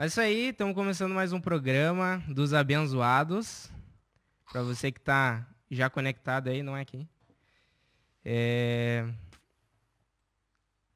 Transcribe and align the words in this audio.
É 0.00 0.06
isso 0.06 0.18
aí, 0.18 0.48
estamos 0.48 0.74
começando 0.74 1.12
mais 1.12 1.30
um 1.30 1.38
programa 1.38 2.24
dos 2.26 2.54
abençoados. 2.54 3.70
Para 4.50 4.62
você 4.62 4.90
que 4.90 4.98
está 4.98 5.46
já 5.70 5.90
conectado 5.90 6.48
aí, 6.48 6.62
não 6.62 6.74
é 6.74 6.80
aqui. 6.80 7.06
É... 8.24 9.06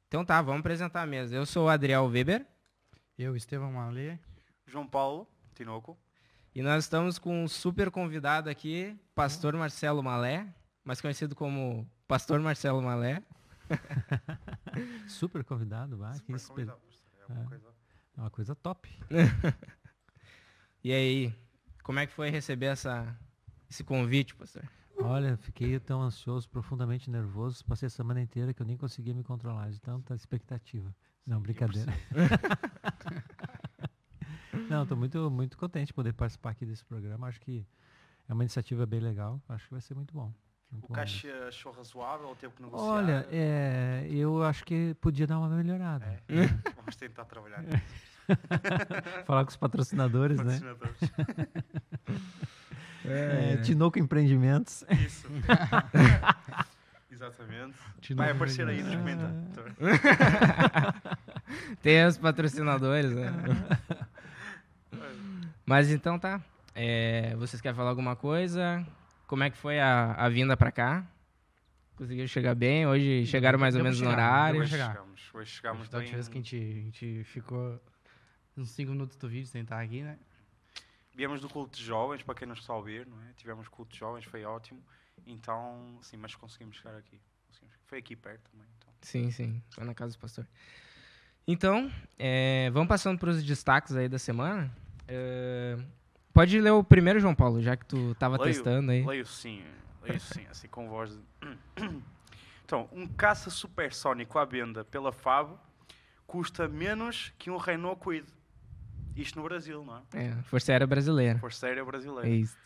Então 0.09 0.25
tá, 0.25 0.41
vamos 0.41 0.61
apresentar 0.61 1.02
a 1.02 1.06
mesa. 1.06 1.37
Eu 1.37 1.45
sou 1.45 1.66
o 1.66 1.69
Adriel 1.69 2.06
Weber. 2.06 2.46
Eu, 3.19 3.37
Estevão 3.37 3.73
Malê. 3.73 4.19
João 4.66 4.87
Paulo 4.87 5.29
Tinoco. 5.55 5.98
E 6.55 6.62
nós 6.62 6.84
estamos 6.84 7.18
com 7.18 7.45
um 7.45 7.46
super 7.46 7.91
convidado 7.91 8.48
aqui, 8.48 8.98
Pastor 9.14 9.55
Marcelo 9.55 10.02
Malé, 10.02 10.46
mais 10.83 11.02
conhecido 11.02 11.36
como 11.36 11.86
Pastor 12.09 12.41
Marcelo 12.41 12.80
Malé. 12.80 13.23
super 15.06 15.45
convidado, 15.45 15.98
vai. 15.98 16.14
Super 16.14 16.41
que 16.41 16.47
convidado, 16.47 16.80
é 17.28 17.33
uma, 17.34 17.42
É. 17.42 17.45
coisa... 17.48 17.73
É 18.16 18.20
uma 18.20 18.30
coisa 18.30 18.54
top. 18.54 18.88
E 20.84 20.92
aí, 20.92 21.34
como 21.82 21.98
é 21.98 22.06
que 22.06 22.12
foi 22.12 22.28
receber 22.28 22.66
essa, 22.66 23.18
esse 23.70 23.82
convite, 23.82 24.34
pastor? 24.34 24.68
Olha, 25.00 25.34
fiquei 25.38 25.80
tão 25.80 26.02
ansioso, 26.02 26.46
profundamente 26.46 27.10
nervoso. 27.10 27.64
Passei 27.64 27.86
a 27.86 27.91
semana 27.91 28.20
inteira 28.20 28.52
que 28.52 28.60
eu 28.60 28.66
nem 28.66 28.77
conseguia 28.77 29.14
me 29.14 29.24
controlar 29.24 29.70
de 29.70 29.80
tanta 29.80 30.14
expectativa. 30.14 30.95
Não, 31.27 31.41
brincadeira. 31.41 31.91
Não, 34.69 34.83
estou 34.83 34.98
muito, 34.98 35.30
muito 35.30 35.56
contente 35.56 35.86
de 35.86 35.94
poder 35.94 36.12
participar 36.12 36.50
aqui 36.50 36.66
desse 36.66 36.84
programa. 36.84 37.28
Acho 37.28 37.41
que 37.41 37.66
é 38.28 38.34
uma 38.34 38.42
iniciativa 38.42 38.84
bem 38.84 39.00
legal. 39.00 39.41
Acho 39.48 39.64
que 39.64 39.72
vai 39.72 39.80
ser 39.80 39.94
muito 39.94 40.12
bom. 40.12 40.34
O 40.83 40.92
caixa 40.92 41.28
achou 41.48 41.73
razoável, 41.73 42.28
ou 42.28 42.34
teve 42.37 42.52
que 42.55 42.62
negociar? 42.62 42.86
Olha, 42.89 43.27
é, 43.30 44.06
eu 44.11 44.42
acho 44.42 44.64
que 44.64 44.94
podia 45.00 45.27
dar 45.27 45.39
uma 45.39 45.48
melhorada. 45.48 46.05
É. 46.28 46.47
Vamos 46.77 46.97
tentar 46.97 47.25
trabalhar 47.25 47.62
nisso. 47.64 47.83
Falar 49.27 49.45
com 49.45 49.50
os 49.50 49.56
patrocinadores, 49.56 50.39
né? 50.39 50.61
Patrocinadores. 50.61 51.12
É, 53.06 53.58
Tinoco 53.58 53.98
Empreendimentos. 53.98 54.83
Isso. 55.05 55.28
Exatamente. 57.11 57.75
Vai 58.14 58.30
aparecer 58.30 58.67
aí 58.67 58.83
nos 58.83 58.95
comentários. 58.95 59.45
Tem 61.83 62.06
os 62.06 62.17
patrocinadores, 62.17 63.14
né? 63.14 63.30
Mas 65.67 65.91
então 65.91 66.19
tá. 66.19 66.41
É, 66.75 67.36
vocês 67.36 67.61
querem 67.61 67.77
falar 67.77 67.91
alguma 67.91 68.17
coisa? 68.17 68.83
Como 69.27 69.42
é 69.42 69.50
que 69.50 69.56
foi 69.56 69.80
a, 69.80 70.12
a 70.14 70.28
vinda 70.28 70.56
pra 70.56 70.70
cá? 70.70 71.06
Conseguiram 71.97 72.27
chegar 72.28 72.55
bem? 72.55 72.86
Hoje 72.86 73.25
chegaram 73.27 73.58
mais 73.58 73.77
ou 73.77 73.83
menos 73.83 74.00
no 74.00 74.11
chegar, 74.11 74.53
deu 74.53 74.61
horário? 74.61 74.67
chegar. 74.69 74.92
Chegamos, 74.92 75.30
hoje 75.34 75.50
chegamos 75.50 75.89
Da 75.89 75.98
bem. 76.00 76.11
vez 76.12 76.28
que 76.28 76.34
a 76.39 76.41
gente, 76.41 76.56
a 76.56 76.83
gente 76.83 77.25
ficou 77.25 77.80
uns 78.56 78.70
5 78.70 78.91
minutos 78.91 79.17
do 79.17 79.28
vídeo 79.28 79.47
sem 79.47 79.62
estar 79.62 79.80
aqui, 79.80 80.02
né? 80.02 80.19
Viemos 81.17 81.41
do 81.41 81.48
culto 81.48 81.77
de 81.78 81.84
jovens, 81.84 82.22
para 82.22 82.34
quem 82.34 82.47
não 82.48 82.55
está 82.55 82.72
a 82.72 82.77
ouvir, 82.77 83.06
não 83.06 83.17
é? 83.22 83.33
Tivemos 83.36 83.69
culto 83.69 83.92
de 83.92 83.98
jovens, 84.00 84.25
foi 84.25 84.45
ótimo. 84.45 84.83
Então, 85.27 85.97
sim, 86.02 86.17
mas 86.17 86.34
conseguimos 86.34 86.77
chegar 86.77 86.97
aqui. 86.97 87.20
Conseguimos- 87.47 87.75
Foi 87.86 87.98
aqui 87.98 88.17
perto 88.17 88.50
também. 88.50 88.67
Então. 88.78 88.92
Sim, 89.00 89.30
sim. 89.30 89.62
Foi 89.70 89.84
na 89.84 89.95
casa 89.95 90.17
do 90.17 90.19
pastor. 90.19 90.45
Então, 91.47 91.92
é, 92.19 92.69
vamos 92.72 92.89
passando 92.89 93.19
para 93.19 93.30
os 93.30 93.45
destaques 93.45 93.95
aí 93.95 94.08
da 94.08 94.19
semana. 94.19 94.75
É, 95.06 95.77
pode 96.34 96.60
ler 96.60 96.72
o 96.72 96.84
primeiro, 96.84 97.20
João 97.20 97.34
Paulo, 97.34 97.62
já 97.62 97.77
que 97.77 97.86
tu 97.86 98.14
tava 98.16 98.36
Leio, 98.36 98.52
testando 98.52 98.90
aí. 98.90 99.04
Leio 99.06 99.24
sim, 99.24 99.62
leio 100.02 100.20
sim, 100.20 100.44
assim 100.50 100.68
com 100.68 100.88
voz. 100.88 101.18
Então, 102.66 102.88
um 102.92 103.06
caça 103.06 103.50
supersónico 103.50 104.38
à 104.38 104.44
venda 104.46 104.86
pela 104.86 105.12
Fabo 105.12 105.60
custa 106.27 106.66
menos 106.66 107.30
que 107.39 107.50
um 107.50 107.58
Renault 107.58 108.00
Kwid. 108.00 108.27
Isto 109.14 109.39
no 109.39 109.44
Brasil, 109.44 109.84
não 109.84 109.98
é? 109.98 110.00
É, 110.14 110.42
Força 110.44 110.73
Aérea 110.73 110.86
Brasileira. 110.86 111.39
Força 111.39 111.67
Aérea 111.67 111.83
É 111.83 111.84
Brasileira. 111.84 112.27
isso. 112.27 112.56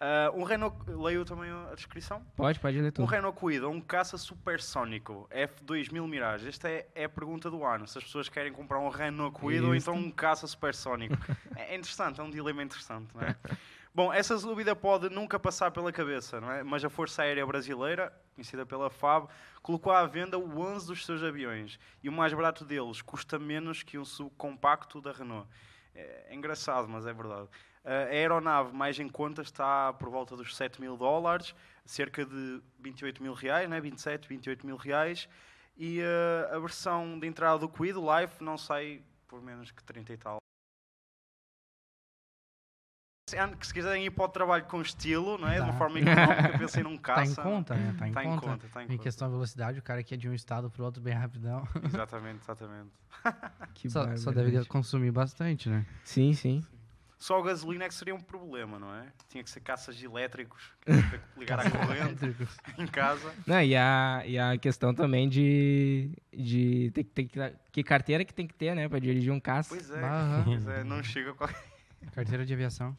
Ah, 0.00 0.30
um 0.34 0.42
Renault... 0.42 0.76
Leio 0.88 1.24
também 1.24 1.50
a 1.50 1.74
descrição? 1.74 2.22
Pode, 2.36 2.58
pode 2.60 2.80
ler 2.80 2.88
Um 2.88 2.92
tudo. 2.92 3.06
Renault 3.06 3.38
Kwid 3.38 3.64
ou 3.64 3.72
um 3.72 3.80
caça 3.80 4.18
supersónico 4.18 5.28
F2000 5.30 6.06
Mirage. 6.06 6.48
Esta 6.48 6.68
é, 6.68 6.86
é 6.94 7.04
a 7.04 7.08
pergunta 7.08 7.50
do 7.50 7.64
ano. 7.64 7.86
Se 7.86 7.98
as 7.98 8.04
pessoas 8.04 8.28
querem 8.28 8.52
comprar 8.52 8.78
um 8.78 8.88
Renault 8.88 9.38
Kwid 9.38 9.64
ou 9.64 9.74
então 9.74 9.94
um 9.94 10.10
caça 10.10 10.46
supersónico. 10.46 11.16
é 11.56 11.66
é 11.74 11.76
interessante, 11.76 12.20
é 12.20 12.24
um 12.24 12.30
dilema 12.30 12.62
interessante, 12.62 13.08
não 13.14 13.22
é? 13.22 13.36
Bom, 13.94 14.12
essa 14.12 14.36
dúvida 14.36 14.76
pode 14.76 15.08
nunca 15.08 15.38
passar 15.38 15.70
pela 15.70 15.90
cabeça, 15.90 16.38
não 16.38 16.50
é? 16.52 16.62
Mas 16.62 16.84
a 16.84 16.90
Força 16.90 17.22
Aérea 17.22 17.46
Brasileira, 17.46 18.12
conhecida 18.34 18.66
pela 18.66 18.90
FAB, 18.90 19.26
colocou 19.62 19.90
à 19.90 20.04
venda 20.04 20.38
o 20.38 20.60
11 20.60 20.86
dos 20.86 21.06
seus 21.06 21.22
aviões. 21.22 21.78
E 22.02 22.08
o 22.10 22.12
mais 22.12 22.34
barato 22.34 22.62
deles 22.62 23.00
custa 23.00 23.38
menos 23.38 23.82
que 23.82 23.96
um 23.96 24.04
subcompacto 24.04 25.00
da 25.00 25.12
Renault. 25.12 25.48
É, 25.94 26.26
é 26.28 26.34
engraçado, 26.34 26.86
mas 26.86 27.06
é 27.06 27.12
verdade. 27.12 27.48
A 27.86 28.10
aeronave 28.12 28.74
mais 28.74 28.98
em 28.98 29.08
conta 29.08 29.42
está 29.42 29.92
por 29.92 30.10
volta 30.10 30.34
dos 30.36 30.56
7 30.56 30.80
mil 30.80 30.96
dólares, 30.96 31.54
cerca 31.84 32.26
de 32.26 32.60
28 32.80 33.22
mil 33.22 33.32
reais, 33.32 33.70
né? 33.70 33.80
27, 33.80 34.28
28 34.28 34.66
mil 34.66 34.76
reais. 34.76 35.28
E 35.76 36.00
eh, 36.00 36.50
a 36.52 36.58
versão 36.58 37.16
de 37.18 37.26
entrada 37.28 37.58
do 37.60 37.68
Quid, 37.68 37.96
o 37.96 38.18
Life, 38.20 38.42
não 38.42 38.58
sai 38.58 39.02
por 39.28 39.40
menos 39.40 39.70
que 39.70 39.84
30 39.84 40.12
e 40.12 40.16
tal. 40.16 40.38
Se 43.28 43.36
se 43.66 43.74
quiserem 43.74 44.04
ir 44.06 44.10
para 44.10 44.24
o 44.24 44.28
trabalho 44.28 44.64
com 44.66 44.80
estilo, 44.80 45.36
não 45.36 45.48
é? 45.48 45.56
de 45.56 45.60
uma 45.62 45.72
Dá. 45.72 45.78
forma 45.78 45.98
económica, 45.98 46.58
pensem 46.58 46.82
num 46.84 46.96
Tá 46.98 47.14
caça. 47.16 47.32
em 47.32 47.34
conta, 47.44 47.74
né? 47.74 47.94
Tá 47.98 48.06
em 48.06 48.08
Está 48.10 48.24
em 48.24 48.28
conta. 48.28 48.46
conta, 48.46 48.66
está 48.66 48.82
em 48.82 48.84
Em 48.84 48.88
conta. 48.88 49.02
questão 49.02 49.28
de 49.28 49.34
velocidade, 49.34 49.78
o 49.80 49.82
cara 49.82 50.02
que 50.04 50.14
é 50.14 50.16
de 50.16 50.28
um 50.28 50.34
estado 50.34 50.70
pro 50.70 50.84
outro 50.84 51.02
bem 51.02 51.12
rapidão. 51.14 51.66
Exatamente, 51.84 52.40
exatamente. 52.42 52.90
Que 53.74 53.90
Só, 53.90 54.16
só 54.16 54.30
deve 54.30 54.64
consumir 54.66 55.10
bastante, 55.10 55.68
né? 55.68 55.84
Sim, 56.04 56.32
sim. 56.34 56.64
Só 57.18 57.38
a 57.40 57.42
gasolina 57.44 57.84
é 57.84 57.88
que 57.88 57.94
seria 57.94 58.14
um 58.14 58.20
problema, 58.20 58.78
não 58.78 58.94
é? 58.94 59.06
Tinha 59.28 59.42
que 59.42 59.48
ser 59.50 59.60
caças 59.60 60.00
elétricos, 60.02 60.70
que 60.82 60.90
ligar 61.40 61.58
à 61.60 61.70
corrente 61.70 62.24
em 62.78 62.86
casa. 62.86 63.32
Não, 63.46 63.60
e, 63.62 63.74
a, 63.74 64.22
e 64.26 64.38
a 64.38 64.58
questão 64.58 64.94
também 64.94 65.26
de, 65.28 66.10
de 66.30 66.90
ter, 66.92 67.04
que- 67.04 67.10
ter 67.28 67.54
que, 67.72 67.82
carteira 67.82 68.22
que 68.24 68.34
tem 68.34 68.46
que 68.46 68.54
ter, 68.54 68.74
né, 68.76 68.86
pra 68.88 68.98
dirigir 68.98 69.32
um 69.32 69.40
caça. 69.40 69.70
Pois 69.70 69.90
é, 69.90 70.04
Aham. 70.04 70.44
pois 70.44 70.66
é 70.68 70.84
não 70.84 71.02
chega 71.02 71.32
com 71.32 71.46
Carteira 72.14 72.44
de 72.44 72.52
aviação. 72.52 72.96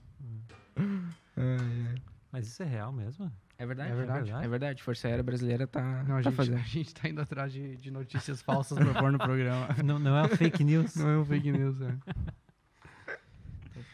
Mas 2.31 2.47
isso 2.47 2.61
é 2.63 2.65
real 2.65 2.91
mesmo? 2.91 3.31
É 3.59 3.65
verdade, 3.65 3.91
É 3.91 3.95
verdade. 3.95 4.31
É 4.31 4.47
verdade, 4.47 4.83
Força 4.83 5.07
Aérea 5.07 5.23
Brasileira 5.23 5.65
tá, 5.65 5.81
Não, 6.03 6.17
a 6.17 6.21
tá 6.21 6.29
gente, 6.29 6.35
fazendo. 6.35 6.57
a 6.57 6.61
gente 6.63 6.93
tá 6.93 7.09
indo 7.09 7.21
atrás 7.21 7.51
de, 7.51 7.77
de 7.77 7.89
notícias 7.89 8.41
falsas 8.41 8.77
pra 8.77 8.93
pôr 8.99 9.11
no 9.11 9.17
programa. 9.17 9.67
Não, 9.83 9.97
não 9.97 10.15
é 10.17 10.21
uma 10.23 10.29
fake 10.29 10.63
news. 10.63 10.95
Não 10.95 11.09
é 11.09 11.17
um 11.17 11.25
fake 11.25 11.51
news, 11.51 11.81
é. 11.81 11.95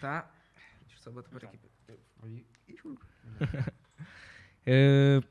Tá. 0.03 0.29
Deixa 0.81 0.97
eu 0.97 1.01
só 1.01 1.11
botar 1.11 1.29
por 1.29 1.45
aqui. 1.45 1.57
É, 4.65 5.21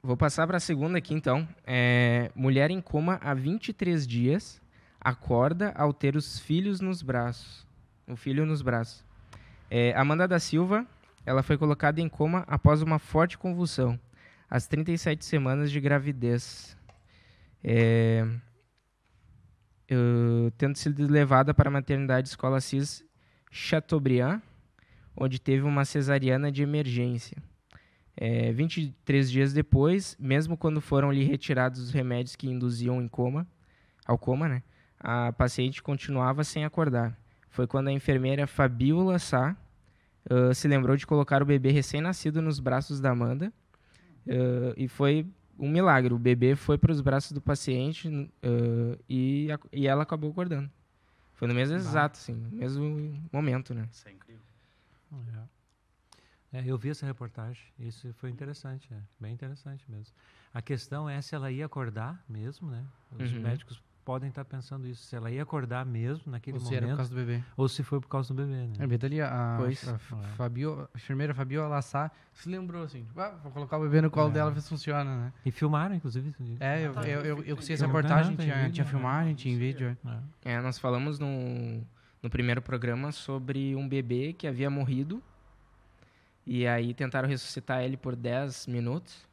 vou 0.00 0.16
passar 0.16 0.46
para 0.46 0.58
a 0.58 0.60
segunda 0.60 0.98
aqui, 0.98 1.12
então. 1.12 1.48
É, 1.64 2.30
mulher 2.36 2.70
em 2.70 2.80
coma 2.80 3.18
há 3.20 3.34
23 3.34 4.06
dias 4.06 4.62
acorda 5.00 5.72
ao 5.76 5.92
ter 5.92 6.14
os 6.14 6.38
filhos 6.38 6.80
nos 6.80 7.02
braços. 7.02 7.66
O 8.06 8.14
filho 8.14 8.46
nos 8.46 8.62
braços. 8.62 9.04
É, 9.68 9.92
Amanda 9.96 10.26
da 10.28 10.38
Silva, 10.38 10.86
ela 11.26 11.42
foi 11.42 11.58
colocada 11.58 12.00
em 12.00 12.08
coma 12.08 12.44
após 12.48 12.80
uma 12.80 13.00
forte 13.00 13.36
convulsão, 13.36 13.98
às 14.48 14.68
37 14.68 15.24
semanas 15.24 15.70
de 15.70 15.80
gravidez. 15.80 16.76
É, 17.62 18.24
eh, 19.88 20.52
tendo 20.56 20.76
sido 20.76 21.06
levada 21.10 21.52
para 21.52 21.68
a 21.68 21.72
maternidade 21.72 22.28
Escola 22.28 22.60
Cis 22.60 23.04
Chateaubriand, 23.56 24.42
onde 25.16 25.40
teve 25.40 25.62
uma 25.62 25.84
cesariana 25.84 26.50
de 26.50 26.60
emergência. 26.64 27.36
É, 28.16 28.50
23 28.52 29.30
dias 29.30 29.52
depois, 29.52 30.16
mesmo 30.18 30.56
quando 30.56 30.80
foram 30.80 31.12
lhe 31.12 31.22
retirados 31.22 31.80
os 31.80 31.92
remédios 31.92 32.34
que 32.34 32.48
induziam 32.48 33.00
em 33.00 33.06
coma, 33.06 33.46
ao 34.04 34.18
coma, 34.18 34.48
né, 34.48 34.62
a 34.98 35.32
paciente 35.32 35.80
continuava 35.80 36.42
sem 36.42 36.64
acordar. 36.64 37.16
Foi 37.48 37.64
quando 37.68 37.86
a 37.88 37.92
enfermeira 37.92 38.44
Fabiola 38.48 39.20
Sá 39.20 39.56
ah, 40.28 40.52
se 40.52 40.66
lembrou 40.66 40.96
de 40.96 41.06
colocar 41.06 41.40
o 41.40 41.46
bebê 41.46 41.70
recém-nascido 41.70 42.42
nos 42.42 42.58
braços 42.58 42.98
da 43.00 43.10
Amanda 43.12 43.52
ah, 44.28 44.74
e 44.76 44.88
foi 44.88 45.24
um 45.56 45.68
milagre. 45.70 46.12
O 46.12 46.18
bebê 46.18 46.56
foi 46.56 46.76
para 46.76 46.90
os 46.90 47.00
braços 47.00 47.30
do 47.30 47.40
paciente 47.40 48.28
ah, 48.42 48.98
e, 49.08 49.48
a- 49.52 49.60
e 49.72 49.86
ela 49.86 50.02
acabou 50.02 50.32
acordando. 50.32 50.68
Foi 51.34 51.48
no 51.48 51.54
mesmo 51.54 51.74
Bah. 51.74 51.80
exato, 51.80 52.18
assim, 52.18 52.34
no 52.34 52.56
mesmo 52.56 53.28
momento, 53.32 53.74
né? 53.74 53.88
Isso 53.90 54.08
é 54.08 54.12
incrível. 54.12 54.42
É, 56.52 56.62
eu 56.64 56.78
vi 56.78 56.90
essa 56.90 57.04
reportagem, 57.04 57.64
isso 57.80 58.12
foi 58.14 58.30
interessante, 58.30 58.88
é, 58.94 59.02
bem 59.18 59.34
interessante 59.34 59.90
mesmo. 59.90 60.14
A 60.52 60.62
questão 60.62 61.10
é 61.10 61.20
se 61.20 61.34
ela 61.34 61.50
ia 61.50 61.66
acordar 61.66 62.24
mesmo, 62.28 62.70
né? 62.70 62.86
Os 63.10 63.32
Uhum. 63.32 63.40
médicos 63.42 63.82
podem 64.04 64.28
estar 64.28 64.44
pensando 64.44 64.86
isso, 64.86 65.02
se 65.04 65.16
ela 65.16 65.30
ia 65.30 65.42
acordar 65.42 65.84
mesmo 65.86 66.30
naquele 66.30 66.58
Ou 66.58 66.64
se 66.64 66.74
era 66.74 66.82
por 66.82 66.82
momento, 66.92 66.96
causa 66.98 67.10
do 67.10 67.16
bebê. 67.16 67.42
ou 67.56 67.68
se 67.68 67.82
foi 67.82 68.00
por 68.00 68.08
causa 68.08 68.34
do 68.34 68.36
bebê, 68.42 68.66
né? 68.66 68.72
É, 68.78 69.06
ali, 69.06 69.20
a, 69.20 69.56
Pois. 69.58 69.88
a, 69.88 69.94
F- 69.94 70.14
É. 70.14 70.22
Fabio, 70.36 70.88
a 70.92 70.96
enfermeira 70.96 71.34
Fabiola 71.34 71.68
Lassá 71.68 72.10
se 72.32 72.48
lembrou 72.48 72.82
assim, 72.84 73.04
tipo, 73.04 73.18
ah, 73.20 73.30
vou 73.42 73.50
colocar 73.50 73.78
o 73.78 73.82
bebê 73.82 74.00
no 74.00 74.10
colo 74.10 74.28
É. 74.30 74.32
dela, 74.32 74.50
ver 74.50 74.60
se 74.60 74.68
funciona, 74.68 75.04
né? 75.26 75.32
E 75.44 75.50
filmaram, 75.50 75.94
inclusive. 75.94 76.34
É, 76.60 76.86
eu, 76.86 76.92
tá, 76.92 77.02
eu, 77.08 77.20
eu 77.20 77.38
eu, 77.38 77.44
eu 77.44 77.60
sei 77.62 77.74
essa 77.74 77.86
reportagem, 77.86 78.36
tinha, 78.36 78.54
vídeo, 78.56 78.72
tinha 78.72 78.84
né? 78.84 78.90
filmagem, 78.90 79.34
tinha 79.34 79.58
vídeo. 79.58 79.96
é. 80.04 80.08
É. 80.44 80.52
É, 80.54 80.60
nós 80.60 80.78
falamos 80.78 81.18
num, 81.18 81.82
no 82.22 82.28
primeiro 82.28 82.60
programa 82.60 83.10
sobre 83.12 83.74
um 83.74 83.88
bebê 83.88 84.32
que 84.32 84.46
havia 84.46 84.68
morrido. 84.68 85.22
E 86.46 86.66
aí 86.66 86.92
tentaram 86.92 87.26
ressuscitar 87.28 87.82
ele 87.82 87.96
por 87.96 88.14
10 88.14 88.66
minutos. 88.66 89.26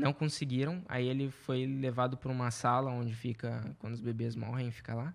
Não 0.00 0.12
conseguiram. 0.12 0.82
Aí 0.88 1.06
ele 1.06 1.30
foi 1.30 1.66
levado 1.66 2.16
para 2.16 2.30
uma 2.30 2.50
sala 2.50 2.90
onde 2.90 3.14
fica 3.14 3.74
quando 3.78 3.94
os 3.94 4.00
bebês 4.00 4.34
morrem, 4.36 4.70
fica 4.70 4.94
lá. 4.94 5.14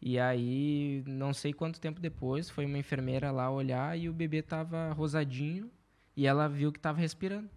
E 0.00 0.18
aí, 0.18 1.02
não 1.06 1.32
sei 1.32 1.52
quanto 1.52 1.80
tempo 1.80 1.98
depois, 2.00 2.50
foi 2.50 2.66
uma 2.66 2.76
enfermeira 2.76 3.30
lá 3.30 3.50
olhar 3.50 3.98
e 3.98 4.08
o 4.08 4.12
bebê 4.12 4.42
tava 4.42 4.92
rosadinho 4.92 5.70
e 6.16 6.26
ela 6.26 6.46
viu 6.48 6.70
que 6.70 6.78
tava 6.78 7.00
respirando. 7.00 7.48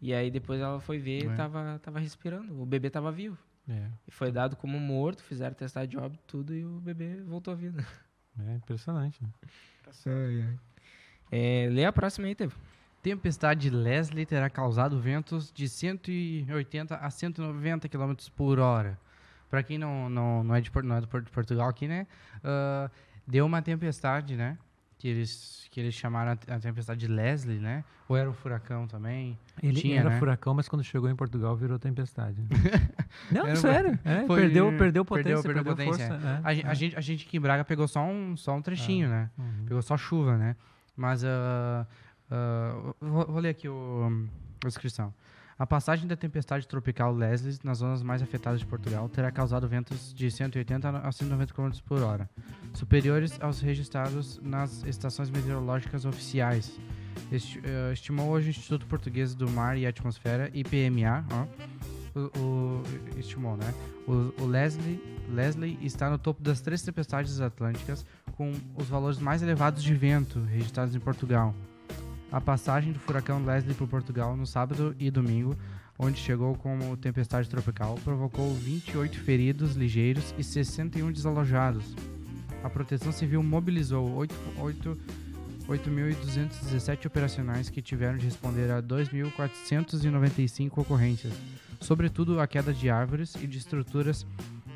E 0.00 0.12
aí 0.14 0.30
depois 0.30 0.60
ela 0.60 0.80
foi 0.80 0.98
ver 0.98 1.24
e 1.24 1.36
tava, 1.36 1.78
tava 1.82 1.98
respirando. 1.98 2.60
O 2.60 2.66
bebê 2.66 2.88
tava 2.90 3.10
vivo. 3.10 3.38
É, 3.68 3.88
E 4.06 4.10
foi 4.10 4.32
dado 4.32 4.56
como 4.56 4.78
morto, 4.78 5.22
fizeram 5.22 5.54
testar 5.54 5.86
de 5.86 5.96
óbito, 5.96 6.22
tudo, 6.26 6.54
e 6.54 6.64
o 6.64 6.80
bebê 6.80 7.20
voltou 7.22 7.52
à 7.52 7.56
vida. 7.56 7.86
é 8.38 8.54
impressionante. 8.54 9.22
Né? 9.22 9.28
É, 11.30 11.68
lê 11.70 11.84
a 11.84 11.92
próxima 11.92 12.26
aí, 12.26 12.34
Teve. 12.34 12.54
Tempestade 13.02 13.68
Leslie 13.68 14.24
terá 14.24 14.48
causado 14.48 14.98
ventos 15.00 15.50
de 15.52 15.68
180 15.68 16.94
a 16.96 17.10
190 17.10 17.88
km 17.88 18.12
por 18.36 18.58
hora. 18.60 18.96
Para 19.50 19.62
quem 19.62 19.76
não, 19.76 20.08
não, 20.08 20.44
não, 20.44 20.54
é 20.54 20.60
de, 20.60 20.70
não 20.84 20.96
é 20.96 21.00
do 21.00 21.08
Porto 21.08 21.26
de 21.26 21.30
Portugal 21.32 21.68
aqui, 21.68 21.86
né? 21.88 22.06
ah, 22.44 22.88
deu 23.26 23.44
uma 23.44 23.60
tempestade, 23.60 24.36
né? 24.36 24.56
Que 24.98 25.08
eles, 25.08 25.66
que 25.72 25.80
eles 25.80 25.94
chamaram 25.94 26.30
a, 26.46 26.58
tempestade 26.60 27.08
Leslie, 27.08 27.58
né? 27.58 27.84
Ou 28.08 28.16
era 28.16 28.30
um 28.30 28.32
furacão 28.32 28.86
também? 28.86 29.36
Ele 29.60 29.80
Tinha, 29.80 29.98
era 30.00 30.10
né? 30.10 30.18
furacão, 30.20 30.54
mas 30.54 30.68
quando 30.68 30.84
chegou 30.84 31.10
em 31.10 31.16
Portugal 31.16 31.56
virou 31.56 31.76
tempestade. 31.78 32.40
Não, 33.30 33.46
Era- 33.46 33.56
sério. 33.56 33.98
é, 34.04 34.24
foi- 34.26 34.42
perdeu, 34.42 34.72
perdeu 34.78 35.04
potência, 35.04 35.42
perdeu 35.42 35.64
perdeu, 35.64 35.86
potência, 35.86 36.08
força. 36.08 36.28
é, 36.28 36.40
A, 36.44 36.54
gen- 36.54 36.64
a 36.66 36.70
é. 36.70 36.74
gente, 36.76 36.96
a 36.96 37.00
gente 37.00 37.26
aqui 37.26 37.36
em 37.36 37.40
Braga 37.40 37.64
pegou 37.64 37.88
só 37.88 38.04
um, 38.04 38.36
só 38.36 38.54
um 38.54 38.62
trechinho, 38.62 39.08
né? 39.08 39.28
Uhum. 39.36 39.64
Pegou 39.66 39.82
só 39.82 39.96
chuva, 39.96 40.38
né? 40.38 40.54
Mas, 40.96 41.24
ah, 41.24 41.84
ah, 42.32 42.94
vou, 43.00 43.26
vou 43.26 43.38
ler 43.40 43.50
aqui 43.50 43.68
o, 43.68 44.26
a 44.64 44.66
descrição. 44.68 45.12
A 45.58 45.66
passagem 45.66 46.08
da 46.08 46.16
tempestade 46.16 46.66
tropical 46.66 47.14
Leslie 47.14 47.56
nas 47.62 47.78
zonas 47.78 48.02
mais 48.02 48.20
afetadas 48.22 48.58
de 48.58 48.66
Portugal 48.66 49.08
terá 49.08 49.30
causado 49.30 49.68
ventos 49.68 50.12
de 50.12 50.28
180 50.30 50.88
a 50.88 51.12
190 51.12 51.54
km 51.54 51.70
por 51.86 52.02
hora, 52.02 52.28
superiores 52.72 53.38
aos 53.40 53.60
registrados 53.60 54.40
nas 54.42 54.82
estações 54.84 55.30
meteorológicas 55.30 56.04
oficiais. 56.04 56.80
Esti- 57.30 57.60
eh, 57.62 57.92
estimou 57.92 58.30
hoje 58.30 58.48
o 58.48 58.50
Instituto 58.50 58.86
Português 58.86 59.34
do 59.34 59.48
Mar 59.50 59.76
e 59.76 59.86
Atmosfera, 59.86 60.50
IPMA, 60.54 61.24
ó, 61.30 62.18
o, 62.18 62.38
o- 62.40 62.82
estimou, 63.18 63.56
né? 63.56 63.72
O, 64.08 64.42
o 64.42 64.46
Leslie, 64.46 65.00
Leslie 65.28 65.78
está 65.82 66.10
no 66.10 66.18
topo 66.18 66.42
das 66.42 66.60
três 66.60 66.82
tempestades 66.82 67.40
atlânticas 67.40 68.04
com 68.32 68.52
os 68.74 68.88
valores 68.88 69.18
mais 69.18 69.42
elevados 69.42 69.82
de 69.82 69.94
vento 69.94 70.40
registrados 70.40 70.96
em 70.96 71.00
Portugal. 71.00 71.54
A 72.32 72.40
passagem 72.40 72.92
do 72.92 72.98
furacão 72.98 73.44
Leslie 73.44 73.74
por 73.74 73.86
Portugal 73.86 74.34
no 74.34 74.46
sábado 74.46 74.96
e 74.98 75.10
domingo, 75.10 75.54
onde 75.98 76.18
chegou 76.18 76.54
como 76.56 76.96
tempestade 76.96 77.46
tropical, 77.46 77.98
provocou 78.02 78.54
28 78.54 79.20
feridos 79.20 79.74
ligeiros 79.74 80.34
e 80.38 80.42
61 80.42 81.12
desalojados. 81.12 81.94
A 82.64 82.70
Proteção 82.70 83.12
Civil 83.12 83.42
mobilizou 83.42 84.10
8 84.14 84.34
8 84.58 84.98
8.217 85.68 87.06
operacionais 87.06 87.68
que 87.70 87.80
tiveram 87.80 88.18
de 88.18 88.24
responder 88.24 88.70
a 88.70 88.82
2.495 88.82 90.78
ocorrências, 90.78 91.32
sobretudo 91.80 92.40
a 92.40 92.46
queda 92.46 92.72
de 92.72 92.90
árvores 92.90 93.34
e 93.36 93.46
de 93.46 93.58
estruturas 93.58 94.26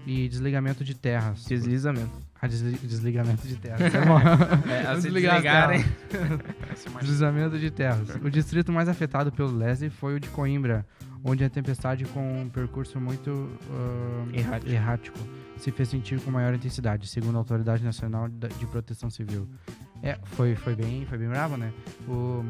e 0.07 0.29
desligamento 0.29 0.85
de 0.85 0.95
terras. 0.95 1.45
Deslizamento. 1.45 2.26
A 2.41 2.47
desli- 2.47 2.79
desligamento 2.83 3.47
de 3.47 3.57
terras. 3.57 3.81
É. 3.93 3.97
É, 3.97 4.83
Vamos 4.85 5.03
se 5.03 5.11
desligarem. 5.11 5.85
mais- 6.93 7.01
Deslizamento 7.05 7.59
de 7.59 7.71
terras. 7.71 8.09
O 8.23 8.31
distrito 8.31 8.73
mais 8.73 8.89
afetado 8.89 9.33
pelo 9.33 9.57
Leslie 9.57 9.91
foi 9.91 10.17
o 10.17 10.21
de 10.21 10.29
Coimbra, 10.29 10.87
onde 11.25 11.43
a 11.45 11.51
tempestade 11.51 12.05
com 12.07 12.43
um 12.43 12.49
percurso 12.49 13.01
muito 13.01 13.51
ah, 13.71 14.27
Errático. 14.33 14.71
errático 14.73 15.19
se 15.57 15.71
fez 15.73 15.89
sentir 15.89 16.21
com 16.21 16.31
maior 16.31 16.53
intensidade, 16.55 17.07
segundo 17.09 17.37
a 17.37 17.39
Autoridade 17.39 17.83
Nacional 17.83 18.29
de 18.29 18.67
Proteção 18.67 19.09
Civil. 19.09 19.49
É, 20.03 20.19
foi, 20.25 20.55
foi 20.55 20.75
bem, 20.77 21.07
foi 21.07 21.17
bem 21.17 21.29
bravo, 21.29 21.57
né? 21.57 21.73
O, 22.07 22.45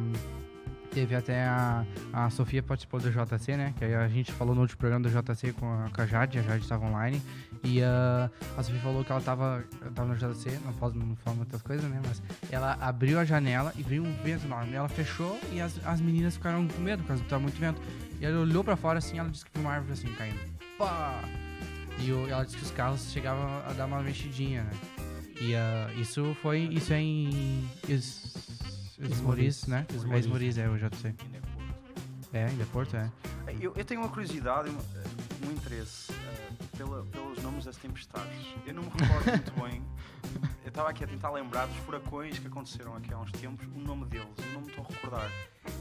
teve 0.97 1.15
até 1.15 1.45
a, 1.45 1.85
a 2.11 2.31
Sofia 2.31 2.63
participou 2.63 2.99
do 2.99 3.11
JC, 3.11 3.55
né? 3.55 3.75
Que 3.79 3.85
a 3.85 4.09
gente 4.09 4.33
falou 4.33 4.55
no 4.55 4.63
último 4.63 4.79
programa 4.79 5.07
do 5.07 5.11
JC 5.11 5.53
com 5.53 5.71
a, 5.71 5.91
com 5.91 6.01
a 6.01 6.07
Jade, 6.07 6.39
a 6.39 6.43
Jade 6.43 6.63
estava 6.63 6.87
online. 6.87 7.21
E 7.63 7.83
ah, 7.83 8.31
a 8.57 8.63
Sofia 8.63 8.81
falou 8.81 9.05
que 9.05 9.13
ela 9.13 9.19
estava 9.21 9.63
tava 9.95 10.09
no 10.09 10.17
JC, 10.17 10.59
não 10.65 10.73
posso 10.73 10.97
não 10.97 11.15
falar 11.17 11.37
muitas 11.37 11.61
coisas, 11.61 11.85
né? 11.91 12.01
Mas 12.07 12.23
ela 12.51 12.79
abriu 12.81 13.19
a 13.19 13.27
janela 13.27 13.75
e 13.77 13.83
veio 13.83 14.05
um 14.05 14.13
vento 14.23 14.47
enorme. 14.47 14.73
Ela 14.73 14.89
fechou 14.89 15.39
e 15.53 15.61
as, 15.61 15.79
as 15.87 16.01
meninas 16.01 16.35
ficaram 16.37 16.67
com 16.67 16.81
medo, 16.81 17.03
por 17.03 17.09
causa 17.09 17.23
que 17.23 17.29
tava 17.29 17.43
muito 17.43 17.61
vento. 17.61 17.79
E 18.19 18.25
ela 18.25 18.41
olhou 18.41 18.65
pra 18.65 18.75
fora 18.75 18.99
assim, 18.99 19.19
ela 19.19 19.29
disse 19.29 19.45
que 19.45 19.51
viu 19.53 19.63
uma 19.69 19.75
árvore 19.75 19.93
assim 19.93 20.09
caindo. 20.15 20.41
Pá! 20.79 21.21
E 21.99 22.11
o- 22.11 22.27
ela 22.27 22.43
disse 22.43 22.57
que 22.57 22.63
os 22.63 22.71
carros 22.71 23.13
chegavam 23.13 23.45
a 23.69 23.73
dar 23.75 23.85
uma 23.85 24.01
mexidinha, 24.01 24.63
né? 24.63 24.71
E 25.43 25.55
ah, 25.55 25.91
isso 25.99 26.35
foi. 26.41 26.61
Isso 26.73 26.95
é 26.95 27.01
em. 27.03 27.69
Es, 27.87 28.56
Esmoriz, 29.01 29.67
né? 29.67 29.87
Esmoriz. 29.91 30.13
É 30.15 30.19
Esmoriz, 30.19 30.59
é 30.59 30.69
o 30.69 30.77
JC. 30.79 31.15
É, 32.33 32.45
ainda 32.47 32.63
é 32.63 32.67
Porto, 32.67 32.97
é. 32.97 33.11
Eu, 33.61 33.73
eu 33.77 33.85
tenho 33.85 34.01
uma 34.01 34.09
curiosidade, 34.09 34.69
um, 34.69 35.47
um 35.49 35.53
interesse 35.53 36.13
eh, 36.13 36.49
pela- 36.77 37.05
pelos 37.05 37.41
nomes 37.43 37.65
das 37.65 37.77
tempestades. 37.77 38.55
Eu 38.67 38.75
não 38.75 38.83
me 38.83 38.91
recordo 38.91 39.31
muito 39.31 39.53
bem. 39.63 39.83
Eu 40.65 40.69
estava 40.69 40.91
aqui 40.91 41.05
a 41.05 41.07
tentar 41.07 41.31
lembrar 41.31 41.67
dos 41.67 41.77
furacões 41.79 42.39
que 42.39 42.47
aconteceram 42.47 42.97
aqui 42.97 43.13
há 43.15 43.19
uns 43.19 43.31
tempos, 43.33 43.67
o 43.75 43.79
nome 43.79 44.05
deles. 44.07 44.27
Eu 44.49 44.53
não 44.55 44.61
me 44.63 44.69
estou 44.69 44.85
a 44.85 44.89
recordar. 44.93 45.31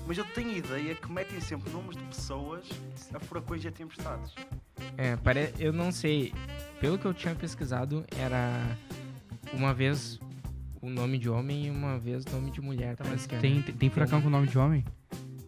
Mas 0.08 0.18
eu 0.18 0.26
tenho 0.26 0.52
ideia 0.56 0.94
que 0.96 1.12
metem 1.12 1.42
sempre 1.42 1.72
nomes 1.72 1.98
de 1.98 2.04
pessoas 2.04 2.70
a 3.14 3.20
furacões 3.20 3.64
e 3.64 3.68
a 3.68 3.72
tempestades. 3.72 4.34
É, 4.98 5.16
pare... 5.18 5.54
eu 5.60 5.74
não 5.74 5.92
sei. 5.92 6.34
Pelo 6.80 6.98
que 7.00 7.06
eu 7.06 7.14
tinha 7.14 7.34
pesquisado, 7.36 8.06
era 8.18 8.78
uma 9.52 9.74
vez 9.74 10.20
o 10.86 10.90
nome 10.90 11.18
de 11.18 11.28
homem 11.30 11.66
e 11.66 11.70
uma 11.72 11.98
vez 11.98 12.24
o 12.26 12.32
nome 12.36 12.52
de 12.52 12.62
mulher. 12.62 12.96
é, 13.36 13.40
Tem, 13.40 13.62
tem, 13.62 13.76
tem 13.76 13.90
furacão 13.90 14.22
com 14.22 14.30
nome 14.30 14.48
de 14.48 14.58
homem? 14.58 14.86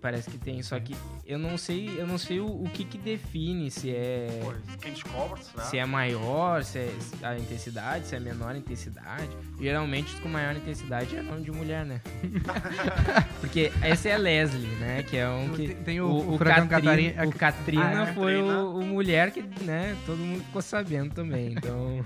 Parece 0.02 0.30
que 0.30 0.38
tem, 0.38 0.62
só 0.62 0.80
que 0.80 0.96
eu 1.26 1.38
não 1.40 1.58
sei, 1.58 2.00
eu 2.00 2.06
não 2.08 2.18
sei 2.18 2.39
o, 2.39 2.46
o 2.46 2.70
que 2.72 2.84
que 2.86 2.98
define 2.98 3.70
se 3.72 3.89
é 3.94 4.27
Pois, 4.44 4.75
quem 4.82 4.94
descobre, 4.94 5.44
será? 5.44 5.63
se 5.63 5.77
é 5.77 5.86
maior, 5.86 6.63
se 6.63 6.80
é 6.80 6.94
a 7.24 7.38
intensidade, 7.38 8.06
se 8.08 8.16
é 8.16 8.20
menor 8.20 8.56
intensidade. 8.56 9.30
Geralmente 9.60 10.13
os 10.13 10.20
com 10.20 10.30
maior 10.30 10.56
intensidade 10.56 11.16
é 11.16 11.22
nome 11.22 11.42
de 11.44 11.51
mulher, 11.51 11.86
né? 11.86 12.00
Porque 13.42 13.72
esse 13.84 14.10
é 14.10 14.18
Leslie, 14.18 14.68
né? 14.75 15.04
Que 15.04 15.18
é 15.18 15.27
um 15.30 15.50
que 15.50 15.68
Tem, 15.68 15.75
tem 15.84 16.01
o, 16.01 16.34
o, 16.34 16.38
furacão 16.38 16.68
Catrina, 16.68 17.13
Catarina. 17.13 17.27
o 17.27 17.32
Katrina 17.39 18.04
Ah, 18.04 18.10
é? 18.10 18.13
foi 18.13 18.42
o, 18.42 18.75
o 18.77 18.86
mulher 18.86 19.32
que, 19.32 19.42
né, 19.63 19.96
todo 20.06 20.18
mundo 20.20 20.44
ficou 20.44 20.62
sabendo 20.62 21.13
também. 21.13 21.54
Então, 21.54 22.06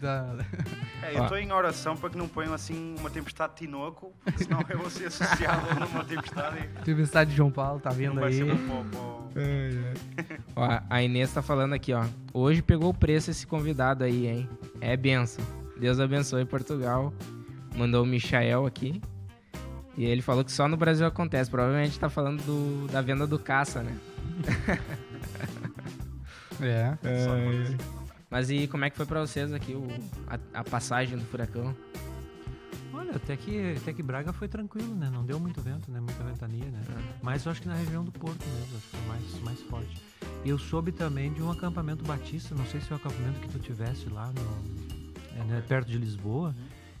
Da- 0.00 0.36
É, 1.02 1.16
eu 1.16 1.22
estou 1.22 1.38
em 1.38 1.50
oração 1.50 1.96
para 1.96 2.10
que 2.10 2.18
não 2.18 2.28
ponham 2.28 2.52
assim 2.52 2.94
uma 2.98 3.08
tempestade 3.08 3.54
de 3.54 3.58
Tinoco, 3.60 4.12
senão 4.36 4.62
eu 4.68 4.78
vou 4.78 4.90
ser 4.90 5.06
associado 5.06 5.66
a 5.82 5.86
uma 5.86 6.04
tempestade 6.04 6.68
e 7.10 7.12
Tempestade 7.12 7.30
de 7.30 7.36
João 7.36 7.50
Paulo, 7.50 7.80
tá 7.80 7.90
vendo 7.90 8.22
aí? 8.24 8.40
para 8.44 8.54
ó, 10.56 10.80
a 10.88 11.02
Inês 11.02 11.32
tá 11.32 11.42
falando 11.42 11.72
aqui, 11.72 11.92
ó. 11.92 12.04
Hoje 12.32 12.62
pegou 12.62 12.90
o 12.90 12.94
preço 12.94 13.30
esse 13.30 13.46
convidado 13.46 14.04
aí, 14.04 14.26
hein? 14.26 14.48
É 14.80 14.96
benção. 14.96 15.44
Deus 15.78 15.98
abençoe 16.00 16.44
Portugal. 16.44 17.12
Mandou 17.76 18.02
o 18.02 18.06
Michael 18.06 18.66
aqui. 18.66 19.00
E 19.96 20.04
ele 20.04 20.22
falou 20.22 20.44
que 20.44 20.52
só 20.52 20.68
no 20.68 20.76
Brasil 20.76 21.06
acontece. 21.06 21.50
Provavelmente 21.50 21.98
tá 21.98 22.08
falando 22.08 22.42
do- 22.42 22.86
da 22.92 23.00
venda 23.02 23.26
do 23.26 23.38
caça, 23.38 23.82
né? 23.82 23.96
É. 26.60 26.96
Brasil. 27.02 27.76
Mas 28.28 28.50
e 28.50 28.66
como 28.68 28.84
é 28.84 28.90
que 28.90 28.96
foi 28.96 29.06
pra 29.06 29.20
vocês 29.20 29.50
aqui 29.52 29.72
o, 29.72 29.86
a, 30.26 30.60
a 30.60 30.64
passagem 30.64 31.16
do 31.16 31.24
furacão? 31.24 31.74
Olha, 33.00 33.16
até 33.16 33.34
que, 33.34 33.76
até 33.76 33.94
que 33.94 34.02
Braga 34.02 34.30
foi 34.30 34.46
tranquilo, 34.46 34.94
né? 34.94 35.08
Não 35.10 35.24
deu 35.24 35.40
muito 35.40 35.60
vento, 35.62 35.90
né? 35.90 36.00
Muita 36.00 36.22
ventania, 36.22 36.66
né? 36.66 36.82
Mas 37.22 37.46
eu 37.46 37.50
acho 37.52 37.62
que 37.62 37.66
na 37.68 37.74
região 37.74 38.04
do 38.04 38.12
Porto 38.12 38.44
mesmo, 38.46 38.76
acho 38.76 38.86
que 38.88 38.96
foi 38.96 39.06
mais, 39.08 39.40
mais 39.42 39.62
forte. 39.62 40.02
Eu 40.44 40.58
soube 40.58 40.92
também 40.92 41.32
de 41.32 41.42
um 41.42 41.50
acampamento 41.50 42.04
batista, 42.04 42.54
não 42.54 42.66
sei 42.66 42.78
se 42.80 42.90
é 42.90 42.94
o 42.94 42.96
acampamento 42.96 43.40
que 43.40 43.48
tu 43.48 43.58
tivesse 43.58 44.06
lá 44.10 44.30
no, 44.30 45.40
é, 45.40 45.44
né, 45.44 45.64
perto 45.66 45.88
de 45.88 45.96
Lisboa, 45.96 46.54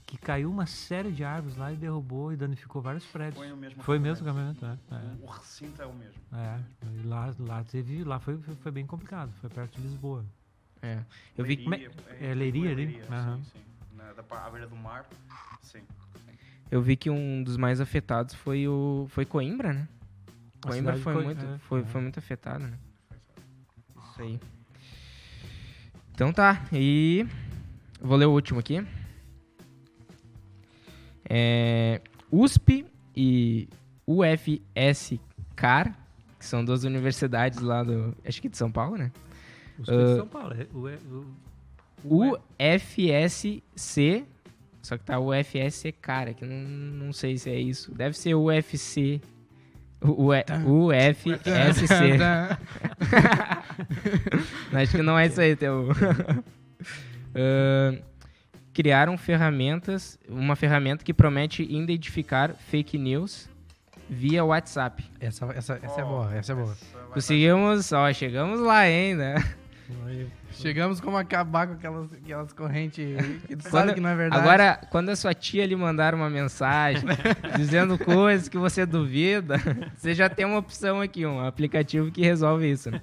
que 0.06 0.16
caiu 0.16 0.50
uma 0.50 0.64
série 0.64 1.12
de 1.12 1.22
árvores 1.22 1.56
lá 1.58 1.70
e 1.70 1.76
derrubou 1.76 2.32
e 2.32 2.36
danificou 2.36 2.80
vários 2.80 3.04
prédios. 3.04 3.36
Foi 3.36 3.52
o 3.52 3.56
mesmo 3.56 3.82
Foi 3.82 3.98
mesmo 3.98 4.26
o 4.26 4.30
acampamento. 4.30 4.64
acampamento, 4.64 5.22
é. 5.22 5.24
O 5.24 5.26
recinto 5.30 5.82
é 5.82 5.86
o 5.86 5.92
mesmo. 5.92 6.20
É, 6.32 6.36
é. 6.38 6.60
E 6.98 7.06
lá, 7.06 7.34
lá 7.38 7.62
teve, 7.62 8.04
lá 8.04 8.18
foi, 8.18 8.38
foi 8.38 8.72
bem 8.72 8.86
complicado, 8.86 9.30
foi 9.38 9.50
perto 9.50 9.76
de 9.76 9.82
Lisboa. 9.82 10.24
É. 10.80 11.00
Eu 11.36 11.44
vi 11.44 11.58
que. 11.58 11.68
Leiria, 11.68 11.90
é 12.18 12.34
Leiria 12.34 12.70
ali? 12.70 12.86
Leiria, 12.86 13.04
Aham. 13.10 13.36
Sim, 13.36 13.44
sim. 13.52 13.69
Na, 14.16 14.22
da, 14.22 14.46
à 14.46 14.50
beira 14.50 14.66
do 14.66 14.76
mar. 14.76 15.06
Sim. 15.62 15.82
Eu 16.70 16.82
vi 16.82 16.96
que 16.96 17.10
um 17.10 17.42
dos 17.42 17.56
mais 17.56 17.80
afetados 17.80 18.34
foi 18.34 18.66
o 18.66 19.06
foi 19.10 19.24
Coimbra, 19.24 19.72
né? 19.72 19.88
A 20.62 20.68
Coimbra 20.68 20.96
foi 20.96 21.14
Coi- 21.14 21.24
muito 21.24 21.44
é, 21.44 21.58
foi, 21.58 21.80
é. 21.80 21.84
foi 21.84 22.00
muito 22.00 22.18
afetado, 22.18 22.66
né? 22.66 22.78
Isso 24.10 24.22
aí. 24.22 24.40
Então 26.12 26.32
tá, 26.32 26.62
e 26.72 27.26
vou 28.00 28.16
ler 28.16 28.26
o 28.26 28.32
último 28.32 28.60
aqui. 28.60 28.86
É, 31.28 32.00
USP 32.30 32.84
e 33.16 33.68
UFSCar, 34.06 35.96
que 36.38 36.44
são 36.44 36.64
duas 36.64 36.84
universidades 36.84 37.60
lá 37.60 37.82
do. 37.82 38.16
Acho 38.24 38.42
que 38.42 38.48
de 38.48 38.56
São 38.56 38.70
Paulo, 38.70 38.96
né? 38.96 39.12
Os 39.78 39.86
de 39.86 40.16
São 40.16 40.26
Paulo. 40.28 40.54
UFSC, 42.04 43.62
só 44.82 44.96
que 44.96 45.04
tá 45.04 45.20
UFSC, 45.20 45.92
cara, 45.92 46.32
que 46.34 46.44
não, 46.44 46.56
não 47.06 47.12
sei 47.12 47.36
se 47.38 47.50
é 47.50 47.60
isso. 47.60 47.94
Deve 47.94 48.16
ser 48.16 48.34
UFC. 48.34 49.20
U- 50.02 50.30
U- 50.30 50.86
UFSC. 50.88 51.38
Acho 54.72 54.96
que 54.96 55.02
não 55.02 55.18
é 55.18 55.26
isso 55.26 55.40
aí, 55.40 55.56
teu. 55.56 55.88
Ahn, 57.34 57.98
criaram 58.72 59.16
ferramentas, 59.18 60.18
uma 60.28 60.56
ferramenta 60.56 61.04
que 61.04 61.12
promete 61.12 61.62
identificar 61.62 62.54
fake 62.54 62.96
news 62.98 63.48
via 64.08 64.44
WhatsApp. 64.44 65.04
Essa, 65.20 65.46
essa, 65.54 65.78
essa 65.82 66.00
é 66.00 66.04
boa, 66.04 66.34
essa 66.34 66.52
é 66.52 66.54
boa. 66.54 66.76
Conseguimos, 67.12 67.92
ó, 67.92 68.12
chegamos 68.12 68.60
lá 68.60 68.78
ainda. 68.78 69.34
Chegamos 70.52 71.00
como 71.00 71.16
acabar 71.16 71.66
com 71.68 71.74
aquelas, 71.74 72.12
aquelas 72.12 72.52
correntes 72.52 73.04
que 73.46 73.56
tu 73.56 73.62
Quando- 73.62 73.70
sabe 73.70 73.94
que 73.94 74.00
não 74.00 74.08
é 74.10 74.14
verdade. 74.16 74.42
Agora, 74.42 74.80
quando 74.90 75.08
a 75.10 75.16
sua 75.16 75.32
tia 75.32 75.64
lhe 75.66 75.76
mandar 75.76 76.14
uma 76.14 76.28
mensagem 76.28 77.02
dizendo 77.56 77.96
coisas 77.98 78.48
que 78.48 78.58
você 78.58 78.84
duvida, 78.84 79.56
você 79.96 80.12
já 80.14 80.28
tem 80.28 80.44
uma 80.44 80.58
opção 80.58 81.00
aqui, 81.00 81.24
um 81.24 81.40
aplicativo 81.40 82.10
que 82.10 82.20
resolve 82.22 82.70
isso. 82.70 82.90
né? 82.90 83.00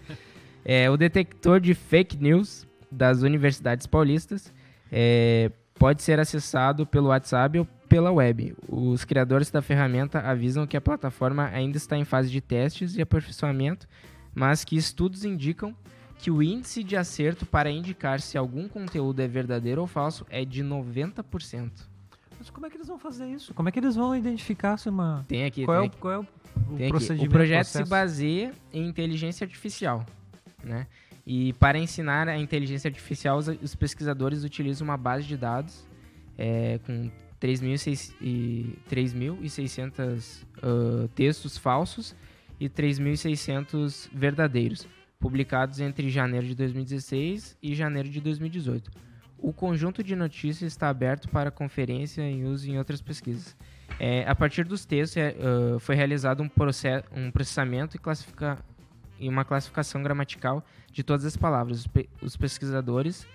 É, 0.65 0.89
o 0.89 0.98
detector 0.98 1.60
de 1.60 1.74
fake 1.74 2.17
news 2.17 2.67
das 2.91 3.22
universidades 3.22 3.88
paulistas 3.88 4.53
é, 4.91 5.50
pode 5.75 6.01
ser 6.03 6.20
acessado 6.20 6.86
pelo 6.86 7.08
WhatsApp 7.08 7.60
ou 7.60 7.65
pela 7.88 8.12
web. 8.12 8.53
Os 8.67 9.06
criadores 9.06 9.50
da 9.50 9.62
ferramenta 9.62 10.20
avisam 10.20 10.67
que 10.67 10.75
a 10.75 10.82
plataforma 10.82 11.50
ainda 11.53 11.77
está 11.77 11.98
em 11.98 12.03
fase 12.03 12.29
de 12.29 12.41
testes 12.41 12.98
e 12.98 13.01
aperfeiçoamento, 13.01 13.88
mas 14.36 14.65
que 14.65 14.75
estudos 14.75 15.24
indicam 15.24 15.74
que 16.18 16.32
o 16.32 16.42
índice 16.42 16.84
de 16.84 16.96
acerto 16.96 17.46
para 17.46 17.70
indicar 17.70 18.20
se 18.20 18.38
algum 18.38 18.68
conteúdo 18.68 19.22
é 19.22 19.28
verdadeiro 19.28 19.82
ou 19.82 19.88
falso 19.88 20.26
é 20.30 20.44
de 20.44 20.64
90%. 20.64 21.72
Mas 22.40 22.50
como 22.50 22.66
é 22.66 22.70
que 22.70 22.78
eles 22.78 22.88
vão 22.88 23.00
fazer 23.00 23.28
isso? 23.28 23.54
Como 23.54 23.68
é 23.68 23.72
que 23.72 23.80
eles 23.80 23.96
vão 23.96 24.16
identificar 24.16 24.78
se 24.78 24.90
uma. 24.90 25.26
Tem 25.28 25.46
aqui, 25.46 25.66
Qual 25.66 25.78
é, 25.78 25.80
tem 25.82 25.88
o, 25.88 25.92
aqui, 25.92 25.98
qual 26.00 26.14
é 26.14 26.18
o, 26.20 26.22
o 26.22 26.78
tem 26.78 26.86
aqui. 26.86 26.90
procedimento? 26.90 27.30
O 27.30 27.34
projeto 27.34 27.66
se 27.66 27.72
processo? 27.74 27.90
baseia 27.90 28.54
em 28.74 28.88
inteligência 28.88 29.46
artificial, 29.46 30.06
né? 30.64 30.88
E 31.26 31.52
para 31.54 31.78
ensinar 31.78 32.30
a 32.30 32.38
inteligência 32.38 32.88
artificial, 32.88 33.38
os, 33.38 33.76
pesquisadores 33.76 34.46
utilizam 34.46 34.88
uma 34.88 34.96
base 34.96 35.28
de 35.28 35.36
dados 35.36 35.86
é, 36.38 36.80
com 36.86 37.12
3.600 37.42 38.14
e 38.22 38.80
3.600 38.90 40.46
ah, 40.62 41.10
textos 41.14 41.58
falsos 41.58 42.16
e 42.58 42.70
3.600 42.70 44.10
verdadeiros, 44.14 44.88
publicados 45.20 45.80
entre 45.80 46.10
janeiro 46.10 46.46
de 46.48 46.56
2016 46.56 47.58
e 47.62 47.74
janeiro 47.76 48.10
de 48.10 48.22
2018. 48.22 48.92
O 49.38 49.54
conjunto 49.54 50.04
de 50.04 50.16
notícias 50.16 50.72
está 50.72 50.90
aberto 50.90 51.30
para 51.30 51.52
conferência 51.52 52.30
e 52.30 52.44
uso 52.44 52.70
em 52.70 52.78
outras 52.78 53.02
pesquisas. 53.02 53.56
É, 54.00 54.28
a 54.28 54.36
partir 54.36 54.64
dos 54.66 54.86
textos, 54.86 55.18
é, 55.18 55.36
ah, 55.40 55.80
foi 55.80 55.96
realizado 55.96 56.42
um, 56.42 56.50
proce- 56.50 57.04
um 57.16 57.32
processamento 57.32 57.96
e, 57.96 58.00
classifica- 58.00 58.58
e 59.20 59.28
uma 59.30 59.46
classificação 59.46 60.02
gramatical 60.04 60.64
de 60.92 61.04
todas 61.04 61.26
as 61.26 61.38
palavras. 61.38 61.80
Os, 61.82 61.88
pe- 61.88 62.10
os 62.22 62.36
pesquisadores, 62.36 63.28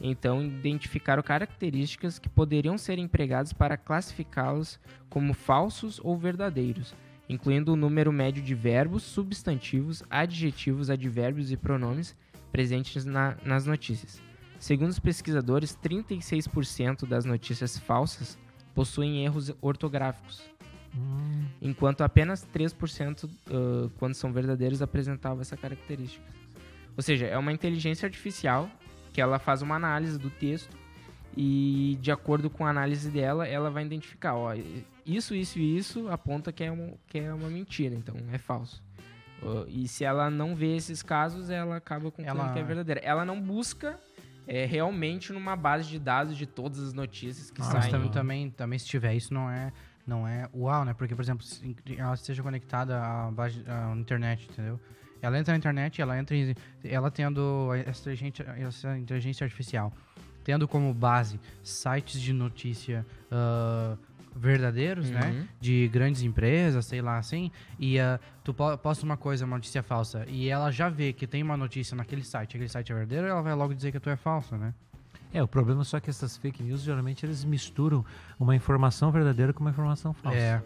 então, 0.00 0.42
identificaram 0.42 1.22
características 1.22 2.18
que 2.18 2.28
poderiam 2.28 2.78
ser 2.78 2.98
empregadas 2.98 3.52
para 3.52 3.76
classificá-los 3.76 4.78
como 5.10 5.34
falsos 5.34 6.00
ou 6.02 6.16
verdadeiros, 6.16 6.94
incluindo 7.30 7.72
o 7.72 7.76
número 7.76 8.12
médio 8.12 8.42
de 8.42 8.54
verbos, 8.54 9.02
substantivos, 9.04 10.02
adjetivos, 10.10 10.90
advérbios 10.90 11.52
e 11.52 11.56
pronomes 11.56 12.16
presentes 12.50 13.04
na- 13.04 13.36
nas 13.44 13.64
notícias. 13.66 14.20
Segundo 14.58 14.90
os 14.90 14.98
pesquisadores, 14.98 15.74
36% 15.76 17.06
das 17.06 17.24
notícias 17.24 17.78
falsas 17.78 18.36
possuem 18.74 19.24
erros 19.24 19.52
ortográficos, 19.62 20.42
Hum, 20.92 21.44
enquanto 21.62 22.00
apenas 22.02 22.42
3%, 22.42 23.30
ah, 23.48 23.88
quando 23.96 24.14
são 24.14 24.32
verdadeiros, 24.32 24.82
apresentavam 24.82 25.40
essa 25.40 25.56
característica. 25.56 26.24
Ou 26.96 27.02
seja, 27.02 27.26
é 27.26 27.38
uma 27.38 27.52
inteligência 27.52 28.06
artificial 28.06 28.68
que 29.12 29.20
ela 29.20 29.38
faz 29.38 29.62
uma 29.62 29.76
análise 29.76 30.18
do 30.18 30.28
texto 30.30 30.76
e, 31.36 31.96
de 32.02 32.10
acordo 32.10 32.50
com 32.50 32.66
a 32.66 32.70
análise 32.70 33.08
dela, 33.08 33.46
ela 33.46 33.70
vai 33.70 33.84
identificar, 33.84 34.34
ó, 34.34 34.52
isso, 35.16 35.34
isso 35.34 35.58
e 35.58 35.76
isso 35.76 36.08
aponta 36.08 36.52
que 36.52 36.62
é, 36.64 36.70
um, 36.72 36.96
que 37.06 37.18
é 37.18 37.32
uma 37.32 37.48
mentira, 37.48 37.94
então 37.94 38.14
é 38.32 38.38
falso. 38.38 38.82
Ah, 39.42 39.64
e 39.68 39.88
se 39.88 40.04
ela 40.04 40.30
não 40.30 40.54
vê 40.54 40.76
esses 40.76 41.02
casos, 41.02 41.50
ela 41.50 41.76
acaba 41.76 42.10
concluindo 42.10 42.28
Ela- 42.40 42.52
que 42.52 42.58
é 42.58 42.62
verdadeira. 42.62 43.00
Ela 43.02 43.24
não 43.24 43.40
busca 43.40 43.98
é, 44.46 44.64
realmente 44.66 45.32
numa 45.32 45.54
base 45.54 45.88
de 45.88 45.98
dados 45.98 46.36
de 46.36 46.44
todas 46.46 46.80
as 46.80 46.92
notícias 46.92 47.50
que 47.50 47.60
Ah, 47.62 47.64
Mas 47.72 47.84
saem. 47.84 47.90
também, 47.92 48.10
também, 48.10 48.50
também 48.50 48.78
se 48.78 48.86
tiver 48.86 49.14
isso 49.14 49.32
não 49.32 49.48
é, 49.50 49.72
não 50.06 50.26
é 50.26 50.48
uau, 50.52 50.84
né? 50.84 50.92
Porque, 50.92 51.14
por 51.14 51.22
exemplo, 51.22 51.44
se 51.44 51.76
ela 51.96 52.14
esteja 52.14 52.42
conectada 52.42 53.00
à, 53.00 53.30
base- 53.30 53.64
à 53.68 53.94
internet, 53.96 54.48
entendeu? 54.50 54.80
Ela 55.22 55.38
entra 55.38 55.52
na 55.52 55.58
internet, 55.58 56.00
ela 56.02 56.18
entra 56.18 56.34
em, 56.34 56.54
ela 56.82 57.10
tendo 57.10 57.68
essa 57.86 58.00
inteligência, 58.10 58.42
essa 58.58 58.98
inteligência 58.98 59.44
artificial, 59.44 59.92
tendo 60.42 60.66
como 60.66 60.92
base 60.94 61.38
sites 61.62 62.20
de 62.20 62.32
notícia 62.32 63.06
ah, 63.30 63.96
verdadeiros, 64.34 65.10
né? 65.10 65.30
Uhum. 65.30 65.46
De 65.60 65.88
grandes 65.88 66.22
empresas, 66.22 66.86
sei 66.86 67.02
lá 67.02 67.18
assim, 67.18 67.50
e 67.78 67.98
ah, 67.98 68.18
tu 68.44 68.54
po- 68.54 68.76
posta 68.78 69.04
uma 69.04 69.16
coisa, 69.16 69.44
uma 69.44 69.56
notícia 69.56 69.82
falsa, 69.82 70.24
e 70.28 70.48
ela 70.48 70.70
já 70.70 70.88
vê 70.88 71.12
que 71.12 71.26
tem 71.26 71.42
uma 71.42 71.56
notícia 71.56 71.96
naquele 71.96 72.22
site, 72.24 72.56
aquele 72.56 72.68
site 72.68 72.92
é 72.92 72.94
verdadeiro, 72.94 73.26
ela 73.26 73.42
vai 73.42 73.54
logo 73.54 73.74
dizer 73.74 73.92
que 73.92 74.00
tu 74.00 74.08
é 74.10 74.16
falso, 74.16 74.56
né? 74.56 74.72
É, 75.32 75.40
o 75.40 75.46
problema 75.46 75.82
é 75.82 75.84
só 75.84 76.00
que 76.00 76.10
essas 76.10 76.36
fake 76.36 76.60
news, 76.60 76.82
geralmente, 76.82 77.24
eles 77.24 77.44
misturam 77.44 78.04
uma 78.38 78.56
informação 78.56 79.12
verdadeira 79.12 79.52
com 79.52 79.60
uma 79.60 79.70
informação 79.70 80.12
falsa. 80.12 80.36
É. 80.36 80.60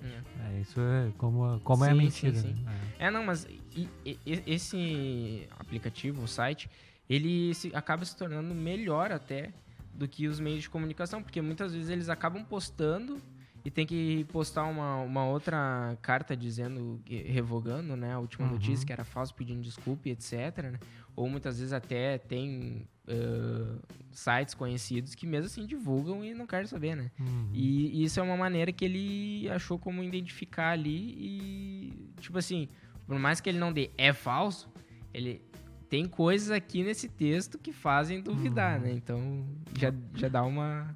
É, 0.57 0.61
isso 0.61 0.81
é 0.81 1.11
como, 1.19 1.45
a- 1.45 1.61
como 1.61 1.85
é 1.85 1.89
a 1.91 1.93
Sim, 1.93 1.99
mentira. 1.99 2.35
sim, 2.37 2.55
sim. 2.55 2.63
né? 2.65 2.73
É, 2.99 3.11
não, 3.11 3.25
mas 3.27 3.45
e- 3.45 3.89
e- 4.07 4.19
e- 4.25 4.43
esse 4.47 5.47
aplicativo, 5.59 6.23
o 6.23 6.29
site, 6.29 6.71
ele 7.11 7.53
se- 7.55 7.73
acaba 7.75 8.05
se 8.07 8.17
tornando 8.17 8.55
melhor 8.55 9.13
até 9.13 9.51
do 9.93 10.09
que 10.09 10.27
os 10.27 10.41
meios 10.41 10.63
de 10.63 10.71
comunicação, 10.71 11.23
porque 11.23 11.43
muitas 11.43 11.75
vezes 11.75 11.91
eles 11.91 12.09
acabam 12.09 12.43
postando 12.43 13.21
e 13.65 13.71
tem 13.71 13.87
que 13.87 14.25
postar 14.25 14.65
uma, 14.65 14.99
uma 14.99 15.25
outra 15.27 15.97
carta 16.03 16.37
dizendo, 16.37 17.01
que- 17.05 17.23
revogando, 17.23 17.97
né, 17.97 18.13
a 18.13 18.19
última 18.19 18.45
Uhum. 18.47 18.53
notícia 18.53 18.87
que 18.87 18.93
era 18.93 19.05
falso, 19.05 19.35
pedindo 19.35 19.63
desculpa 19.63 20.09
e 20.09 20.13
etc, 20.13 20.33
né? 20.73 20.79
Ou 21.17 21.29
muitas 21.31 21.59
vezes 21.59 21.73
até 21.73 22.19
tem 22.19 22.87
ãh, 23.09 23.79
sites 24.11 24.53
conhecidos 24.55 25.15
que 25.15 25.27
mesmo 25.27 25.47
assim 25.47 25.65
divulgam 25.67 26.25
e 26.25 26.35
não 26.35 26.47
querem 26.47 26.67
saber, 26.67 26.95
né? 26.97 27.11
Uhum. 27.19 27.49
E 27.53 28.03
isso 28.05 28.19
é 28.21 28.23
uma 28.23 28.37
maneira 28.37 28.71
que 28.73 28.85
ele 28.85 29.49
achou 29.51 29.79
como 29.79 30.03
identificar 30.03 30.71
ali 30.71 31.15
e, 31.17 32.11
tipo 32.21 32.37
assim, 32.39 32.69
por 33.07 33.19
mais 33.19 33.41
que 33.41 33.49
ele 33.49 33.59
não 33.59 33.73
dê 33.73 33.91
é 33.97 34.13
falso, 34.13 34.69
ele 35.13 35.41
tem 35.89 36.07
coisas 36.07 36.51
aqui 36.51 36.83
nesse 36.83 37.09
texto 37.09 37.59
que 37.59 37.73
fazem 37.73 38.21
duvidar, 38.21 38.81
né? 38.81 38.93
Então 38.93 39.47
já, 39.79 39.93
já 40.15 40.29
dá 40.29 40.43
uma, 40.43 40.95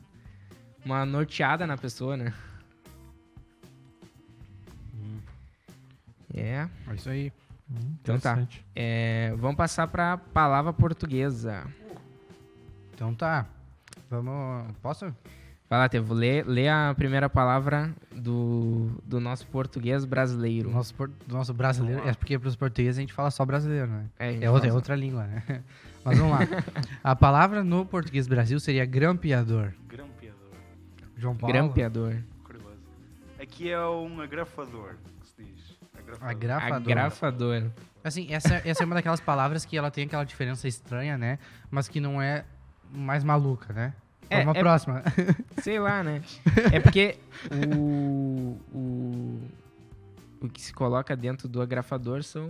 uma 0.85 1.07
norteada 1.07 1.67
na 1.67 1.77
pessoa, 1.79 2.17
né? 2.17 2.35
É, 6.39 6.69
É 6.89 6.95
isso 6.95 7.09
aí. 7.11 7.33
Hum, 7.71 7.95
Então 8.03 8.19
tá. 8.19 8.47
é, 8.75 9.35
vamos 9.37 9.57
passar 9.57 9.87
para 9.89 10.17
palavra 10.17 10.73
portuguesa. 10.73 11.65
Então 12.95 13.15
tá. 13.15 13.47
Vamos. 14.11 14.73
Posso? 14.83 15.05
Vai 15.71 15.79
lá, 15.81 15.89
Tevo, 15.89 16.15
lê, 16.15 16.43
lê 16.45 16.67
a 16.67 16.95
primeira 16.97 17.29
palavra 17.29 17.95
do, 18.11 18.91
do 19.05 19.21
nosso 19.21 19.47
português 19.49 20.07
brasileiro. 20.07 20.71
Do 20.71 20.75
nosso, 20.75 20.95
por- 20.95 21.09
do 21.27 21.35
nosso 21.35 21.53
brasileiro. 21.53 22.09
É 22.09 22.15
porque 22.15 22.39
pros 22.39 22.57
portugueses 22.57 22.97
a 22.97 23.01
gente 23.03 23.13
fala 23.13 23.31
só 23.31 23.45
brasileiro, 23.45 23.87
né? 23.87 24.07
É, 24.19 24.45
É 24.45 24.51
outra, 24.51 24.71
é 24.71 24.73
outra 24.73 24.97
língua, 24.97 25.27
né? 25.27 25.43
Mas 26.03 26.17
vamos 26.19 26.33
lá. 26.33 26.47
A 27.05 27.15
palavra 27.15 27.63
no 27.63 27.85
português 27.85 28.27
Brasil 28.27 28.59
seria 28.59 28.87
grampeador. 28.87 29.75
Grampeador. 29.87 30.39
João 31.19 31.37
Paulo. 31.37 31.53
Grampeador. 31.53 32.17
Curioso. 32.45 32.79
Aqui 33.39 33.71
é 33.71 33.79
um 33.87 34.23
agrafador, 34.23 34.95
Agrafador. 36.21 36.93
Agrafador. 36.93 37.71
Assim, 38.03 38.33
essa, 38.33 38.63
essa 38.65 38.83
é 38.83 38.87
uma 38.87 38.95
daquelas 38.95 39.21
palavras 39.21 39.65
que 39.65 39.77
ela 39.77 39.91
tem 39.91 40.05
aquela 40.05 40.25
diferença 40.25 40.67
estranha, 40.69 41.19
né? 41.19 41.39
Mas 41.71 41.89
que 41.89 42.01
não 42.01 42.21
é 42.23 42.45
mais 42.91 43.23
maluca, 43.25 43.73
né? 43.73 43.95
É, 44.31 44.43
à 44.43 44.51
é- 44.51 44.55
próxima. 44.55 45.03
Sei 45.63 45.79
lá, 45.79 46.03
né? 46.03 46.23
É 46.73 46.81
porque 46.81 47.19
o, 47.51 48.59
o, 48.73 49.49
o 50.43 50.49
que 50.49 50.61
se 50.61 50.73
coloca 50.73 51.17
dentro 51.17 51.49
do 51.49 51.61
agrafador 51.61 52.23
são 52.23 52.49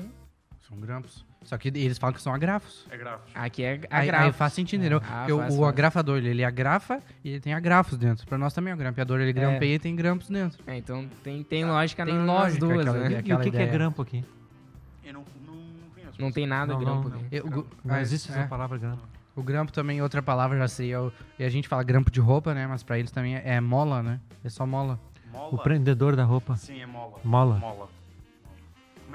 São 0.60 0.78
grampos. 0.78 1.24
Só 1.44 1.56
que 1.56 1.68
eles 1.68 1.96
falam 1.98 2.12
que 2.14 2.20
são 2.20 2.34
agrafos. 2.34 2.84
É 2.90 2.96
grafos. 2.96 3.30
Aqui 3.34 3.62
é 3.64 3.80
Aí, 3.90 4.08
agrafo. 4.08 4.24
aí 4.26 4.32
faz 4.32 4.52
sentido, 4.52 4.80
entendeu? 4.80 5.00
Ah, 5.08 5.26
o- 5.32 5.38
faz, 5.38 5.54
o 5.54 5.58
faz. 5.58 5.68
agrafador, 5.68 6.18
ele, 6.18 6.28
ele 6.28 6.44
agrafa 6.44 7.00
e 7.24 7.30
ele 7.30 7.40
tem 7.40 7.54
agrafos 7.54 7.96
dentro. 7.96 8.26
Pra 8.26 8.36
nós 8.36 8.52
também 8.52 8.70
é 8.72 8.74
o 8.74 8.76
grampeador, 8.78 9.20
ele 9.20 9.32
grampeia 9.32 9.74
e 9.76 9.78
tem 9.78 9.96
grampos 9.96 10.28
dentro. 10.28 10.62
É, 10.66 10.76
então 10.76 11.08
tem, 11.24 11.42
tem 11.42 11.64
lógica 11.64 12.04
Tem 12.04 12.14
na- 12.14 12.20
nas 12.24 12.26
lógica 12.26 12.60
duas, 12.66 12.80
aquela 12.80 12.98
né? 12.98 13.06
ideia. 13.06 13.22
E 13.24 13.32
o 13.34 13.40
que, 13.40 13.50
que 13.50 13.56
é 13.56 13.66
grampo 13.66 14.02
aqui? 14.02 14.24
Eu 15.04 15.14
não, 15.14 15.24
não, 15.46 15.54
não 15.54 15.90
conheço. 15.94 16.20
Não 16.20 16.32
tem 16.32 16.46
nada 16.46 16.72
Não, 16.74 16.80
grampo 16.80 17.08
não, 17.08 17.16
aqui. 17.18 17.26
Eu- 17.30 17.46
o, 17.46 17.50
gu- 17.50 17.66
Não 17.84 17.94
mas, 17.94 18.12
existe 18.12 18.30
é, 18.30 18.34
essa 18.40 18.46
palavra 18.48 18.76
grampo. 18.76 19.02
O 19.34 19.42
grampo 19.42 19.72
também, 19.72 20.02
outra 20.02 20.20
palavra 20.20 20.58
já 20.58 20.68
seria. 20.68 21.00
o- 21.00 21.12
E 21.38 21.44
a 21.44 21.48
gente 21.48 21.66
fala 21.68 21.82
grampo 21.82 22.10
de 22.10 22.20
roupa, 22.20 22.52
né? 22.52 22.66
Mas 22.66 22.82
pra 22.82 22.98
eles 22.98 23.10
também 23.10 23.36
é, 23.36 23.42
é 23.54 23.60
mola, 23.60 24.02
né? 24.02 24.20
É 24.44 24.48
só 24.50 24.66
mola. 24.66 24.98
Mola? 25.32 25.54
O 25.54 25.58
prendedor 25.58 26.16
da 26.16 26.24
roupa. 26.24 26.56
Sim, 26.56 26.80
é 26.82 26.86
mola. 26.86 27.20
Mola. 27.24 27.54
Mola. 27.58 27.88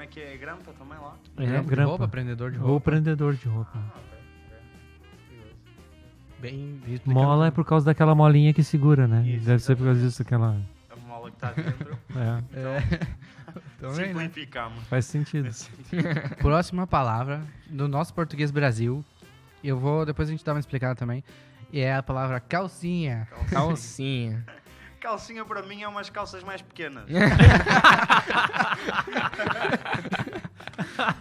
É 0.04 0.06
que 0.06 0.20
é? 0.20 0.36
Grampa 0.36 0.70
também 0.78 0.98
lá? 0.98 1.16
É, 1.38 1.46
grampo 1.46 1.68
de 1.70 1.74
grampa. 1.74 1.88
roupa, 1.88 2.08
prendedor 2.08 2.50
de 2.50 2.58
Ou 2.58 2.66
roupa. 2.66 2.90
prendedor 2.90 3.34
de 3.34 3.48
roupa. 3.48 3.70
Ah. 3.74 4.00
Bem 6.40 6.78
explicando. 6.86 7.14
Mola 7.14 7.46
é 7.46 7.50
por 7.50 7.64
causa 7.64 7.86
daquela 7.86 8.14
molinha 8.14 8.52
que 8.52 8.62
segura, 8.62 9.08
né? 9.08 9.26
Isso, 9.26 9.46
Deve 9.46 9.62
ser 9.62 9.76
por 9.76 9.86
causa 9.86 10.00
disso 10.00 10.20
aquela. 10.20 10.60
A 10.90 10.96
mola 11.08 11.30
que 11.30 11.36
está 11.36 11.52
dentro. 11.52 11.98
É, 12.14 12.60
É. 12.60 13.14
Também, 13.80 14.12
né? 14.12 14.24
Simplificamos. 14.24 14.84
faz 14.88 15.06
sentido. 15.06 15.50
Sentido. 15.52 16.02
Próxima 16.42 16.86
palavra 16.86 17.40
do 17.70 17.88
nosso 17.88 18.12
português 18.12 18.50
Brasil. 18.50 19.02
Eu 19.62 19.78
vou. 19.78 20.04
Depois 20.04 20.28
a 20.28 20.32
gente 20.32 20.44
dá 20.44 20.52
uma 20.52 20.60
explicada 20.60 20.94
também. 20.94 21.24
E 21.72 21.80
é 21.80 21.94
a 21.94 22.02
palavra 22.02 22.40
calcinha. 22.40 23.26
Calcinha. 23.30 24.44
Calcinha 24.44 24.44
para 25.46 25.62
mim 25.62 25.82
é 25.82 25.88
umas 25.88 26.08
calças 26.10 26.42
mais 26.42 26.62
pequenas. 26.62 27.04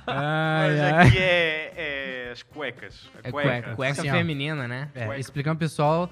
Ai, 0.08 0.70
Mas 0.70 0.80
ai. 0.80 1.08
aqui 1.08 1.18
é, 1.18 1.74
é 2.28 2.32
as 2.32 2.44
cuecas. 2.44 3.10
A 3.24 3.28
É 3.28 3.32
cueca. 3.32 3.76
Cueca 3.76 4.02
ó. 4.02 4.06
feminina, 4.06 4.68
né? 4.68 4.90
É, 4.96 5.06
Cueca. 5.06 5.20
explicando 5.20 5.58
pro 5.58 5.66
pessoal, 5.68 6.10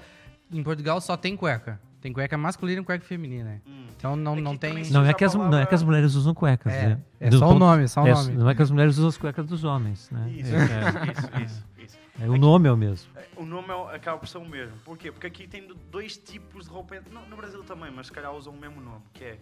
em 0.52 0.62
Portugal 0.62 1.00
só 1.00 1.16
tem 1.16 1.36
cueca. 1.36 1.80
Tem 2.00 2.12
cueca 2.12 2.36
masculina 2.36 2.80
e 2.82 2.84
cueca 2.84 3.04
feminina. 3.04 3.62
Hum. 3.66 3.84
Então 3.96 4.16
não, 4.16 4.32
Aqui 4.32 4.42
não 4.42 4.56
tem. 4.56 4.70
também 4.74 4.90
Não 4.90 5.04
é, 5.06 5.14
que 5.14 5.24
as, 5.24 5.34
não 5.34 5.58
é 5.58 5.64
que 5.66 5.74
as 5.74 5.82
mulheres 5.84 6.14
usam 6.14 6.34
cuecas, 6.34 6.72
É, 6.72 6.86
né? 6.88 6.98
é 7.20 7.30
Do 7.30 7.38
só 7.38 7.44
o 7.46 7.48
ponto- 7.50 7.58
nome, 7.60 7.86
só 7.88 8.02
o 8.02 8.06
é, 8.08 8.12
nome. 8.12 8.32
Não 8.32 8.50
é 8.50 8.54
que 8.54 8.62
as 8.62 8.70
mulheres 8.72 8.96
usam 8.98 9.08
as 9.08 9.16
cuecas 9.16 9.46
dos 9.46 9.62
homens, 9.62 10.10
né? 10.10 10.28
Isso, 10.30 10.52
É, 10.54 10.58
é. 10.58 11.12
isso, 11.12 11.30
isso, 11.44 11.64
isso. 11.78 11.98
É, 12.20 12.28
o 12.28 12.36
nome 12.36 12.68
é 12.68 12.72
o 12.72 12.76
mesmo. 12.76 13.08
O 13.36 13.44
nome 13.44 13.68
é, 13.70 13.96
acaba 13.96 14.18
por 14.18 14.28
ser 14.28 14.38
o 14.38 14.44
mesmo. 14.44 14.76
Porquê? 14.84 15.10
Porque 15.10 15.26
aqui 15.26 15.46
tem 15.48 15.66
dois 15.90 16.16
tipos 16.16 16.64
de 16.66 16.70
roupa. 16.70 16.96
No, 17.10 17.26
no 17.26 17.36
Brasil 17.36 17.62
também, 17.64 17.90
mas 17.90 18.06
se 18.06 18.12
calhar 18.12 18.32
usam 18.34 18.52
o 18.52 18.56
mesmo 18.58 18.80
nome. 18.80 19.02
Que 19.14 19.24
é, 19.24 19.38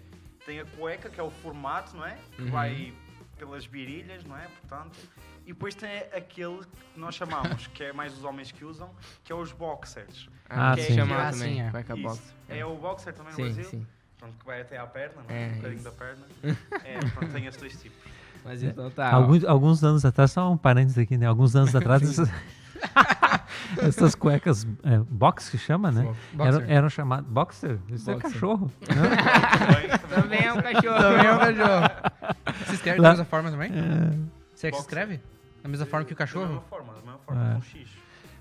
tem 0.46 0.60
a 0.60 0.64
cueca, 0.64 1.08
que 1.10 1.18
é 1.20 1.22
o 1.22 1.30
formato, 1.30 1.96
não 1.96 2.04
é? 2.06 2.16
Que 2.36 2.42
Uhum. 2.42 2.50
vai 2.50 2.92
pelas 3.36 3.64
virilhas, 3.66 4.22
não 4.24 4.36
é? 4.36 4.46
Portanto. 4.60 4.96
E 5.46 5.52
depois 5.52 5.74
tem 5.74 5.90
aquele 6.14 6.58
que 6.94 7.00
nós 7.00 7.14
chamamos, 7.14 7.66
que 7.68 7.82
é 7.82 7.92
mais 7.92 8.12
os 8.16 8.22
homens 8.22 8.52
que 8.52 8.64
usam, 8.64 8.90
que 9.24 9.32
é 9.32 9.34
os 9.34 9.50
boxers. 9.52 10.28
Ah, 10.48 10.74
que 10.76 10.82
sim. 10.82 10.94
chamava 10.94 11.22
Ah, 11.28 11.30
também. 11.32 11.54
sim, 11.54 11.60
é. 12.48 12.58
É 12.58 12.64
o 12.66 12.76
boxer 12.76 13.12
também 13.14 13.32
no 13.32 13.36
Sim, 13.36 13.42
Brasil. 13.44 13.64
sim. 13.64 13.86
Pronto, 14.18 14.34
que 14.38 14.44
vai 14.44 14.60
até 14.60 14.76
à 14.76 14.86
perna, 14.86 15.22
não 15.26 15.34
É, 15.34 15.44
é? 15.44 15.48
um 15.52 15.56
bocadinho 15.56 15.82
da 15.82 15.90
perna. 15.92 16.26
É, 16.84 16.98
pronto, 17.14 17.32
tem 17.32 17.46
esses 17.46 17.58
dois 17.58 17.80
tipos. 17.80 17.98
Mas 18.44 18.62
então 18.62 18.90
tá. 18.90 19.10
Alguns, 19.12 19.44
alguns 19.44 19.82
anos 19.82 20.04
atrás, 20.04 20.30
só 20.30 20.50
um 20.52 20.56
parênteses 20.58 20.98
aqui, 20.98 21.16
né? 21.16 21.26
Alguns 21.26 21.56
anos 21.56 21.74
atrás, 21.74 22.02
essas, 23.80 24.14
cuecas 24.14 24.66
é, 24.82 24.98
box 24.98 25.50
que 25.50 25.58
chama, 25.58 25.90
né? 25.90 26.12
Boxer. 26.32 26.54
Eram, 26.62 26.70
eram 26.70 26.88
chamadas. 26.90 27.26
Boxer? 27.30 27.78
Isso 27.88 28.10
é 28.10 28.14
Boxer. 28.14 28.32
cachorro. 28.32 28.72
Também, 28.86 29.98
também. 30.22 30.40
É 30.46 30.52
um 30.52 30.60
cachorro. 30.62 30.98
Também 30.98 31.26
é 31.26 31.32
um 31.34 31.38
cachorro. 31.38 32.34
Se 32.66 32.74
escreve 32.74 32.98
Lá- 33.00 33.08
da 33.08 33.10
mesma 33.10 33.24
forma 33.26 33.50
também? 33.50 33.70
É, 33.72 34.18
Você 34.54 34.66
é 34.66 34.70
que 34.70 34.76
se 34.76 34.82
escreve? 34.82 35.20
Da 35.62 35.68
mesma 35.68 35.86
forma 35.86 36.04
que 36.06 36.12
o 36.12 36.16
Da 36.16 36.24
mesma 36.24 36.40
cachorro? 36.40 36.64
forma, 36.70 36.92
da 36.94 37.00
mesma 37.00 37.18
forma, 37.26 37.50
É. 37.50 37.54
com 37.54 37.62
X. 37.62 37.88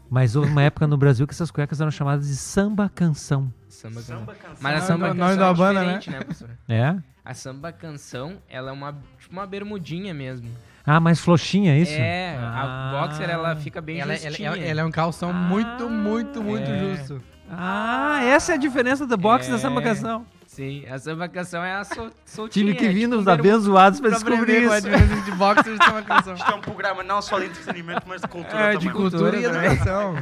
mas 0.10 0.36
houve 0.36 0.50
uma 0.52 0.64
época 0.64 0.88
no 0.88 0.98
Brasil 0.98 1.28
que 1.28 1.34
essas 1.34 1.52
cuecas 1.52 1.80
eram 1.82 1.92
chamadas 1.92 2.28
de 2.28 2.36
samba 2.36 2.90
canção. 2.90 3.54
Samba 3.68 3.96
canção. 3.96 4.20
Samba 4.20 4.36
canção. 4.36 4.58
Mas 4.62 4.78
a 4.78 4.82
samba 4.88 5.08
não, 5.08 5.16
canção 5.16 5.28
nome 5.28 5.38
da 5.40 5.50
é 5.50 5.54
banda, 5.54 5.80
diferente, 5.82 6.10
né, 6.10 6.20
professor? 6.20 6.50
É? 6.68 6.96
A 7.24 7.34
samba 7.34 7.72
canção, 7.72 8.38
ela 8.50 8.70
é 8.72 8.74
uma, 8.74 8.94
tipo 9.20 9.32
uma 9.34 9.46
bermudinha 9.46 10.14
mesmo. 10.14 10.50
Ah, 10.90 11.00
mais 11.00 11.20
floxinha, 11.20 11.74
é 11.74 11.78
isso? 11.80 11.92
É, 11.94 12.36
Ah. 12.38 12.92
a 12.98 13.02
boxer 13.08 13.30
ela 13.30 13.56
fica 13.56 13.80
bem 13.82 14.00
Ela, 14.00 14.14
ela, 14.14 14.22
justinha. 14.30 14.50
ela, 14.50 14.58
ela 14.58 14.82
é 14.82 14.86
um 14.86 14.92
calção 14.92 15.30
Ah, 15.30 15.34
muito, 15.34 15.90
muito, 15.90 16.42
muito 16.44 16.70
é. 16.70 16.80
justo. 16.96 17.22
Ah, 17.52 18.20
essa 18.24 18.54
é 18.54 18.56
a 18.56 18.58
diferença 18.58 19.06
da 19.06 19.16
box 19.18 19.48
É. 19.48 19.52
da 19.52 19.60
samba 19.60 19.82
canção. 19.82 20.26
Sim, 20.48 20.86
a 20.88 20.98
samba 20.98 21.30
canção 21.30 21.64
é 21.64 21.74
a 21.76 21.84
sol, 21.84 22.10
soltinha. 22.26 22.66
Tive 22.66 22.76
que 22.78 22.86
é 22.86 22.90
vir 22.90 23.02
tipo 23.02 23.16
nos 23.16 23.28
abençoados 23.28 24.00
pra 24.00 24.10
Pra 24.10 24.18
descobrir 24.18 24.42
aprender 24.42 24.64
é 24.64 24.78
isso. 24.78 24.90
diferença 24.90 25.22
de 25.22 25.32
boxer 25.32 25.74
e 25.80 25.90
uma 25.92 26.02
canção. 26.02 26.34
Isto 26.34 26.52
é 26.52 26.56
um 26.56 26.62
programa 26.62 27.04
não 27.04 27.22
só 27.22 27.38
de 27.40 27.46
entretenimento, 27.46 28.02
mas 28.08 28.22
de 28.22 28.28
cultura 28.28 28.60
É, 28.60 28.74
também. 28.74 28.80
de 28.80 28.90
cultura 28.92 29.38
e 29.40 29.44
também. 29.44 29.66
educação. 29.72 30.16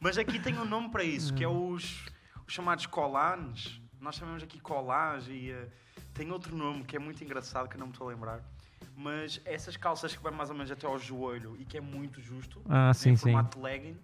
Mas 0.00 0.18
aqui 0.18 0.38
tem 0.38 0.58
um 0.58 0.64
nome 0.64 0.88
para 0.90 1.04
isso, 1.04 1.32
que 1.34 1.44
é 1.44 1.48
os, 1.48 2.04
os 2.46 2.52
chamados 2.54 2.86
colanes. 2.86 3.80
Nós 4.00 4.14
chamamos 4.16 4.42
aqui 4.42 4.60
colage 4.60 5.30
e 5.32 5.50
eh, 5.50 5.66
tem 6.14 6.30
outro 6.30 6.54
nome 6.56 6.84
que 6.84 6.96
é 6.96 6.98
muito 6.98 7.22
engraçado, 7.24 7.68
que 7.68 7.76
eu 7.76 7.80
não 7.80 7.86
me 7.88 7.92
estou 7.92 8.08
a 8.08 8.10
lembrar. 8.10 8.40
Mas 8.96 9.40
essas 9.44 9.76
calças 9.76 10.14
que 10.16 10.22
vai 10.22 10.32
mais 10.32 10.48
ou 10.50 10.56
menos 10.56 10.70
até 10.70 10.86
ao 10.86 10.98
joelho 10.98 11.56
e 11.58 11.64
que 11.64 11.76
é 11.76 11.80
muito 11.80 12.20
justo, 12.20 12.60
Ah, 12.68 12.92
sim, 12.94 13.10
em 13.10 13.16
sim. 13.16 13.22
formato 13.24 13.58
de 13.58 13.62
legging, 13.64 13.96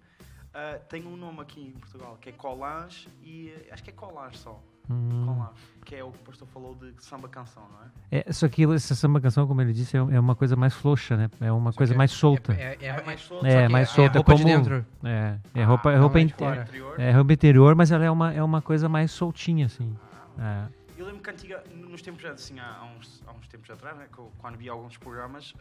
ah, 0.54 0.78
tem 0.88 1.06
um 1.06 1.16
nome 1.16 1.40
aqui 1.40 1.60
em 1.60 1.70
Portugal, 1.72 2.18
que 2.20 2.28
é 2.28 2.32
colage 2.32 3.08
e 3.22 3.48
eh, 3.50 3.68
acho 3.72 3.82
que 3.82 3.90
é 3.90 3.92
colage 3.92 4.38
só. 4.38 4.62
Hum. 4.90 5.24
Colage, 5.26 5.52
que 5.84 5.94
é 5.94 6.02
o 6.04 6.10
que 6.10 6.18
o 6.18 6.22
pastor 6.22 6.46
falou 6.48 6.74
de 6.74 6.92
samba 7.02 7.28
canção, 7.28 7.62
não 7.72 7.86
é? 8.18 8.24
É, 8.28 8.32
só 8.32 8.48
que 8.48 8.64
essa 8.64 8.94
samba 8.94 9.20
canção, 9.20 9.46
como 9.46 9.62
ele 9.62 9.72
disse, 9.72 9.96
é, 9.96 10.00
é 10.00 10.20
uma 10.20 10.34
coisa 10.34 10.56
mais 10.56 10.74
frouxa, 10.74 11.16
né? 11.16 11.30
É 11.40 11.50
uma 11.52 11.72
coisa 11.72 11.94
mais 11.94 12.10
solta. 12.10 12.52
É, 12.52 12.76
é, 12.80 12.86
É 12.88 13.02
mais 13.02 13.20
solto, 13.22 13.46
É, 13.46 13.62
só 13.66 13.72
mais 13.72 13.88
é 13.88 13.92
solta. 13.94 14.14
roupa 14.18 14.34
de 14.34 14.42
como, 14.42 14.54
dentro. 14.54 14.86
É, 15.04 15.38
é 15.54 15.64
roupa, 15.64 15.92
é 15.92 15.96
roupa, 15.96 16.18
é 16.20 16.24
de 16.24 16.32
interior. 16.32 17.00
é 17.00 17.12
roupa 17.12 17.32
interior, 17.32 17.74
mas 17.76 17.90
ela 17.92 18.04
é 18.04 18.10
uma, 18.10 18.32
é 18.34 18.42
uma 18.42 18.60
coisa 18.60 18.88
mais 18.88 19.10
soltinha, 19.12 19.66
assim. 19.66 19.96
É. 20.38 20.81
Eu 21.12 21.16
lembro 21.16 21.22
que 21.24 21.30
antiga, 21.30 21.62
nos 21.74 22.00
tempos 22.00 22.24
assim, 22.24 22.58
há, 22.58 22.64
há 22.78 22.84
uns, 22.84 23.22
há 23.26 23.32
uns 23.32 23.46
tempos 23.46 23.68
atrás, 23.70 23.94
né, 23.98 24.06
que 24.10 24.18
eu- 24.18 24.32
quando 24.38 24.56
via 24.56 24.72
alguns 24.72 24.96
programas, 24.96 25.52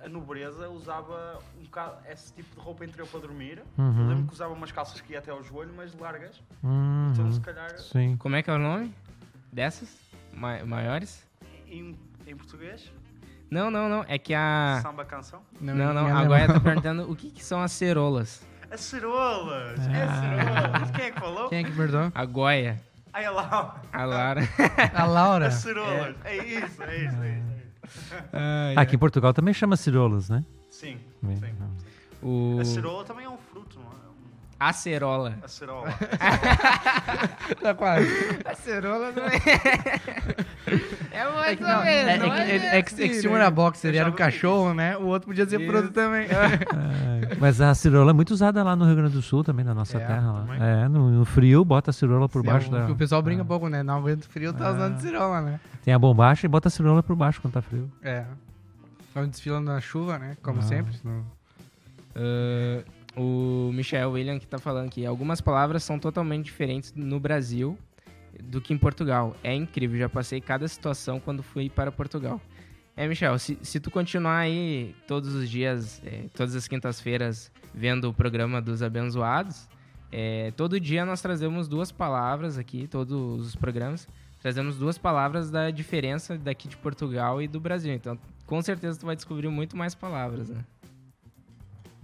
a, 0.00 0.06
a 0.06 0.08
nobreza 0.08 0.68
usava 0.68 1.40
um 1.58 1.64
bocado 1.64 1.96
esse 2.08 2.32
tipo 2.32 2.54
de 2.54 2.60
roupa 2.60 2.84
interior 2.84 3.08
para 3.08 3.18
dormir. 3.18 3.58
Eu 3.76 3.84
Uhum. 3.84 4.08
lembro 4.08 4.26
que 4.28 4.32
usava 4.34 4.54
umas 4.54 4.70
calças 4.70 5.00
que 5.00 5.12
ia 5.14 5.18
até 5.18 5.32
ao 5.32 5.42
joelho, 5.42 5.72
mas 5.76 5.92
largas. 5.98 6.40
Uhum. 6.62 7.10
Então, 7.12 7.32
se 7.32 7.40
calhar, 7.40 7.76
Sim. 7.76 8.16
Como 8.18 8.36
é 8.36 8.42
que 8.42 8.50
é 8.50 8.54
o 8.54 8.58
nome 8.58 8.94
dessas? 9.52 9.98
Ma- 10.32 10.64
maiores? 10.64 11.26
em, 11.66 11.98
em 12.24 12.36
português, 12.36 12.92
Não, 13.50 13.68
não, 13.68 13.88
não. 13.88 14.04
É 14.06 14.16
que 14.16 14.32
a. 14.32 14.78
samba 14.80 15.04
canção. 15.04 15.42
Não, 15.60 15.74
não. 15.74 15.86
ninguém 16.04 16.12
A 16.12 16.20
lembra. 16.20 16.26
Goia 16.28 16.46
tá 16.46 16.60
perguntando 16.60 17.10
o 17.10 17.16
que, 17.16 17.32
que 17.32 17.44
são 17.44 17.60
as 17.60 17.72
cerolas. 17.72 18.46
As 18.70 18.80
cerolas! 18.82 19.80
É 19.88 20.02
Ah. 20.04 20.20
cerolas! 20.20 20.90
Quem 20.92 21.04
é 21.06 21.10
que 21.10 21.18
falou? 21.18 21.48
Quem 21.48 21.58
é 21.58 21.64
que 21.64 21.72
perdoou? 21.72 22.12
A 22.14 22.24
Goia. 22.24 22.80
Ai, 23.12 23.24
a 23.24 23.30
Laura! 23.30 23.74
A 23.92 24.04
Lara. 24.04 24.40
A 24.94 25.04
Laura. 25.04 25.46
As 25.48 25.54
cerolas! 25.54 26.14
É, 26.24 26.36
isso, 26.36 26.82
é 26.82 26.96
isso, 27.04 27.22
é 27.22 27.38
isso. 27.38 27.60
É 28.32 28.70
isso. 28.70 28.80
Aqui 28.80 28.96
em 28.96 28.98
Portugal 28.98 29.32
também 29.34 29.52
chama 29.52 29.76
cirolas, 29.76 30.28
né? 30.28 30.44
Sim, 30.70 30.98
Bem, 31.20 31.36
sim. 31.36 31.52
O... 32.22 32.58
A 32.60 32.64
cerola 32.64 33.04
também 33.04 33.24
é 33.24 33.28
um 33.28 33.36
é? 34.60 34.64
Acerola. 34.68 35.34
A 35.42 35.48
cerola. 35.48 35.88
Tá 37.62 37.74
quase. 37.74 38.06
A 38.44 38.54
cerola 38.54 39.10
não 39.12 39.24
é. 39.24 39.36
É 41.12 41.20
É 41.20 41.24
mais 41.32 41.56
que, 41.58 41.64
ou 41.64 41.68
não, 41.70 41.84
menos. 41.84 42.08
é, 42.08 42.14
é 42.14 42.18
não 42.18 42.30
que, 42.30 42.40
é, 42.40 42.56
é 42.78 42.82
que, 42.82 43.02
é 43.02 43.08
que 43.08 43.14
se 43.14 43.28
um 43.28 43.34
era 43.36 43.50
boxer 43.50 43.92
e 43.94 43.98
era 43.98 44.08
um 44.08 44.12
cachorro, 44.12 44.72
né? 44.72 44.96
O 44.96 45.06
outro 45.06 45.26
podia 45.28 45.46
ser 45.48 45.66
fruto 45.66 45.90
também. 45.90 46.28
É, 47.30 47.34
mas 47.38 47.60
a 47.60 47.74
cirola 47.74 48.10
é 48.10 48.14
muito 48.14 48.30
usada 48.30 48.62
lá 48.62 48.74
no 48.74 48.84
Rio 48.86 48.96
Grande 48.96 49.12
do 49.14 49.20
Sul 49.22 49.44
também, 49.44 49.64
na 49.64 49.74
nossa 49.74 49.98
É, 49.98 50.00
terra. 50.06 50.32
Lá. 50.48 50.56
É, 50.56 50.88
no, 50.88 51.10
no 51.10 51.24
frio, 51.24 51.64
bota 51.64 51.90
a 51.90 51.92
cirola 51.92 52.28
por 52.28 52.42
baixo 52.42 52.66
É, 52.66 52.68
o, 52.84 52.86
da... 52.86 52.92
o 52.92 52.96
pessoal 52.96 53.20
brinca 53.22 53.42
um 53.42 53.46
pouco, 53.46 53.68
né? 53.68 53.82
Não 53.82 53.98
aguenta 53.98 54.26
frio, 54.28 54.52
tá 54.54 54.70
usando 54.72 54.98
cirola, 55.00 55.40
né? 55.42 55.60
Tem 55.84 55.92
a 55.92 55.98
bombacha 55.98 56.46
e 56.46 56.48
bota 56.48 56.68
a 56.68 56.70
cirola 56.70 57.02
por 57.02 57.14
baixo 57.16 57.40
quando 57.40 57.54
tá 57.54 57.62
frio. 57.62 57.90
É. 58.02 58.24
Estão 59.08 59.26
desfilando 59.28 59.70
na 59.70 59.80
chuva, 59.80 60.18
né? 60.18 60.36
Como 60.42 60.60
Ah. 60.60 60.62
sempre. 60.62 60.94
senão- 60.96 61.24
Ah, 62.14 62.82
o 63.16 63.70
Michel 63.72 64.12
William 64.12 64.38
que 64.38 64.46
tá 64.46 64.58
falando 64.58 64.90
que 64.90 65.04
algumas 65.04 65.40
palavras 65.40 65.82
são 65.82 65.98
totalmente 65.98 66.44
diferentes 66.44 66.92
no 66.94 67.18
Brasil 67.18 67.78
do 68.42 68.60
que 68.60 68.72
em 68.72 68.78
Portugal. 68.78 69.36
É 69.42 69.54
incrível, 69.54 69.98
já 69.98 70.08
passei 70.08 70.40
cada 70.40 70.66
situação 70.68 71.20
quando 71.20 71.42
fui 71.42 71.68
para 71.68 71.90
Portugal. 71.90 72.40
É, 72.96 73.06
Michel, 73.06 73.38
se, 73.38 73.58
se 73.62 73.80
tu 73.80 73.90
continuar 73.90 74.38
aí 74.38 74.94
todos 75.06 75.34
os 75.34 75.48
dias, 75.48 76.02
eh, 76.04 76.26
todas 76.34 76.54
as 76.54 76.68
quintas-feiras, 76.68 77.50
vendo 77.72 78.10
o 78.10 78.14
programa 78.14 78.60
dos 78.60 78.82
abençoados, 78.82 79.68
eh, 80.12 80.52
todo 80.56 80.78
dia 80.78 81.04
nós 81.06 81.22
trazemos 81.22 81.66
duas 81.66 81.90
palavras 81.90 82.58
aqui, 82.58 82.86
todos 82.86 83.46
os 83.46 83.56
programas, 83.56 84.08
trazemos 84.40 84.76
duas 84.76 84.98
palavras 84.98 85.50
da 85.50 85.70
diferença 85.70 86.36
daqui 86.36 86.68
de 86.68 86.76
Portugal 86.76 87.40
e 87.40 87.48
do 87.48 87.60
Brasil. 87.60 87.94
Então, 87.94 88.18
com 88.46 88.60
certeza 88.60 88.98
tu 88.98 89.06
vai 89.06 89.16
descobrir 89.16 89.48
muito 89.48 89.76
mais 89.76 89.94
palavras, 89.94 90.48
né? 90.48 90.64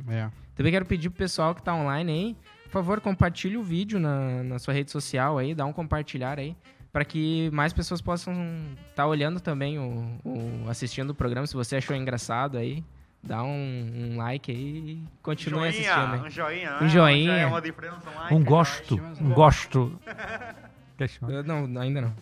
É. 0.08 0.45
Também 0.56 0.72
quero 0.72 0.86
pedir 0.86 1.10
pro 1.10 1.18
pessoal 1.18 1.54
que 1.54 1.62
tá 1.62 1.74
online 1.74 2.12
aí, 2.12 2.36
por 2.64 2.70
favor, 2.72 3.00
compartilhe 3.00 3.56
o 3.56 3.62
vídeo 3.62 4.00
na, 4.00 4.42
na 4.42 4.58
sua 4.58 4.74
rede 4.74 4.90
social 4.90 5.38
aí, 5.38 5.54
dá 5.54 5.64
um 5.64 5.72
compartilhar 5.72 6.38
aí, 6.38 6.56
para 6.92 7.04
que 7.04 7.50
mais 7.52 7.72
pessoas 7.72 8.00
possam 8.00 8.34
estar 8.80 8.94
tá 8.94 9.06
olhando 9.06 9.38
também, 9.38 9.78
o, 9.78 10.18
o, 10.24 10.68
assistindo 10.68 11.10
o 11.10 11.14
programa. 11.14 11.46
Se 11.46 11.54
você 11.54 11.76
achou 11.76 11.94
engraçado 11.94 12.56
aí, 12.58 12.82
dá 13.22 13.42
um, 13.42 14.14
um 14.14 14.16
like 14.16 14.50
aí 14.50 14.56
e 14.56 15.02
continue 15.22 15.70
joinha, 15.70 15.70
assistindo. 15.70 16.14
Aí. 16.14 16.20
Um 16.20 16.30
joinha, 16.30 16.82
um 16.82 16.88
joinha. 16.88 17.32
É 17.32 17.60
diferença, 17.60 18.10
um, 18.10 18.14
like, 18.14 18.34
um 18.34 18.44
gosto, 18.44 19.00
um 19.20 19.32
gosto. 19.32 20.00
Eu, 21.28 21.44
não, 21.44 21.78
ainda 21.78 22.00
não. 22.00 22.14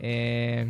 É, 0.00 0.66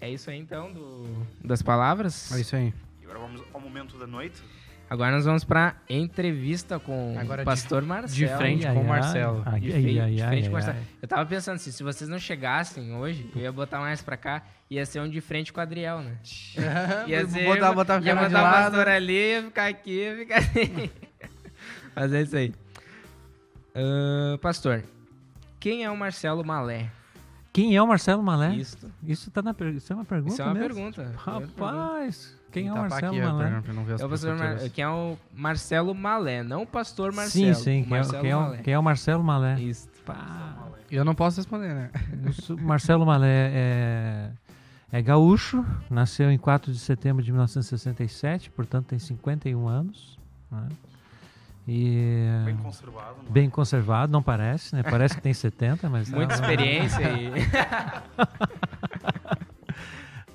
é 0.00 0.10
isso 0.10 0.28
aí 0.28 0.38
então 0.38 0.72
do, 0.72 1.26
das 1.44 1.62
palavras. 1.62 2.32
É 2.32 2.40
isso 2.40 2.56
aí. 2.56 2.74
E 3.00 3.04
agora 3.04 3.20
vamos 3.20 3.40
ao 3.52 3.60
momento 3.60 3.96
da 3.96 4.06
noite. 4.06 4.42
Agora 4.88 5.12
nós 5.12 5.24
vamos 5.24 5.44
para 5.44 5.76
entrevista 5.88 6.78
com 6.78 7.16
Agora 7.18 7.42
o 7.42 7.44
pastor 7.44 7.82
de, 7.82 7.88
Marcelo. 7.88 8.14
De 8.14 8.36
frente 8.36 8.66
ai, 8.66 8.74
com 8.74 8.80
o 8.80 8.84
Marcelo. 8.86 9.42
Ai, 9.46 9.60
de, 9.60 9.70
frente, 9.70 10.00
ai, 10.00 10.10
de 10.12 10.22
frente 10.22 10.42
com 10.44 10.50
o 10.50 10.52
Marcelo. 10.52 10.78
Eu 11.00 11.08
tava 11.08 11.26
pensando 11.26 11.56
assim, 11.56 11.70
se 11.70 11.82
vocês 11.82 12.08
não 12.08 12.18
chegassem 12.18 12.94
hoje, 12.94 13.30
eu 13.34 13.42
ia 13.42 13.52
botar 13.52 13.80
mais 13.80 14.02
para 14.02 14.16
cá, 14.16 14.42
ia 14.70 14.84
ser 14.84 15.00
um 15.00 15.08
de 15.08 15.20
frente 15.20 15.52
com 15.52 15.58
o 15.58 15.62
Adriel, 15.62 16.00
né? 16.00 16.16
ia 17.08 17.26
ser, 17.26 17.44
botar, 17.44 17.72
botar, 17.72 18.02
ia 18.02 18.14
botar 18.14 18.28
o 18.28 18.52
pastor 18.52 18.88
ali, 18.88 19.32
ia 19.32 19.42
ficar 19.42 19.66
aqui, 19.68 19.90
ia 19.90 20.16
ficar 20.16 20.38
assim. 20.38 20.90
Mas 21.96 22.12
é 22.12 22.22
isso 22.22 22.36
aí. 22.36 22.54
Uh, 23.74 24.38
pastor, 24.38 24.84
quem 25.58 25.82
é 25.82 25.90
o 25.90 25.96
Marcelo 25.96 26.44
Malé? 26.44 26.90
Quem 27.52 27.76
é 27.76 27.80
o 27.80 27.86
Marcelo 27.86 28.22
Malé? 28.22 28.54
Isso. 28.56 28.90
Isso, 29.02 29.30
tá 29.30 29.40
na, 29.40 29.54
isso 29.76 29.92
é 29.92 29.96
uma 29.96 30.04
pergunta 30.04 30.32
Isso 30.32 30.42
é 30.42 30.44
uma 30.44 30.54
mesmo? 30.54 30.74
pergunta. 30.74 31.14
Rapaz... 31.16 32.36
Quem 32.54 32.68
é 32.68 32.70
o 32.70 32.74
tá 32.74 32.82
Marcelo 32.82 33.16
aqui, 33.16 33.20
Malé? 33.20 33.62
É 33.98 34.04
o 34.04 34.08
pastor 34.08 34.36
Mar... 34.36 34.56
Quem 34.70 34.84
é 34.84 34.88
o 34.88 35.18
Marcelo 35.34 35.92
Malé, 35.94 36.44
não 36.44 36.62
o 36.62 36.66
pastor 36.66 37.12
Marcelo. 37.12 37.54
Sim, 37.54 37.54
sim. 37.54 37.84
Quem, 37.84 37.98
é, 37.98 38.02
quem, 38.20 38.30
é, 38.30 38.36
o, 38.36 38.52
quem 38.62 38.74
é 38.74 38.78
o 38.78 38.82
Marcelo 38.82 39.24
Malé? 39.24 39.60
Isso. 39.60 39.88
Pá. 40.06 40.68
Eu 40.88 41.04
não 41.04 41.16
posso 41.16 41.38
responder, 41.38 41.74
né? 41.74 41.90
Marcelo 42.60 43.04
Malé 43.04 43.50
é, 43.52 44.30
é 44.92 45.02
gaúcho, 45.02 45.66
nasceu 45.90 46.30
em 46.30 46.38
4 46.38 46.72
de 46.72 46.78
setembro 46.78 47.24
de 47.24 47.32
1967, 47.32 48.50
portanto 48.50 48.86
tem 48.86 49.00
51 49.00 49.66
anos. 49.66 50.16
Né? 50.48 50.68
E, 51.66 52.28
bem 52.44 52.56
conservado. 52.56 53.16
Não 53.24 53.32
bem 53.32 53.48
é? 53.48 53.50
conservado, 53.50 54.12
não 54.12 54.22
parece, 54.22 54.76
né? 54.76 54.84
Parece 54.84 55.16
que 55.16 55.22
tem 55.22 55.34
70, 55.34 55.90
mas... 55.90 56.08
Muita 56.08 56.34
experiência 56.34 57.02
e... 57.02 57.32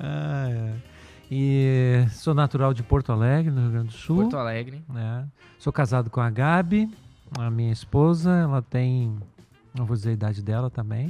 ah, 0.02 0.50
é. 0.50 0.99
E 1.32 2.06
sou 2.10 2.34
natural 2.34 2.74
de 2.74 2.82
Porto 2.82 3.12
Alegre, 3.12 3.52
no 3.52 3.62
Rio 3.62 3.72
Grande 3.72 3.88
do 3.90 3.94
Sul. 3.94 4.22
Porto 4.22 4.38
Alegre. 4.38 4.84
Né? 4.90 5.28
Sou 5.60 5.72
casado 5.72 6.10
com 6.10 6.20
a 6.20 6.30
Gabi, 6.30 6.90
a 7.38 7.52
minha 7.52 7.72
esposa. 7.72 8.32
Ela 8.32 8.62
tem. 8.62 9.16
Não 9.72 9.86
vou 9.86 9.96
dizer 9.96 10.10
a 10.10 10.14
idade 10.14 10.42
dela 10.42 10.72
também. 10.72 11.10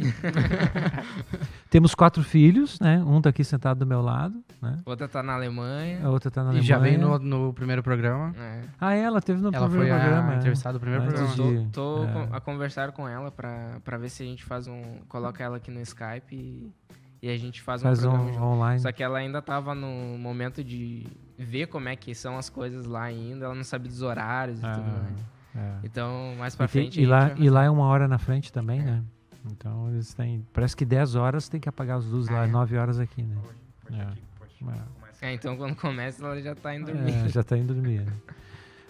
Temos 1.72 1.96
quatro 1.96 2.22
filhos, 2.22 2.78
né? 2.82 3.02
Um 3.02 3.22
tá 3.22 3.30
aqui 3.30 3.42
sentado 3.46 3.80
do 3.80 3.86
meu 3.86 4.02
lado, 4.02 4.44
né? 4.62 4.80
Outra 4.86 5.08
tá 5.08 5.24
na 5.24 5.34
Alemanha. 5.34 6.02
A 6.04 6.10
outra 6.10 6.30
tá 6.30 6.44
na 6.44 6.50
Alemanha. 6.50 6.66
E 6.66 6.68
já 6.68 6.78
veio 6.78 7.00
no, 7.00 7.18
no 7.18 7.54
primeiro 7.54 7.82
programa. 7.82 8.36
É. 8.38 8.64
Ah, 8.78 8.94
ela 8.94 9.22
teve 9.22 9.40
no 9.40 9.48
ela 9.48 9.70
primeiro 9.70 9.96
programa. 9.96 10.18
Ela 10.18 10.28
foi 10.28 10.36
entrevistada 10.36 10.74
no 10.74 10.80
primeiro 10.82 11.06
programa. 11.06 11.34
De, 11.34 11.70
tô, 11.70 12.00
tô 12.00 12.04
é. 12.04 12.28
a 12.34 12.42
conversar 12.42 12.92
com 12.92 13.08
ela 13.08 13.32
pra, 13.32 13.80
pra 13.86 13.98
ver 13.98 14.10
se 14.10 14.24
a 14.24 14.26
gente 14.26 14.44
faz 14.44 14.68
um... 14.68 14.82
Coloca 15.08 15.42
ela 15.42 15.56
aqui 15.56 15.72
no 15.72 15.80
Skype 15.80 16.36
e 16.36 16.74
e 17.22 17.30
a 17.30 17.38
gente 17.38 17.62
faz, 17.62 17.82
faz 17.82 18.04
um 18.04 18.12
programa 18.12 18.40
on, 18.40 18.54
online. 18.54 18.80
Só 18.80 18.92
que 18.92 19.04
ela 19.04 19.20
ainda 19.20 19.40
estava 19.40 19.76
no 19.76 20.18
momento 20.18 20.64
de 20.64 21.06
ver 21.38 21.68
como 21.68 21.90
é 21.90 21.96
que 21.96 22.16
são 22.16 22.38
as 22.38 22.50
coisas 22.50 22.86
lá 22.86 23.04
ainda, 23.04 23.46
ela 23.46 23.56
não 23.56 23.64
sabe 23.64 23.88
dos 23.88 24.02
horários 24.02 24.62
e 24.62 24.66
ah, 24.66 24.74
tudo 24.74 24.88
mais. 24.92 25.26
É. 25.56 25.80
Então, 25.84 26.36
mais 26.38 26.56
pra 26.56 26.66
e 26.66 26.70
frente. 26.70 26.96
Tem, 26.96 27.04
e, 27.04 27.08
lá, 27.08 27.34
e 27.38 27.50
lá 27.50 27.64
é 27.64 27.70
uma 27.70 27.86
hora 27.86 28.08
na 28.08 28.18
frente 28.18 28.54
também, 28.54 28.80
é. 28.80 28.84
né? 28.84 29.04
Então 29.52 29.90
eles 29.90 30.14
têm. 30.14 30.46
Parece 30.54 30.76
que 30.76 30.86
10 30.86 31.16
horas 31.16 31.50
tem 31.50 31.60
que 31.60 31.70
apagar 31.70 31.98
as 31.98 32.06
luzes 32.06 32.30
ah, 32.30 32.40
lá, 32.40 32.44
é. 32.46 32.48
9 32.48 32.78
horas 32.78 33.00
aqui, 33.00 33.24
né? 33.24 33.36
Pode, 33.42 33.58
pode 33.84 34.00
é. 34.00 34.04
Aqui, 34.04 34.22
pode. 34.38 35.16
É. 35.22 35.34
então 35.34 35.58
quando 35.58 35.76
começa 35.76 36.24
ela 36.24 36.42
já 36.42 36.54
está 36.54 36.76
indo 36.76 36.92
dormir. 36.92 37.14
É, 37.14 37.30
já 37.30 37.42
está 37.42 37.58
indo 37.58 37.74
dormir. 37.74 38.06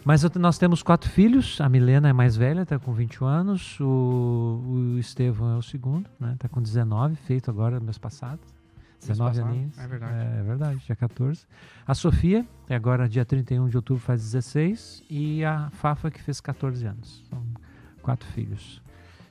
Mas 0.06 0.24
nós 0.36 0.58
temos 0.58 0.82
quatro 0.82 1.10
filhos. 1.10 1.60
A 1.62 1.70
Milena 1.70 2.10
é 2.10 2.14
mais 2.14 2.36
velha, 2.36 2.62
está 2.62 2.80
com 2.80 2.94
21 2.94 3.28
anos. 3.28 3.80
O, 3.80 4.64
o 4.66 5.00
Estevão 5.00 5.56
é 5.56 5.58
o 5.58 5.62
segundo, 5.62 6.10
né? 6.20 6.34
Está 6.34 6.48
com 6.48 6.62
19, 6.62 7.16
feito 7.16 7.50
agora 7.50 7.80
mês 7.80 7.98
passado. 7.98 8.40
19 9.02 9.40
aninhos. 9.40 9.78
É 9.78 9.88
verdade. 9.88 10.14
É, 10.14 10.40
é, 10.40 10.44
verdade, 10.44 10.80
dia 10.86 10.96
14. 10.96 11.46
A 11.88 11.94
Sofia, 11.94 12.46
é 12.68 12.76
agora 12.76 13.08
dia 13.08 13.26
31 13.26 13.70
de 13.70 13.78
outubro, 13.78 14.02
faz 14.04 14.22
16. 14.22 15.04
E 15.10 15.44
a 15.44 15.70
Fafa, 15.72 16.12
que 16.12 16.22
fez 16.22 16.42
14 16.42 16.86
anos. 16.86 17.24
São 17.30 17.42
quatro 18.02 18.28
filhos. 18.30 18.82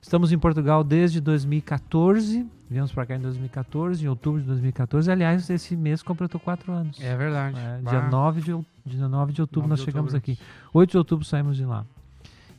Estamos 0.00 0.32
em 0.32 0.38
Portugal 0.38 0.82
desde 0.82 1.20
2014. 1.20 2.46
Viemos 2.70 2.92
para 2.92 3.06
cá 3.06 3.16
em 3.16 3.20
2014, 3.20 4.04
em 4.04 4.08
outubro 4.08 4.40
de 4.40 4.46
2014. 4.46 5.10
Aliás, 5.10 5.48
esse 5.48 5.74
mês 5.74 6.02
completou 6.02 6.38
quatro 6.38 6.72
anos. 6.72 7.00
É 7.00 7.16
verdade. 7.16 7.58
É, 7.58 7.80
dia, 7.90 8.08
9 8.08 8.40
de, 8.40 8.46
dia 8.46 8.64
9 8.96 9.32
de 9.32 9.40
outubro 9.40 9.68
9 9.68 9.70
nós 9.70 9.78
de 9.80 9.84
chegamos 9.84 10.14
outubro. 10.14 10.32
aqui. 10.32 10.42
8 10.72 10.90
de 10.90 10.98
outubro 10.98 11.24
saímos 11.24 11.56
de 11.56 11.64
lá. 11.64 11.84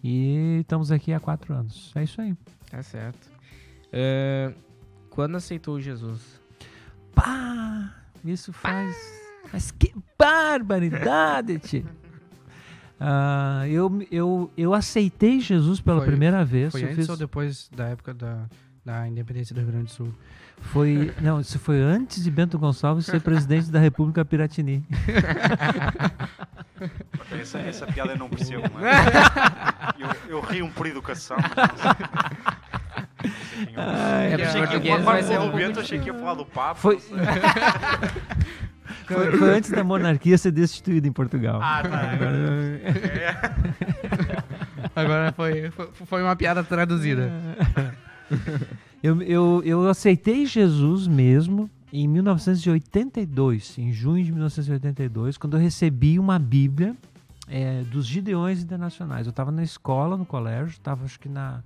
E 0.04 0.60
estamos 0.62 0.92
aqui 0.92 1.12
há 1.14 1.20
quatro 1.20 1.54
anos. 1.54 1.92
É 1.96 2.04
isso 2.04 2.22
aí. 2.22 2.36
Tá 2.70 2.82
certo. 2.82 3.30
Uh, 3.88 4.54
quando 5.10 5.36
aceitou 5.36 5.80
Jesus? 5.80 6.40
Pá! 7.14 7.94
Isso 8.24 8.54
faz. 8.54 8.96
Pá. 9.44 9.50
Mas 9.54 9.72
que 9.72 9.94
barbaridade, 10.18 11.60
tio! 11.60 11.86
Uh, 13.00 13.66
eu, 13.68 14.08
eu, 14.12 14.52
eu 14.56 14.74
aceitei 14.74 15.40
Jesus 15.40 15.82
pela 15.82 16.00
foi, 16.00 16.08
primeira 16.08 16.46
vez. 16.46 16.72
Foi 16.72 16.84
antes 16.84 16.96
fiz... 16.96 17.10
ou 17.10 17.18
depois 17.18 17.70
da 17.76 17.88
época 17.88 18.14
da, 18.14 18.46
da 18.86 19.08
independência 19.08 19.54
do 19.54 19.62
Rio 19.62 19.72
Grande 19.72 19.86
do 19.86 19.92
Sul? 19.92 20.14
Foi, 20.62 21.12
não, 21.20 21.40
isso 21.40 21.58
foi 21.58 21.82
antes 21.82 22.24
de 22.24 22.30
Bento 22.30 22.58
Gonçalves 22.60 23.06
ser 23.06 23.22
presidente 23.22 23.72
da 23.72 23.80
República 23.80 24.24
Piratini. 24.24 24.86
essa, 27.32 27.60
essa 27.60 27.88
piada 27.88 28.12
eu 28.12 28.18
não 28.18 28.30
percebo, 28.30 28.64
eu, 29.98 30.38
eu 30.38 30.42
rio 30.42 30.70
por 30.72 30.86
educação. 30.86 31.38
Ai, 33.76 34.34
é 34.34 34.46
achei 34.46 34.80
que 34.80 34.88
ia 34.88 35.00
falar 35.02 35.22
do 35.22 35.52
Bento, 35.58 35.80
achei 35.80 36.00
que 36.00 36.08
ia 36.08 36.14
falar 36.14 36.34
do 36.36 36.46
Papa. 36.46 36.76
Foi... 36.76 37.00
Foi, 39.06 39.38
foi, 39.38 39.50
antes 39.56 39.72
da 39.72 39.84
monarquia 39.84 40.38
ser 40.38 40.52
destituída 40.52 41.08
em 41.08 41.12
Portugal. 41.12 41.60
Ah, 41.64 41.82
tá. 41.82 42.14
É. 43.16 43.36
Agora 44.96 45.32
foi, 45.32 45.72
foi, 45.72 45.90
foi 46.06 46.22
uma 46.22 46.36
piada 46.36 46.64
traduzida. 46.64 47.32
Eu, 49.02 49.22
eu, 49.22 49.62
eu 49.64 49.88
aceitei 49.88 50.46
Jesus 50.46 51.08
mesmo 51.08 51.70
em 51.92 52.06
1982, 52.08 53.78
em 53.78 53.94
junho 53.94 54.24
de 54.24 54.32
1982, 54.32 55.38
quando 55.38 55.56
eu 55.56 55.62
recebi 55.62 56.20
uma 56.20 56.38
Bíblia 56.38 56.96
é, 57.48 57.82
dos 57.84 58.06
Gideões 58.06 58.62
Internacionais. 58.62 59.26
Eu 59.26 59.32
estava 59.32 59.52
na 59.52 59.64
escola, 59.64 60.18
no 60.18 60.26
colégio, 60.26 60.72
estava 60.72 61.06
acho 61.06 61.20
que 61.20 61.30
na. 61.30 61.64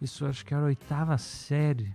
Isso 0.00 0.24
acho 0.26 0.44
que 0.44 0.54
era 0.54 0.62
a 0.62 0.66
oitava 0.66 1.18
série. 1.18 1.92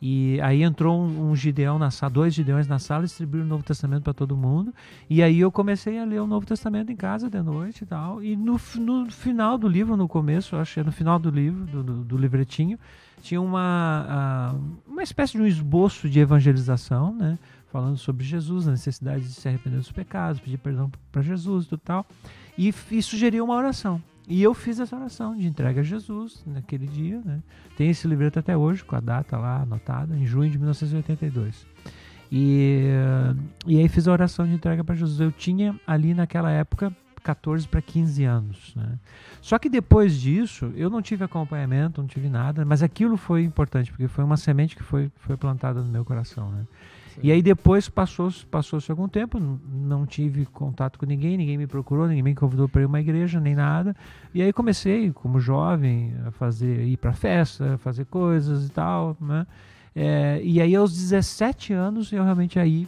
E 0.00 0.38
aí 0.42 0.62
entrou 0.62 1.00
um, 1.00 1.30
um 1.30 1.34
Gideão 1.36 1.78
na 1.78 1.90
sala, 1.90 2.10
dois 2.10 2.34
Gideões 2.34 2.68
na 2.68 2.78
sala, 2.78 3.04
distribuíram 3.04 3.46
o 3.46 3.48
Novo 3.48 3.64
Testamento 3.64 4.04
para 4.04 4.12
todo 4.12 4.36
mundo. 4.36 4.72
E 5.10 5.22
aí 5.22 5.40
eu 5.40 5.50
comecei 5.50 5.98
a 5.98 6.04
ler 6.04 6.20
o 6.20 6.26
Novo 6.26 6.46
Testamento 6.46 6.92
em 6.92 6.96
casa 6.96 7.28
de 7.28 7.42
noite 7.42 7.82
e 7.82 7.86
tal. 7.86 8.22
E 8.22 8.36
no, 8.36 8.60
no 8.76 9.10
final 9.10 9.58
do 9.58 9.66
livro, 9.66 9.96
no 9.96 10.06
começo, 10.06 10.54
acho 10.54 10.74
que 10.74 10.82
no 10.82 10.92
final 10.92 11.18
do 11.18 11.30
livro, 11.30 11.64
do, 11.64 11.82
do, 11.82 12.04
do 12.04 12.16
livretinho, 12.16 12.78
tinha 13.22 13.40
uma, 13.40 14.54
uma 14.86 15.02
espécie 15.02 15.32
de 15.32 15.42
um 15.42 15.46
esboço 15.46 16.08
de 16.08 16.20
evangelização, 16.20 17.14
né? 17.14 17.38
Falando 17.72 17.96
sobre 17.96 18.24
Jesus, 18.24 18.68
a 18.68 18.70
necessidade 18.70 19.24
de 19.24 19.32
se 19.32 19.48
arrepender 19.48 19.78
dos 19.78 19.92
pecados, 19.92 20.40
pedir 20.40 20.58
perdão 20.58 20.90
para 21.10 21.22
Jesus 21.22 21.66
e 21.70 21.76
tal. 21.76 22.06
E, 22.56 22.72
e 22.90 23.02
sugeriu 23.02 23.44
uma 23.44 23.54
oração. 23.54 24.00
E 24.28 24.42
eu 24.42 24.54
fiz 24.54 24.80
essa 24.80 24.96
oração 24.96 25.36
de 25.36 25.46
entrega 25.46 25.80
a 25.80 25.84
Jesus 25.84 26.42
naquele 26.46 26.86
dia, 26.86 27.20
né? 27.24 27.42
Tem 27.76 27.90
esse 27.90 28.08
livreto 28.08 28.38
até 28.38 28.56
hoje, 28.56 28.84
com 28.84 28.96
a 28.96 29.00
data 29.00 29.36
lá 29.36 29.62
anotada, 29.62 30.16
em 30.16 30.26
junho 30.26 30.50
de 30.50 30.58
1982. 30.58 31.66
E, 32.30 32.88
e 33.66 33.78
aí 33.78 33.88
fiz 33.88 34.08
a 34.08 34.12
oração 34.12 34.46
de 34.46 34.52
entrega 34.52 34.82
para 34.82 34.94
Jesus. 34.94 35.20
Eu 35.20 35.30
tinha 35.30 35.78
ali 35.86 36.14
naquela 36.14 36.50
época 36.50 36.92
14 37.26 37.66
para 37.66 37.82
15 37.82 38.24
anos. 38.24 38.72
Né? 38.76 38.98
Só 39.42 39.58
que 39.58 39.68
depois 39.68 40.14
disso, 40.14 40.72
eu 40.76 40.88
não 40.88 41.02
tive 41.02 41.24
acompanhamento, 41.24 42.00
não 42.00 42.06
tive 42.08 42.28
nada, 42.28 42.64
mas 42.64 42.84
aquilo 42.84 43.16
foi 43.16 43.42
importante, 43.42 43.90
porque 43.90 44.06
foi 44.06 44.22
uma 44.22 44.36
semente 44.36 44.76
que 44.76 44.82
foi, 44.82 45.10
foi 45.16 45.36
plantada 45.36 45.82
no 45.82 45.88
meu 45.88 46.04
coração. 46.04 46.50
Né? 46.52 46.64
E 47.20 47.32
aí 47.32 47.42
depois 47.42 47.88
passou-se 47.88 48.46
passou 48.46 48.78
algum 48.88 49.08
tempo, 49.08 49.40
não 49.40 50.06
tive 50.06 50.46
contato 50.46 50.98
com 50.98 51.06
ninguém, 51.06 51.36
ninguém 51.36 51.58
me 51.58 51.66
procurou, 51.66 52.06
ninguém 52.06 52.22
me 52.22 52.34
convidou 52.34 52.68
para 52.68 52.82
ir 52.82 52.84
a 52.84 52.88
uma 52.88 53.00
igreja, 53.00 53.40
nem 53.40 53.56
nada. 53.56 53.96
E 54.32 54.40
aí 54.40 54.52
comecei, 54.52 55.10
como 55.12 55.40
jovem, 55.40 56.14
a 56.26 56.30
fazer, 56.30 56.86
ir 56.86 56.96
para 56.96 57.12
festa, 57.12 57.76
fazer 57.78 58.04
coisas 58.04 58.66
e 58.66 58.70
tal, 58.70 59.16
né? 59.20 59.46
É, 59.94 60.40
e 60.44 60.60
aí 60.60 60.76
aos 60.76 60.92
17 60.92 61.72
anos 61.72 62.12
eu 62.12 62.22
realmente 62.22 62.58
aí 62.58 62.86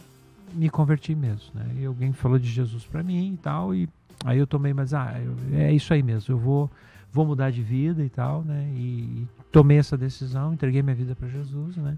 me 0.53 0.69
converti 0.69 1.15
mesmo, 1.15 1.51
né? 1.55 1.65
E 1.79 1.85
alguém 1.85 2.13
falou 2.13 2.37
de 2.37 2.47
Jesus 2.47 2.85
para 2.85 3.01
mim 3.01 3.33
e 3.33 3.37
tal, 3.37 3.73
e 3.73 3.89
Aí 4.25 4.37
eu 4.37 4.47
tomei, 4.47 4.73
mas 4.73 4.93
ah, 4.93 5.13
é 5.53 5.71
isso 5.71 5.93
aí 5.93 6.03
mesmo, 6.03 6.33
eu 6.33 6.37
vou, 6.37 6.69
vou 7.11 7.25
mudar 7.25 7.51
de 7.51 7.61
vida 7.61 8.03
e 8.03 8.09
tal, 8.09 8.43
né? 8.43 8.69
E, 8.75 9.27
tomei 9.51 9.77
essa 9.77 9.97
decisão, 9.97 10.53
entreguei 10.53 10.81
minha 10.81 10.95
vida 10.95 11.15
para 11.15 11.27
Jesus, 11.27 11.77
né? 11.77 11.97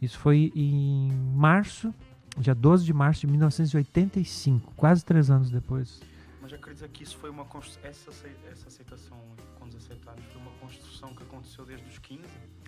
Isso 0.00 0.18
foi 0.18 0.52
em 0.54 1.10
março, 1.34 1.94
dia 2.36 2.54
12 2.54 2.84
de 2.84 2.92
março 2.92 3.20
de 3.20 3.28
1985, 3.28 4.72
quase 4.76 5.04
três 5.04 5.30
anos 5.30 5.50
depois. 5.50 6.00
Mas 6.40 6.50
já 6.50 6.58
queria 6.58 6.74
dizer 6.74 6.88
que 6.88 7.04
isso 7.04 7.16
foi 7.16 7.30
uma 7.30 7.46
essa, 7.84 8.10
essa 8.50 8.66
aceitação 8.66 9.16
com 9.58 9.66
17 9.68 10.08
anos 10.08 10.24
foi 10.32 10.42
uma 10.42 10.50
construção 10.60 11.14
que 11.14 11.22
aconteceu 11.22 11.64
desde 11.64 11.86
os 11.86 11.98
15? 11.98 12.22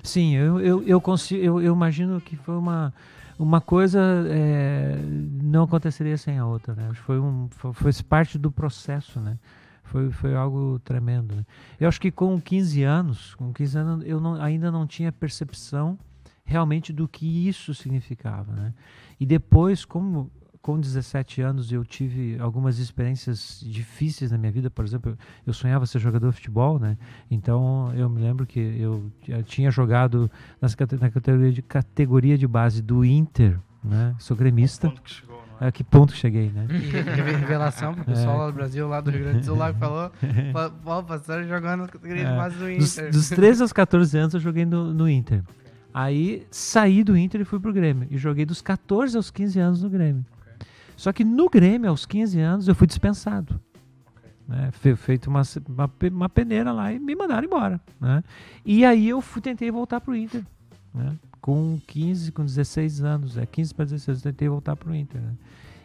Sim, 0.04 0.36
eu, 0.36 0.60
eu, 0.60 0.82
eu, 0.84 1.00
consigo, 1.00 1.42
eu, 1.42 1.60
eu 1.60 1.74
imagino 1.74 2.20
que 2.20 2.36
foi 2.36 2.56
uma, 2.56 2.94
uma 3.38 3.60
coisa 3.60 4.00
é, 4.28 4.96
não 5.42 5.64
aconteceria 5.64 6.16
sem 6.16 6.38
a 6.38 6.46
outra, 6.46 6.74
né? 6.74 6.92
Foi, 6.94 7.18
um, 7.18 7.48
foi, 7.50 7.72
foi 7.72 7.92
parte 8.08 8.38
do 8.38 8.50
processo, 8.50 9.20
né? 9.20 9.38
Foi, 9.82 10.10
foi 10.10 10.34
algo 10.34 10.80
tremendo. 10.84 11.34
Né? 11.36 11.44
Eu 11.78 11.88
acho 11.88 12.00
que 12.00 12.10
com 12.10 12.40
15 12.40 12.82
anos, 12.82 13.34
com 13.34 13.52
15 13.52 13.78
anos 13.78 14.04
eu 14.06 14.20
não, 14.20 14.40
ainda 14.40 14.70
não 14.70 14.86
tinha 14.86 15.12
percepção 15.12 15.98
realmente 16.44 16.92
do 16.92 17.08
que 17.08 17.48
isso 17.48 17.74
significava, 17.74 18.52
né? 18.52 18.74
E 19.18 19.24
depois, 19.24 19.84
como 19.84 20.30
com 20.64 20.80
17 20.80 21.42
anos 21.42 21.70
eu 21.70 21.84
tive 21.84 22.38
algumas 22.40 22.78
experiências 22.78 23.62
difíceis 23.66 24.30
na 24.30 24.38
minha 24.38 24.50
vida, 24.50 24.70
por 24.70 24.82
exemplo, 24.82 25.14
eu 25.46 25.52
sonhava 25.52 25.84
ser 25.84 25.98
jogador 25.98 26.30
de 26.30 26.36
futebol, 26.36 26.78
né? 26.78 26.96
Então 27.30 27.92
eu 27.94 28.08
me 28.08 28.18
lembro 28.22 28.46
que 28.46 28.58
eu, 28.58 29.04
eu 29.28 29.42
tinha 29.42 29.70
jogado 29.70 30.30
nas, 30.62 30.74
na 30.98 31.10
categoria 31.10 31.52
de, 31.52 31.60
categoria 31.60 32.38
de 32.38 32.46
base 32.46 32.80
do 32.80 33.04
Inter, 33.04 33.58
né? 33.84 34.14
Sou 34.18 34.34
gremista. 34.34 34.88
Ponto 34.88 35.02
que 35.02 35.10
chegou, 35.10 35.44
é? 35.60 35.66
A 35.68 35.70
que 35.70 35.84
ponto 35.84 36.14
que 36.14 36.18
cheguei, 36.18 36.48
né? 36.50 36.66
E 36.70 36.76
re- 36.88 37.02
revelação 37.36 37.92
pro 37.94 38.04
pessoal 38.06 38.36
É. 38.36 38.38
lá 38.38 38.46
do 38.46 38.52
Brasil, 38.54 38.88
lá 38.88 39.00
do 39.02 39.10
Rio 39.10 39.20
Grande 39.20 39.40
do 39.40 39.44
Sul, 39.44 39.56
lá 39.58 39.70
que 39.70 39.78
falou, 39.78 40.10
Pa- 40.54 40.70
Paulo 40.70 41.06
Pastor 41.06 41.44
jogando 41.44 41.82
na 41.82 41.88
categoria 41.88 42.24
de 42.24 42.30
É. 42.30 42.36
base 42.36 42.56
do 42.56 42.74
Dos, 42.78 42.96
Inter. 42.98 43.10
dos 43.12 43.28
13 43.28 43.60
aos 43.60 43.72
14 43.74 44.16
anos 44.16 44.32
eu 44.32 44.40
joguei 44.40 44.64
no, 44.64 44.94
no 44.94 45.06
Inter. 45.10 45.42
Aí 45.92 46.46
saí 46.50 47.04
do 47.04 47.14
Inter 47.18 47.42
e 47.42 47.44
fui 47.44 47.60
pro 47.60 47.70
Grêmio. 47.70 48.08
E 48.10 48.16
joguei 48.16 48.46
dos 48.46 48.62
14 48.62 49.14
aos 49.14 49.30
15 49.30 49.60
anos 49.60 49.82
no 49.82 49.90
Grêmio. 49.90 50.24
Só 50.96 51.12
que 51.12 51.24
no 51.24 51.48
Grêmio, 51.48 51.90
aos 51.90 52.06
15 52.06 52.38
anos, 52.40 52.68
eu 52.68 52.74
fui 52.74 52.86
dispensado. 52.86 53.60
Né? 54.46 54.70
Fe- 54.72 54.96
Feito 54.96 55.28
uma, 55.28 55.42
uma, 55.68 55.90
uma 56.12 56.28
peneira 56.28 56.70
lá 56.72 56.92
e 56.92 56.98
me 56.98 57.14
mandaram 57.14 57.46
embora. 57.46 57.80
Né? 58.00 58.22
E 58.64 58.84
aí 58.84 59.08
eu 59.08 59.20
fui, 59.20 59.40
tentei 59.42 59.70
voltar 59.70 60.00
pro 60.00 60.14
Inter. 60.14 60.42
Né? 60.94 61.16
Com 61.40 61.80
15, 61.86 62.32
com 62.32 62.44
16 62.44 63.02
anos. 63.02 63.36
É 63.36 63.44
15 63.46 63.74
para 63.74 63.84
16, 63.86 64.18
eu 64.18 64.32
tentei 64.32 64.48
voltar 64.48 64.76
pro 64.76 64.94
Inter. 64.94 65.20
Né? 65.20 65.32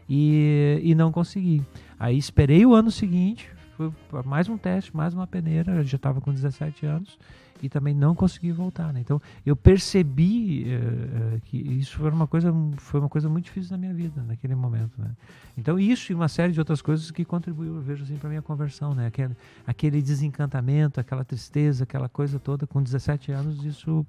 E, 0.08 0.80
e 0.84 0.96
não 0.96 1.12
consegui. 1.12 1.62
Aí 2.00 2.18
esperei 2.18 2.66
o 2.66 2.74
ano 2.74 2.90
seguinte, 2.92 3.50
foi 3.78 3.92
mais 4.26 4.50
um 4.50 4.58
teste, 4.58 4.96
mais 4.96 5.14
uma 5.14 5.28
peneira, 5.28 5.76
eu 5.76 5.84
já 5.84 5.96
estava 5.98 6.20
com 6.20 6.34
17 6.34 6.86
anos 6.86 7.18
e 7.62 7.70
também 7.70 7.94
não 7.94 8.16
consegui 8.16 8.52
voltar, 8.52 8.94
né? 8.94 9.00
Então 9.00 9.22
eu 9.46 9.56
percebi 9.56 10.66
eh, 10.72 11.40
que 11.46 11.58
isso 11.58 11.98
foi 11.98 12.10
uma 12.10 12.28
coisa 12.28 12.54
foi 12.78 13.00
uma 13.00 13.10
coisa 13.10 13.28
muito 13.30 13.46
difícil 13.46 13.72
na 13.72 13.78
minha 13.78 13.94
vida 13.94 14.24
naquele 14.24 14.56
momento, 14.56 14.94
né? 15.00 15.12
Então 15.58 15.78
isso 15.80 16.12
e 16.12 16.16
uma 16.16 16.28
série 16.28 16.54
de 16.54 16.60
outras 16.60 16.82
coisas 16.82 17.12
que 17.12 17.26
contribuiu, 17.26 17.76
eu 17.76 17.82
vejo 17.82 18.04
assim, 18.04 18.16
para 18.18 18.30
minha 18.30 18.42
conversão, 18.42 18.94
né? 18.94 19.08
Aquele, 19.08 19.36
aquele 19.68 20.02
desencantamento, 20.02 21.00
aquela 21.00 21.24
tristeza, 21.26 21.84
aquela 21.84 22.08
coisa 22.08 22.40
toda 22.40 22.66
com 22.66 22.82
17 22.82 23.32
anos, 23.32 23.64
isso 23.66 24.06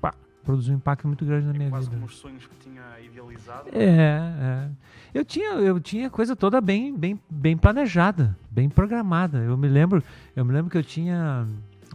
pá, 0.00 0.12
produziu 0.44 0.74
um 0.74 0.76
impacto 0.78 1.06
muito 1.06 1.24
grande 1.24 1.46
na 1.46 1.54
É 1.54 1.58
minha 1.58 1.70
quase 1.70 1.86
vida. 1.86 1.96
como 1.96 2.06
os 2.06 2.16
sonhos 2.16 2.46
que 2.46 2.56
tinha 2.56 2.82
idealizado. 3.04 3.68
É, 3.72 3.80
é. 3.84 4.70
Eu 5.12 5.24
tinha, 5.24 5.50
eu 5.54 5.80
tinha 5.80 6.08
coisa 6.10 6.34
toda 6.36 6.60
bem, 6.60 6.96
bem, 6.96 7.18
bem 7.28 7.56
planejada, 7.56 8.36
bem 8.50 8.68
programada. 8.68 9.38
Eu 9.38 9.56
me 9.56 9.68
lembro, 9.68 10.02
eu 10.34 10.44
me 10.44 10.52
lembro 10.52 10.70
que 10.70 10.78
eu 10.78 10.84
tinha, 10.84 11.46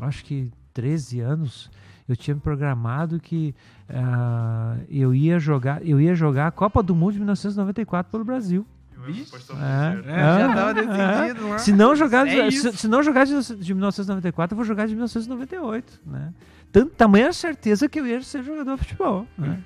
acho 0.02 0.24
que 0.26 0.52
13 0.76 1.22
anos, 1.22 1.72
eu 2.08 2.16
tinha 2.16 2.36
me 2.36 2.42
programado 2.42 3.20
que 3.20 3.56
ah, 3.90 4.76
eu 4.90 5.16
ia 5.16 5.40
jogar, 5.40 5.86
eu 5.88 6.00
ia 6.00 6.14
jogar 6.14 6.48
a 6.48 6.52
Copa 6.52 6.84
do 6.84 6.94
Mundo 6.94 7.14
de 7.14 7.20
1994 7.20 8.12
pelo 8.12 8.24
Brasil. 8.24 8.68
É, 9.08 10.12
é. 10.12 10.40
Já 10.40 10.54
tava 10.54 10.72
é. 10.72 10.74
decidido 10.74 11.50
lá. 11.50 11.58
Se 11.60 11.72
não 11.72 11.96
jogar, 11.96 12.28
É 12.28 12.52
se, 12.52 12.78
se 12.78 12.88
não 12.88 13.04
jogar 13.04 13.26
de, 13.26 13.56
de 13.56 13.74
1994, 13.74 14.54
eu 14.54 14.58
vou 14.58 14.66
jogar 14.66 14.88
de 14.88 14.94
1998, 14.96 16.02
né? 16.06 16.34
Tanto, 16.72 16.92
tamanha 16.96 17.32
certeza 17.32 17.88
que 17.88 18.00
eu 18.00 18.08
ia 18.08 18.22
ser 18.22 18.44
jogador 18.44 18.76
de 18.76 18.84
futebol, 18.84 19.28
né? 19.38 19.62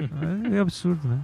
É 0.54 0.60
absurdo, 0.60 1.08
né? 1.08 1.20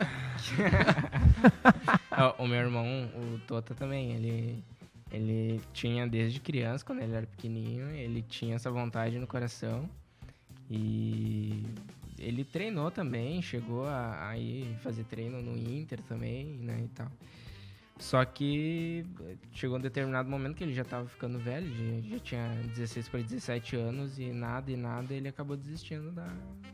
O 2.38 2.46
meu 2.46 2.58
irmão, 2.58 2.84
o 3.14 3.38
Tota 3.46 3.74
também, 3.74 4.12
ele, 4.12 4.64
ele 5.10 5.60
tinha 5.72 6.06
desde 6.06 6.40
criança, 6.40 6.84
quando 6.84 7.00
ele 7.00 7.14
era 7.14 7.26
pequenininho, 7.26 7.90
ele 7.90 8.22
tinha 8.22 8.54
essa 8.54 8.70
vontade 8.70 9.18
no 9.18 9.26
coração. 9.26 9.88
E 10.70 11.64
ele 12.18 12.44
treinou 12.44 12.90
também, 12.90 13.42
chegou 13.42 13.86
a, 13.86 14.28
a 14.28 14.38
ir 14.38 14.76
fazer 14.82 15.04
treino 15.04 15.42
no 15.42 15.56
Inter 15.56 16.00
também, 16.02 16.46
né, 16.46 16.82
e 16.84 16.88
tal. 16.88 17.10
Só 18.00 18.24
que 18.24 19.04
chegou 19.52 19.76
um 19.76 19.80
determinado 19.80 20.28
momento 20.30 20.56
que 20.56 20.64
ele 20.64 20.72
já 20.72 20.84
tava 20.84 21.06
ficando 21.06 21.38
velho, 21.38 21.68
já, 21.68 22.08
já 22.08 22.18
tinha 22.20 22.48
16 22.74 23.08
para 23.10 23.20
17 23.20 23.76
anos 23.76 24.18
e 24.18 24.32
nada 24.32 24.70
e 24.70 24.76
nada, 24.76 25.12
ele 25.12 25.28
acabou 25.28 25.54
desistindo 25.54 26.10
da, 26.10 26.26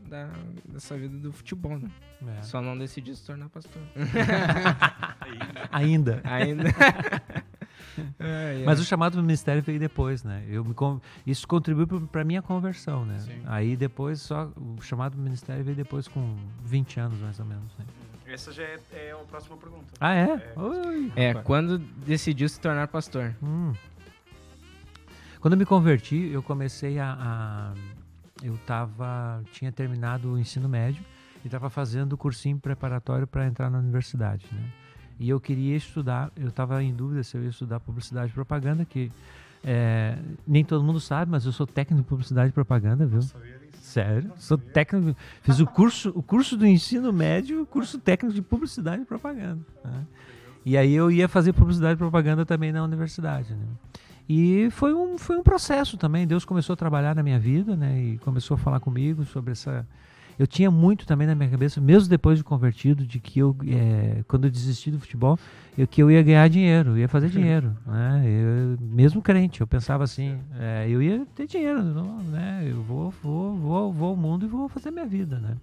da, 0.08 0.30
dessa 0.68 0.96
vida 0.96 1.18
do 1.18 1.32
futebol, 1.32 1.78
né? 1.78 1.90
É. 2.38 2.42
Só 2.42 2.62
não 2.62 2.78
decidiu 2.78 3.12
se 3.16 3.26
tornar 3.26 3.48
pastor. 3.48 3.82
Ainda. 5.72 6.20
Ainda. 6.22 6.64
É, 8.18 8.62
Mas 8.64 8.80
o 8.80 8.84
chamado 8.84 9.16
do 9.16 9.22
ministério 9.22 9.62
veio 9.62 9.78
depois, 9.78 10.22
né? 10.24 10.44
Eu 10.48 10.64
me 10.64 10.74
con- 10.74 11.00
Isso 11.26 11.46
contribuiu 11.46 11.86
para 12.10 12.24
minha 12.24 12.42
conversão, 12.42 13.04
né? 13.04 13.18
Sim. 13.20 13.42
Aí 13.46 13.76
depois 13.76 14.20
só 14.20 14.50
o 14.56 14.80
chamado 14.82 15.16
do 15.16 15.22
ministério 15.22 15.64
veio 15.64 15.76
depois 15.76 16.06
com 16.08 16.36
20 16.64 17.00
anos 17.00 17.18
mais 17.20 17.38
ou 17.40 17.46
menos. 17.46 17.72
Né? 17.78 17.84
Essa 18.28 18.52
já 18.52 18.62
é, 18.64 18.78
é 18.92 19.12
a 19.12 19.16
próxima 19.24 19.56
pergunta. 19.56 19.84
Ah 20.00 20.14
é? 20.14 20.24
É. 20.32 20.52
Oi, 20.60 21.12
É, 21.14 21.34
quando 21.34 21.78
decidiu 21.78 22.48
se 22.48 22.58
tornar 22.60 22.88
pastor. 22.88 23.34
Hum. 23.42 23.72
Quando 25.40 25.52
eu 25.52 25.58
me 25.58 25.66
converti, 25.66 26.30
eu 26.32 26.42
comecei 26.42 26.98
a, 26.98 27.16
a- 27.18 27.74
eu 28.42 28.58
tava 28.66 29.42
tinha 29.52 29.70
terminado 29.72 30.32
o 30.32 30.38
ensino 30.38 30.68
médio 30.68 31.04
e 31.44 31.46
estava 31.46 31.70
fazendo 31.70 32.14
o 32.14 32.16
cursinho 32.18 32.58
preparatório 32.58 33.26
para 33.26 33.46
entrar 33.46 33.70
na 33.70 33.78
universidade, 33.78 34.44
né? 34.52 34.68
E 35.18 35.28
eu 35.28 35.40
queria 35.40 35.76
estudar, 35.76 36.30
eu 36.36 36.48
estava 36.48 36.82
em 36.82 36.92
dúvida 36.92 37.22
se 37.22 37.36
eu 37.36 37.42
ia 37.42 37.50
estudar 37.50 37.80
publicidade 37.80 38.30
e 38.30 38.34
propaganda, 38.34 38.84
que 38.84 39.10
é, 39.64 40.18
nem 40.46 40.64
todo 40.64 40.84
mundo 40.84 41.00
sabe, 41.00 41.30
mas 41.30 41.44
eu 41.46 41.52
sou 41.52 41.66
técnico 41.66 42.02
de 42.02 42.08
publicidade 42.08 42.50
e 42.50 42.52
propaganda, 42.52 43.06
viu? 43.06 43.22
Sério? 43.80 44.32
Sou 44.36 44.58
técnico. 44.58 45.16
Fiz 45.42 45.58
o 45.58 45.66
curso, 45.66 46.12
o 46.14 46.22
curso 46.22 46.56
do 46.56 46.66
ensino 46.66 47.12
médio, 47.12 47.62
o 47.62 47.66
curso 47.66 47.98
técnico 47.98 48.34
de 48.34 48.42
publicidade 48.42 49.02
e 49.02 49.04
propaganda. 49.06 49.60
né? 49.84 50.06
E 50.64 50.76
aí 50.76 50.92
eu 50.92 51.10
ia 51.10 51.28
fazer 51.28 51.52
publicidade 51.52 51.94
e 51.94 51.96
propaganda 51.96 52.44
também 52.44 52.72
na 52.72 52.82
universidade. 52.82 53.54
Né? 53.54 53.66
E 54.28 54.68
foi 54.70 54.92
um, 54.92 55.16
foi 55.16 55.38
um 55.38 55.42
processo 55.42 55.96
também. 55.96 56.26
Deus 56.26 56.44
começou 56.44 56.74
a 56.74 56.76
trabalhar 56.76 57.14
na 57.14 57.22
minha 57.22 57.38
vida, 57.38 57.76
né? 57.76 58.00
E 58.00 58.18
começou 58.18 58.56
a 58.56 58.58
falar 58.58 58.80
comigo 58.80 59.24
sobre 59.24 59.52
essa. 59.52 59.86
Eu 60.38 60.46
tinha 60.46 60.70
muito 60.70 61.06
também 61.06 61.26
na 61.26 61.34
minha 61.34 61.48
cabeça, 61.48 61.80
mesmo 61.80 62.08
depois 62.08 62.38
de 62.38 62.44
convertido, 62.44 63.06
de 63.06 63.18
que 63.18 63.38
eu, 63.38 63.56
eh, 63.66 64.22
quando 64.28 64.44
eu 64.44 64.50
desisti 64.50 64.90
do 64.90 65.00
futebol, 65.00 65.38
eu, 65.76 65.86
que 65.86 66.02
eu 66.02 66.10
ia 66.10 66.22
ganhar 66.22 66.48
dinheiro, 66.48 66.90
eu 66.90 66.98
ia 66.98 67.08
fazer 67.08 67.28
dinheiro, 67.30 67.76
né? 67.86 68.22
Eu, 68.26 68.78
mesmo 68.80 69.22
crente, 69.22 69.60
eu 69.60 69.66
pensava 69.66 70.04
assim, 70.04 70.38
eh, 70.58 70.86
eu 70.88 71.02
ia 71.02 71.26
ter 71.34 71.46
dinheiro, 71.46 71.82
não, 71.82 72.18
né? 72.24 72.66
Eu 72.66 72.82
vou, 72.82 73.10
vou, 73.22 73.56
vou, 73.56 73.92
vou 73.92 74.08
ao 74.10 74.16
mundo 74.16 74.44
e 74.44 74.48
vou 74.48 74.68
fazer 74.68 74.90
minha 74.90 75.06
vida, 75.06 75.38
né? 75.38 75.56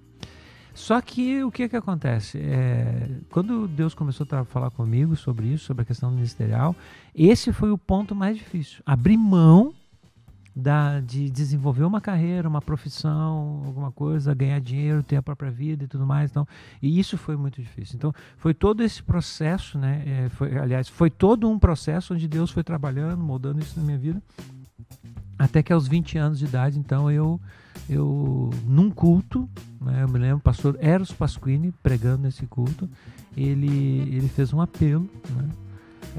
Só 0.74 1.00
que 1.02 1.44
o 1.44 1.52
que 1.52 1.70
que 1.70 1.76
acontece? 1.76 2.40
É, 2.40 3.08
quando 3.30 3.68
Deus 3.68 3.94
começou 3.94 4.26
a 4.32 4.44
falar 4.44 4.72
comigo 4.72 5.16
sobre 5.16 5.48
isso, 5.48 5.66
sobre 5.66 5.84
a 5.84 5.86
questão 5.86 6.10
ministerial, 6.10 6.76
esse 7.14 7.54
foi 7.54 7.72
o 7.72 7.78
ponto 7.78 8.16
mais 8.16 8.38
difícil. 8.38 8.82
Abrir 8.84 9.18
mão 9.18 9.74
da, 10.56 11.00
de 11.00 11.30
desenvolver 11.30 11.84
uma 11.84 12.00
carreira, 12.00 12.48
uma 12.48 12.62
profissão, 12.62 13.64
alguma 13.66 13.92
coisa, 13.92 14.34
ganhar 14.34 14.60
dinheiro, 14.60 15.02
ter 15.02 15.16
a 15.16 15.22
própria 15.22 15.50
vida 15.50 15.86
e 15.86 15.88
tudo 15.88 16.06
mais. 16.06 16.30
Então, 16.30 16.48
e 16.82 17.00
isso 17.00 17.18
foi 17.18 17.36
muito 17.36 17.62
difícil. 17.62 17.96
Então, 17.96 18.14
foi 18.38 18.54
todo 18.54 18.84
esse 18.84 19.02
processo, 19.02 19.78
né? 19.78 20.04
é, 20.06 20.30
foi, 20.30 20.58
aliás, 20.58 20.88
foi 20.88 21.10
todo 21.10 21.50
um 21.50 21.58
processo 21.58 22.14
onde 22.14 22.28
Deus 22.28 22.52
foi 22.52 22.64
trabalhando, 22.64 23.24
moldando 23.24 23.60
isso 23.60 23.80
na 23.80 23.86
minha 23.86 23.98
vida. 23.98 24.22
Até 25.38 25.64
que 25.64 25.74
aos 25.74 25.88
20 25.88 26.18
anos 26.18 26.40
de 26.40 26.46
idade, 26.46 26.78
então, 26.78 27.10
eu, 27.10 27.42
eu 27.90 28.52
num 28.66 28.92
culto, 28.92 29.50
né, 29.82 30.04
eu 30.04 30.08
me 30.08 30.20
lembro, 30.20 30.38
o 30.38 30.42
pastor 30.42 30.78
Eros 30.80 31.12
Pasquini 31.12 31.74
pregando 31.82 32.24
nesse 32.24 32.46
culto, 32.46 32.88
ele, 33.36 33.68
ele 34.16 34.28
fez 34.28 34.54
um 34.54 34.62
apelo, 34.62 35.10
né? 35.32 35.50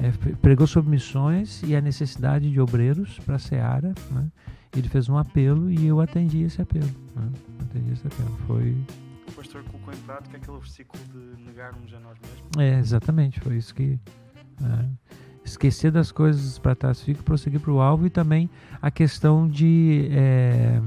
É, 0.03 0.11
pre- 0.11 0.35
pregou 0.35 0.67
sobre 0.67 0.91
missões 0.91 1.63
e 1.63 1.75
a 1.77 1.81
necessidade 1.81 2.51
de 2.51 2.61
obreiros 2.61 3.19
para 3.21 3.37
a 3.37 3.39
Seara. 3.39 3.95
Né? 4.11 4.27
Ele 4.77 4.89
fez 4.89 5.09
um 5.09 5.17
apelo 5.17 5.71
e 5.71 5.87
eu 5.87 6.01
atendi 6.01 6.43
esse 6.43 6.61
apelo. 6.61 6.91
Né? 7.15 7.31
Atendi 7.61 7.93
esse 7.93 8.07
apelo. 8.07 8.37
Foi. 8.47 8.77
O 9.29 9.33
pastor 9.33 9.63
colocou 9.65 9.95
em 9.95 9.97
prática 9.99 10.37
aquele 10.37 10.59
versículo 10.59 11.03
de 11.13 11.43
negarmos 11.45 11.93
a 11.95 12.01
nós 12.01 12.17
mesmos. 12.21 12.49
É, 12.59 12.79
exatamente, 12.79 13.41
foi 13.41 13.57
isso 13.57 13.75
que. 13.75 13.99
é, 14.63 14.85
esquecer 15.45 15.91
das 15.93 16.11
coisas 16.11 16.59
para 16.59 16.75
trás 16.75 17.01
fica, 17.03 17.23
prosseguir 17.23 17.61
para 17.61 17.71
o 17.71 17.81
alvo 17.81 18.07
e 18.07 18.11
também 18.11 18.51
a 18.83 18.91
questão 18.91 19.47
de. 19.49 20.09
é, 20.11 20.81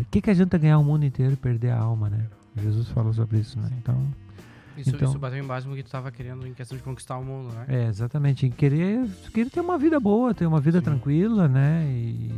O 0.00 0.04
que, 0.10 0.20
que 0.20 0.30
adianta 0.30 0.58
ganhar 0.58 0.78
o 0.78 0.84
mundo 0.84 1.04
inteiro 1.04 1.34
e 1.34 1.36
perder 1.36 1.70
a 1.70 1.78
alma, 1.78 2.10
né? 2.10 2.26
Jesus 2.60 2.88
falou 2.88 3.12
sobre 3.12 3.38
isso, 3.38 3.58
né? 3.60 3.68
Então, 3.78 4.00
Isso, 4.76 4.90
Então- 4.94 5.08
isso 5.08 5.18
bateu 5.18 5.38
em 5.42 5.46
base 5.46 5.66
no 5.66 5.74
que 5.74 5.82
tu 5.82 5.90
tava 5.90 6.10
querendo 6.10 6.46
em 6.46 6.52
questão 6.52 6.76
de 6.76 6.82
conquistar 6.84 7.16
o 7.16 7.24
mundo, 7.24 7.52
né? 7.54 7.64
é, 7.68 7.86
exatamente. 7.88 8.48
Querer, 8.50 9.06
querer 9.32 9.48
ter 9.50 9.60
uma 9.60 9.78
vida 9.78 9.98
boa, 9.98 10.34
ter 10.34 10.44
uma 10.46 10.60
vida 10.60 10.78
Sim. 10.80 10.84
tranquila, 10.84 11.48
né? 11.48 11.84
E 11.88 12.30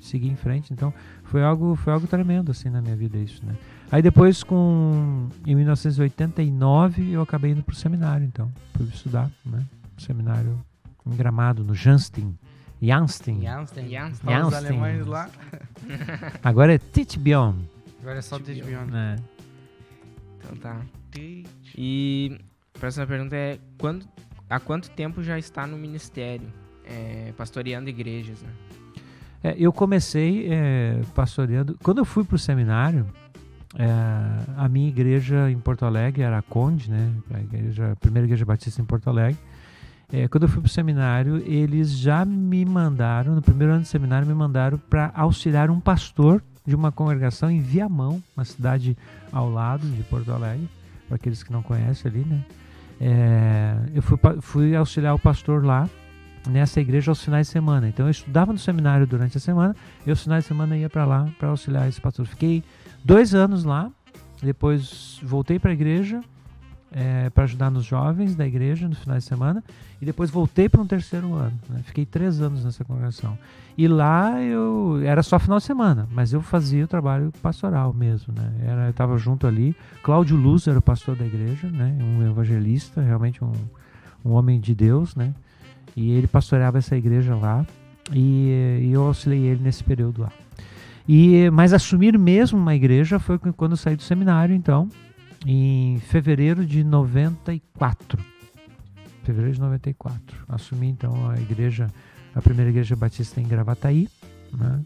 seguir 0.00 0.28
em 0.28 0.36
frente. 0.36 0.72
Então, 0.72 0.92
foi 1.24 1.42
algo, 1.44 1.74
foi 1.76 1.92
algo 1.92 2.06
tremendo, 2.06 2.50
assim, 2.52 2.70
na 2.70 2.80
minha 2.80 2.96
vida, 2.96 3.18
isso, 3.18 3.44
né? 3.44 3.54
Aí 3.92 4.00
depois, 4.02 4.42
com, 4.42 5.28
em 5.46 5.54
1989, 5.54 7.10
eu 7.12 7.22
acabei 7.22 7.52
indo 7.52 7.62
pro 7.62 7.74
seminário, 7.74 8.24
então. 8.26 8.50
Fui 8.74 8.86
estudar, 8.86 9.30
né? 9.44 9.64
Seminário 9.98 10.58
em 11.06 11.14
Gramado, 11.14 11.62
no 11.62 11.74
Janstein. 11.74 12.36
Janstein. 12.82 13.40
Janssen. 13.42 13.88
Janssen. 13.88 14.28
Olha 14.28 14.46
Os 14.46 14.52
Janssen. 14.52 14.68
alemães 14.68 15.06
lá. 15.06 15.28
Agora 16.42 16.74
é 16.74 16.78
Titbion. 16.78 17.54
Agora 18.02 18.18
é 18.18 18.22
só 18.22 18.38
Beyond. 18.38 18.90
Né? 18.90 19.16
Então 20.38 20.56
tá. 20.56 20.80
E 21.76 22.38
a 22.74 22.78
próxima 22.78 23.06
pergunta 23.06 23.36
é: 23.36 23.58
quando, 23.78 24.06
há 24.48 24.60
quanto 24.60 24.90
tempo 24.90 25.22
já 25.22 25.38
está 25.38 25.66
no 25.66 25.76
ministério? 25.76 26.46
É, 26.86 27.32
pastoreando 27.36 27.88
igrejas, 27.88 28.42
né? 28.42 28.50
É, 29.42 29.54
eu 29.58 29.72
comecei 29.72 30.48
é, 30.50 31.00
pastoreando. 31.14 31.78
Quando 31.82 31.98
eu 31.98 32.04
fui 32.04 32.24
para 32.24 32.36
o 32.36 32.38
seminário, 32.38 33.06
é, 33.76 33.86
a 34.56 34.68
minha 34.68 34.88
igreja 34.88 35.50
em 35.50 35.58
Porto 35.58 35.84
Alegre 35.84 36.22
era 36.22 36.38
a 36.38 36.42
Conde, 36.42 36.90
né? 36.90 37.12
A, 37.32 37.40
igreja, 37.40 37.92
a 37.92 37.96
primeira 37.96 38.26
igreja 38.26 38.44
batista 38.44 38.80
em 38.80 38.84
Porto 38.84 39.08
Alegre. 39.08 39.38
É, 40.12 40.28
quando 40.28 40.44
eu 40.44 40.48
fui 40.48 40.60
para 40.60 40.68
o 40.68 40.70
seminário, 40.70 41.38
eles 41.46 41.90
já 41.90 42.24
me 42.24 42.64
mandaram, 42.64 43.34
no 43.34 43.42
primeiro 43.42 43.72
ano 43.72 43.82
de 43.82 43.88
seminário, 43.88 44.26
me 44.26 44.34
mandaram 44.34 44.78
para 44.78 45.10
auxiliar 45.14 45.70
um 45.70 45.80
pastor 45.80 46.42
de 46.64 46.74
uma 46.74 46.92
congregação 46.92 47.50
em 47.50 47.60
Viamão, 47.60 48.22
uma 48.36 48.44
cidade 48.44 48.96
ao 49.32 49.50
lado 49.50 49.86
de 49.86 50.02
Porto 50.04 50.30
Alegre, 50.30 50.68
para 51.06 51.16
aqueles 51.16 51.42
que 51.42 51.52
não 51.52 51.62
conhecem 51.62 52.10
ali, 52.10 52.24
né? 52.24 52.44
É, 53.00 53.76
eu 53.94 54.02
fui, 54.02 54.18
fui 54.40 54.76
auxiliar 54.76 55.14
o 55.14 55.18
pastor 55.18 55.64
lá, 55.64 55.88
nessa 56.48 56.80
igreja 56.80 57.10
aos 57.10 57.22
finais 57.22 57.46
de 57.46 57.52
semana. 57.52 57.88
Então 57.88 58.06
eu 58.06 58.10
estudava 58.10 58.52
no 58.52 58.58
seminário 58.58 59.06
durante 59.06 59.36
a 59.36 59.40
semana 59.40 59.74
e 60.06 60.10
aos 60.10 60.22
finais 60.22 60.44
de 60.44 60.48
semana 60.48 60.76
ia 60.76 60.90
para 60.90 61.04
lá 61.04 61.28
para 61.38 61.48
auxiliar 61.48 61.88
esse 61.88 62.00
pastor. 62.00 62.26
Fiquei 62.26 62.62
dois 63.04 63.34
anos 63.34 63.64
lá, 63.64 63.90
depois 64.42 65.18
voltei 65.22 65.58
para 65.58 65.70
a 65.70 65.74
igreja 65.74 66.20
para 67.32 67.44
ajudar 67.44 67.70
nos 67.70 67.84
jovens 67.84 68.36
da 68.36 68.46
igreja 68.46 68.88
no 68.88 68.94
final 68.94 69.16
de 69.16 69.24
semana 69.24 69.62
e 70.00 70.04
depois 70.04 70.30
voltei 70.30 70.68
para 70.68 70.80
um 70.80 70.86
terceiro 70.86 71.34
ano. 71.34 71.58
né? 71.68 71.80
Fiquei 71.84 72.04
três 72.06 72.40
anos 72.40 72.64
nessa 72.64 72.84
congregação. 72.84 73.36
E 73.76 73.88
lá 73.88 74.40
eu 74.40 75.00
era 75.04 75.22
só 75.22 75.38
final 75.38 75.58
de 75.58 75.64
semana, 75.64 76.06
mas 76.12 76.32
eu 76.32 76.40
fazia 76.40 76.84
o 76.84 76.88
trabalho 76.88 77.32
pastoral 77.42 77.92
mesmo. 77.92 78.32
Né? 78.32 78.52
Era, 78.64 78.84
eu 78.84 78.90
estava 78.90 79.18
junto 79.18 79.46
ali. 79.46 79.74
Cláudio 80.02 80.36
Luz 80.36 80.66
era 80.68 80.78
o 80.78 80.82
pastor 80.82 81.16
da 81.16 81.26
igreja, 81.26 81.68
né? 81.68 81.96
um 82.00 82.22
evangelista, 82.24 83.00
realmente 83.02 83.42
um, 83.42 83.52
um 84.24 84.30
homem 84.32 84.60
de 84.60 84.74
Deus, 84.74 85.16
né? 85.16 85.34
E 85.96 86.12
ele 86.12 86.26
pastoreava 86.26 86.78
essa 86.78 86.96
igreja 86.96 87.36
lá 87.36 87.64
e, 88.12 88.80
e 88.82 88.92
eu 88.92 89.02
auxiliei 89.02 89.50
ele 89.50 89.62
nesse 89.62 89.82
período 89.82 90.22
lá. 90.22 90.32
E, 91.08 91.50
mas 91.50 91.72
assumir 91.72 92.18
mesmo 92.18 92.58
uma 92.58 92.74
igreja 92.74 93.18
foi 93.18 93.38
quando 93.38 93.72
eu 93.72 93.76
saí 93.76 93.94
do 93.94 94.02
seminário, 94.02 94.54
então, 94.54 94.88
em 95.44 95.98
fevereiro 96.00 96.64
de 96.64 96.82
94. 96.82 98.18
Fevereiro 99.22 99.54
de 99.54 99.60
94. 99.60 100.44
Assumi 100.48 100.88
então 100.88 101.30
a 101.30 101.36
igreja, 101.38 101.90
a 102.34 102.40
primeira 102.40 102.70
igreja 102.70 102.96
batista 102.96 103.40
em 103.40 103.46
Gravataí, 103.46 104.08
né? 104.52 104.80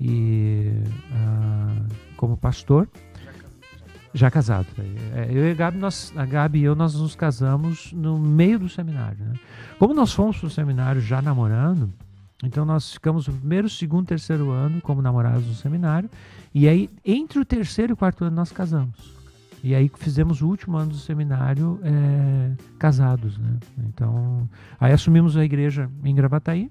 E 0.00 0.72
ah, 1.12 1.86
como 2.16 2.36
pastor, 2.36 2.88
já 4.12 4.30
casado. 4.30 4.66
É, 5.14 5.28
Eu 5.30 5.46
e 5.46 5.52
a 5.52 5.54
Gabi, 5.54 5.78
nós, 5.78 6.12
a 6.16 6.26
Gabi 6.26 6.60
e 6.60 6.64
eu, 6.64 6.74
nós 6.74 6.94
nos 6.94 7.14
casamos 7.14 7.92
no 7.92 8.18
meio 8.18 8.58
do 8.58 8.68
seminário. 8.68 9.24
Né? 9.24 9.34
Como 9.78 9.94
nós 9.94 10.12
fomos 10.12 10.38
pro 10.38 10.50
seminário 10.50 11.00
já 11.00 11.22
namorando, 11.22 11.92
então 12.42 12.64
nós 12.64 12.92
ficamos 12.92 13.28
o 13.28 13.32
primeiro, 13.32 13.70
segundo, 13.70 14.06
terceiro 14.06 14.50
ano 14.50 14.80
como 14.80 15.00
namorados 15.00 15.46
no 15.46 15.54
seminário. 15.54 16.10
E 16.52 16.68
aí, 16.68 16.90
entre 17.04 17.38
o 17.38 17.44
terceiro 17.44 17.92
e 17.92 17.94
o 17.94 17.96
quarto 17.96 18.24
ano, 18.24 18.34
nós 18.34 18.50
casamos. 18.50 19.21
E 19.62 19.74
aí 19.74 19.90
fizemos 19.94 20.42
o 20.42 20.48
último 20.48 20.76
ano 20.76 20.90
do 20.90 20.96
seminário 20.96 21.78
é, 21.84 22.52
casados, 22.78 23.38
né? 23.38 23.58
Então, 23.86 24.48
aí 24.80 24.92
assumimos 24.92 25.36
a 25.36 25.44
igreja 25.44 25.88
em 26.04 26.14
Gravataí 26.14 26.68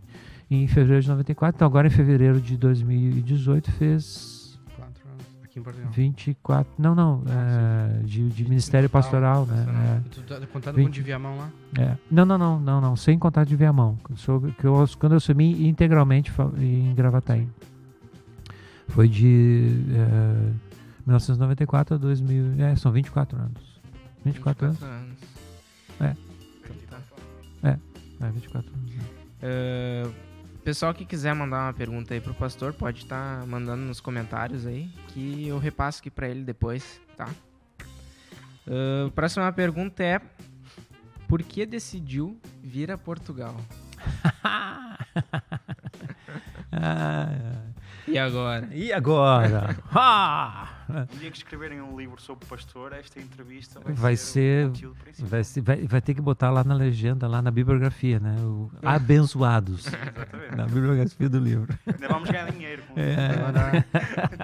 em 0.51 0.67
fevereiro 0.67 1.01
de 1.01 1.10
94. 1.10 1.56
Então 1.56 1.65
agora 1.65 1.88
em 1.88 1.91
fevereiro 1.91 2.41
de 2.41 2.58
2018 2.58 3.71
fez 3.71 4.60
Quatro 4.75 5.08
anos. 5.08 5.25
Aqui 5.41 5.60
em 5.60 5.63
Portugal. 5.63 5.89
24, 5.91 6.73
não, 6.77 6.93
não, 6.93 7.23
é, 7.27 8.04
de, 8.04 8.27
de 8.27 8.43
ministério 8.43 8.89
pastoral, 8.89 9.45
né? 9.45 10.01
E 10.06 10.10
tu 10.10 10.21
tá 10.23 10.45
contando 10.47 10.75
Vinte. 10.75 10.88
com 10.88 10.91
de 10.91 11.01
Viamão 11.01 11.38
lá? 11.38 11.49
É, 11.80 11.84
é. 11.84 11.97
Não, 12.12 12.25
não, 12.25 12.38
não, 12.38 12.60
não, 12.60 12.82
não, 12.82 12.95
sem 12.97 13.17
contar 13.17 13.45
de 13.45 13.56
Viamão, 13.56 13.97
sobre 14.15 14.51
que 14.51 14.65
eu, 14.65 14.86
quando 14.99 15.13
eu 15.13 15.17
assumi 15.17 15.69
integralmente 15.69 16.30
em 16.58 16.93
Gravataí. 16.93 17.47
Foi 18.89 19.08
de 19.08 19.86
é, 19.93 20.71
1994 21.06 21.96
a 21.96 21.98
2000, 21.98 22.64
é, 22.64 22.76
são 22.76 22.92
24 22.92 23.38
anos. 23.38 23.82
24, 24.24 24.66
anos? 24.68 24.84
anos. 24.84 25.18
É. 26.00 26.16
Tá. 26.90 27.00
É, 27.64 28.30
24 28.32 28.72
anos. 28.74 28.96
né? 28.96 29.04
Ah, 29.44 30.10
pessoal 30.64 30.94
que 30.94 31.06
quiser 31.06 31.34
mandar 31.34 31.66
uma 31.68 31.74
pergunta 31.74 32.14
aí 32.14 32.22
pro 32.22 32.34
pastor, 32.34 32.74
pode 32.74 33.00
estar 33.00 33.46
mandando 33.48 33.82
nos 33.84 34.00
comentários 34.00 34.66
aí, 34.68 34.90
que 35.08 35.48
eu 35.48 35.58
repasso 35.58 36.00
aqui 36.00 36.12
pra 36.12 36.28
ele 36.30 36.44
depois, 36.44 37.02
tá? 37.18 37.28
Ah, 38.68 39.10
próxima 39.16 39.52
pergunta 39.52 40.04
é: 40.04 40.22
Por 41.28 41.42
que 41.42 41.66
decidiu 41.66 42.40
vir 42.64 42.92
a 42.92 42.98
Portugal? 42.98 43.56
Ah, 46.74 47.66
E 48.08 48.18
agora? 48.18 48.70
e 48.74 48.94
agora? 48.94 49.76
Ah! 49.94 50.71
Um 51.13 51.17
dia 51.17 51.32
que 51.32 51.38
escreverem 51.38 51.82
um 51.82 51.97
livro 51.97 52.21
sobre 52.21 52.45
o 52.45 52.47
pastor, 52.47 52.93
esta 52.93 53.19
entrevista 53.19 53.80
vai, 53.80 53.93
Vai 53.93 54.15
ser- 54.15 54.67
o 54.67 54.71
principal. 54.95 55.30
Vai, 55.30 55.43
se- 55.43 55.62
vai, 55.62 55.88
vai 55.88 56.01
ter 56.01 56.13
que 56.13 56.21
botar 56.21 56.49
lá 56.51 56.63
na 56.63 56.73
legenda, 56.73 57.27
lá 57.27 57.41
na 57.41 57.49
bibliografia, 57.51 58.19
né? 58.19 58.36
O 58.41 58.69
abençoados. 58.84 59.86
Exatamente. 59.91 60.56
na 60.56 60.65
bibliografia 60.65 61.30
do 61.30 61.39
livro. 61.39 61.73
Ainda 61.88 62.08
vamos 62.08 62.30
ganhar 62.30 62.51
dinheiro 62.51 62.84
com 62.88 62.99
É. 62.99 63.13
isso. 63.13 63.39
Agora, 63.45 63.86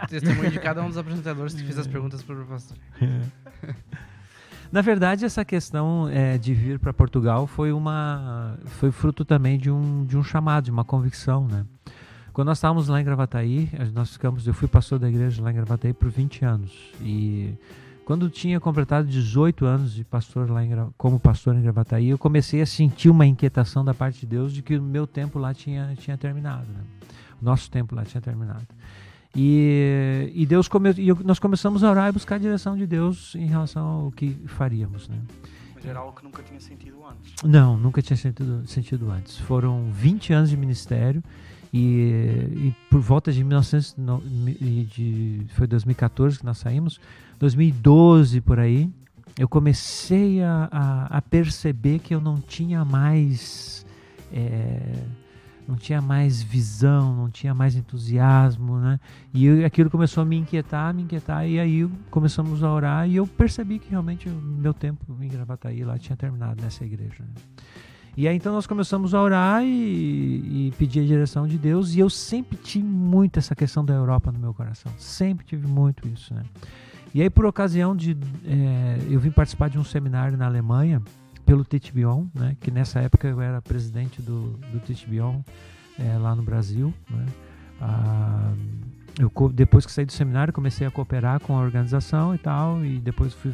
testemunho 0.08 0.52
de 0.52 0.60
cada 0.60 0.82
um 0.84 0.88
dos 0.88 0.98
apresentadores 0.98 1.54
que 1.54 1.64
fez 1.64 1.78
as 1.78 1.88
perguntas 1.88 2.24
pro 2.24 2.46
pastor. 2.46 2.78
Na 4.72 4.82
verdade, 4.82 5.24
essa 5.24 5.46
questão 5.46 6.10
é, 6.10 6.38
de 6.38 6.54
vir 6.54 6.78
para 6.78 6.92
Portugal 6.92 7.48
foi 7.48 7.72
uma 7.72 8.58
foi 8.66 8.92
fruto 8.92 9.24
também 9.24 9.58
de 9.58 9.72
um, 9.72 10.04
de 10.06 10.18
um 10.18 10.24
chamado, 10.24 10.66
de 10.66 10.72
uma 10.72 10.84
convicção, 10.84 11.48
né? 11.48 11.66
Quando 12.38 12.50
nós 12.50 12.60
estávamos 12.60 12.88
lá 12.88 13.02
em 13.02 13.04
Gravataí, 13.04 13.68
a- 13.80 13.86
nós 13.86 14.12
ficamos, 14.12 14.46
eu 14.46 14.54
fui 14.54 14.68
pastor 14.68 15.00
da 15.00 15.10
igreja 15.10 15.42
lá 15.42 15.50
em 15.50 15.56
Gravataí 15.56 15.92
por 15.92 16.08
20 16.12 16.46
anos 16.46 16.72
e 17.02 17.56
quando 18.06 18.30
tinha 18.30 18.60
completado 18.60 19.08
18 19.08 19.66
anos 19.66 19.92
de 19.92 20.04
pastor 20.04 20.48
lá 20.48 20.64
em, 20.64 20.70
como 21.00 21.20
pastor 21.20 21.56
em 21.56 21.64
Gravataí, 21.64 22.10
eu 22.10 22.18
comecei 22.20 22.62
a 22.62 22.66
sentir 22.68 23.10
uma 23.10 23.26
inquietação 23.26 23.84
da 23.84 23.92
parte 23.92 24.20
de 24.20 24.28
Deus 24.28 24.54
de 24.54 24.62
que 24.62 24.78
o 24.78 24.84
meu 24.84 25.08
tempo 25.08 25.40
lá 25.40 25.52
tinha, 25.52 25.96
tinha 25.98 26.16
terminado, 26.16 26.68
né? 26.72 26.82
O 27.42 27.44
nosso 27.44 27.72
tempo 27.72 27.96
lá 27.96 28.06
tinha 28.06 28.22
terminado. 28.22 28.68
E, 29.36 30.32
e 30.36 30.46
Deus 30.46 30.68
come, 30.68 30.92
e 30.96 31.12
nós 31.26 31.40
começamos 31.40 31.84
a 31.84 31.90
orar 31.90 32.08
e 32.10 32.12
buscar 32.12 32.36
a 32.36 32.38
direção 32.38 32.78
de 32.78 32.86
Deus 32.86 33.34
em 33.34 33.48
relação 33.48 33.84
ao 33.88 34.12
que 34.12 34.38
faríamos, 34.46 35.10
né? 35.10 35.18
Mas 35.74 35.84
era 35.88 35.98
algo 35.98 36.16
que 36.16 36.24
nunca 36.24 36.44
tinha 36.44 36.60
sentido 36.60 36.98
antes. 37.04 37.34
Não, 37.44 37.76
nunca 37.78 38.00
tinha 38.00 38.16
sentido, 38.16 38.62
sentido 38.68 39.10
antes. 39.10 39.40
Foram 39.40 39.90
20 39.92 40.34
anos 40.34 40.52
de 40.52 40.56
ministério 40.58 41.24
e, 41.74 41.80
e 42.56 42.76
por 42.90 43.00
volta 43.02 43.32
de 43.32 43.44
1900, 43.44 43.96
no- 43.98 44.24
e 44.26 44.88
de, 44.92 45.46
foi 45.50 45.68
2014 45.68 46.40
que 46.40 46.46
nós 46.46 46.58
saímos, 46.58 47.00
2012 47.40 48.42
por 48.42 48.60
aí, 48.60 48.90
eu 49.38 49.48
comecei 49.48 50.42
a, 50.42 50.68
a, 50.72 51.18
a 51.18 51.22
perceber 51.22 52.00
que 52.00 52.14
eu 52.16 52.22
não 52.22 52.38
tinha 52.42 52.84
mais 52.84 53.86
é, 54.34 54.94
não 55.68 55.76
tinha 55.76 56.02
mais 56.02 56.42
visão, 56.42 57.14
não 57.14 57.30
tinha 57.30 57.54
mais 57.54 57.76
entusiasmo, 57.76 58.78
né? 58.80 59.00
E 59.34 59.46
eu- 59.46 59.66
aquilo 59.66 59.90
começou 59.90 60.22
a 60.22 60.26
me 60.26 60.38
inquietar, 60.38 60.94
me 60.94 61.04
inquietar, 61.04 61.46
e 61.48 61.60
aí 61.60 61.88
começamos 62.10 62.64
a 62.64 62.72
orar 62.72 63.08
e 63.10 63.18
eu 63.18 63.28
percebi 63.28 63.78
que 63.78 63.90
realmente 63.90 64.30
o 64.30 64.32
meu 64.34 64.74
tempo 64.74 65.06
em 65.22 65.28
Gravataí 65.28 65.84
lá 65.84 65.98
tinha 66.00 66.16
terminado 66.16 66.62
nessa 66.62 66.86
igreja. 66.86 67.22
né? 67.24 67.42
E 68.18 68.28
aí 68.28 68.36
então 68.36 68.52
nós 68.52 68.66
começamos 68.66 69.14
a 69.14 69.22
orar 69.22 69.64
e, 69.64 69.68
e 69.68 70.74
pedir 70.76 71.02
a 71.02 71.06
direção 71.06 71.48
de 71.48 71.56
Deus, 71.56 71.94
e 71.94 72.00
eu 72.00 72.10
sempre 72.10 72.58
tive 72.58 72.84
muito 72.84 73.38
essa 73.38 73.56
questão 73.56 73.86
da 73.86 73.94
Europa 73.94 74.32
no 74.32 74.40
meu 74.40 74.56
coração, 74.56 74.92
sempre 74.98 75.46
tive 75.46 75.68
muito 75.68 76.08
isso, 76.08 76.34
né? 76.34 76.42
E 77.14 77.22
aí 77.22 77.30
por 77.30 77.46
ocasião 77.46 77.96
de, 77.96 78.18
eh, 78.44 78.98
eu 79.08 79.20
vim 79.20 79.30
participar 79.30 79.70
de 79.70 79.78
um 79.78 79.84
seminário 79.84 80.36
na 80.36 80.48
Alemanha, 80.48 81.00
pelo 81.46 81.64
TTBION, 81.64 82.28
né, 82.34 82.58
que 82.60 82.72
nessa 82.72 83.00
época 83.00 83.28
eu 83.28 83.40
era 83.40 83.62
presidente 83.62 84.20
do, 84.20 84.58
do 84.72 84.80
TTBION 84.80 85.44
eh, 86.00 86.18
lá 86.18 86.36
no 86.36 86.42
Brasil. 86.42 86.92
Né, 87.10 87.26
ah, 87.80 88.52
eu 89.20 89.32
depois 89.52 89.86
que 89.86 89.92
saí 89.92 90.06
do 90.06 90.12
seminário 90.12 90.52
comecei 90.52 90.86
a 90.86 90.92
cooperar 90.92 91.40
com 91.40 91.58
a 91.58 91.62
organização 91.62 92.36
e 92.36 92.38
tal 92.38 92.84
e 92.84 93.00
depois 93.00 93.34
fui, 93.34 93.54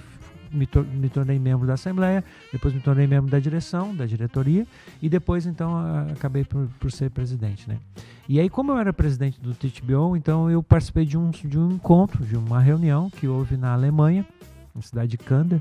me, 0.53 0.65
tor- 0.67 0.85
me 0.85 1.09
tornei 1.09 1.39
membro 1.39 1.65
da 1.67 1.73
assembleia 1.73 2.23
depois 2.51 2.73
me 2.73 2.79
tornei 2.79 3.07
membro 3.07 3.29
da 3.31 3.39
direção 3.39 3.95
da 3.95 4.05
diretoria 4.05 4.65
e 5.01 5.09
depois 5.09 5.45
então 5.45 5.73
acabei 6.11 6.43
por, 6.43 6.67
por 6.79 6.91
ser 6.91 7.09
presidente 7.09 7.67
né? 7.67 7.77
E 8.29 8.39
aí 8.39 8.49
como 8.49 8.71
eu 8.71 8.77
era 8.77 8.93
presidente 8.93 9.41
do 9.41 9.53
TTBO 9.53 10.15
então 10.15 10.49
eu 10.49 10.61
participei 10.63 11.05
de 11.05 11.17
um 11.17 11.29
de 11.31 11.57
um 11.59 11.71
encontro 11.71 12.23
de 12.25 12.37
uma 12.37 12.59
reunião 12.59 13.09
que 13.09 13.27
houve 13.27 13.57
na 13.57 13.73
Alemanha 13.73 14.25
na 14.75 14.81
cidade 14.81 15.09
de 15.11 15.17
Kander. 15.17 15.59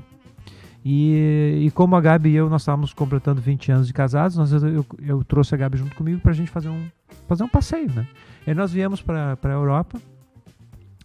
E, 0.85 1.61
e 1.65 1.71
como 1.71 1.95
a 1.95 2.01
Gabi 2.01 2.29
e 2.31 2.35
eu 2.35 2.49
nós 2.49 2.61
estávamos 2.63 2.93
completando 2.93 3.39
20 3.39 3.71
anos 3.71 3.87
de 3.87 3.93
casados 3.93 4.35
nós, 4.37 4.51
eu, 4.51 4.85
eu 4.99 5.23
trouxe 5.23 5.55
a 5.55 5.57
Gabi 5.57 5.77
junto 5.77 5.95
comigo 5.95 6.19
para 6.19 6.31
a 6.31 6.35
gente 6.35 6.51
fazer 6.51 6.67
um 6.69 6.85
fazer 7.27 7.43
um 7.43 7.47
passeio 7.47 7.89
né? 7.93 8.05
E 8.45 8.53
nós 8.53 8.71
viemos 8.73 9.01
para 9.01 9.37
a 9.41 9.47
Europa 9.49 9.97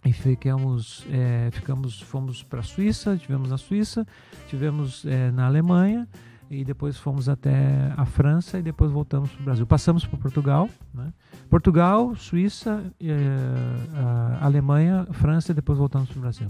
e 0.05 0.13
ficamos, 0.13 1.05
é, 1.11 1.49
ficamos 1.51 2.01
fomos 2.01 2.41
para 2.41 2.59
a 2.59 2.63
Suíça, 2.63 3.17
tivemos 3.17 3.49
na 3.49 3.57
Suíça, 3.57 4.07
tivemos 4.47 5.05
é, 5.05 5.31
na 5.31 5.45
Alemanha 5.45 6.07
e 6.49 6.63
depois 6.63 6.97
fomos 6.97 7.29
até 7.29 7.93
a 7.95 8.05
França 8.05 8.57
e 8.57 8.61
depois 8.61 8.91
voltamos 8.91 9.29
para 9.31 9.41
o 9.41 9.43
Brasil. 9.43 9.67
Passamos 9.67 10.05
para 10.05 10.17
Portugal, 10.17 10.69
né? 10.93 11.13
Portugal, 11.49 12.15
Suíça, 12.15 12.83
é, 13.01 14.37
Alemanha, 14.41 15.05
França 15.11 15.51
e 15.51 15.55
depois 15.55 15.77
voltamos 15.77 16.09
para 16.09 16.17
o 16.17 16.21
Brasil. 16.21 16.47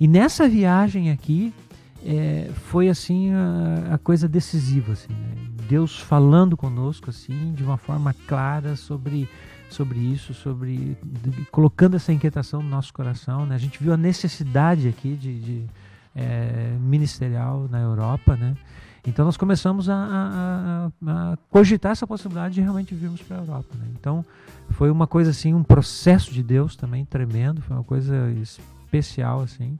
E 0.00 0.08
nessa 0.08 0.48
viagem 0.48 1.10
aqui 1.10 1.52
é, 2.04 2.50
foi 2.54 2.88
assim 2.88 3.32
a, 3.32 3.94
a 3.94 3.98
coisa 3.98 4.28
decisiva, 4.28 4.92
assim, 4.92 5.12
né? 5.12 5.48
Deus 5.68 5.98
falando 5.98 6.56
conosco 6.56 7.10
assim 7.10 7.52
de 7.52 7.62
uma 7.62 7.76
forma 7.76 8.14
clara 8.26 8.74
sobre 8.74 9.28
sobre 9.74 9.98
isso, 9.98 10.32
sobre 10.34 10.96
colocando 11.50 11.96
essa 11.96 12.12
inquietação 12.12 12.62
no 12.62 12.68
nosso 12.68 12.92
coração. 12.92 13.46
Né? 13.46 13.54
A 13.54 13.58
gente 13.58 13.82
viu 13.82 13.92
a 13.92 13.96
necessidade 13.96 14.88
aqui 14.88 15.14
de, 15.14 15.40
de, 15.40 15.64
eh, 16.14 16.76
ministerial 16.80 17.68
na 17.70 17.80
Europa, 17.80 18.36
né? 18.36 18.54
Então 19.06 19.24
nós 19.24 19.36
começamos 19.36 19.88
a, 19.88 19.94
a- 19.94 20.90
a- 21.06 21.32
a 21.32 21.36
cogitar 21.50 21.92
essa 21.92 22.06
possibilidade 22.06 22.54
de 22.54 22.60
realmente 22.60 22.94
virmos 22.94 23.22
para 23.22 23.38
a 23.38 23.40
Europa. 23.40 23.74
Né? 23.78 23.86
Então 23.98 24.24
foi 24.70 24.90
uma 24.90 25.06
coisa 25.06 25.30
assim, 25.30 25.54
um 25.54 25.62
processo 25.62 26.32
de 26.32 26.42
Deus 26.42 26.76
também 26.76 27.04
tremendo, 27.04 27.62
foi 27.62 27.76
uma 27.76 27.84
coisa 27.84 28.30
especial 28.32 29.40
assim. 29.40 29.78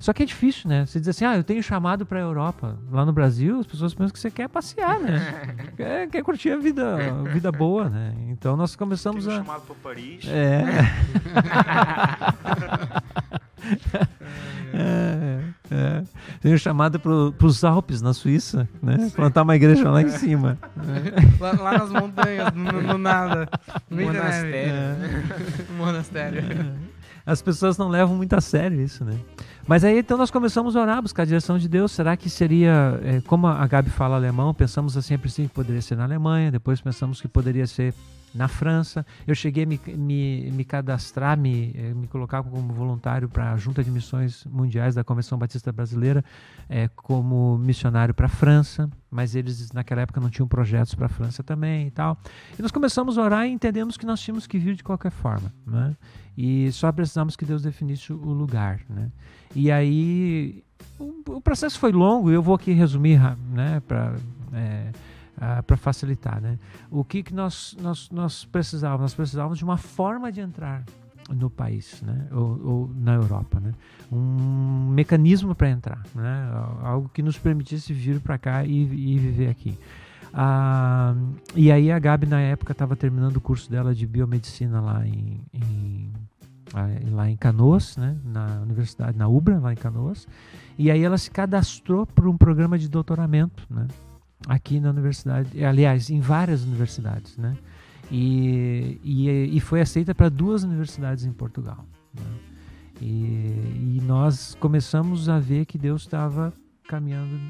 Só 0.00 0.12
que 0.14 0.22
é 0.22 0.26
difícil, 0.26 0.68
né? 0.68 0.86
Você 0.86 0.98
diz 0.98 1.10
assim, 1.10 1.26
ah, 1.26 1.36
eu 1.36 1.44
tenho 1.44 1.62
chamado 1.62 2.06
para 2.06 2.18
a 2.18 2.22
Europa. 2.22 2.78
Lá 2.90 3.04
no 3.04 3.12
Brasil, 3.12 3.60
as 3.60 3.66
pessoas 3.66 3.92
pensam 3.92 4.10
que 4.10 4.18
você 4.18 4.30
quer 4.30 4.48
passear, 4.48 4.98
né? 4.98 5.54
quer, 5.76 6.08
quer 6.08 6.22
curtir 6.22 6.52
a 6.52 6.56
vida, 6.56 6.96
a 6.96 7.28
vida 7.28 7.52
boa, 7.52 7.90
né? 7.90 8.14
Então 8.30 8.56
nós 8.56 8.74
começamos 8.74 9.26
Tenho 9.26 9.36
a... 9.36 9.44
chamado 9.44 9.60
para 9.60 9.74
Paris. 9.76 10.24
É. 14.72 14.78
é, 14.78 15.40
é. 15.70 16.02
Tenho 16.40 16.58
chamado 16.58 16.98
para 16.98 17.46
os 17.46 17.64
Alpes, 17.64 18.00
na 18.00 18.14
Suíça, 18.14 18.68
né? 18.82 19.10
Plantar 19.14 19.42
uma 19.42 19.56
igreja 19.56 19.90
lá 19.90 20.00
em 20.00 20.08
cima. 20.08 20.56
Lá, 21.38 21.52
lá 21.52 21.78
nas 21.78 21.90
montanhas, 21.90 22.52
no, 22.54 22.80
no 22.80 22.98
nada. 22.98 23.48
No 23.88 23.96
meio 23.96 24.12
da 24.12 24.22
neve. 24.22 24.72
Monastério. 25.76 25.76
Monastério. 25.76 26.42
As 27.30 27.40
pessoas 27.40 27.78
não 27.78 27.88
levam 27.88 28.16
muito 28.16 28.34
a 28.34 28.40
sério 28.40 28.80
isso, 28.80 29.04
né? 29.04 29.16
Mas 29.64 29.84
aí 29.84 30.00
então 30.00 30.18
nós 30.18 30.32
começamos 30.32 30.74
a 30.74 30.80
orar, 30.80 31.00
buscar 31.00 31.22
a 31.22 31.26
direção 31.26 31.58
de 31.58 31.68
Deus. 31.68 31.92
Será 31.92 32.16
que 32.16 32.28
seria, 32.28 32.98
é, 33.04 33.20
como 33.20 33.46
a 33.46 33.64
Gabi 33.68 33.88
fala 33.88 34.16
alemão, 34.16 34.52
pensamos 34.52 34.96
assim, 34.96 35.14
a 35.14 35.18
princípio 35.18 35.48
que 35.48 35.54
poderia 35.54 35.80
ser 35.80 35.96
na 35.96 36.02
Alemanha, 36.02 36.50
depois 36.50 36.80
pensamos 36.80 37.20
que 37.20 37.28
poderia 37.28 37.68
ser 37.68 37.94
na 38.34 38.48
França. 38.48 39.04
Eu 39.26 39.34
cheguei 39.34 39.64
a 39.64 39.66
me, 39.66 39.80
me, 39.96 40.50
me 40.50 40.64
cadastrar, 40.64 41.38
me, 41.38 41.72
eh, 41.74 41.94
me 41.94 42.06
colocar 42.06 42.42
como 42.42 42.72
voluntário 42.72 43.28
para 43.28 43.52
a 43.52 43.56
Junta 43.56 43.82
de 43.82 43.90
Missões 43.90 44.44
Mundiais 44.44 44.94
da 44.94 45.04
Convenção 45.04 45.38
Batista 45.38 45.72
Brasileira, 45.72 46.24
eh, 46.68 46.88
como 46.94 47.58
missionário 47.58 48.14
para 48.14 48.26
a 48.26 48.28
França, 48.28 48.88
mas 49.10 49.34
eles 49.34 49.72
naquela 49.72 50.02
época 50.02 50.20
não 50.20 50.30
tinham 50.30 50.46
projetos 50.46 50.94
para 50.94 51.06
a 51.06 51.08
França 51.08 51.42
também 51.42 51.88
e 51.88 51.90
tal. 51.90 52.18
E 52.58 52.62
nós 52.62 52.70
começamos 52.70 53.18
a 53.18 53.22
orar 53.22 53.46
e 53.46 53.50
entendemos 53.50 53.96
que 53.96 54.06
nós 54.06 54.20
tínhamos 54.20 54.46
que 54.46 54.58
vir 54.58 54.74
de 54.74 54.84
qualquer 54.84 55.10
forma, 55.10 55.52
né? 55.66 55.96
E 56.36 56.70
só 56.72 56.90
precisamos 56.92 57.36
que 57.36 57.44
Deus 57.44 57.62
definisse 57.62 58.12
o 58.12 58.32
lugar, 58.32 58.80
né? 58.88 59.10
E 59.54 59.70
aí 59.70 60.62
o, 60.98 61.40
processo 61.40 61.78
foi 61.78 61.92
longo, 61.92 62.30
eu 62.30 62.42
vou 62.42 62.54
aqui 62.54 62.72
resumir, 62.72 63.20
né, 63.52 63.80
para 63.86 64.14
para 65.66 65.76
facilitar, 65.76 66.40
né? 66.40 66.58
O 66.90 67.02
que 67.02 67.22
que 67.22 67.34
nós 67.34 67.76
nós 67.80 68.10
nós 68.10 68.44
precisávamos? 68.44 69.02
Nós 69.02 69.14
precisávamos 69.14 69.58
de 69.58 69.64
uma 69.64 69.78
forma 69.78 70.30
de 70.30 70.40
entrar 70.40 70.84
no 71.30 71.48
país, 71.48 72.02
né? 72.02 72.26
Ou, 72.30 72.60
ou 72.64 72.90
na 72.94 73.14
Europa, 73.14 73.58
né? 73.58 73.72
Um 74.12 74.90
mecanismo 74.90 75.54
para 75.54 75.70
entrar, 75.70 76.02
né? 76.14 76.50
Algo 76.82 77.08
que 77.08 77.22
nos 77.22 77.38
permitisse 77.38 77.92
vir 77.92 78.20
para 78.20 78.36
cá 78.36 78.64
e, 78.64 78.82
e 78.82 79.18
viver 79.18 79.48
aqui. 79.48 79.78
Ah, 80.32 81.14
e 81.56 81.72
aí 81.72 81.90
a 81.90 81.98
Gabi 81.98 82.26
na 82.26 82.40
época 82.40 82.72
estava 82.72 82.94
terminando 82.94 83.36
o 83.36 83.40
curso 83.40 83.70
dela 83.70 83.94
de 83.94 84.06
biomedicina 84.06 84.80
lá 84.80 85.06
em, 85.06 85.40
em 85.52 86.12
ah, 86.74 86.86
lá 87.10 87.28
em 87.28 87.36
Canoas, 87.36 87.96
né, 87.96 88.16
na 88.24 88.60
universidade, 88.60 89.18
na 89.18 89.26
UBRA, 89.26 89.58
lá 89.58 89.72
em 89.72 89.76
Canoas. 89.76 90.28
E 90.78 90.90
aí 90.90 91.02
ela 91.02 91.18
se 91.18 91.30
cadastrou 91.30 92.06
para 92.06 92.28
um 92.28 92.36
programa 92.36 92.78
de 92.78 92.88
doutoramento, 92.88 93.66
né, 93.68 93.88
aqui 94.46 94.80
na 94.80 94.90
universidade, 94.90 95.62
aliás, 95.64 96.10
em 96.10 96.20
várias 96.20 96.62
universidades, 96.62 97.36
né. 97.36 97.56
E, 98.10 98.98
e, 99.04 99.56
e 99.56 99.60
foi 99.60 99.80
aceita 99.80 100.14
para 100.14 100.28
duas 100.28 100.64
universidades 100.64 101.24
em 101.24 101.32
Portugal. 101.32 101.84
né. 102.14 102.22
E, 103.00 103.96
e 103.96 104.02
nós 104.06 104.54
começamos 104.60 105.28
a 105.28 105.38
ver 105.38 105.64
que 105.64 105.78
Deus 105.78 106.02
estava 106.02 106.52
caminhando, 106.86 107.40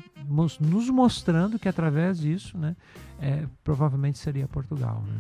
nos 0.60 0.90
mostrando 0.90 1.58
que 1.58 1.68
através 1.68 2.20
disso, 2.20 2.58
né, 2.58 2.76
é, 3.20 3.46
provavelmente 3.64 4.18
seria 4.18 4.46
Portugal. 4.46 5.02
Né. 5.08 5.16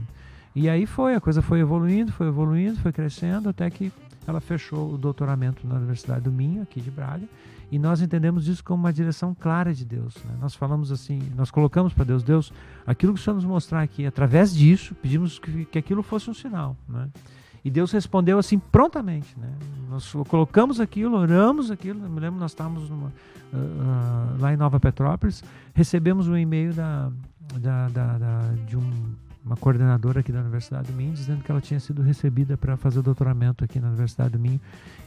E 0.54 0.68
aí 0.68 0.84
foi, 0.84 1.14
a 1.14 1.20
coisa 1.20 1.40
foi 1.40 1.60
evoluindo, 1.60 2.12
foi 2.12 2.28
evoluindo, 2.28 2.78
foi 2.80 2.92
crescendo, 2.92 3.48
até 3.48 3.70
que 3.70 3.90
ela 4.26 4.40
fechou 4.40 4.92
o 4.94 4.98
doutoramento 4.98 5.66
na 5.66 5.76
Universidade 5.76 6.22
do 6.22 6.30
Minho, 6.30 6.62
aqui 6.62 6.80
de 6.80 6.90
Braga, 6.90 7.26
e 7.70 7.78
nós 7.78 8.00
entendemos 8.02 8.48
isso 8.48 8.64
como 8.64 8.82
uma 8.82 8.92
direção 8.92 9.34
clara 9.38 9.72
de 9.72 9.84
Deus. 9.84 10.14
né? 10.24 10.34
Nós 10.40 10.54
falamos 10.54 10.90
assim, 10.90 11.20
nós 11.36 11.50
colocamos 11.50 11.92
para 11.92 12.04
Deus, 12.04 12.22
Deus, 12.22 12.52
aquilo 12.86 13.14
que 13.14 13.20
o 13.20 13.22
Senhor 13.22 13.36
nos 13.36 13.44
mostrar 13.44 13.80
aqui, 13.82 14.04
através 14.06 14.54
disso, 14.54 14.94
pedimos 14.96 15.38
que, 15.38 15.64
que 15.66 15.78
aquilo 15.78 16.02
fosse 16.02 16.28
um 16.28 16.34
sinal. 16.34 16.76
Né? 16.88 17.08
E 17.64 17.70
Deus 17.70 17.92
respondeu 17.92 18.38
assim 18.38 18.58
prontamente. 18.58 19.38
Né? 19.38 19.48
Nós 19.88 20.12
colocamos 20.28 20.80
aquilo, 20.80 21.16
oramos 21.16 21.70
aquilo. 21.70 22.04
Eu 22.04 22.10
me 22.10 22.18
lembro, 22.18 22.40
nós 22.40 22.50
estávamos 22.52 22.88
numa, 22.90 23.12
ah, 23.52 23.56
ah, 23.56 24.36
lá 24.40 24.52
em 24.52 24.56
Nova 24.56 24.80
Petrópolis, 24.80 25.44
recebemos 25.74 26.26
um 26.26 26.36
e-mail 26.36 26.72
da, 26.72 27.10
da, 27.58 27.88
da- 27.88 28.18
da- 28.18 28.52
de 28.66 28.76
um- 28.76 29.14
uma 29.44 29.56
coordenadora 29.56 30.20
aqui 30.20 30.32
da 30.32 30.40
Universidade 30.40 30.90
do 30.90 30.96
Minho, 30.96 31.12
dizendo 31.12 31.42
que 31.42 31.50
ela 31.50 31.60
tinha 31.60 31.80
sido 31.80 32.02
recebida 32.02 32.56
para 32.56 32.76
fazer 32.76 33.00
doutoramento 33.02 33.64
aqui 33.64 33.78
na 33.80 33.88
Universidade 33.88 34.30
do 34.30 34.38
Minho 34.38 34.60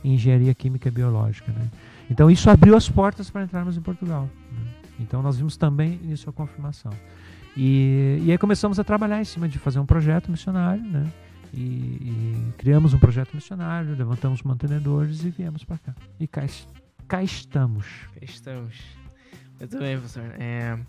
em 0.04 0.14
Engenharia 0.16 0.54
Química 0.54 0.88
e 0.88 0.92
Biológica. 0.92 1.52
Né? 1.52 1.70
Então 2.10 2.30
isso 2.30 2.50
abriu 2.50 2.76
as 2.76 2.90
portas 2.90 3.30
para 3.30 3.44
entrarmos 3.44 3.78
em 3.78 3.82
Portugal. 3.82 4.30
Então 5.00 5.22
nós 5.22 5.38
vimos 5.38 5.58
também 5.58 6.00
isso 6.12 6.30
a 6.30 6.34
confirmação. 6.34 6.92
E, 7.56 8.20
e 8.24 8.32
aí 8.32 8.38
começamos 8.38 8.80
a 8.80 8.84
trabalhar 8.84 9.20
em 9.22 9.24
cima 9.24 9.48
de 9.48 9.60
fazer 9.60 9.80
um 9.80 9.86
projeto 9.86 10.30
missionário, 10.32 10.84
né? 10.84 11.12
E, 11.54 11.60
e 11.60 12.54
criamos 12.58 12.96
um 12.96 13.00
projeto 13.00 13.36
missionário, 13.36 13.96
levantamos 13.96 14.42
mantenedores 14.42 15.24
e 15.24 15.30
viemos 15.30 15.64
para 15.64 15.78
cá. 15.78 15.96
E 16.20 16.28
cá, 16.28 16.42
cá 17.08 17.22
estamos. 17.22 17.86
Estamos. 18.20 18.82
Muito 19.60 19.78
bem, 19.78 19.98
professor. 19.98 20.34
É, 20.40 20.80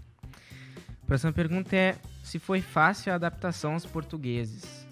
a 1.02 1.06
próxima 1.06 1.32
pergunta 1.32 1.76
é 1.76 1.96
se 2.22 2.38
foi 2.38 2.62
fácil 2.62 3.12
a 3.12 3.16
adaptação 3.16 3.74
aos 3.74 3.84
portugueses. 3.84 4.86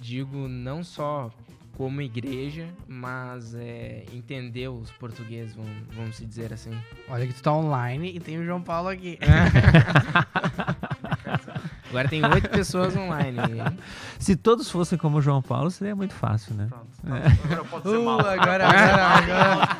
Digo, 0.00 0.48
não 0.48 0.82
só 0.82 1.30
como 1.76 2.00
igreja, 2.02 2.66
mas 2.86 3.54
é, 3.54 4.04
entender 4.12 4.68
os 4.68 4.90
portugueses, 4.92 5.54
vamos, 5.54 5.72
vamos 5.94 6.16
se 6.16 6.26
dizer 6.26 6.52
assim. 6.52 6.72
Olha 7.08 7.26
que 7.26 7.32
tu 7.32 7.42
tá 7.42 7.52
online 7.52 8.12
e 8.16 8.20
tem 8.20 8.38
o 8.38 8.44
João 8.44 8.60
Paulo 8.62 8.88
aqui. 8.88 9.18
Agora 11.88 12.08
tem 12.08 12.24
oito 12.24 12.48
pessoas 12.50 12.94
online. 12.96 13.38
hein? 13.40 13.78
Se 14.18 14.36
todos 14.36 14.70
fossem 14.70 14.96
como 14.96 15.18
o 15.18 15.22
João 15.22 15.42
Paulo, 15.42 15.70
seria 15.72 15.96
muito 15.96 16.14
fácil, 16.14 16.54
né? 16.54 16.68
Pronto, 16.68 16.86
pronto. 17.02 17.22
Agora 17.44 17.64
pode 17.64 17.82
ser 17.88 17.96
Uh, 17.96 18.04
mal. 18.04 18.20
agora, 18.20 18.68
agora, 18.68 19.06
agora. 19.06 19.76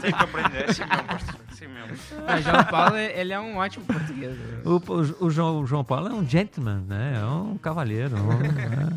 Tem 0.00 0.12
que 0.12 0.22
aprender. 0.22 0.58
É 0.58 0.70
assim 0.70 0.82
mesmo. 0.84 1.38
Assim 1.50 1.66
mesmo. 1.66 1.96
Mas 2.26 2.44
João 2.44 2.64
Paulo, 2.64 2.96
ele 2.96 3.32
é 3.32 3.40
um 3.40 3.56
ótimo 3.56 3.84
português. 3.86 4.36
O, 4.64 4.76
o- 4.76 5.26
o 5.26 5.30
João, 5.30 5.60
o 5.62 5.66
João 5.66 5.82
Paulo 5.84 6.08
é 6.08 6.12
um 6.12 6.24
gentleman, 6.28 6.84
né? 6.86 7.18
É 7.20 7.24
um 7.26 7.58
cavalheiro. 7.58 8.16
um, 8.16 8.28
né? 8.38 8.96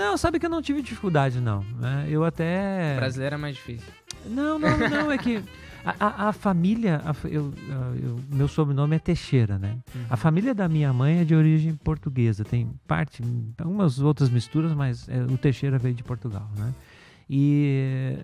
Não, 0.00 0.16
sabe 0.16 0.38
que 0.38 0.46
eu 0.46 0.50
não 0.50 0.62
tive 0.62 0.80
dificuldade, 0.82 1.40
não. 1.40 1.62
né? 1.78 2.06
Eu 2.08 2.24
até. 2.24 2.96
Brasileiro 2.96 3.34
é 3.34 3.38
mais 3.38 3.54
difícil. 3.56 3.86
Não, 4.26 4.58
não, 4.58 4.76
não, 4.88 5.12
é 5.12 5.18
que 5.18 5.42
A, 5.84 5.94
a- 5.98 6.28
a 6.28 6.32
família, 6.32 7.00
a 7.04 7.14
eu, 7.28 7.52
eu- 8.02 8.20
meu 8.30 8.46
sobrenome 8.48 8.96
é 8.96 8.98
Teixeira, 8.98 9.58
né? 9.58 9.76
A 10.10 10.16
família 10.16 10.54
da 10.54 10.68
minha 10.68 10.92
mãe 10.92 11.20
é 11.20 11.24
de 11.24 11.34
origem 11.34 11.74
portuguesa, 11.74 12.44
tem 12.44 12.70
parte, 12.86 13.22
algumas 13.58 13.98
outras 14.00 14.28
misturas, 14.28 14.72
mas 14.74 15.08
é, 15.08 15.22
o 15.22 15.38
Teixeira 15.38 15.78
veio 15.78 15.94
de 15.94 16.02
Portugal, 16.02 16.46
né? 16.56 16.72
E, 17.32 18.18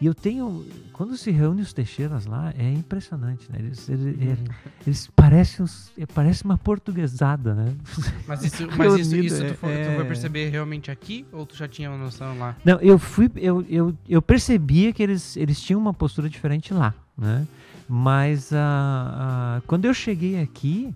e 0.00 0.06
eu 0.06 0.14
tenho, 0.14 0.64
quando 0.94 1.14
se 1.14 1.30
reúne 1.30 1.60
os 1.60 1.74
Teixeiras 1.74 2.24
lá, 2.24 2.54
é 2.56 2.72
impressionante, 2.72 3.52
né? 3.52 3.58
Eles, 3.58 3.86
eles, 3.86 4.06
eles, 4.18 4.38
eles 4.86 5.06
parecem, 5.14 5.62
uns- 5.62 5.92
é, 5.98 6.06
parece 6.06 6.42
uma 6.42 6.56
portuguesada, 6.56 7.54
né? 7.54 7.74
Mas 8.26 8.42
isso, 8.42 8.66
mas 8.78 8.94
isso, 8.94 9.14
isso 9.14 9.42
é- 9.42 9.48
tu, 9.52 9.54
foi, 9.58 9.72
tu 9.74 9.90
é- 9.90 9.94
foi 9.96 10.04
perceber 10.06 10.48
realmente 10.48 10.90
aqui 10.90 11.26
ou 11.30 11.44
tu 11.44 11.54
já 11.54 11.68
tinha 11.68 11.90
uma 11.90 11.98
noção 11.98 12.38
lá? 12.38 12.56
Não, 12.64 12.80
eu 12.80 12.98
fui, 12.98 13.30
eu, 13.36 13.62
eu, 13.68 13.94
eu 14.08 14.22
percebia 14.22 14.90
que 14.90 15.02
eles, 15.02 15.36
eles 15.36 15.60
tinham 15.60 15.78
uma 15.78 15.92
postura 15.92 16.28
diferente 16.30 16.72
lá, 16.72 16.94
né? 17.16 17.46
Mas 17.86 18.52
ah, 18.54 19.58
ah, 19.58 19.62
quando 19.66 19.84
eu 19.84 19.92
cheguei 19.94 20.40
aqui, 20.40 20.94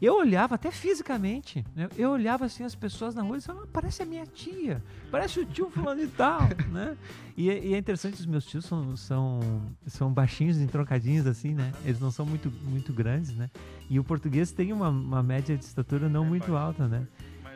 eu 0.00 0.16
olhava 0.16 0.54
até 0.56 0.70
fisicamente, 0.70 1.64
né? 1.74 1.88
eu 1.96 2.10
olhava 2.10 2.44
assim 2.44 2.64
as 2.64 2.74
pessoas 2.74 3.14
na 3.14 3.22
rua 3.22 3.36
e 3.36 3.38
dizia, 3.38 3.54
ah, 3.54 3.66
parece 3.72 4.02
a 4.02 4.06
minha 4.06 4.26
tia, 4.26 4.82
parece 5.10 5.40
o 5.40 5.46
tio 5.46 5.70
fulano 5.70 6.02
e 6.02 6.08
tal, 6.08 6.40
né? 6.72 6.96
E, 7.36 7.50
é- 7.50 7.64
e 7.64 7.74
é 7.74 7.78
interessante, 7.78 8.14
os 8.20 8.26
meus 8.26 8.44
tios 8.44 8.64
são, 8.64 8.96
são, 8.96 9.40
são 9.86 10.12
baixinhos, 10.12 10.58
entroncadinhos 10.58 11.26
assim, 11.26 11.54
né? 11.54 11.72
Eles 11.84 12.00
não 12.00 12.10
são 12.10 12.24
muito, 12.26 12.50
muito 12.64 12.92
grandes, 12.92 13.34
né? 13.34 13.50
E 13.88 13.98
o 13.98 14.04
português 14.04 14.52
tem 14.52 14.72
uma, 14.72 14.88
uma 14.88 15.22
média 15.22 15.56
de 15.56 15.64
estatura 15.64 16.08
não 16.08 16.24
É 16.24 16.28
muito 16.28 16.52
baixo. 16.52 16.56
alta, 16.56 16.88
né? 16.88 17.06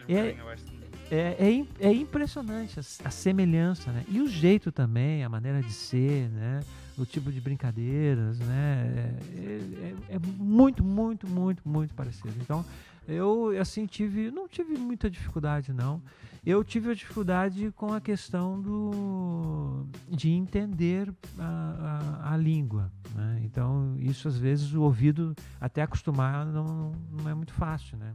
Um 0.09 0.13
É- 0.15 0.31
abaixo 0.41 0.65
de- 0.65 0.79
É, 1.11 1.37
é, 1.39 1.51
im- 1.51 1.69
é 1.81 1.91
impressionante 1.93 2.79
a, 2.79 2.83
a 3.09 3.11
semelhança, 3.11 3.91
né? 3.91 4.05
E 4.09 4.21
o 4.21 4.29
jeito 4.29 4.71
também, 4.71 5.25
a 5.25 5.29
maneira 5.29 5.63
de 5.63 5.73
ser, 5.73 6.29
né? 6.31 6.61
O 6.99 7.07
tipo 7.07 7.31
de 7.31 7.41
brincadeiras, 7.41 8.39
né? 8.41 8.85
É, 8.97 9.41
é- 9.41 9.95
é- 10.11 10.17
é 10.17 10.19
muito, 10.39 10.83
muito, 10.83 11.29
muito, 11.29 11.67
muito 11.69 11.95
parecido. 11.95 12.35
Então, 12.41 12.65
eu, 13.07 13.51
assim, 13.61 13.87
tive... 13.87 14.31
Não 14.31 14.49
tive 14.49 14.77
muita 14.77 15.09
dificuldade, 15.09 15.73
não. 15.73 16.03
Eu 16.45 16.65
tive 16.65 16.91
a 16.91 16.95
dificuldade 16.95 17.71
com 17.77 17.93
a 17.93 18.01
questão 18.01 18.61
do... 18.61 19.87
De 20.09 20.31
entender 20.31 21.13
a, 21.39 22.23
a, 22.25 22.35
a 22.35 22.37
língua, 22.37 22.91
né? 23.15 23.41
Então, 23.45 23.95
isso, 23.99 24.27
às 24.27 24.37
vezes, 24.37 24.73
o 24.75 24.83
ouvido, 24.83 25.37
até 25.61 25.83
acostumar, 25.83 26.47
não, 26.47 26.93
não 27.13 27.29
é 27.29 27.35
muito 27.35 27.53
fácil, 27.53 27.97
né? 27.97 28.15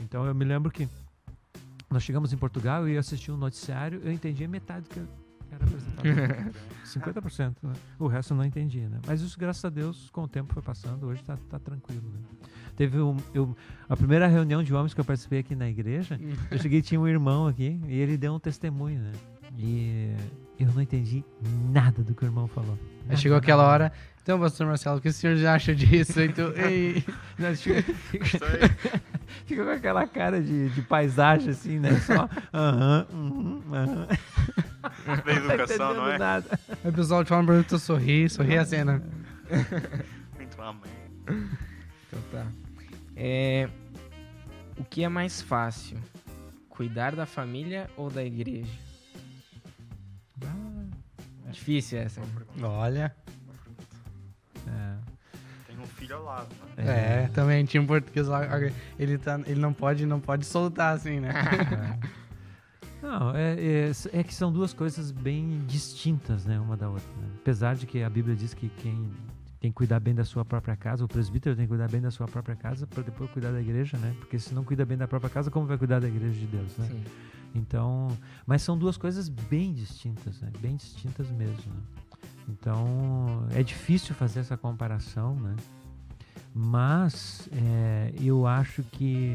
Então, 0.00 0.24
eu 0.24 0.34
me 0.34 0.44
lembro 0.44 0.70
que 0.70 0.88
nós 1.90 2.02
chegamos 2.02 2.32
em 2.32 2.36
Portugal 2.36 2.88
e 2.88 2.94
eu 2.94 3.00
assisti 3.00 3.30
um 3.30 3.36
noticiário, 3.36 4.00
eu 4.02 4.10
entendia 4.10 4.48
metade 4.48 4.88
do 4.88 4.94
que 4.94 5.00
era 5.54 5.64
apresentado. 5.64 6.54
50%. 6.84 7.54
Né? 7.62 7.72
O 7.98 8.06
resto 8.06 8.32
eu 8.32 8.36
não 8.36 8.44
entendia, 8.44 8.88
né? 8.88 8.98
Mas 9.06 9.20
isso, 9.20 9.38
graças 9.38 9.64
a 9.64 9.68
Deus, 9.68 10.08
com 10.10 10.22
o 10.24 10.28
tempo 10.28 10.52
foi 10.52 10.62
passando, 10.62 11.06
hoje 11.06 11.22
tá, 11.22 11.36
tá 11.48 11.58
tranquilo. 11.58 12.02
Né? 12.02 12.46
Teve 12.76 13.00
um, 13.00 13.16
eu, 13.32 13.56
a 13.88 13.96
primeira 13.96 14.26
reunião 14.26 14.62
de 14.62 14.74
homens 14.74 14.92
que 14.94 15.00
eu 15.00 15.04
participei 15.04 15.40
aqui 15.40 15.54
na 15.54 15.68
igreja, 15.68 16.18
eu 16.50 16.58
cheguei 16.58 16.82
tinha 16.82 17.00
um 17.00 17.06
irmão 17.06 17.46
aqui 17.46 17.80
e 17.86 17.98
ele 17.98 18.16
deu 18.16 18.34
um 18.34 18.38
testemunho, 18.38 19.00
né? 19.00 19.12
E 19.56 20.12
eu 20.58 20.66
não 20.74 20.82
entendi 20.82 21.24
nada 21.72 22.02
do 22.02 22.14
que 22.14 22.24
o 22.24 22.26
irmão 22.26 22.48
falou. 22.48 22.76
Aí 23.08 23.16
chegou 23.16 23.38
aquela 23.38 23.64
hora. 23.64 23.92
Então, 24.22 24.40
pastor 24.40 24.66
Marcelo, 24.66 24.96
o 24.98 25.00
que 25.00 25.08
o 25.08 25.12
senhor 25.12 25.36
já 25.36 25.54
acha 25.54 25.74
disso? 25.74 26.14
Tu, 26.34 26.40
ei. 26.58 27.04
Não, 27.38 27.54
fica, 27.54 27.82
fica- 28.10 28.28
fica 29.46 29.64
com 29.64 29.70
aquela 29.70 30.06
cara 30.08 30.42
de, 30.42 30.70
de 30.70 30.82
paisagem 30.82 31.50
assim, 31.50 31.78
né? 31.78 31.90
Só 32.00 32.28
aham, 32.52 33.06
uhum, 33.12 33.62
aham. 33.72 34.06
Da 35.24 35.32
educação, 35.32 35.94
não 35.94 36.06
é? 36.06 36.14
entendendo 36.14 36.18
nada. 36.18 36.60
O 36.84 36.92
pessoal 36.92 37.24
te 37.24 37.28
falando 37.28 37.46
pra 37.46 37.62
tu 37.62 37.78
sorrir, 37.78 38.30
sorrir 38.30 38.58
a 38.58 38.64
cena. 38.64 39.02
Muito 40.36 40.60
amém. 40.62 40.82
Então 41.26 42.20
tá. 42.30 42.46
É, 43.16 43.68
o 44.76 44.84
que 44.84 45.04
é 45.04 45.08
mais 45.08 45.40
fácil? 45.40 45.98
Cuidar 46.68 47.14
da 47.14 47.24
família 47.26 47.88
ou 47.96 48.10
da 48.10 48.22
igreja? 48.24 48.70
Difícil 51.50 51.98
essa. 52.00 52.20
né? 52.20 52.26
Olha. 52.62 53.14
É. 54.66 54.94
Tem 55.68 55.78
um 55.78 55.86
filho 55.86 56.16
ao 56.16 56.24
lado, 56.24 56.48
mano. 56.60 56.90
É, 56.90 57.28
também 57.28 57.64
tinha 57.64 57.80
um 57.80 57.86
português 57.86 58.26
lá. 58.26 58.42
Ele, 58.98 59.18
tá, 59.18 59.40
ele 59.46 59.60
não 59.60 59.72
pode, 59.72 60.04
não 60.04 60.18
pode 60.18 60.44
soltar 60.46 60.96
assim, 60.96 61.20
né? 61.20 61.32
Não, 63.04 63.36
é, 63.36 63.54
é, 63.60 63.92
é 64.14 64.24
que 64.24 64.34
são 64.34 64.50
duas 64.50 64.72
coisas 64.72 65.10
bem 65.10 65.60
distintas, 65.66 66.46
né, 66.46 66.58
uma 66.58 66.74
da 66.74 66.88
outra. 66.88 67.06
né? 67.20 67.28
Apesar 67.42 67.76
de 67.76 67.86
que 67.86 68.02
a 68.02 68.08
Bíblia 68.08 68.34
diz 68.34 68.54
que 68.54 68.70
quem 68.70 69.10
tem 69.60 69.70
que 69.70 69.76
cuidar 69.76 70.00
bem 70.00 70.14
da 70.14 70.24
sua 70.24 70.42
própria 70.42 70.74
casa, 70.74 71.04
o 71.04 71.08
presbítero 71.08 71.54
tem 71.54 71.66
que 71.66 71.68
cuidar 71.68 71.90
bem 71.90 72.00
da 72.00 72.10
sua 72.10 72.26
própria 72.26 72.56
casa 72.56 72.86
para 72.86 73.02
depois 73.02 73.30
cuidar 73.30 73.52
da 73.52 73.60
igreja, 73.60 73.98
né? 73.98 74.14
Porque 74.18 74.38
se 74.38 74.54
não 74.54 74.64
cuida 74.64 74.86
bem 74.86 74.96
da 74.96 75.06
própria 75.06 75.28
casa, 75.28 75.50
como 75.50 75.66
vai 75.66 75.76
cuidar 75.76 76.00
da 76.00 76.08
igreja 76.08 76.38
de 76.38 76.46
Deus, 76.46 76.76
né? 76.78 76.88
Sim. 76.90 77.04
Então, 77.54 78.08
mas 78.46 78.62
são 78.62 78.76
duas 78.76 78.96
coisas 78.96 79.28
bem 79.28 79.74
distintas, 79.74 80.40
né? 80.40 80.50
Bem 80.60 80.74
distintas 80.74 81.30
mesmo. 81.30 81.72
né? 81.74 81.82
Então, 82.48 83.46
é 83.52 83.62
difícil 83.62 84.14
fazer 84.14 84.40
essa 84.40 84.56
comparação, 84.56 85.34
né? 85.36 85.54
Mas 86.54 87.50
é, 87.52 88.14
eu 88.18 88.46
acho 88.46 88.82
que 88.84 89.34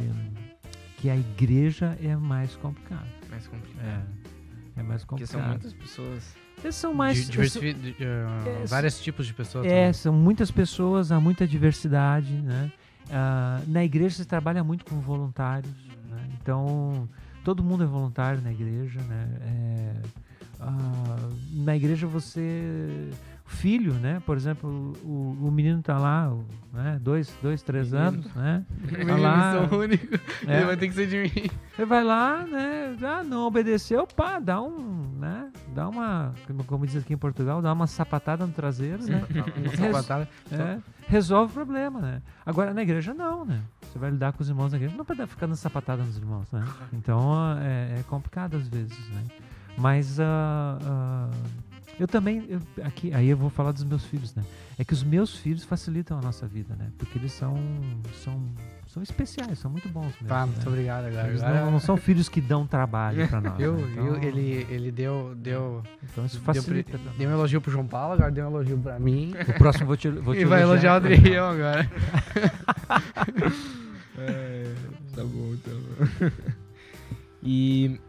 que 0.98 1.10
a 1.10 1.16
igreja 1.16 1.98
é 2.02 2.16
mais 2.16 2.56
complicado. 2.58 3.19
Mais 3.30 3.48
complicado. 3.48 3.86
É, 3.86 4.80
é 4.80 4.84
mais 4.84 5.04
Porque 5.06 5.24
complicado. 5.26 5.42
são 5.42 5.50
muitas 5.50 5.74
pessoas. 5.74 6.36
Eles 6.64 6.76
são 6.76 6.94
mais 6.94 7.18
Di- 7.18 7.32
diversifi- 7.32 7.74
di- 7.74 7.92
uh, 8.04 8.64
é, 8.64 8.66
vários 8.66 9.00
tipos 9.00 9.26
de 9.26 9.34
pessoas. 9.34 9.66
É, 9.66 9.70
também. 9.70 9.94
são 9.94 10.14
muitas 10.14 10.52
pessoas, 10.52 11.12
há 11.12 11.20
muita 11.20 11.48
diversidade, 11.48 12.34
né? 12.34 12.72
Ah, 13.12 13.62
na 13.68 13.84
igreja 13.84 14.16
se 14.18 14.26
trabalha 14.26 14.64
muito 14.64 14.84
com 14.86 15.00
voluntários, 15.00 15.72
né? 16.10 16.28
Então, 16.42 17.08
todo 17.44 17.64
mundo 17.64 17.84
é 17.84 17.88
voluntário 17.88 18.42
na 18.42 18.52
igreja, 18.52 19.00
né? 19.02 19.28
É, 19.42 19.94
ah, 20.60 21.30
na 21.54 21.76
igreja 21.76 22.06
você... 22.06 23.10
Filho, 23.52 23.94
né? 23.96 24.22
Por 24.28 24.38
exemplo, 24.38 24.94
o, 25.04 25.36
o 25.48 25.52
menino 25.52 25.82
tá 25.82 25.98
lá, 25.98 26.32
o- 26.32 26.46
né? 26.72 27.00
Dois, 27.02 27.36
dois, 27.42 27.64
três 27.64 27.92
Menino. 27.92 28.08
anos, 28.10 28.34
né? 28.36 28.64
Menino, 28.96 29.18
lá. 29.22 29.68
única. 29.72 30.22
É. 30.48 30.58
Ele 30.58 30.66
vai 30.68 30.78
ter 30.78 30.88
que 30.88 30.94
ser 30.94 31.08
de 31.08 31.18
mim. 31.18 31.50
Você 31.76 31.84
vai 31.84 32.04
lá, 32.04 32.46
né? 32.46 32.96
Ah, 33.02 33.24
não 33.24 33.48
obedeceu, 33.48 34.06
pá, 34.06 34.38
dá 34.40 34.62
um, 34.62 35.02
né? 35.20 35.50
Dá 35.74 35.90
uma, 35.90 36.32
como- 36.46 36.64
como 36.64 36.86
diz 36.86 36.98
aqui 36.98 37.14
em 37.14 37.18
Portugal, 37.18 37.60
dá 37.60 37.74
uma 37.74 37.88
sapatada 37.88 38.46
no 38.46 38.54
traseiro, 38.54 39.04
né? 39.04 39.24
Uma 39.58 39.70
Res- 39.72 39.80
sapatada. 39.80 40.30
É, 40.52 40.78
resolve 41.08 41.52
o 41.52 41.54
problema, 41.56 42.00
né? 42.00 42.22
Agora, 42.46 42.72
na 42.72 42.84
igreja, 42.84 43.16
não, 43.16 43.44
né? 43.46 43.62
Você 43.82 43.98
vai 43.98 44.12
lidar 44.12 44.32
com 44.34 44.44
os 44.44 44.48
irmãos 44.50 44.72
na 44.72 44.78
igreja, 44.78 44.96
não 44.96 45.04
pode 45.04 45.26
ficar 45.26 45.48
dando 45.48 45.56
sapatada 45.56 46.04
nos 46.04 46.16
irmãos, 46.18 46.52
né? 46.52 46.64
Então, 46.94 47.34
é, 47.60 48.00
é 48.00 48.04
complicado 48.04 48.58
às 48.58 48.68
vezes, 48.68 49.10
né? 49.10 49.24
Mas, 49.76 50.20
ah, 50.20 50.78
ah, 50.84 51.30
eu 52.00 52.08
também, 52.08 52.46
eu- 52.50 52.62
aqui, 52.86 53.14
aí 53.14 53.28
eu 53.28 53.38
vou 53.38 53.50
falar 53.50 53.72
dos 53.74 53.84
meus 53.84 54.04
filhos, 54.06 54.34
né? 54.34 54.44
É 54.78 54.84
que 54.86 54.94
os 54.94 55.04
meus 55.04 55.36
filhos 55.36 55.64
facilitam 55.64 56.18
a 56.18 56.22
nossa 56.22 56.48
vida, 56.48 56.74
né? 56.76 56.88
Porque 56.98 57.18
eles 57.20 57.34
são, 57.34 57.58
são, 58.24 58.42
são 58.88 59.04
especiais, 59.04 59.60
são 59.60 59.70
muito 59.70 59.90
bons 59.90 60.06
mesmo, 60.14 60.28
Tá, 60.28 60.46
né? 60.46 60.54
muito 60.54 60.68
obrigado 60.70 61.06
agora. 61.06 61.28
Eles 61.28 61.44
Agora- 61.44 61.66
não, 61.66 61.72
não 61.72 61.80
são 61.80 61.98
filhos 61.98 62.30
que 62.30 62.40
dão 62.40 62.66
trabalho 62.66 63.28
pra 63.28 63.42
nós. 63.42 63.52
Né? 63.60 63.66
viu? 63.66 63.80
Então- 63.90 64.24
Ele, 64.24 64.66
ele 64.70 64.92
deu, 64.92 65.34
deu, 65.36 65.84
Então 66.02 66.26
isso 66.26 66.38
deu, 66.38 66.46
facilita. 66.46 66.98
pra 66.98 67.12
deu 67.18 67.30
um 67.30 67.34
elogio 67.34 67.60
pro 67.60 67.72
João 67.72 67.86
Paulo, 67.86 68.14
agora 68.14 68.32
deu 68.32 68.46
um 68.46 68.50
elogio 68.50 68.78
pra 68.78 68.98
mim. 68.98 69.34
O 69.48 69.54
próximo 69.58 69.86
vou 69.88 69.98
te, 69.98 70.10
vou 70.10 70.34
te 70.36 70.42
e 70.42 70.46
vai 70.46 70.62
elogiar 70.62 70.94
o 70.94 70.96
Adriel 70.96 71.46
agora. 71.46 71.90
Tá 75.16 75.24
bom, 75.24 75.56
tá 75.64 75.72
bom. 75.72 76.32
e 77.44 78.00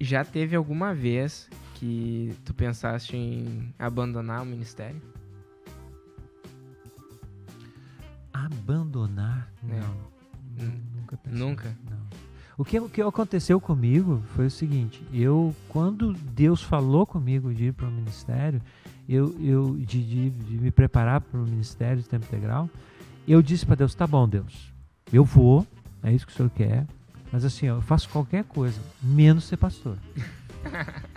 já 0.00 0.24
teve 0.24 0.54
alguma 0.56 0.94
vez 0.94 1.48
que 1.78 2.34
tu 2.44 2.54
pensaste 2.54 3.16
em 3.16 3.72
abandonar 3.78 4.42
o 4.42 4.46
ministério? 4.46 5.00
Abandonar? 8.32 9.50
É. 9.68 9.80
Não. 9.80 9.94
Hum. 10.58 10.80
Nunca 10.96 11.16
pensei. 11.16 11.38
Nunca? 11.38 11.76
Não. 11.88 12.06
O 12.58 12.64
que, 12.64 12.80
o 12.80 12.88
que 12.88 13.02
aconteceu 13.02 13.60
comigo 13.60 14.22
foi 14.34 14.46
o 14.46 14.50
seguinte: 14.50 15.06
eu, 15.12 15.54
quando 15.68 16.14
Deus 16.14 16.62
falou 16.62 17.06
comigo 17.06 17.52
de 17.52 17.66
ir 17.66 17.72
para 17.72 17.86
o 17.86 17.92
ministério, 17.92 18.62
eu, 19.06 19.36
eu 19.40 19.76
de, 19.76 20.02
de, 20.02 20.30
de 20.30 20.58
me 20.58 20.70
preparar 20.70 21.20
para 21.20 21.38
o 21.38 21.44
ministério 21.44 22.02
de 22.02 22.08
tempo 22.08 22.24
integral, 22.24 22.70
eu 23.28 23.42
disse 23.42 23.66
para 23.66 23.76
Deus: 23.76 23.94
tá 23.94 24.06
bom, 24.06 24.26
Deus, 24.26 24.72
eu 25.12 25.24
vou, 25.24 25.66
é 26.02 26.12
isso 26.12 26.26
que 26.26 26.32
o 26.32 26.36
senhor 26.36 26.50
quer, 26.50 26.86
mas 27.30 27.44
assim, 27.44 27.68
ó, 27.68 27.76
eu 27.76 27.82
faço 27.82 28.08
qualquer 28.08 28.44
coisa, 28.44 28.80
menos 29.02 29.44
ser 29.44 29.58
pastor. 29.58 29.98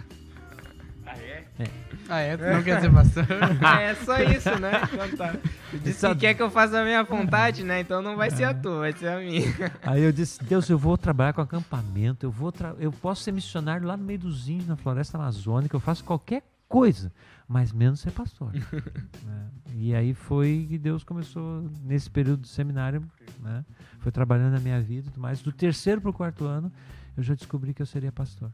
Ah, 2.10 2.20
é? 2.22 2.36
Tu 2.36 2.44
não 2.44 2.64
quer 2.64 2.82
ser 2.82 2.92
pastor? 2.92 3.26
é 3.80 3.94
só 3.96 4.18
isso, 4.20 4.60
né? 4.60 4.72
Então 4.92 5.18
tá. 5.18 5.36
Tu 5.70 5.78
disse 5.78 6.00
Só- 6.00 6.14
que 6.16 6.22
quer 6.22 6.34
que 6.34 6.42
eu 6.42 6.50
faça 6.50 6.82
a 6.82 6.84
minha 6.84 7.04
vontade, 7.04 7.64
né? 7.64 7.82
Então 7.82 8.02
não 8.02 8.16
vai 8.18 8.32
ser 8.32 8.46
a 8.46 8.54
tua, 8.54 8.80
vai 8.80 8.94
ser 8.94 9.08
a 9.10 9.20
minha. 9.20 9.44
Aí 9.84 10.02
eu 10.02 10.12
disse, 10.12 10.44
Deus, 10.44 10.68
eu 10.70 10.78
vou 10.78 10.98
trabalhar 10.98 11.34
com 11.34 11.42
acampamento, 11.42 12.26
eu 12.26 12.32
vou 12.32 12.52
tra- 12.52 12.76
eu 12.80 12.92
posso 12.92 13.22
ser 13.24 13.32
missionário 13.32 13.86
lá 13.88 13.96
no 13.96 14.04
meio 14.04 14.20
dos 14.20 14.50
índios, 14.50 14.68
na 14.68 14.76
floresta 14.76 15.18
amazônica, 15.18 15.76
eu 15.76 15.80
faço 15.80 16.04
qualquer 16.04 16.42
coisa, 16.68 17.12
mas 17.48 17.72
menos 17.72 18.00
ser 18.00 18.12
pastor. 18.12 18.52
né? 19.24 19.48
E 19.76 19.94
aí 19.94 20.14
foi 20.16 20.66
que 20.68 20.78
Deus 20.78 21.04
começou, 21.04 21.64
nesse 21.84 22.10
período 22.10 22.42
do 22.42 22.48
seminário, 22.48 23.04
né? 23.40 23.64
foi 24.00 24.12
trabalhando 24.12 24.54
na 24.54 24.60
minha 24.60 24.80
vida 24.82 25.08
e 25.08 25.12
tudo 25.12 25.22
mais. 25.22 25.42
Do 25.42 25.52
terceiro 25.52 26.02
para 26.02 26.10
o 26.10 26.14
quarto 26.14 26.46
ano, 26.46 26.72
eu 27.16 27.22
já 27.24 27.36
descobri 27.36 27.74
que 27.74 27.82
eu 27.82 27.86
seria 27.86 28.12
pastor. 28.12 28.52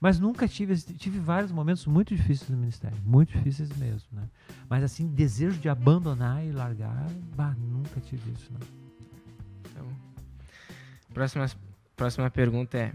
Mas 0.00 0.18
nunca 0.18 0.46
tive, 0.46 0.76
tive 0.76 1.18
vários 1.18 1.50
momentos 1.50 1.86
muito 1.86 2.14
difíceis 2.14 2.50
no 2.50 2.56
ministério, 2.56 2.96
muito 3.04 3.32
difíceis 3.32 3.74
mesmo, 3.76 4.08
né? 4.12 4.24
Mas 4.68 4.84
assim, 4.84 5.06
desejo 5.06 5.58
de 5.58 5.68
abandonar 5.68 6.44
e 6.44 6.52
largar, 6.52 7.06
bah, 7.34 7.54
nunca 7.58 8.00
tive 8.00 8.30
isso, 8.32 8.52
não. 8.52 8.60
Então, 9.70 9.86
próxima, 11.14 11.46
próxima 11.96 12.30
pergunta 12.30 12.76
é: 12.76 12.92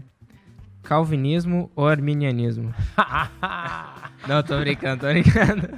Calvinismo 0.82 1.70
ou 1.76 1.86
arminianismo? 1.86 2.74
Não, 4.26 4.42
tô 4.42 4.58
brincando, 4.58 5.00
tô 5.00 5.06
brincando. 5.08 5.68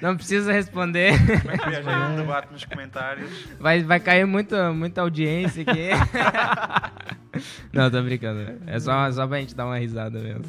Não 0.00 0.16
precisa 0.16 0.52
responder. 0.52 1.12
Viajar 1.18 2.10
um 2.10 2.16
debate 2.16 2.52
nos 2.52 2.64
comentários. 2.64 3.30
Vai, 3.60 3.82
vai 3.82 4.00
cair 4.00 4.26
muita, 4.26 4.72
muita 4.72 5.00
audiência 5.00 5.62
aqui. 5.62 5.90
Não, 7.72 7.90
tô 7.90 8.02
brincando. 8.02 8.58
É 8.66 8.78
só, 8.78 9.10
só 9.10 9.26
pra 9.26 9.40
gente 9.40 9.54
dar 9.54 9.66
uma 9.66 9.78
risada 9.78 10.18
mesmo. 10.20 10.44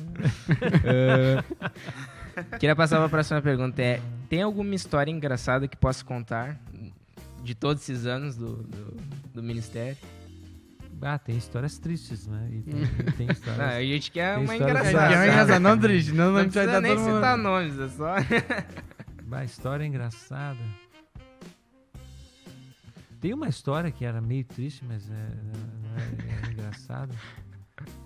Eh, 0.84 1.44
queria 2.60 2.76
passar 2.76 2.98
pra 3.00 3.10
próxima 3.10 3.42
pergunta. 3.42 3.82
É, 3.82 4.02
tem 4.30 4.42
alguma 4.42 4.76
história 4.76 5.12
engraçada 5.12 5.68
que 5.68 5.78
possa 5.78 6.04
contar 6.04 6.60
de 7.44 7.56
todos 7.56 7.84
esses 7.84 8.06
anos 8.06 8.36
do, 8.36 8.64
do, 8.64 8.98
do 9.36 9.44
ministério? 9.44 9.98
Ah, 11.02 11.18
tem 11.20 11.36
histórias 11.38 11.78
tristes, 11.78 12.28
né? 12.28 12.50
E 12.52 12.62
tem, 12.62 12.74
tem 13.18 13.28
Não, 13.28 13.34
histórias. 13.34 13.60
a 13.62 13.82
gente 13.82 14.12
quer 14.12 14.36
Tem 14.36 14.44
uma 14.46 14.54
É, 14.54 14.58
engraçada. 14.58 15.08
que 15.08 15.14
é 15.14 15.18
sabe? 15.18 15.30
engraçado, 15.32 15.62
não 15.62 15.78
triste, 15.78 16.12
não, 16.14 16.32
Não 16.32 16.38
a 16.38 16.44
gente 16.44 16.54
vai 16.54 16.64
precisa 16.64 16.72
dar 16.72 16.82
nem 16.82 16.96
todo 16.96 17.04
mundo. 17.06 17.16
citar 17.16 17.38
nomes, 17.38 17.80
é 17.80 17.90
só... 17.90 18.16
Bah, 19.26 19.44
história 19.44 19.86
engraçada. 19.86 20.60
Tem 23.20 23.34
uma 23.34 23.48
história 23.50 23.90
que 23.92 24.04
era 24.06 24.22
meio 24.22 24.44
triste, 24.46 24.84
mas 24.88 25.10
é, 25.10 25.14
não 25.83 25.83
é, 25.98 26.48
é 26.48 26.52
engraçada. 26.52 27.14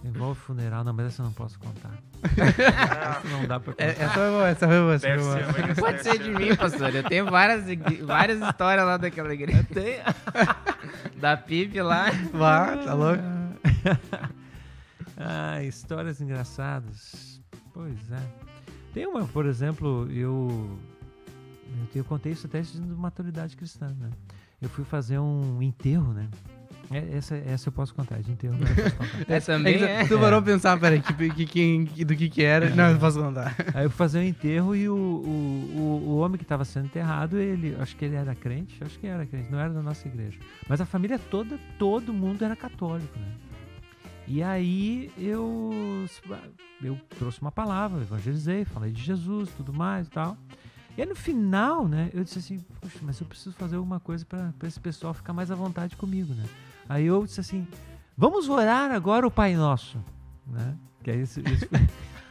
Envolve 0.03 0.39
funeral, 0.39 0.83
não, 0.83 0.93
mas 0.93 1.07
essa 1.07 1.21
eu 1.21 1.25
não 1.25 1.33
posso 1.33 1.59
contar. 1.59 1.91
essa 2.23 3.27
não 3.29 3.45
dá 3.45 3.59
pra 3.59 3.73
contar. 3.73 3.83
É, 3.83 3.89
essa 3.89 4.09
foi 4.09 4.29
boa, 4.29 4.47
essa 4.47 4.67
foi 4.67 4.79
boa, 4.79 4.93
essa 4.95 5.07
foi 5.07 5.19
ser, 5.19 5.43
boa. 5.43 5.67
que 5.67 5.81
Pode 5.81 6.03
deve 6.03 6.03
ser 6.03 6.23
de 6.23 6.29
mim, 6.31 6.55
pastor. 6.55 6.95
Eu 6.95 7.03
tenho 7.03 7.25
várias, 7.25 7.65
várias 8.03 8.41
histórias 8.41 8.85
lá 8.85 8.97
daquela 8.97 9.33
igreja. 9.33 9.63
Tem. 9.73 9.97
Da 11.17 11.35
PIB 11.35 11.81
lá. 11.81 12.11
Vá, 12.31 12.77
tá 12.77 12.93
louco? 12.93 13.23
ah, 15.17 15.63
histórias 15.63 16.21
engraçadas. 16.21 17.41
Pois 17.73 18.11
é. 18.11 18.21
Tem 18.93 19.07
uma, 19.07 19.25
por 19.25 19.47
exemplo, 19.47 20.07
eu. 20.11 20.79
Eu, 21.65 22.01
eu 22.01 22.03
contei 22.03 22.33
isso 22.33 22.45
até 22.45 22.61
de 22.61 22.79
maturidade 22.79 23.57
cristã, 23.57 23.88
né? 23.99 24.11
Eu 24.61 24.69
fui 24.69 24.85
fazer 24.85 25.17
um 25.17 25.61
enterro, 25.61 26.13
né? 26.13 26.29
É, 26.91 27.17
Essa, 27.17 27.35
essa 27.35 27.67
eu 27.67 27.73
posso 27.73 27.93
contar, 27.93 28.17
posso 28.17 28.95
contar. 28.95 29.25
É, 29.27 29.39
também 29.39 29.77
que 29.77 29.83
é. 29.83 30.05
Tu 30.07 30.17
parou 30.19 30.41
pra 30.41 30.53
pensar, 30.53 30.79
peraí, 30.79 31.01
que, 31.01 31.45
que, 31.45 31.85
que, 31.85 32.05
do 32.05 32.15
que 32.15 32.29
que 32.29 32.43
era? 32.43 32.69
Não, 32.69 32.91
eu 32.91 32.97
posso 32.97 33.19
contar. 33.21 33.55
Aí 33.73 33.85
eu 33.85 33.89
fui 33.89 33.97
fazer 33.97 34.19
um 34.19 34.23
enterro 34.23 34.75
e 34.75 34.88
o, 34.88 34.95
o, 34.95 35.73
o, 35.75 35.81
o 36.09 36.17
homem 36.19 36.38
que 36.38 36.43
estava 36.43 36.63
sendo 36.63 36.85
enterrado, 36.85 37.38
ele, 37.38 37.75
acho 37.79 37.95
que 37.95 38.05
ele 38.05 38.15
era 38.15 38.33
crente, 38.33 38.81
acho 38.83 38.97
que 38.99 39.07
era 39.07 39.25
crente, 39.25 39.51
não 39.51 39.59
era 39.59 39.73
da 39.73 39.81
nossa 39.81 40.07
igreja. 40.07 40.39
Mas 40.67 40.79
a 40.79 40.85
família 40.85 41.19
toda, 41.19 41.59
todo 41.77 42.13
mundo 42.13 42.43
era 42.45 42.55
católico, 42.55 43.17
né? 43.19 43.33
E 44.27 44.43
aí 44.43 45.09
eu, 45.17 46.05
eu 46.83 46.99
trouxe 47.17 47.41
uma 47.41 47.51
palavra, 47.51 48.01
evangelizei, 48.01 48.65
falei 48.65 48.91
de 48.91 49.01
Jesus, 49.01 49.49
tudo 49.55 49.73
mais 49.73 50.07
e 50.07 50.09
tal. 50.09 50.38
E 50.97 51.01
aí 51.01 51.07
no 51.07 51.15
final, 51.15 51.88
né, 51.88 52.09
eu 52.13 52.23
disse 52.23 52.39
assim, 52.39 52.59
puxa, 52.81 52.99
mas 53.03 53.19
eu 53.21 53.27
preciso 53.27 53.55
fazer 53.55 53.75
alguma 53.75 53.99
coisa 53.99 54.25
para 54.25 54.51
esse 54.67 54.79
pessoal 54.79 55.13
ficar 55.13 55.31
mais 55.31 55.49
à 55.49 55.55
vontade 55.55 55.95
comigo, 55.95 56.33
né? 56.33 56.43
Aí 56.89 57.05
eu 57.05 57.23
disse 57.25 57.39
assim, 57.39 57.67
vamos 58.17 58.47
orar 58.49 58.91
agora 58.91 59.25
o 59.27 59.31
Pai 59.31 59.55
Nosso, 59.55 60.03
né? 60.45 60.75
Que 61.03 61.11
aí 61.11 61.21
isso, 61.21 61.41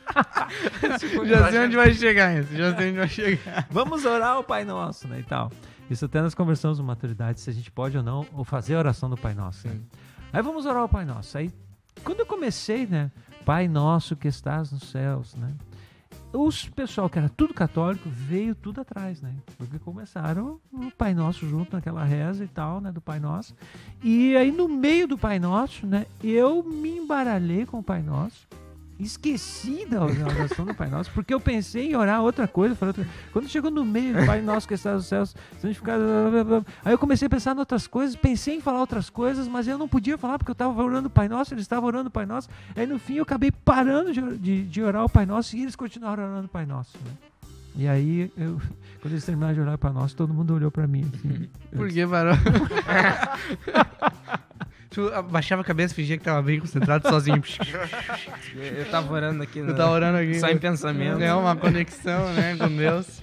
Já 1.26 1.50
sei 1.50 1.58
onde 1.60 1.76
vai 1.76 1.92
chegar 1.92 2.38
isso, 2.40 2.54
já 2.56 2.74
sei 2.76 2.90
onde 2.90 2.98
vai 2.98 3.08
chegar. 3.08 3.66
Vamos 3.70 4.04
orar 4.04 4.38
o 4.38 4.44
Pai 4.44 4.64
Nosso, 4.64 5.08
né, 5.08 5.20
e 5.20 5.22
tal. 5.22 5.50
Isso 5.90 6.04
até 6.04 6.20
nós 6.20 6.34
conversamos 6.34 6.78
no 6.78 6.84
Maturidade, 6.84 7.40
se 7.40 7.50
a 7.50 7.52
gente 7.52 7.70
pode 7.70 7.96
ou 7.96 8.02
não 8.02 8.26
ou 8.32 8.44
fazer 8.44 8.74
a 8.74 8.78
oração 8.78 9.08
do 9.08 9.16
Pai 9.16 9.34
Nosso. 9.34 9.68
né? 9.68 9.78
Aí 10.32 10.42
vamos 10.42 10.66
orar 10.66 10.84
o 10.84 10.88
Pai 10.88 11.04
Nosso. 11.04 11.38
Aí, 11.38 11.52
quando 12.04 12.20
eu 12.20 12.26
comecei, 12.26 12.86
né, 12.86 13.10
Pai 13.44 13.68
Nosso 13.68 14.16
que 14.16 14.28
estás 14.28 14.72
nos 14.72 14.90
céus, 14.90 15.34
né, 15.34 15.52
os 16.36 16.68
pessoal 16.68 17.08
que 17.08 17.18
era 17.18 17.28
tudo 17.28 17.54
católico 17.54 18.08
veio 18.08 18.54
tudo 18.54 18.80
atrás, 18.80 19.22
né, 19.22 19.32
porque 19.56 19.78
começaram 19.78 20.60
o 20.72 20.90
Pai 20.90 21.14
Nosso 21.14 21.48
junto 21.48 21.74
naquela 21.74 22.04
reza 22.04 22.44
e 22.44 22.48
tal, 22.48 22.80
né, 22.80 22.92
do 22.92 23.00
Pai 23.00 23.18
Nosso. 23.18 23.54
E 24.02 24.36
aí 24.36 24.52
no 24.52 24.68
meio 24.68 25.08
do 25.08 25.16
Pai 25.16 25.38
Nosso, 25.38 25.86
né, 25.86 26.06
eu 26.22 26.62
me 26.62 26.98
embaralhei 26.98 27.64
com 27.64 27.78
o 27.78 27.82
Pai 27.82 28.02
Nosso. 28.02 28.46
Esqueci 28.98 29.84
da 29.84 30.02
oração 30.04 30.64
do 30.64 30.74
Pai 30.74 30.88
Nosso, 30.88 31.10
porque 31.12 31.34
eu 31.34 31.38
pensei 31.38 31.90
em 31.90 31.96
orar 31.96 32.22
outra 32.22 32.48
coisa. 32.48 32.74
outra- 32.80 33.06
Quando 33.32 33.46
chegou 33.48 33.70
no 33.70 33.84
meio 33.84 34.14
do 34.18 34.24
Pai 34.24 34.40
Nosso 34.40 34.66
que 34.66 34.72
está 34.74 34.94
nos 34.94 35.06
céus, 35.06 35.36
santificado. 35.60 36.02
blá, 36.02 36.30
blá, 36.30 36.44
blá. 36.60 36.62
Aí 36.84 36.92
eu 36.94 36.98
comecei 36.98 37.26
a 37.26 37.28
pensar 37.28 37.54
em 37.54 37.58
outras 37.58 37.86
coisas, 37.86 38.16
pensei 38.16 38.56
em 38.56 38.60
falar 38.60 38.80
outras 38.80 39.10
coisas, 39.10 39.46
mas 39.46 39.68
eu 39.68 39.76
não 39.76 39.86
podia 39.86 40.16
falar 40.16 40.38
porque 40.38 40.50
eu 40.50 40.54
estava 40.54 40.82
orando 40.82 41.08
o 41.08 41.10
Pai 41.10 41.28
Nosso, 41.28 41.52
eles 41.52 41.62
estavam 41.64 41.86
orando 41.86 42.08
o 42.08 42.10
Pai 42.10 42.24
Nosso. 42.24 42.48
Aí 42.74 42.86
no 42.86 42.98
fim 42.98 43.16
eu 43.16 43.22
acabei 43.24 43.50
parando 43.50 44.12
de, 44.14 44.38
de, 44.38 44.62
de 44.64 44.82
orar 44.82 45.04
o 45.04 45.08
Pai 45.10 45.26
Nosso 45.26 45.54
e 45.56 45.62
eles 45.62 45.76
continuaram 45.76 46.24
orando 46.24 46.46
o 46.46 46.48
Pai 46.48 46.64
Nosso. 46.64 46.96
né? 47.04 47.10
E 47.78 47.86
aí, 47.86 48.32
eu, 48.38 48.58
quando 49.02 49.12
eles 49.12 49.24
terminaram 49.26 49.52
de 49.52 49.60
orar 49.60 49.74
o 49.74 49.78
Pai 49.78 49.92
Nosso, 49.92 50.16
todo 50.16 50.32
mundo 50.32 50.54
olhou 50.54 50.70
para 50.70 50.86
mim. 50.86 51.04
Assim, 51.14 51.48
Por 51.76 51.88
que 51.90 52.06
parou? 52.06 52.32
tu 54.90 55.08
abaixava 55.12 55.62
a 55.62 55.64
cabeça, 55.64 55.94
fingia 55.94 56.16
que 56.18 56.24
tava 56.24 56.42
bem 56.42 56.60
concentrado 56.60 57.08
sozinho. 57.08 57.42
Eu 58.54 58.90
tava 58.90 59.12
orando 59.12 59.42
aqui. 59.42 59.58
Eu 59.60 59.66
no- 59.66 59.74
tava 59.74 59.90
orando 59.92 60.18
aqui. 60.18 60.38
Só 60.40 60.48
em 60.48 60.58
pensamento. 60.58 61.20
É 61.22 61.34
uma 61.34 61.56
conexão, 61.56 62.32
né, 62.34 62.56
com 62.56 62.68
Deus. 62.76 63.22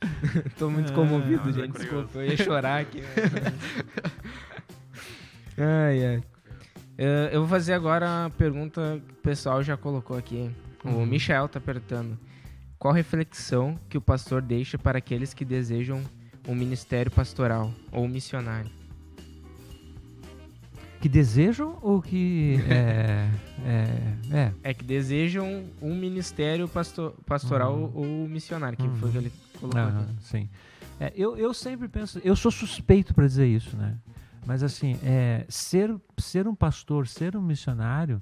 Tô 0.58 0.68
muito 0.70 0.92
Ah, 0.92 0.94
comovido, 0.94 1.42
mas 1.44 1.56
é 1.56 1.60
gente. 1.62 1.78
Desculpa, 1.78 2.18
eu 2.18 2.26
ia 2.26 2.36
chorar 2.36 2.80
aqui. 2.82 3.02
ai, 5.56 6.06
ai. 6.06 6.22
Eh, 6.98 7.30
Eu 7.32 7.40
vou 7.40 7.48
fazer 7.48 7.72
agora 7.72 8.26
a 8.26 8.30
pergunta 8.30 9.00
que 9.06 9.12
o 9.12 9.16
pessoal 9.16 9.62
já 9.62 9.76
colocou 9.76 10.16
aqui. 10.16 10.50
O 10.84 10.88
Uhum. 10.90 11.06
Michael 11.06 11.48
tá 11.48 11.60
perguntando. 11.60 12.18
Qual 12.78 12.92
reflexão 12.92 13.78
que 13.88 13.96
o 13.96 14.00
pastor 14.00 14.42
deixa 14.42 14.76
para 14.78 14.98
aqueles 14.98 15.32
que 15.32 15.44
desejam 15.44 16.02
um 16.46 16.54
ministério 16.54 17.10
pastoral 17.10 17.72
ou 17.90 18.06
missionário? 18.06 18.70
Que 21.04 21.08
desejam 21.10 21.76
ou 21.82 22.00
que. 22.00 22.56
É, 22.66 23.28
é, 23.62 24.36
é, 24.38 24.52
É 24.62 24.72
que 24.72 24.82
desejam 24.82 25.66
um 25.82 25.94
ministério 25.94 26.66
pasto- 26.66 27.12
pastoral 27.26 27.74
Uhum. 27.76 27.90
ou 27.94 28.06
missionário, 28.26 28.78
que 28.78 28.86
Uhum. 28.86 28.94
foi 28.94 29.08
o 29.10 29.12
que 29.12 29.18
ele 29.18 29.32
colocou 29.60 29.82
Ah, 29.82 29.88
aqui. 30.00 30.12
sim. 30.22 30.48
É, 30.98 31.12
eu, 31.14 31.36
eu 31.36 31.52
sempre 31.52 31.88
penso, 31.88 32.18
eu 32.24 32.34
sou 32.34 32.50
suspeito 32.50 33.12
para 33.12 33.26
dizer 33.26 33.46
isso, 33.46 33.76
né? 33.76 33.98
Mas 34.46 34.62
assim, 34.62 34.98
é, 35.04 35.44
ser, 35.46 35.94
ser 36.16 36.48
um 36.48 36.54
pastor, 36.54 37.06
ser 37.06 37.36
um 37.36 37.42
missionário, 37.42 38.18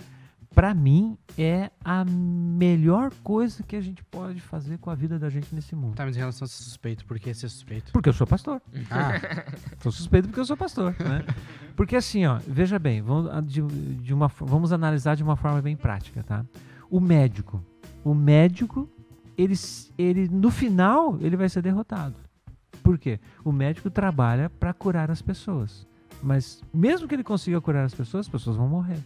para 0.54 0.74
mim 0.74 1.16
é 1.36 1.70
a 1.84 2.04
melhor 2.04 3.12
coisa 3.22 3.62
que 3.62 3.74
a 3.74 3.80
gente 3.80 4.04
pode 4.04 4.40
fazer 4.40 4.78
com 4.78 4.90
a 4.90 4.94
vida 4.94 5.18
da 5.18 5.28
gente 5.28 5.54
nesse 5.54 5.74
mundo. 5.74 5.94
Tá, 5.94 6.04
mas 6.04 6.16
em 6.16 6.18
relação 6.18 6.44
a 6.44 6.48
ser 6.48 6.62
suspeito, 6.62 7.04
por 7.06 7.18
que 7.18 7.32
ser 7.32 7.48
suspeito? 7.48 7.92
Porque 7.92 8.08
eu 8.08 8.12
sou 8.12 8.26
pastor. 8.26 8.60
Ah, 8.90 9.12
Sou 9.80 9.90
suspeito 9.90 10.28
porque 10.28 10.40
eu 10.40 10.44
sou 10.44 10.56
pastor, 10.56 10.94
né? 11.00 11.24
Porque 11.74 11.96
assim, 11.96 12.26
ó, 12.26 12.38
veja 12.46 12.78
bem, 12.78 13.00
vamos, 13.02 13.30
de, 13.46 13.62
de 13.62 14.14
uma, 14.14 14.28
vamos 14.28 14.72
analisar 14.72 15.16
de 15.16 15.22
uma 15.22 15.36
forma 15.36 15.60
bem 15.62 15.76
prática, 15.76 16.22
tá? 16.22 16.44
O 16.90 17.00
médico, 17.00 17.64
o 18.04 18.14
médico, 18.14 18.88
ele, 19.36 19.54
ele 19.96 20.28
no 20.28 20.50
final 20.50 21.18
ele 21.20 21.36
vai 21.36 21.48
ser 21.48 21.62
derrotado. 21.62 22.16
Por 22.82 22.98
quê? 22.98 23.18
O 23.44 23.52
médico 23.52 23.90
trabalha 23.90 24.50
para 24.50 24.72
curar 24.74 25.10
as 25.10 25.22
pessoas, 25.22 25.86
mas 26.22 26.62
mesmo 26.74 27.08
que 27.08 27.14
ele 27.14 27.24
consiga 27.24 27.60
curar 27.60 27.84
as 27.84 27.94
pessoas, 27.94 28.26
as 28.26 28.30
pessoas 28.30 28.56
vão 28.56 28.68
morrer. 28.68 28.98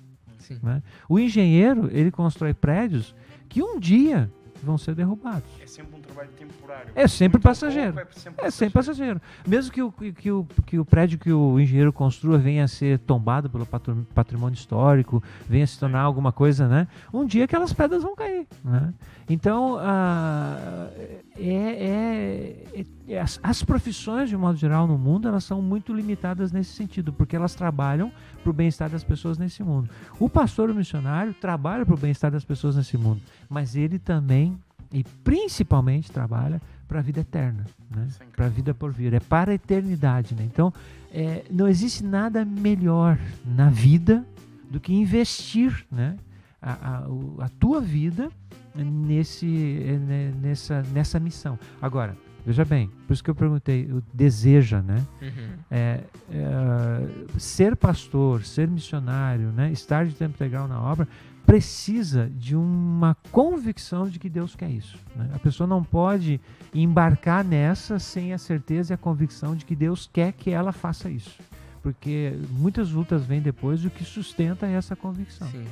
Sim. 0.46 0.58
Né? 0.62 0.82
O 1.08 1.18
engenheiro 1.18 1.88
ele 1.92 2.10
constrói 2.10 2.54
prédios 2.54 3.14
que 3.48 3.62
um 3.62 3.78
dia 3.80 4.30
vão 4.62 4.78
ser 4.78 4.94
derrubados. 4.94 5.48
É 5.60 5.66
sempre 5.66 5.96
um 5.98 6.00
trabalho 6.00 6.30
temporário. 6.36 6.90
É 6.94 7.06
sempre 7.06 7.40
passageiro. 7.40 7.92
pouco, 7.92 8.10
é 8.10 8.20
sempre 8.20 8.44
É 8.46 8.50
sem 8.50 8.70
passageiro. 8.70 9.20
Mesmo 9.46 9.72
que 9.72 9.82
o, 9.82 9.92
que, 9.92 10.30
o, 10.30 10.44
que 10.64 10.78
o 10.78 10.84
prédio 10.84 11.18
que 11.18 11.32
o 11.32 11.60
engenheiro 11.60 11.92
construa 11.92 12.38
venha 12.38 12.64
a 12.64 12.68
ser 12.68 12.98
tombado 13.00 13.50
pelo 13.50 13.66
patrimônio 14.14 14.54
histórico, 14.54 15.22
venha 15.48 15.64
a 15.64 15.66
se 15.66 15.78
tornar 15.78 16.00
alguma 16.00 16.32
coisa, 16.32 16.66
né? 16.66 16.88
Um 17.12 17.24
dia 17.24 17.44
aquelas 17.44 17.72
pedras 17.72 18.02
vão 18.02 18.14
cair, 18.16 18.46
né? 18.64 18.92
Então, 19.28 19.76
ah, 19.78 20.88
é, 21.36 21.44
é- 21.44 22.80
é- 22.80 22.84
as, 23.14 23.38
as 23.42 23.62
profissões, 23.62 24.28
de 24.28 24.36
modo 24.36 24.58
geral, 24.58 24.86
no 24.86 24.98
mundo, 24.98 25.28
elas 25.28 25.44
são 25.44 25.62
muito 25.62 25.94
limitadas 25.94 26.50
nesse 26.50 26.72
sentido, 26.72 27.12
porque 27.12 27.36
elas 27.36 27.54
trabalham 27.54 28.10
para 28.42 28.50
o 28.50 28.52
bem-estar 28.52 28.90
das 28.90 29.04
pessoas 29.04 29.38
nesse 29.38 29.62
mundo. 29.62 29.88
O 30.18 30.28
pastor 30.28 30.70
o 30.70 30.74
missionário 30.74 31.32
trabalha 31.34 31.86
para 31.86 31.94
o 31.94 31.98
bem-estar 31.98 32.30
das 32.30 32.44
pessoas 32.44 32.76
nesse 32.76 32.96
mundo, 32.96 33.20
mas 33.48 33.76
ele 33.76 33.98
também 33.98 34.58
e 34.92 35.04
principalmente 35.22 36.10
trabalha 36.10 36.60
para 36.88 37.00
a 37.00 37.02
vida 37.02 37.20
eterna, 37.20 37.64
né? 37.90 38.08
É 38.20 38.24
para 38.24 38.46
a 38.46 38.48
vida 38.48 38.72
por 38.72 38.92
vir, 38.92 39.12
é 39.12 39.20
para 39.20 39.50
a 39.50 39.54
eternidade. 39.54 40.34
Né? 40.34 40.44
Então, 40.44 40.72
é, 41.12 41.44
não 41.50 41.68
existe 41.68 42.04
nada 42.04 42.44
melhor 42.44 43.18
na 43.44 43.68
vida 43.68 44.24
do 44.70 44.78
que 44.78 44.92
investir 44.92 45.84
né? 45.90 46.16
a, 46.62 46.72
a, 46.72 47.44
a 47.44 47.48
tua 47.58 47.80
vida 47.80 48.30
nesse, 48.74 49.46
ne- 49.46 50.32
nessa, 50.40 50.82
nessa 50.92 51.18
missão. 51.18 51.58
Agora, 51.80 52.16
veja 52.46 52.64
bem, 52.64 52.88
por 53.06 53.12
isso 53.12 53.24
que 53.24 53.28
eu 53.28 53.34
perguntei, 53.34 53.90
o 53.90 54.00
deseja, 54.14 54.80
né? 54.80 55.04
Uhum. 55.20 55.48
é, 55.68 56.00
é, 56.30 57.38
ser 57.38 57.74
pastor, 57.74 58.44
ser 58.44 58.68
missionário, 58.68 59.48
né, 59.48 59.72
estar 59.72 60.06
de 60.06 60.14
tempo 60.14 60.34
integral 60.36 60.68
na 60.68 60.80
obra, 60.80 61.08
precisa 61.44 62.30
de 62.30 62.56
uma 62.56 63.16
convicção 63.30 64.08
de 64.08 64.18
que 64.18 64.28
Deus 64.28 64.56
quer 64.56 64.70
isso. 64.70 64.98
né? 65.14 65.30
A 65.32 65.38
pessoa 65.38 65.66
não 65.66 65.82
pode 65.82 66.40
embarcar 66.74 67.44
nessa 67.44 67.98
sem 67.98 68.32
a 68.32 68.38
certeza 68.38 68.92
e 68.92 68.94
a 68.94 68.98
convicção 68.98 69.54
de 69.54 69.64
que 69.64 69.76
Deus 69.76 70.08
quer 70.12 70.32
que 70.32 70.50
ela 70.50 70.72
faça 70.72 71.08
isso. 71.08 71.38
Porque 71.82 72.32
muitas 72.50 72.90
lutas 72.90 73.24
vêm 73.24 73.40
depois 73.40 73.84
e 73.84 73.86
o 73.86 73.90
que 73.90 74.04
sustenta 74.04 74.66
é 74.66 74.72
essa 74.72 74.96
convicção. 74.96 75.48
Sim. 75.48 75.64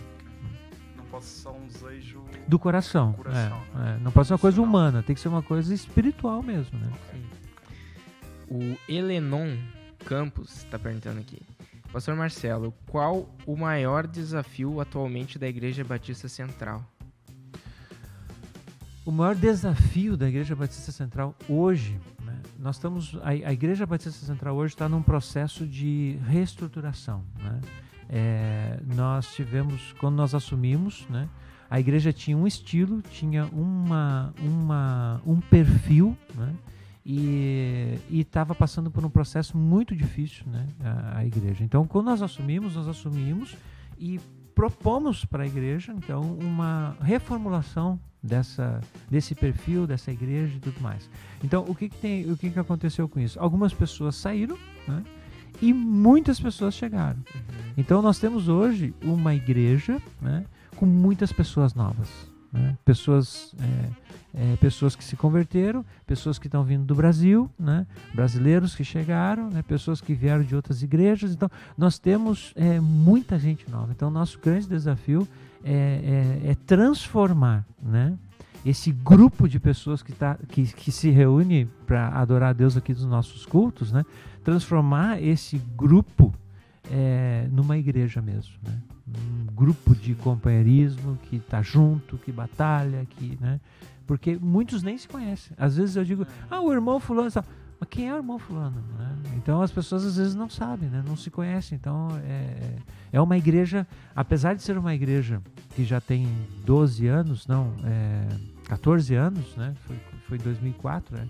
Não 0.97 1.05
ser 1.21 1.43
só 1.43 1.53
um 1.53 1.67
desejo. 1.67 2.14
Do 2.47 2.59
coração. 2.59 3.13
Do 3.13 3.19
coração, 3.19 3.63
é, 3.75 3.79
né? 3.79 3.97
é. 3.99 4.03
Não 4.03 4.13
pode 4.13 4.29
ser 4.29 4.35
uma 4.35 4.39
coisa 4.39 4.61
humana, 4.61 5.03
tem 5.03 5.15
que 5.15 5.21
ser 5.21 5.29
uma 5.29 5.43
coisa 5.43 5.73
espiritual 5.73 6.43
mesmo. 6.43 6.79
Né? 6.79 6.91
O 8.49 8.77
Elenon 8.89 9.57
Campos 10.05 10.59
está 10.59 10.79
perguntando 10.79 11.21
aqui. 11.21 11.41
Pastor 11.93 12.17
Marcelo, 12.17 12.75
qual 12.89 13.29
o 13.47 13.57
maior 13.57 14.07
desafio 14.07 14.81
atualmente 14.81 15.39
da 15.39 15.47
Igreja 15.49 15.85
Batista 15.85 16.29
Central? 16.29 16.85
O 19.07 19.13
maior 19.13 19.35
desafio 19.35 20.17
da 20.17 20.29
Igreja 20.29 20.57
Batista 20.57 20.91
Central 20.91 21.35
hoje, 21.49 22.01
né, 22.25 22.41
nós 22.59 22.77
estamos, 22.77 23.17
a, 23.23 23.29
a 23.29 23.53
Igreja 23.53 23.87
Batista 23.87 24.27
Central 24.27 24.57
hoje 24.57 24.75
está 24.75 24.89
num 24.89 25.03
processo 25.03 25.67
de 25.67 26.19
reestruturação. 26.27 27.23
Né? 27.39 27.61
É, 28.09 28.81
nós 28.97 29.33
tivemos, 29.35 29.93
quando 29.99 30.17
nós 30.17 30.35
assumimos, 30.35 31.07
né, 31.09 31.29
a 31.75 31.81
igreja 31.81 32.13
tinha 32.13 32.37
um 32.37 32.47
estilo, 32.47 33.03
tinha 33.03 33.47
uma, 33.47 34.33
uma, 34.41 35.21
um 35.27 35.41
perfil, 35.41 36.17
né, 36.37 36.55
e 37.05 37.99
estava 38.13 38.55
passando 38.55 38.93
por 38.93 39.05
um 39.05 39.11
processo 39.11 39.59
muito 39.59 39.97
difícil, 39.97 40.45
né, 40.47 40.69
a, 40.85 41.19
a 41.19 41.27
igreja. 41.27 41.65
Então, 41.65 41.85
quando 41.85 42.07
nós 42.07 42.23
assumimos, 42.23 42.77
nós 42.77 42.87
assumimos 42.87 43.57
e 43.99 44.21
propomos 44.55 45.25
para 45.25 45.43
a 45.43 45.47
igreja, 45.49 45.93
então, 45.93 46.39
uma 46.41 46.97
reformulação 47.01 47.99
dessa, 48.23 48.81
desse 49.11 49.35
perfil, 49.35 49.85
dessa 49.85 50.13
igreja 50.13 50.57
e 50.57 50.61
tudo 50.61 50.81
mais. 50.81 51.11
Então, 51.43 51.65
o 51.67 51.75
que, 51.75 51.89
que 51.89 51.97
tem, 51.97 52.31
o 52.31 52.37
que, 52.37 52.51
que 52.51 52.59
aconteceu 52.61 53.09
com 53.09 53.19
isso? 53.19 53.37
Algumas 53.41 53.75
pessoas 53.75 54.15
saíram, 54.15 54.57
né, 54.87 55.03
e 55.61 55.73
muitas 55.73 56.39
pessoas 56.39 56.75
chegaram. 56.75 57.19
Então 57.77 58.01
nós 58.01 58.19
temos 58.19 58.49
hoje 58.49 58.95
uma 59.03 59.35
igreja 59.35 60.01
né, 60.21 60.45
com 60.75 60.87
muitas 60.87 61.33
pessoas 61.33 61.75
novas. 61.75 62.09
né? 62.53 62.77
Pessoas, 62.85 63.55
é, 63.61 64.53
é, 64.53 64.57
pessoas 64.57 64.95
que 64.95 65.03
se 65.03 65.17
converteram, 65.17 65.85
pessoas 66.07 66.39
que 66.39 66.47
estão 66.47 66.63
vindo 66.63 66.85
do 66.85 66.95
Brasil, 66.95 67.51
né? 67.59 67.87
brasileiros 68.15 68.75
que 68.75 68.85
chegaram, 68.85 69.51
né? 69.51 69.63
pessoas 69.63 70.01
que 70.01 70.15
vieram 70.15 70.45
de 70.45 70.55
outras 70.55 70.83
igrejas. 70.83 71.33
Então 71.33 71.51
nós 71.77 71.99
temos 71.99 72.53
é, 72.55 72.79
muita 72.81 73.39
gente 73.39 73.69
nova. 73.71 73.91
Então 73.91 74.11
nosso 74.11 74.39
grande 74.39 74.69
desafio 74.69 75.27
é, 75.65 76.41
é- 76.45 76.51
é 76.51 76.55
transformar 76.67 77.65
né? 77.83 78.17
esse 78.65 78.93
grupo 78.93 79.49
de 79.49 79.59
pessoas 79.59 80.03
que, 80.03 80.13
tá, 80.13 80.39
que, 80.49 80.65
que 80.73 80.93
se 80.93 81.11
reúne 81.11 81.67
para 81.87 82.09
adorar 82.11 82.51
a 82.51 82.53
Deus 82.53 82.77
aqui 82.77 82.95
dos 82.95 83.05
nossos 83.07 83.45
cultos, 83.45 83.91
né? 83.93 84.05
transformar 84.45 85.21
esse 85.23 85.59
grupo 85.77 86.33
é, 86.91 87.49
numa 87.51 87.77
igreja 87.77 88.21
mesmo, 88.21 88.55
né? 88.63 88.79
Um 89.07 89.55
grupo 89.55 89.95
de 89.95 90.15
companheirismo 90.15 91.19
que 91.25 91.37
está 91.37 91.63
junto, 91.63 92.19
que 92.19 92.33
batalha, 92.33 93.07
que, 93.11 93.39
né? 93.41 93.61
Porque 94.07 94.37
muitos 94.37 94.83
nem 94.83 94.99
se 94.99 95.09
conhecem. 95.09 95.57
Às 95.59 95.77
vezes 95.77 95.97
eu 95.97 96.05
digo, 96.05 96.27
ah, 96.51 96.61
o 96.61 96.73
irmão 96.73 97.01
fulano, 97.01 97.31
sabe? 97.31 97.47
mas 97.81 97.89
quem 97.89 98.09
é 98.09 98.15
o 98.15 98.19
irmão 98.19 98.39
fulano? 98.39 98.83
né? 98.99 99.17
Então 99.37 99.61
as 99.61 99.71
pessoas 99.71 100.05
às 100.05 100.17
vezes 100.17 100.35
não 100.35 100.49
sabem, 100.49 100.89
né? 100.89 101.03
Não 101.07 101.17
se 101.17 101.31
conhecem. 101.31 101.77
Então 101.77 102.09
é, 102.25 102.77
é 103.13 103.21
uma 103.21 103.37
igreja, 103.37 103.87
apesar 104.15 104.55
de 104.55 104.63
ser 104.63 104.79
uma 104.79 104.95
igreja 104.95 105.43
que 105.75 105.85
já 105.85 106.01
tem 106.01 106.27
12 106.65 107.07
anos, 107.07 107.47
não, 107.47 107.73
é, 107.85 108.27
14 108.69 109.15
anos, 109.15 109.57
né? 109.57 109.75
Foi, 109.87 109.97
foi 110.29 110.39
2004, 110.39 111.17
né? 111.17 111.29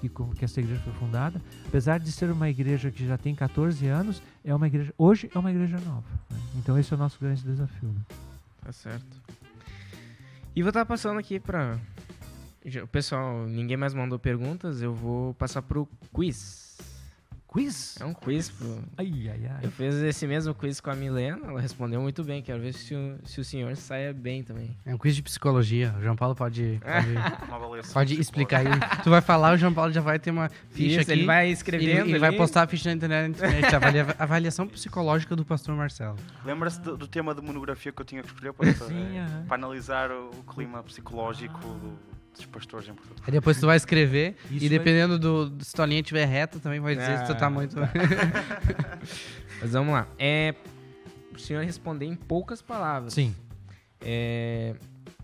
Que, 0.00 0.08
que 0.08 0.44
essa 0.44 0.60
igreja 0.60 0.80
foi 0.82 0.92
fundada. 0.94 1.40
Apesar 1.66 1.98
de 2.00 2.10
ser 2.10 2.30
uma 2.30 2.48
igreja 2.48 2.90
que 2.90 3.06
já 3.06 3.18
tem 3.18 3.34
14 3.34 3.86
anos, 3.86 4.22
é 4.44 4.54
uma 4.54 4.66
igreja 4.66 4.94
hoje 4.96 5.30
é 5.34 5.38
uma 5.38 5.50
igreja 5.50 5.78
nova. 5.80 6.04
né? 6.30 6.38
Então 6.56 6.78
esse 6.78 6.92
é 6.92 6.96
o 6.96 6.98
nosso 6.98 7.18
grande 7.20 7.42
desafio. 7.42 7.88
né? 7.88 8.00
Tá 8.64 8.72
certo. 8.72 9.20
E 10.54 10.62
vou 10.62 10.70
estar 10.70 10.84
passando 10.86 11.18
aqui 11.18 11.38
para 11.38 11.78
o 12.82 12.86
pessoal, 12.88 13.46
ninguém 13.46 13.76
mais 13.76 13.94
mandou 13.94 14.18
perguntas, 14.18 14.82
eu 14.82 14.92
vou 14.94 15.34
passar 15.34 15.62
pro 15.62 15.88
quiz. 16.12 16.69
Quiz? 17.52 17.96
É 18.00 18.04
um 18.04 18.14
quiz 18.14 18.48
pro... 18.48 18.78
Ai, 18.96 19.10
ai, 19.28 19.46
ai. 19.50 19.58
Eu 19.64 19.72
fiz 19.72 19.96
esse 19.96 20.24
mesmo 20.24 20.54
quiz 20.54 20.80
com 20.80 20.88
a 20.88 20.94
Milena, 20.94 21.48
ela 21.48 21.60
respondeu 21.60 22.00
muito 22.00 22.22
bem, 22.22 22.40
quero 22.40 22.60
ver 22.60 22.72
se 22.72 22.94
o, 22.94 23.18
se 23.24 23.40
o 23.40 23.44
senhor 23.44 23.74
saia 23.76 24.12
bem 24.12 24.44
também. 24.44 24.76
É 24.86 24.94
um 24.94 24.98
quiz 24.98 25.16
de 25.16 25.22
psicologia. 25.22 25.92
O 25.98 26.00
João 26.00 26.14
Paulo 26.14 26.36
pode, 26.36 26.80
pode, 27.50 27.92
pode 27.92 28.20
explicar 28.20 28.58
aí. 28.60 28.66
Tu 29.02 29.10
vai 29.10 29.20
falar, 29.20 29.54
o 29.54 29.56
João 29.56 29.74
Paulo 29.74 29.92
já 29.92 30.00
vai 30.00 30.16
ter 30.20 30.30
uma 30.30 30.48
ficha 30.70 31.00
Isso, 31.00 31.10
aqui. 31.10 31.10
ele 31.10 31.26
vai 31.26 31.46
Ele, 31.46 31.52
escrevendo 31.52 32.08
ele 32.10 32.18
vai 32.20 32.28
ali. 32.28 32.38
postar 32.38 32.62
a 32.62 32.66
ficha 32.68 32.88
na 32.88 32.94
internet. 32.94 33.40
na 33.40 33.48
internet 33.48 33.74
avalia- 33.74 34.16
avaliação 34.16 34.68
psicológica 34.68 35.34
do 35.34 35.44
pastor 35.44 35.74
Marcelo. 35.74 36.16
Lembra-se 36.44 36.80
do, 36.80 36.96
do 36.96 37.08
tema 37.08 37.34
de 37.34 37.40
monografia 37.42 37.90
que 37.90 38.00
eu 38.00 38.06
tinha 38.06 38.22
que 38.22 38.28
escolher 38.28 38.52
para, 38.52 38.72
Sim, 38.74 39.18
aham. 39.18 39.44
para 39.48 39.56
analisar 39.56 40.12
o, 40.12 40.30
o 40.30 40.44
clima 40.44 40.84
psicológico 40.84 41.58
do- 41.58 42.09
dos 42.34 42.46
pastores 42.46 42.88
em 42.88 42.94
Portugal? 42.94 43.22
Aí 43.26 43.32
depois 43.32 43.58
tu 43.60 43.66
vai 43.66 43.76
escrever 43.76 44.36
Isso 44.50 44.64
e 44.64 44.68
dependendo 44.68 45.18
do, 45.18 45.50
do- 45.50 45.64
se 45.64 45.72
tua 45.74 45.86
linha 45.86 46.00
estiver 46.00 46.26
reta, 46.26 46.58
também 46.58 46.80
vai 46.80 46.94
dizer 46.96 47.18
se 47.18 47.26
tu 47.26 47.34
tá 47.36 47.46
Ah, 47.46 47.50
muito. 47.50 47.76
Mas 49.60 49.72
vamos 49.72 49.92
lá. 49.92 50.06
É, 50.18 50.54
o 51.34 51.38
senhor 51.38 51.64
responder 51.64 52.06
em 52.06 52.14
poucas 52.14 52.62
palavras. 52.62 53.12
Sim. 53.12 53.34
É, 54.00 54.74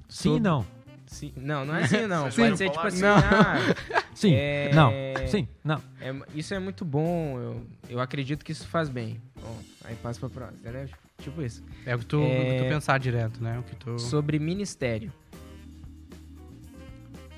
Sim 0.08 0.28
e 0.28 0.32
sobre- 0.34 0.40
não. 0.42 0.66
sim- 1.06 1.32
não, 1.36 1.64
não 1.64 1.76
é 1.76 1.84
assim 1.84 2.06
não. 2.06 2.30
Sim. 2.30 2.42
Pode 2.42 2.58
ser 2.58 2.70
tipo 2.70 2.86
assim, 2.86 3.04
ah, 3.04 3.56
Sim. 4.14 4.32
É- 4.34 4.70
Não. 4.74 4.90
Sim. 5.28 5.46
Não. 5.62 5.82
é- 6.00 6.14
isso 6.34 6.54
é 6.54 6.58
muito 6.58 6.84
bom, 6.84 7.38
eu, 7.38 7.66
eu 7.90 8.00
acredito 8.00 8.44
que 8.44 8.52
isso 8.52 8.66
faz 8.66 8.88
bem. 8.88 9.20
Bom, 9.40 9.58
aí 9.84 9.94
passa 9.96 10.18
pra 10.20 10.28
próxima, 10.30 10.58
entendeu? 10.60 10.88
Tipo 11.18 11.42
isso. 11.42 11.62
É 11.84 11.94
o 11.94 11.98
que 11.98 12.06
tu, 12.06 12.22
É. 12.22 12.40
o 12.40 12.44
que 12.58 12.62
tu 12.64 12.68
pensar 12.68 12.98
direto, 12.98 13.42
né? 13.42 13.58
O 13.58 13.62
que 13.62 13.74
tu... 13.76 13.98
Sobre 13.98 14.38
ministério. 14.38 15.12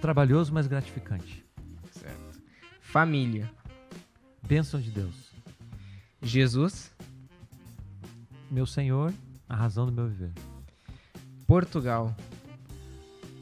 Trabalhoso, 0.00 0.52
mas 0.52 0.66
gratificante. 0.66 1.44
Certo. 1.90 2.40
Família. 2.80 3.50
Bênção 4.46 4.80
de 4.80 4.90
Deus. 4.90 5.32
Jesus. 6.22 6.94
Meu 8.50 8.64
Senhor, 8.64 9.12
a 9.48 9.54
razão 9.54 9.86
do 9.86 9.92
meu 9.92 10.08
viver. 10.08 10.32
Portugal. 11.46 12.14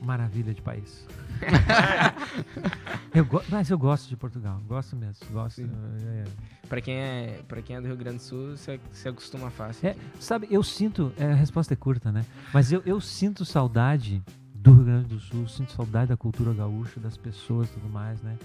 Maravilha 0.02 0.54
de 0.54 0.62
país. 0.62 1.06
eu 3.14 3.26
mas 3.48 3.70
eu 3.70 3.78
gosto 3.78 4.08
de 4.08 4.16
Portugal. 4.16 4.60
Gosto 4.66 4.96
mesmo. 4.96 5.26
Gosto. 5.30 5.56
Sim. 5.56 5.70
É, 6.06 6.24
é. 6.24 6.24
Pra 6.68 6.80
quem 6.80 6.96
é, 6.96 7.42
pra 7.46 7.62
quem 7.62 7.76
é 7.76 7.80
do 7.80 7.86
Rio 7.86 7.96
Grande 7.96 8.18
do 8.18 8.22
Sul, 8.22 8.56
se 8.56 9.08
acostuma 9.08 9.50
fácil. 9.50 9.88
É, 9.88 9.96
sabe, 10.18 10.48
eu 10.50 10.62
sinto. 10.62 11.12
é, 11.16 11.26
a 11.26 11.34
resposta 11.34 11.74
é 11.74 11.76
curta, 11.76 12.10
né? 12.10 12.24
Mas 12.52 12.72
eu, 12.72 12.82
eu 12.84 13.00
sinto 13.00 13.44
saudade 13.44 14.22
do 14.66 14.74
Rio 14.74 14.84
Grande 14.84 15.08
do 15.08 15.20
Sul, 15.20 15.46
sinto 15.46 15.70
saudade 15.70 16.08
da 16.08 16.16
cultura 16.16 16.52
gaúcha, 16.52 16.98
das 16.98 17.16
pessoas 17.16 17.68
e 17.68 17.72
tudo 17.74 17.88
mais, 17.88 18.20
né? 18.22 18.36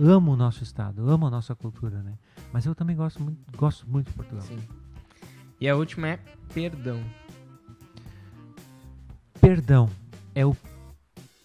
Amo 0.00 0.32
o 0.32 0.36
nosso 0.36 0.62
estado, 0.62 1.08
amo 1.08 1.26
a 1.26 1.30
nossa 1.30 1.54
cultura, 1.54 2.00
né? 2.02 2.14
Mas 2.52 2.64
eu 2.64 2.74
também 2.74 2.94
gosto 2.94 3.20
muito, 3.22 3.38
gosto 3.56 3.88
muito 3.88 4.08
de 4.08 4.12
Portugal. 4.12 4.42
Sim. 4.42 4.58
E 5.60 5.68
a 5.68 5.74
última 5.74 6.08
é 6.08 6.18
perdão. 6.54 7.02
Perdão 9.40 9.88
é 10.34 10.46
o 10.46 10.56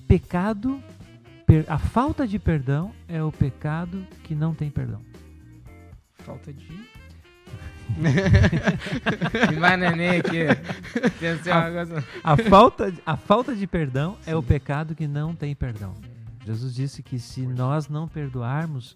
pecado, 0.07 0.81
a 1.67 1.77
falta 1.77 2.27
de 2.27 2.37
perdão 2.37 2.93
é 3.07 3.23
o 3.23 3.31
pecado 3.31 4.05
que 4.23 4.35
não 4.35 4.53
tem 4.53 4.69
perdão. 4.69 5.01
Falta 6.19 6.53
de. 6.53 7.00
Aqui. 10.19 10.43
Uma 11.51 11.71
coisa. 11.71 12.03
A 12.23 12.37
falta, 12.37 12.93
a 13.05 13.17
falta 13.17 13.55
de 13.55 13.67
perdão 13.67 14.17
é 14.25 14.35
o 14.35 14.43
pecado 14.43 14.95
que 14.95 15.07
não 15.07 15.35
tem 15.35 15.55
perdão. 15.55 15.93
Jesus 16.45 16.73
disse 16.73 17.03
que 17.03 17.19
se 17.19 17.41
nós 17.45 17.87
não 17.87 18.07
perdoarmos 18.07 18.95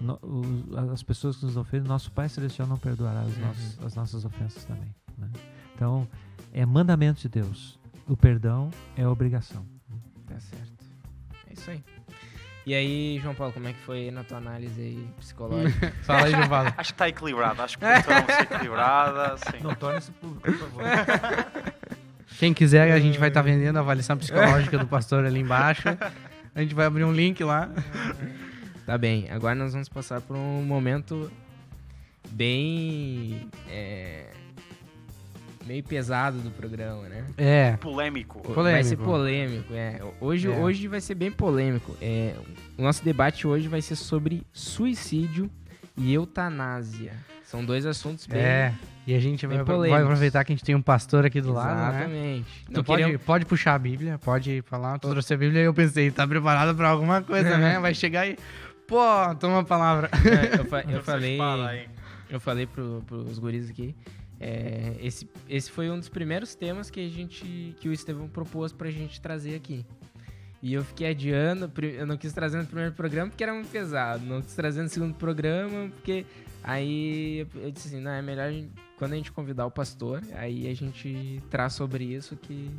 no- 0.00 0.18
os- 0.22 0.92
as 0.92 1.02
pessoas 1.02 1.36
que 1.36 1.44
nos 1.44 1.56
ofendem, 1.56 1.88
nosso 1.88 2.10
Pai 2.10 2.28
Celestial 2.28 2.66
não 2.66 2.76
perdoará 2.78 3.20
as, 3.20 3.36
nossas, 3.36 3.78
as 3.84 3.94
nossas 3.94 4.24
ofensas 4.24 4.64
também. 4.64 4.94
né? 5.18 5.28
Então, 5.74 6.08
é 6.52 6.64
mandamento 6.64 7.20
de 7.20 7.28
Deus. 7.28 7.78
O 8.08 8.16
perdão 8.16 8.70
é 8.96 9.06
obrigação. 9.06 9.64
Tá 10.26 10.38
certo. 10.40 10.72
isso 11.52 11.70
aí. 11.70 11.82
E 12.66 12.74
aí, 12.74 13.20
João 13.22 13.32
Paulo, 13.32 13.52
como 13.52 13.68
é 13.68 13.72
que 13.72 13.78
foi 13.78 14.10
na 14.10 14.24
tua 14.24 14.38
análise 14.38 14.80
aí 14.80 15.08
psicológica? 15.18 15.92
Fala 16.02 16.26
aí, 16.26 16.32
João 16.32 16.48
Paulo. 16.48 16.74
Acho 16.76 16.88
que 16.88 16.94
está 16.94 17.08
equilibrado. 17.08 17.62
Acho 17.62 17.78
que 17.78 17.84
ser 18.02 18.40
equilibrada. 18.42 19.36
Sim. 19.36 19.62
Não 19.62 19.72
torne-se 19.76 20.10
público, 20.10 20.42
por 20.42 20.58
favor. 20.58 20.82
Quem 22.40 22.52
quiser, 22.52 22.90
a 22.90 22.98
gente 22.98 23.20
vai 23.20 23.28
estar 23.28 23.40
vendendo 23.40 23.76
a 23.76 23.80
avaliação 23.80 24.18
psicológica 24.18 24.76
do 24.78 24.86
pastor 24.88 25.24
ali 25.24 25.38
embaixo. 25.38 25.88
A 26.56 26.60
gente 26.60 26.74
vai 26.74 26.86
abrir 26.86 27.04
um 27.04 27.12
link 27.12 27.42
lá. 27.44 27.70
Tá 28.84 28.98
bem, 28.98 29.30
agora 29.30 29.54
nós 29.54 29.72
vamos 29.72 29.88
passar 29.88 30.20
por 30.20 30.36
um 30.36 30.62
momento 30.62 31.30
bem. 32.32 33.48
é, 33.68 34.28
meio 35.66 35.82
pesado 35.82 36.38
do 36.38 36.50
programa, 36.50 37.02
né? 37.08 37.24
É. 37.36 37.76
Polêmico. 37.76 38.40
Vai 38.54 38.82
ser 38.84 38.96
Polêmico. 38.96 39.04
polêmico, 39.04 39.74
é. 39.74 40.00
Hoje, 40.20 40.48
É. 40.50 40.56
hoje 40.58 40.88
vai 40.88 41.00
ser 41.00 41.14
bem 41.14 41.30
polêmico. 41.30 41.96
É, 42.00 42.34
o 42.78 42.82
nosso 42.82 43.04
debate 43.04 43.46
hoje 43.46 43.68
vai 43.68 43.82
ser 43.82 43.96
sobre 43.96 44.42
suicídio 44.52 45.50
e 45.96 46.12
eutanásia. 46.14 47.12
São 47.44 47.64
dois 47.64 47.86
assuntos 47.86 48.26
bem. 48.26 48.40
É. 48.40 48.74
E 49.06 49.14
a 49.14 49.20
gente 49.20 49.46
vai, 49.46 49.62
vai 49.62 50.02
aproveitar 50.02 50.44
que 50.44 50.52
a 50.52 50.56
gente 50.56 50.64
tem 50.64 50.74
um 50.74 50.82
pastor 50.82 51.24
aqui 51.24 51.40
do 51.40 51.52
lado, 51.52 51.76
né? 51.92 51.98
Exatamente. 52.00 52.64
Tu 52.66 52.72
Não 52.72 52.82
pode, 52.84 53.02
queria- 53.04 53.18
pode 53.20 53.44
puxar 53.46 53.74
a 53.74 53.78
Bíblia, 53.78 54.18
pode 54.18 54.62
falar. 54.62 54.98
Tu 54.98 55.08
trouxe 55.08 55.32
a 55.32 55.36
Bíblia 55.36 55.62
e 55.62 55.64
eu 55.64 55.72
pensei, 55.72 56.10
tá 56.10 56.26
preparado 56.26 56.74
pra 56.76 56.88
alguma 56.88 57.22
coisa, 57.22 57.56
né? 57.56 57.78
Vai 57.80 57.94
chegar 57.94 58.26
e. 58.26 58.36
Pô, 58.88 59.00
toma 59.38 59.60
a 59.60 59.64
palavra. 59.64 60.10
É, 60.24 60.60
eu, 60.60 60.64
fa- 60.64 60.82
eu 60.82 61.02
falei. 61.02 61.40
aí. 61.40 61.86
Eu 62.28 62.40
falei 62.40 62.66
pro, 62.66 63.02
pros 63.06 63.38
guris 63.38 63.70
aqui. 63.70 63.94
É, 64.40 64.96
esse, 65.00 65.28
esse 65.48 65.70
foi 65.70 65.90
um 65.90 65.98
dos 65.98 66.08
primeiros 66.08 66.54
temas 66.54 66.90
que 66.90 67.00
a 67.00 67.08
gente. 67.08 67.74
que 67.80 67.88
o 67.88 67.92
Estevão 67.92 68.28
propôs 68.28 68.72
pra 68.72 68.90
gente 68.90 69.20
trazer 69.20 69.54
aqui. 69.54 69.84
E 70.62 70.72
eu 70.74 70.82
fiquei 70.84 71.08
adiando, 71.10 71.70
eu 71.82 72.06
não 72.06 72.16
quis 72.16 72.32
trazer 72.32 72.58
no 72.58 72.66
primeiro 72.66 72.92
programa 72.92 73.30
porque 73.30 73.42
era 73.44 73.52
muito 73.52 73.70
pesado. 73.70 74.24
Não 74.24 74.40
quis 74.42 74.54
trazer 74.54 74.82
no 74.82 74.88
segundo 74.88 75.14
programa, 75.14 75.88
porque 75.90 76.24
aí 76.64 77.46
eu- 77.54 77.70
disse 77.70 77.88
assim, 77.88 78.00
não, 78.00 78.10
é 78.10 78.22
melhor 78.22 78.50
quando 78.98 79.12
a 79.12 79.16
gente 79.16 79.30
convidar 79.30 79.66
o 79.66 79.70
pastor, 79.70 80.22
aí 80.34 80.66
a 80.68 80.74
gente 80.74 81.40
traz 81.50 81.74
sobre 81.74 82.04
isso 82.04 82.34
que, 82.36 82.70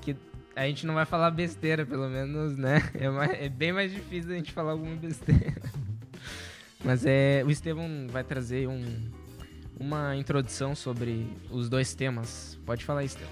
que 0.00 0.16
a 0.54 0.66
gente 0.68 0.86
não 0.86 0.94
vai 0.94 1.04
falar 1.04 1.30
besteira, 1.32 1.84
pelo 1.84 2.08
menos, 2.08 2.56
né? 2.56 2.78
É, 2.94 3.10
mais- 3.10 3.32
é 3.32 3.48
bem 3.48 3.72
mais 3.72 3.92
difícil 3.92 4.30
a 4.32 4.34
gente 4.36 4.52
falar 4.52 4.72
alguma 4.72 4.94
besteira. 4.96 5.60
Mas 6.84 7.04
é, 7.04 7.42
o 7.44 7.50
Estevão 7.50 8.06
vai 8.08 8.22
trazer 8.22 8.68
um, 8.68 8.84
uma 9.78 10.16
introdução 10.16 10.74
sobre 10.74 11.26
os 11.50 11.68
dois 11.68 11.94
temas. 11.94 12.58
Pode 12.66 12.84
falar, 12.84 13.04
Estevão. 13.04 13.30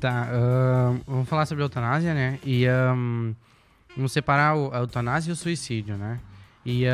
Tá, 0.00 0.28
ahn, 0.30 1.00
vamos 1.06 1.28
falar 1.28 1.46
sobre 1.46 1.62
a 1.62 1.66
eutanásia, 1.66 2.12
né? 2.14 2.38
E 2.44 2.66
ahn, 2.66 3.32
vamos 3.96 4.12
separar 4.12 4.54
o- 4.56 4.72
a 4.74 4.78
eutanásia 4.78 5.30
e 5.30 5.32
o 5.32 5.36
suicídio, 5.36 5.96
né? 5.96 6.20
E 6.64 6.84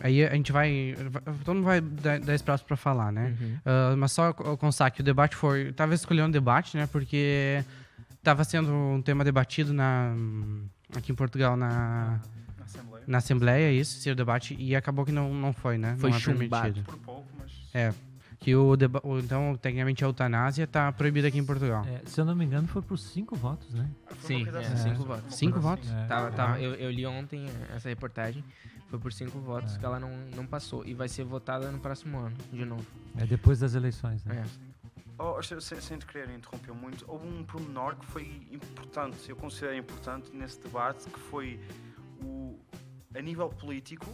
aí 0.00 0.24
a 0.24 0.34
gente 0.34 0.52
vai. 0.52 0.96
Todo 1.44 1.56
mundo 1.56 1.64
vai 1.64 1.80
dar, 1.80 2.18
dar 2.20 2.34
espaço 2.34 2.64
pra 2.64 2.76
falar, 2.76 3.12
né? 3.12 3.36
Ah, 3.64 3.94
mas 3.96 4.12
só 4.12 4.32
co- 4.32 4.56
constar 4.56 4.90
que 4.90 5.00
o 5.00 5.04
debate 5.04 5.36
foi. 5.36 5.72
Tava 5.72 5.94
escolhendo 5.94 6.32
debate, 6.32 6.76
né? 6.76 6.86
Porque 6.86 7.62
tava 8.22 8.44
sendo 8.44 8.72
um 8.72 9.02
tema 9.02 9.24
debatido 9.24 9.72
na, 9.72 10.12
aqui 10.96 11.12
em 11.12 11.14
Portugal 11.14 11.56
na, 11.56 11.68
Assembleia. 11.68 12.37
Na 13.08 13.18
Assembleia, 13.18 13.72
isso, 13.72 13.98
ser 14.00 14.10
o 14.10 14.14
debate, 14.14 14.54
e 14.58 14.76
acabou 14.76 15.04
que 15.04 15.10
não, 15.12 15.32
não 15.34 15.52
foi, 15.52 15.78
né? 15.78 15.96
Foi 15.98 16.10
não 16.10 16.16
é 16.16 16.20
chumbado. 16.20 16.62
permitido. 16.62 16.84
Por 16.84 16.98
pouco, 16.98 17.26
mas. 17.38 17.50
É. 17.74 17.92
Que 18.40 18.54
o, 18.54 18.76
deba- 18.76 19.02
então, 19.20 19.56
tecnicamente, 19.60 20.04
a 20.04 20.06
eutanásia 20.06 20.64
tá 20.64 20.92
proibida 20.92 21.26
aqui 21.26 21.38
em 21.38 21.44
Portugal. 21.44 21.84
É, 21.84 22.02
se 22.06 22.20
eu 22.20 22.24
não 22.24 22.36
me 22.36 22.44
engano, 22.44 22.68
foi 22.68 22.80
por 22.82 22.96
cinco 22.96 23.34
votos, 23.34 23.74
né? 23.74 23.88
Sim, 24.20 24.46
é, 24.46 24.58
assim, 24.58 24.76
cinco 24.76 25.02
votos. 25.04 25.34
Cinco 25.34 25.58
assim. 25.58 25.62
votos? 25.68 25.90
É. 25.90 26.04
Tava, 26.06 26.28
Ah. 26.28 26.30
tava, 26.30 26.60
eu, 26.60 26.74
eu 26.74 26.90
li 26.90 27.04
ontem 27.04 27.46
essa 27.74 27.88
reportagem. 27.88 28.44
Foi 28.88 28.98
por 28.98 29.12
cinco 29.12 29.38
votos 29.40 29.74
É. 29.74 29.78
que 29.78 29.84
ela 29.84 29.98
não, 29.98 30.10
não 30.36 30.46
passou. 30.46 30.84
E 30.86 30.94
vai 30.94 31.08
ser 31.08 31.24
votada 31.24 31.70
no 31.72 31.78
próximo 31.80 32.16
ano, 32.18 32.36
de 32.52 32.64
novo. 32.64 32.86
É 33.16 33.26
depois 33.26 33.58
das 33.58 33.74
eleições, 33.74 34.24
né? 34.24 34.44
É. 34.44 34.68
Oh, 35.20 35.42
sem, 35.42 35.60
sem 35.60 35.80
sem 35.80 35.98
te 35.98 36.06
querer 36.06 36.30
interromper 36.30 36.72
muito, 36.72 37.04
houve 37.08 37.26
um 37.26 37.42
pormenor 37.42 37.96
que 37.96 38.06
foi 38.06 38.22
importante, 38.52 39.28
eu 39.28 39.34
considero 39.34 39.76
importante 39.76 40.30
nesse 40.32 40.60
debate, 40.60 41.08
que 41.10 41.18
foi 41.18 41.58
o, 42.22 42.57
a 43.14 43.20
nível 43.20 43.48
político, 43.48 44.06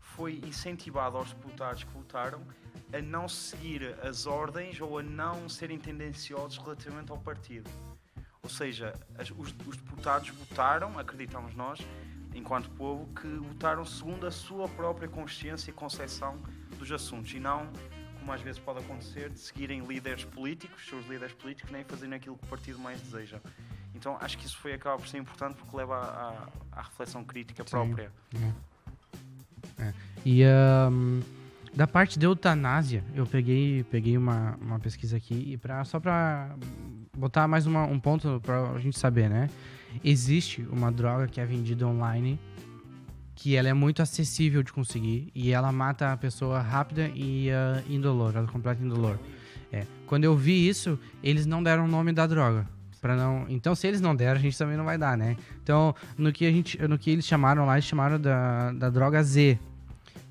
foi 0.00 0.40
incentivado 0.44 1.16
aos 1.16 1.32
deputados 1.32 1.82
que 1.84 1.90
votaram 1.92 2.40
a 2.92 3.00
não 3.00 3.28
seguir 3.28 3.96
as 4.02 4.26
ordens 4.26 4.80
ou 4.80 4.98
a 4.98 5.02
não 5.02 5.48
serem 5.48 5.78
tendenciosos 5.78 6.58
relativamente 6.58 7.10
ao 7.10 7.18
partido. 7.18 7.68
Ou 8.42 8.48
seja, 8.50 8.92
as- 9.18 9.30
os, 9.30 9.54
os 9.66 9.76
deputados 9.76 10.28
votaram, 10.28 10.98
acreditamos 10.98 11.54
nós, 11.54 11.80
enquanto 12.34 12.68
povo, 12.70 13.06
que 13.14 13.26
votaram 13.26 13.84
segundo 13.84 14.26
a 14.26 14.30
sua 14.30 14.68
própria 14.68 15.08
consciência 15.08 15.70
e 15.70 15.74
concepção 15.74 16.38
dos 16.78 16.90
assuntos 16.92 17.32
e 17.32 17.40
não 17.40 17.72
como 18.24 18.32
às 18.32 18.40
vezes 18.40 18.58
pode 18.58 18.78
acontecer, 18.78 19.28
de 19.28 19.38
seguirem 19.38 19.84
líderes 19.84 20.24
políticos, 20.24 20.82
seus 20.88 21.06
líderes 21.06 21.34
políticos, 21.34 21.70
nem 21.70 21.84
fazerem 21.84 22.14
aquilo 22.14 22.38
que 22.38 22.46
o 22.46 22.48
partido 22.48 22.78
mais 22.78 22.98
deseja. 23.02 23.38
Então 23.94 24.16
acho 24.18 24.38
que 24.38 24.46
isso 24.46 24.56
foi 24.56 24.72
acaba 24.72 24.96
por 24.96 25.06
ser 25.06 25.18
importante 25.18 25.56
porque 25.56 25.76
leva 25.76 25.94
à, 25.94 26.48
à 26.72 26.82
reflexão 26.82 27.22
crítica 27.22 27.62
Sim. 27.64 27.70
própria. 27.70 28.10
E 30.24 30.42
ahn, 30.42 31.20
da 31.74 31.86
parte 31.86 32.18
de 32.18 32.24
eutanásia, 32.24 33.04
eu 33.14 33.26
peguei, 33.26 33.84
peguei 33.84 34.16
uma, 34.16 34.56
uma 34.58 34.78
pesquisa 34.80 35.18
aqui 35.18 35.52
e 35.52 35.56
pra, 35.58 35.84
só 35.84 36.00
para 36.00 36.56
botar 37.14 37.46
mais 37.46 37.66
uma- 37.66 37.84
um 37.84 38.00
ponto 38.00 38.40
pra 38.42 38.70
a 38.70 38.78
gente 38.78 38.98
saber, 38.98 39.28
né? 39.28 39.50
Existe 40.02 40.62
uma 40.70 40.90
droga 40.90 41.26
que 41.28 41.40
é 41.40 41.44
vendida 41.44 41.86
online 41.86 42.40
que 43.34 43.56
ela 43.56 43.68
é 43.68 43.72
muito 43.72 44.00
acessível 44.00 44.62
de 44.62 44.72
conseguir 44.72 45.30
e 45.34 45.50
ela 45.52 45.70
mata 45.72 46.12
a 46.12 46.16
pessoa 46.16 46.60
rápida 46.60 47.10
e 47.14 47.50
ah, 47.50 47.82
indolor, 47.88 48.34
ela 48.36 48.46
completa 48.46 48.82
indolor. 48.82 49.18
É. 49.72 49.84
Quando 50.06 50.24
eu 50.24 50.36
vi 50.36 50.68
isso, 50.68 50.98
eles 51.22 51.46
não 51.46 51.62
deram 51.62 51.84
o 51.84 51.88
nome 51.88 52.12
da 52.12 52.26
droga. 52.26 52.66
Pra 53.00 53.16
não... 53.16 53.44
Então, 53.48 53.74
se 53.74 53.86
eles 53.86 54.00
não 54.00 54.14
deram, 54.14 54.38
a 54.38 54.42
gente 54.42 54.56
também 54.56 54.76
não 54.76 54.84
vai 54.84 54.96
dar, 54.96 55.16
né? 55.16 55.36
Então, 55.62 55.94
no 56.16 56.32
que, 56.32 56.46
a 56.46 56.50
gente, 56.50 56.80
no 56.88 56.96
que 56.96 57.10
eles 57.10 57.26
chamaram 57.26 57.66
lá, 57.66 57.74
eles 57.74 57.84
chamaram 57.84 58.18
da, 58.20 58.72
da 58.72 58.88
droga 58.88 59.22
Z. 59.22 59.58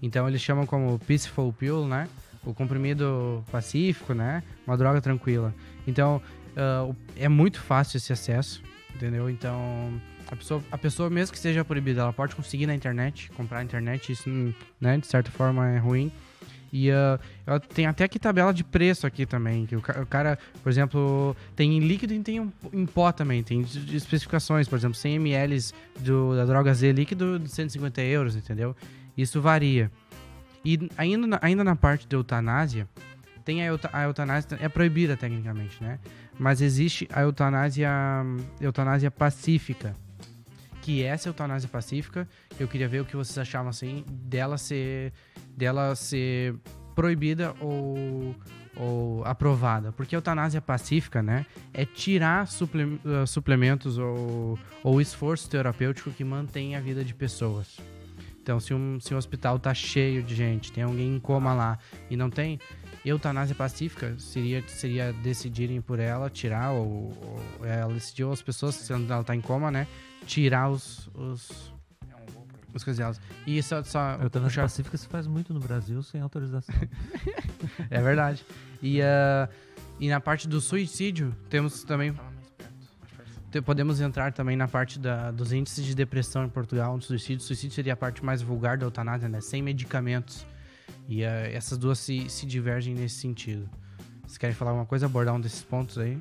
Então, 0.02 0.28
eles 0.28 0.42
chamam 0.42 0.66
como 0.66 0.98
Peaceful 1.00 1.54
Pill, 1.54 1.88
né? 1.88 2.08
O 2.44 2.54
comprimido 2.54 3.44
pacífico, 3.52 4.14
né? 4.14 4.42
Uma 4.66 4.76
droga 4.76 5.00
tranquila. 5.02 5.54
Então, 5.86 6.22
o- 6.90 6.96
é 7.16 7.30
muito 7.30 7.60
fácil 7.62 7.98
esse 7.98 8.12
acesso, 8.12 8.64
entendeu? 8.96 9.30
Então, 9.30 9.94
a 10.32 10.36
pessoa, 10.36 10.64
a 10.72 10.78
pessoa 10.78 11.10
mesmo 11.10 11.34
que 11.34 11.40
seja 11.40 11.64
proibida, 11.66 12.02
ela 12.02 12.14
pode 12.14 12.36
conseguir 12.36 12.66
na 12.68 12.76
internet, 12.76 13.30
comprar 13.32 13.58
na 13.60 13.64
internet, 13.64 14.12
isso, 14.12 14.30
hum, 14.30 14.54
né? 14.80 14.98
De 14.98 15.08
certa 15.08 15.30
forma, 15.32 15.68
é 15.70 15.78
ruim. 15.78 16.12
E 16.76 16.90
ela 16.90 17.60
tem 17.60 17.86
até 17.86 18.04
aqui 18.04 18.18
tabela 18.18 18.52
de 18.52 18.64
preço 18.64 19.06
aqui 19.06 19.28
também. 19.28 19.68
Que 19.68 19.76
o, 19.76 19.80
o 19.80 20.06
cara, 20.08 20.40
por 20.64 20.72
exemplo, 20.72 21.36
tem 21.56 21.78
em 21.78 21.80
líquido 21.80 22.14
e 22.16 22.20
tem 22.22 22.38
em- 22.38 22.54
em 22.74 22.86
pó 22.88 23.12
também. 23.12 23.44
Tem 23.44 23.62
de- 23.62 23.86
de 23.86 23.96
especificações, 23.96 24.68
por 24.68 24.76
exemplo, 24.80 24.96
100 24.96 25.16
ml 25.18 25.60
do, 26.00 26.36
da 26.36 26.46
droga 26.46 26.74
Z 26.74 26.92
líquido 26.92 27.38
de 27.38 27.48
150 27.48 28.02
euros, 28.02 28.36
entendeu? 28.36 28.76
Isso 29.16 29.40
varia. 29.40 29.92
E 30.66 30.90
ainda 30.98 31.28
na, 31.28 31.40
ainda 31.44 31.64
na 31.64 31.76
parte 31.76 32.08
da 32.08 32.18
eutanásia, 32.18 32.88
tem 33.46 33.68
a, 33.68 33.72
a 33.92 34.04
eutanásia, 34.06 34.58
é 34.60 34.68
proibida 34.68 35.16
tecnicamente, 35.16 35.78
né? 35.84 36.00
Mas 36.40 36.60
existe 36.60 37.08
a 37.14 37.22
eutanásia, 37.22 37.92
eutanásia 38.60 39.12
pacífica. 39.12 39.96
Que 40.84 41.02
essa 41.02 41.30
eutanásia 41.30 41.70
pacífica, 41.70 42.28
eu 42.60 42.68
queria 42.68 42.90
ver 42.90 43.02
o 43.02 43.06
que 43.06 43.16
vocês 43.16 43.38
achavam 43.38 43.70
assim, 43.70 44.04
dela 44.10 44.58
ser 44.58 45.14
dela 45.56 45.96
ser 45.96 46.56
proibida 46.94 47.56
ou, 47.62 48.36
ou 48.76 49.24
aprovada. 49.26 49.94
Porque 49.94 50.14
a 50.14 50.18
eutanásia 50.18 50.62
pacífica, 50.62 51.24
né, 51.24 51.46
é 51.74 51.86
tirar 51.86 52.46
suple- 52.48 53.00
ah, 53.06 53.26
suplementos 53.26 53.98
ou, 53.98 54.60
ou 54.84 55.00
esforço 55.00 55.50
terapêutico 55.50 56.12
que 56.12 56.24
mantém 56.24 56.76
a 56.76 56.82
vida 56.82 57.04
de 57.04 57.14
pessoas. 57.14 57.78
Então, 58.42 58.60
se 58.60 58.74
um, 58.74 59.00
se 59.00 59.14
um 59.14 59.18
hospital 59.18 59.58
tá 59.58 59.74
cheio 59.74 60.22
de 60.22 60.36
gente, 60.36 60.70
tem 60.70 60.84
alguém 60.84 61.16
em 61.16 61.20
coma 61.20 61.54
lá 61.54 61.80
e 62.10 62.18
não 62.18 62.30
tem, 62.30 62.60
eutanásia 63.06 63.56
pacífica 63.56 64.16
seria, 64.20 64.62
seria 64.68 65.14
decidirem 65.14 65.80
por 65.80 65.98
ela 65.98 66.30
tirar, 66.30 66.72
ou, 66.72 67.14
ou 67.60 67.66
ela 67.66 67.94
decidiu 67.94 68.34
as 68.34 68.42
pessoas, 68.42 68.76
se 68.76 68.92
ela 68.92 69.24
tá 69.24 69.34
em 69.34 69.40
coma, 69.40 69.72
né, 69.72 69.88
tirar 70.26 70.70
os, 70.70 71.08
os, 71.14 71.74
É 72.10 72.16
um 72.16 72.46
os 72.74 72.84
coisas 72.84 72.98
delas. 72.98 73.22
E 73.46 73.62
só, 73.62 73.84
só 73.84 74.00
A 74.00 74.12
eutanásia 74.24 74.40
puxar- 74.50 74.62
pacífica 74.64 74.98
se 74.98 75.08
faz 75.08 75.28
muito 75.28 75.54
no 75.54 75.60
Brasil 75.60 76.02
sem 76.04 76.22
autorização. 76.22 76.74
É 77.90 78.02
verdade. 78.02 78.46
E, 78.82 79.02
ah, 79.02 79.48
e 80.00 80.10
na 80.10 80.20
parte 80.20 80.48
do 80.50 80.60
suicídio, 80.60 81.34
temos 81.50 81.84
também. 81.84 82.14
Podemos 83.66 84.02
entrar 84.02 84.34
também 84.34 84.58
na 84.58 84.68
parte 84.68 84.98
da- 85.00 85.30
dos 85.32 85.54
índices 85.54 85.86
de 85.86 85.94
depressão 85.94 86.44
em 86.44 86.50
Portugal, 86.50 86.96
no 86.96 87.02
suicídio. 87.02 87.40
Suicídio 87.46 87.76
seria 87.76 87.94
a 87.94 87.96
parte 87.96 88.26
mais 88.26 88.42
vulgar 88.42 88.78
da 88.78 88.86
eutanásia, 88.86 89.30
né? 89.30 89.40
Sem 89.42 89.62
medicamentos. 89.62 90.46
E 91.08 91.24
ah, 91.24 91.30
essas 91.52 91.78
duas 91.78 92.00
se, 92.00 92.28
se 92.30 92.46
divergem 92.48 92.96
nesse 92.96 93.16
sentido. 93.16 93.70
Vocês 94.24 94.38
querem 94.40 94.56
falar 94.56 94.72
alguma 94.72 94.86
coisa, 94.88 95.06
abordar 95.06 95.36
um 95.36 95.40
desses 95.40 95.62
pontos 95.62 95.98
aí? 96.00 96.18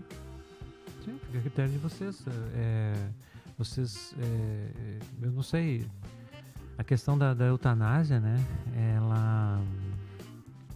Sim, 1.05 1.19
fica 1.27 1.39
a 1.39 1.41
critério 1.41 1.73
de 1.73 1.79
vocês. 1.79 2.23
É, 2.55 2.93
vocês, 3.65 4.15
é, 4.19 4.99
eu 5.23 5.31
não 5.31 5.43
sei, 5.43 5.87
a 6.77 6.85
questão 6.85 7.17
da, 7.17 7.33
da 7.33 7.47
eutanásia, 7.47 8.19
né? 8.21 8.37
Ela, 8.97 9.61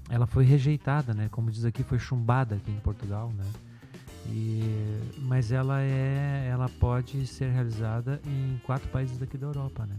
ela 0.08 0.26
foi 0.26 0.44
rejeitada, 0.44 1.12
né? 1.12 1.28
Como 1.30 1.50
diz 1.50 1.64
aqui, 1.64 1.82
foi 1.82 1.98
chumbada 1.98 2.56
aqui 2.56 2.70
em 2.70 2.80
Portugal, 2.80 3.32
né? 3.32 3.44
E, 4.28 4.62
mas 5.18 5.52
ela 5.52 5.80
é, 5.80 6.48
ela 6.50 6.68
pode 6.68 7.26
ser 7.26 7.50
realizada 7.50 8.20
em 8.26 8.60
quatro 8.64 8.88
países 8.88 9.18
daqui 9.18 9.36
da 9.36 9.46
Europa, 9.46 9.86
né? 9.86 9.96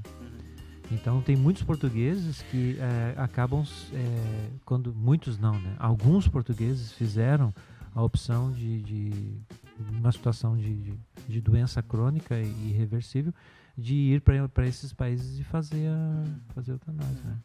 Então 0.91 1.21
tem 1.21 1.35
muitos 1.35 1.63
portugueses 1.63 2.41
que 2.43 2.77
é, 2.79 3.13
acabam 3.17 3.63
é, 3.93 4.49
quando 4.63 4.93
muitos 4.93 5.37
não, 5.37 5.59
né? 5.59 5.75
Alguns 5.77 6.27
portugueses 6.27 6.93
fizeram 6.93 7.53
a 7.93 8.01
opção 8.01 8.51
de, 8.51 8.81
de 8.81 9.33
uma 9.79 10.11
situação 10.11 10.55
de, 10.57 10.75
de, 10.75 10.99
de 11.27 11.41
doença 11.41 11.81
crônica 11.81 12.35
e 12.39 12.69
irreversível 12.69 13.33
de 13.77 13.93
ir 13.93 14.21
para 14.21 14.65
esses 14.67 14.91
países 14.93 15.39
e 15.39 15.43
fazer 15.43 15.87
a 15.87 16.53
fazer 16.53 16.71
a 16.71 16.75
eutanásia, 16.75 17.23
né? 17.23 17.37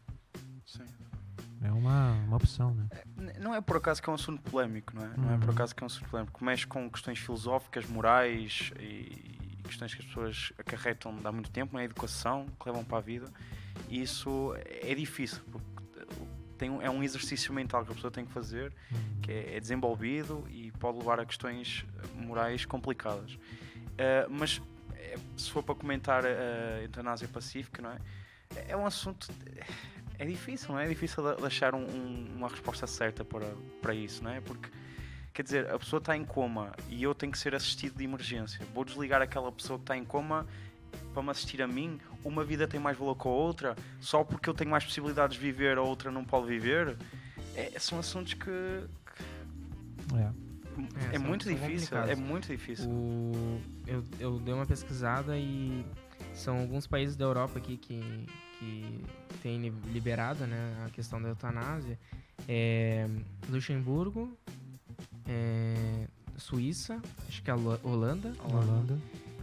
Sim. 0.65 0.85
É 1.65 1.71
uma, 1.71 2.13
uma 2.27 2.37
opção, 2.37 2.75
né? 2.75 2.89
N- 3.17 3.33
Não 3.39 3.55
é 3.55 3.61
por 3.61 3.77
acaso 3.77 4.03
que 4.03 4.09
é 4.09 4.13
um 4.13 4.17
assunto 4.17 4.43
polémico, 4.43 4.95
não 4.97 5.05
é? 5.05 5.17
Não 5.17 5.31
é 5.33 5.37
por 5.39 5.49
Uhum. 5.49 5.55
acaso 5.55 5.75
que 5.75 5.83
é 5.83 5.85
um 5.85 5.87
assunto 5.87 6.09
polémico. 6.09 6.45
Mexe 6.45 6.67
com 6.67 6.91
questões 6.91 7.19
filosóficas, 7.19 7.87
morais 7.89 8.73
e 8.81 9.39
questões 9.63 9.95
que 9.95 10.01
as 10.01 10.07
pessoas 10.07 10.53
acarretam 10.59 11.15
há 11.23 11.31
muito 11.33 11.51
tempo 11.51 11.75
na 11.77 11.85
educação, 11.85 12.47
que 12.59 12.69
levam 12.69 12.85
para 12.85 12.99
a 12.99 13.01
vida. 13.01 13.27
E 13.89 14.03
isso 14.03 14.55
é 14.83 14.93
difícil, 14.95 15.41
porque 15.53 15.67
tem, 16.63 16.71
um- 16.71 16.81
é 16.81 16.89
um 16.89 17.03
exercício 17.03 17.53
mental 17.53 17.85
que 17.85 17.91
a 17.91 17.95
pessoa 17.95 18.11
tem 18.11 18.25
que 18.25 18.31
fazer, 18.33 18.73
que 19.21 19.33
é, 19.33 19.57
é 19.57 19.61
desenvolvido 19.61 20.47
e 20.49 20.71
pode 20.73 20.99
levar 20.99 21.19
a 21.19 21.27
questões 21.27 21.85
morais 22.15 22.65
complicadas. 22.65 23.33
Uh, 23.35 24.31
mas 24.31 24.63
eh, 24.95 25.19
se 25.37 25.51
for 25.51 25.63
para 25.65 25.75
comentar 25.75 26.25
a 26.25 26.81
eutanásia 26.83 27.27
pacífica, 27.27 27.83
não 27.83 27.91
é? 27.91 27.99
É 28.69 28.77
um 28.77 28.87
assunto. 28.87 29.29
É 30.19 30.25
difícil, 30.25 30.69
não 30.73 30.79
é? 30.79 30.87
É 30.87 30.89
difícil 30.89 31.21
de 31.25 31.41
de 31.41 31.47
achar 31.47 31.75
um- 31.75 31.85
um- 31.85 32.27
uma 32.37 32.49
resposta 32.49 32.87
certa 32.87 33.25
para, 33.25 33.47
para 33.81 33.93
isso, 33.95 34.23
não 34.23 34.31
é? 34.31 34.41
Porque, 34.41 34.69
quer 35.35 35.43
dizer, 35.43 35.69
a 35.69 35.79
pessoa 35.79 35.99
está 35.99 36.17
em 36.17 36.25
coma 36.25 36.73
e 36.89 37.03
eu 37.03 37.13
tenho 37.15 37.33
que 37.33 37.39
ser 37.39 37.55
assistido 37.57 37.97
de 37.97 38.05
emergência. 38.05 38.65
Vou 38.73 38.85
desligar 38.85 39.21
aquela 39.21 39.51
pessoa 39.51 39.79
que 39.81 39.83
está 39.85 39.97
em 39.97 40.05
coma 40.05 40.47
para 41.13 41.23
me 41.23 41.31
assistir 41.31 41.61
a 41.63 41.67
mim? 41.69 41.99
Uma 42.25 42.45
vida 42.45 42.67
tem 42.67 42.81
mais 42.81 42.97
valor 42.97 43.15
que 43.17 43.27
a 43.29 43.31
outra? 43.31 43.77
Só 44.01 44.25
porque 44.25 44.49
eu 44.49 44.55
tenho 44.55 44.71
mais 44.71 44.85
possibilidades 44.85 45.37
de 45.37 45.43
viver, 45.43 45.79
a 45.79 45.83
outra 45.83 46.11
não 46.11 46.25
pode 46.25 46.47
viver? 46.47 46.97
É- 47.55 47.79
são 47.79 47.99
assuntos 47.99 48.35
que. 48.35 48.51
É. 48.51 48.83
É, 50.19 51.15
É, 51.15 51.19
são- 51.19 51.29
muito 51.29 51.49
difícil. 51.49 51.97
É 51.99 52.15
muito 52.17 52.49
difícil. 52.49 52.89
O, 52.89 53.61
eu, 53.87 54.03
eu 54.19 54.39
dei 54.39 54.55
uma 54.55 54.65
pesquisada 54.67 55.37
e 55.37 55.85
são 56.35 56.59
alguns 56.59 56.87
países 56.87 57.15
da 57.15 57.25
Europa 57.27 57.59
aqui 57.59 57.77
que, 57.77 58.27
que 58.59 59.05
têm 59.43 59.59
li- 59.61 59.75
liberado 59.93 60.47
né, 60.47 60.85
a 60.87 60.91
questão 60.91 61.21
da 61.21 61.29
eutanásia. 61.29 61.99
É, 62.49 63.07
Luxemburgo, 63.51 64.35
é, 65.29 66.07
Suíça, 66.39 67.01
acho 67.29 67.43
que 67.43 67.51
a 67.51 67.55
Lo- 67.55 67.79
Holanda 67.83 68.33
Holanda 68.43 68.99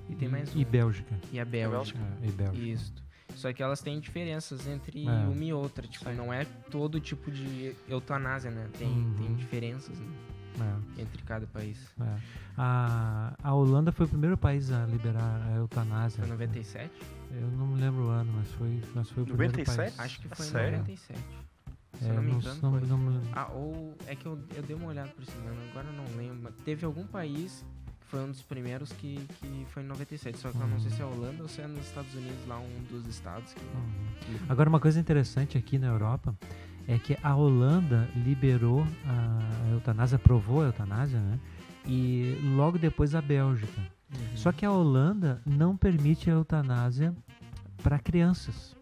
e 0.10 0.16
tem 0.16 0.28
mais 0.30 0.54
e 0.54 0.60
um, 0.60 0.64
Bélgica. 0.66 1.16
e 1.32 1.40
a 1.40 1.46
Bélgica? 1.46 2.00
É, 2.22 2.28
e 2.28 2.32
Bélgica. 2.32 2.66
Isso. 2.66 2.94
Só 3.36 3.54
que 3.54 3.62
elas 3.62 3.80
têm 3.82 4.00
diferenças 4.00 4.66
entre 4.68 5.06
É. 5.06 5.10
uma 5.12 5.44
e 5.44 5.54
outra. 5.54 5.88
Tipo, 5.88 6.10
Sim. 6.10 6.16
não 6.16 6.34
é 6.34 6.46
todo 6.72 7.00
tipo 7.00 7.30
de 7.32 7.76
eutanásia, 7.88 8.50
né? 8.52 8.68
Tem, 8.78 8.88
Uhum. 8.90 9.14
tem 9.18 9.36
diferenças 9.36 9.98
né, 10.00 10.78
É. 10.98 11.02
entre 11.02 11.22
cada 11.24 11.46
país. 11.48 11.78
É. 12.02 12.18
A, 12.58 13.34
a 13.42 13.54
Holanda 13.54 13.92
foi 13.92 14.06
o 14.06 14.10
primeiro 14.10 14.38
país 14.38 14.72
a 14.72 14.86
liberar 14.86 15.42
a 15.48 15.56
eutanásia. 15.58 16.22
Foi 16.24 16.30
97? 16.32 16.92
Eu 17.32 17.48
não 17.52 17.68
me 17.68 17.80
lembro 17.80 18.06
o 18.06 18.10
ano, 18.10 18.34
mas 18.36 18.52
foi, 18.54 18.82
mas 18.96 19.10
foi 19.12 19.24
o 19.24 19.26
primeiro 19.28 19.54
97? 19.54 19.96
país. 19.96 20.00
Acho 20.00 20.20
que 20.22 20.28
foi 20.36 20.46
em 20.46 20.50
Sério? 20.50 20.78
97. 20.80 21.20
Se 22.00 22.06
É, 22.06 22.10
eu 22.10 22.14
não 22.16 22.24
me 22.24 22.32
não- 22.32 22.40
engano, 22.40 22.60
não- 22.62 22.72
não 22.82 22.98
me 22.98 23.10
lembro. 23.18 23.30
Ah, 23.34 23.48
ou 23.54 23.96
é 24.08 24.16
que 24.16 24.26
eu, 24.26 24.40
eu 24.56 24.64
dei 24.64 24.76
uma 24.76 24.88
olhada 24.88 25.10
por 25.10 25.24
cima, 25.26 25.52
agora 25.72 25.88
eu 25.88 25.94
não 25.94 26.06
lembro. 26.18 26.52
Teve 26.66 26.86
algum 26.86 27.06
país 27.06 27.64
foi 28.10 28.22
um 28.22 28.28
dos 28.28 28.42
primeiros 28.42 28.92
que, 28.94 29.20
que 29.40 29.66
foi 29.70 29.84
em 29.84 29.86
97. 29.86 30.38
Só 30.38 30.52
que 30.52 30.58
eu 30.58 30.68
não 30.68 30.80
sei 30.80 30.92
se 30.92 31.02
é 31.02 31.04
a 31.04 31.08
Holanda 31.08 31.44
ou 31.44 31.50
se 31.50 31.62
é 31.62 31.68
nos 31.68 31.86
Estados 31.86 32.14
Unidos, 32.14 32.48
lá 32.48 32.60
um 32.60 32.84
dos 32.90 33.08
estados. 33.08 33.54
Que, 33.54 33.60
Uhum. 33.60 34.38
Agora, 34.50 34.70
uma 34.70 34.80
coisa 34.80 35.00
interessante 35.00 35.58
aqui 35.58 35.78
na 35.78 35.88
Europa 35.88 36.36
é 36.88 36.98
que 36.98 37.18
a 37.22 37.36
Holanda 37.36 38.10
liberou 38.16 38.86
a 39.06 39.72
eutanásia, 39.72 40.16
aprovou 40.16 40.62
a 40.62 40.66
eutanásia, 40.66 41.20
né? 41.20 41.40
E 41.86 42.38
logo 42.56 42.78
depois 42.78 43.16
a 43.16 43.22
Bélgica. 43.22 43.82
Só 44.36 44.52
que 44.52 44.66
a 44.66 44.72
Holanda 44.72 45.42
não 45.46 45.78
permite 45.78 46.30
a 46.30 46.34
eutanásia 46.34 47.16
para 47.84 48.00
crianças. 48.00 48.76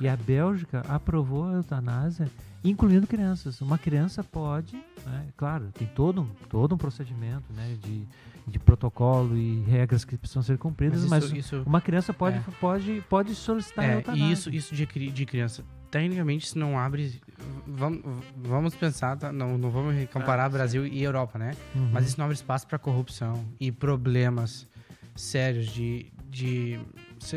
E 0.00 0.08
a 0.08 0.16
Bélgica 0.16 0.80
aprovou 0.88 1.44
a 1.44 1.52
eutanásia, 1.54 2.28
incluindo 2.64 3.06
crianças. 3.06 3.60
Uma 3.60 3.78
criança 3.78 4.24
pode, 4.24 4.74
né, 5.06 5.28
claro, 5.36 5.70
tem 5.72 5.86
todo 5.86 6.22
um, 6.22 6.26
todo 6.48 6.74
um 6.74 6.78
procedimento 6.78 7.52
né, 7.52 7.76
de, 7.80 8.06
de 8.46 8.58
protocolo 8.58 9.36
e 9.36 9.62
regras 9.62 10.04
que 10.04 10.16
precisam 10.16 10.42
ser 10.42 10.58
cumpridas, 10.58 11.04
mas, 11.06 11.24
isso, 11.24 11.36
isso, 11.36 11.62
uma 11.64 11.80
criança 11.80 12.12
pode, 12.12 12.38
É. 12.38 12.42
pode, 12.60 13.04
pode 13.08 13.34
solicitar 13.34 13.84
é, 13.84 14.04
e 14.14 14.32
isso, 14.32 14.50
isso 14.50 14.74
de, 14.74 14.84
de 14.86 15.26
criança, 15.26 15.64
tecnicamente, 15.90 16.48
se 16.48 16.58
não 16.58 16.78
abre. 16.78 17.20
Vamos, 17.66 18.02
vamos 18.36 18.74
pensar, 18.74 19.16
tá? 19.16 19.32
não, 19.32 19.56
não 19.56 19.70
vamos 19.70 19.94
comparar 20.10 20.46
Ah. 20.46 20.48
Brasil 20.48 20.86
e 20.86 21.02
Europa, 21.02 21.38
né? 21.38 21.52
Uhum. 21.74 21.90
Mas 21.92 22.06
isso 22.06 22.18
não 22.18 22.24
abre 22.24 22.34
espaço 22.34 22.66
para 22.66 22.78
corrupção 22.78 23.44
e 23.60 23.70
problemas 23.70 24.66
sérios 25.14 25.66
de, 25.66 26.06
de 26.28 26.80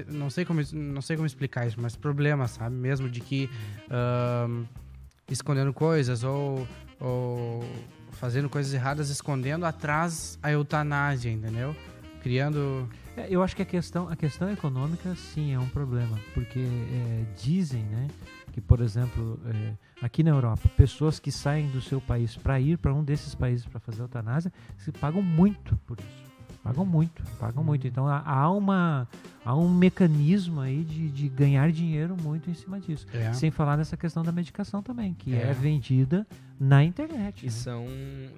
não 0.08 0.30
sei 0.30 0.46
como 0.46 0.62
não 0.74 1.02
sei 1.02 1.16
como 1.18 1.28
explicar 1.28 1.68
isso, 1.68 1.78
mas 1.80 1.96
problemas, 1.96 2.52
sabe, 2.52 2.76
mesmo 2.76 3.10
de 3.10 3.20
que 3.20 3.50
escondendo 5.30 5.74
coisas 5.74 6.24
ou, 6.24 6.68
ou 7.00 7.64
fazendo 8.16 8.50
coisas 8.50 8.74
erradas, 8.74 9.10
escondendo 9.10 9.66
atrás 9.66 10.40
a 10.42 10.52
eutanásia, 10.52 11.32
entendeu? 11.32 11.76
Criando 12.22 12.90
É, 13.18 13.28
eu 13.30 13.42
acho 13.42 13.56
que 13.56 13.62
a 13.62 13.66
questão, 13.66 14.10
a 14.10 14.16
questão 14.16 14.52
econômica, 14.52 15.16
sim, 15.16 15.54
é 15.54 15.60
um 15.60 15.70
problema. 15.70 16.20
Porque 16.34 16.60
é, 16.60 17.26
dizem, 17.38 17.84
né, 17.84 18.08
que, 18.52 18.60
por 18.60 18.82
exemplo, 18.82 19.40
é, 19.46 19.74
aqui 20.02 20.22
na 20.22 20.32
Europa, 20.32 20.68
pessoas 20.76 21.20
que 21.20 21.32
saem 21.32 21.70
do 21.70 21.82
seu 21.82 22.02
país 22.02 22.36
para 22.36 22.60
ir 22.60 22.78
para 22.78 22.94
um 22.94 23.04
desses 23.04 23.34
países 23.34 23.66
para 23.66 23.80
fazer 23.80 24.02
eutanásia, 24.02 24.52
se 24.78 24.92
pagam 24.92 25.22
muito 25.22 25.78
por 25.86 25.98
isso. 26.00 26.25
Pagam 26.66 26.84
muito, 26.84 27.22
pagam 27.40 27.64
muito. 27.64 27.86
Então 27.86 28.08
há, 28.08 28.50
uma, 28.52 29.08
há 29.46 29.56
um 29.56 29.70
mecanismo 29.72 30.62
aí 30.62 30.84
de, 30.84 31.10
de 31.10 31.30
ganhar 31.30 31.72
dinheiro 31.72 32.18
muito 32.20 32.50
em 32.50 32.56
cima 32.56 32.80
disso. 32.80 33.06
é, 33.14 33.32
Sem 33.34 33.52
falar 33.52 33.78
nessa 33.78 33.96
questão 33.96 34.24
da 34.24 34.32
medicação 34.32 34.82
também, 34.82 35.14
que 35.14 35.36
é, 35.36 35.44
É. 35.52 35.54
vendida 35.54 36.26
na 36.60 36.84
internet. 36.84 37.44
E 37.44 37.46
né? 37.46 37.52
são, 37.52 37.86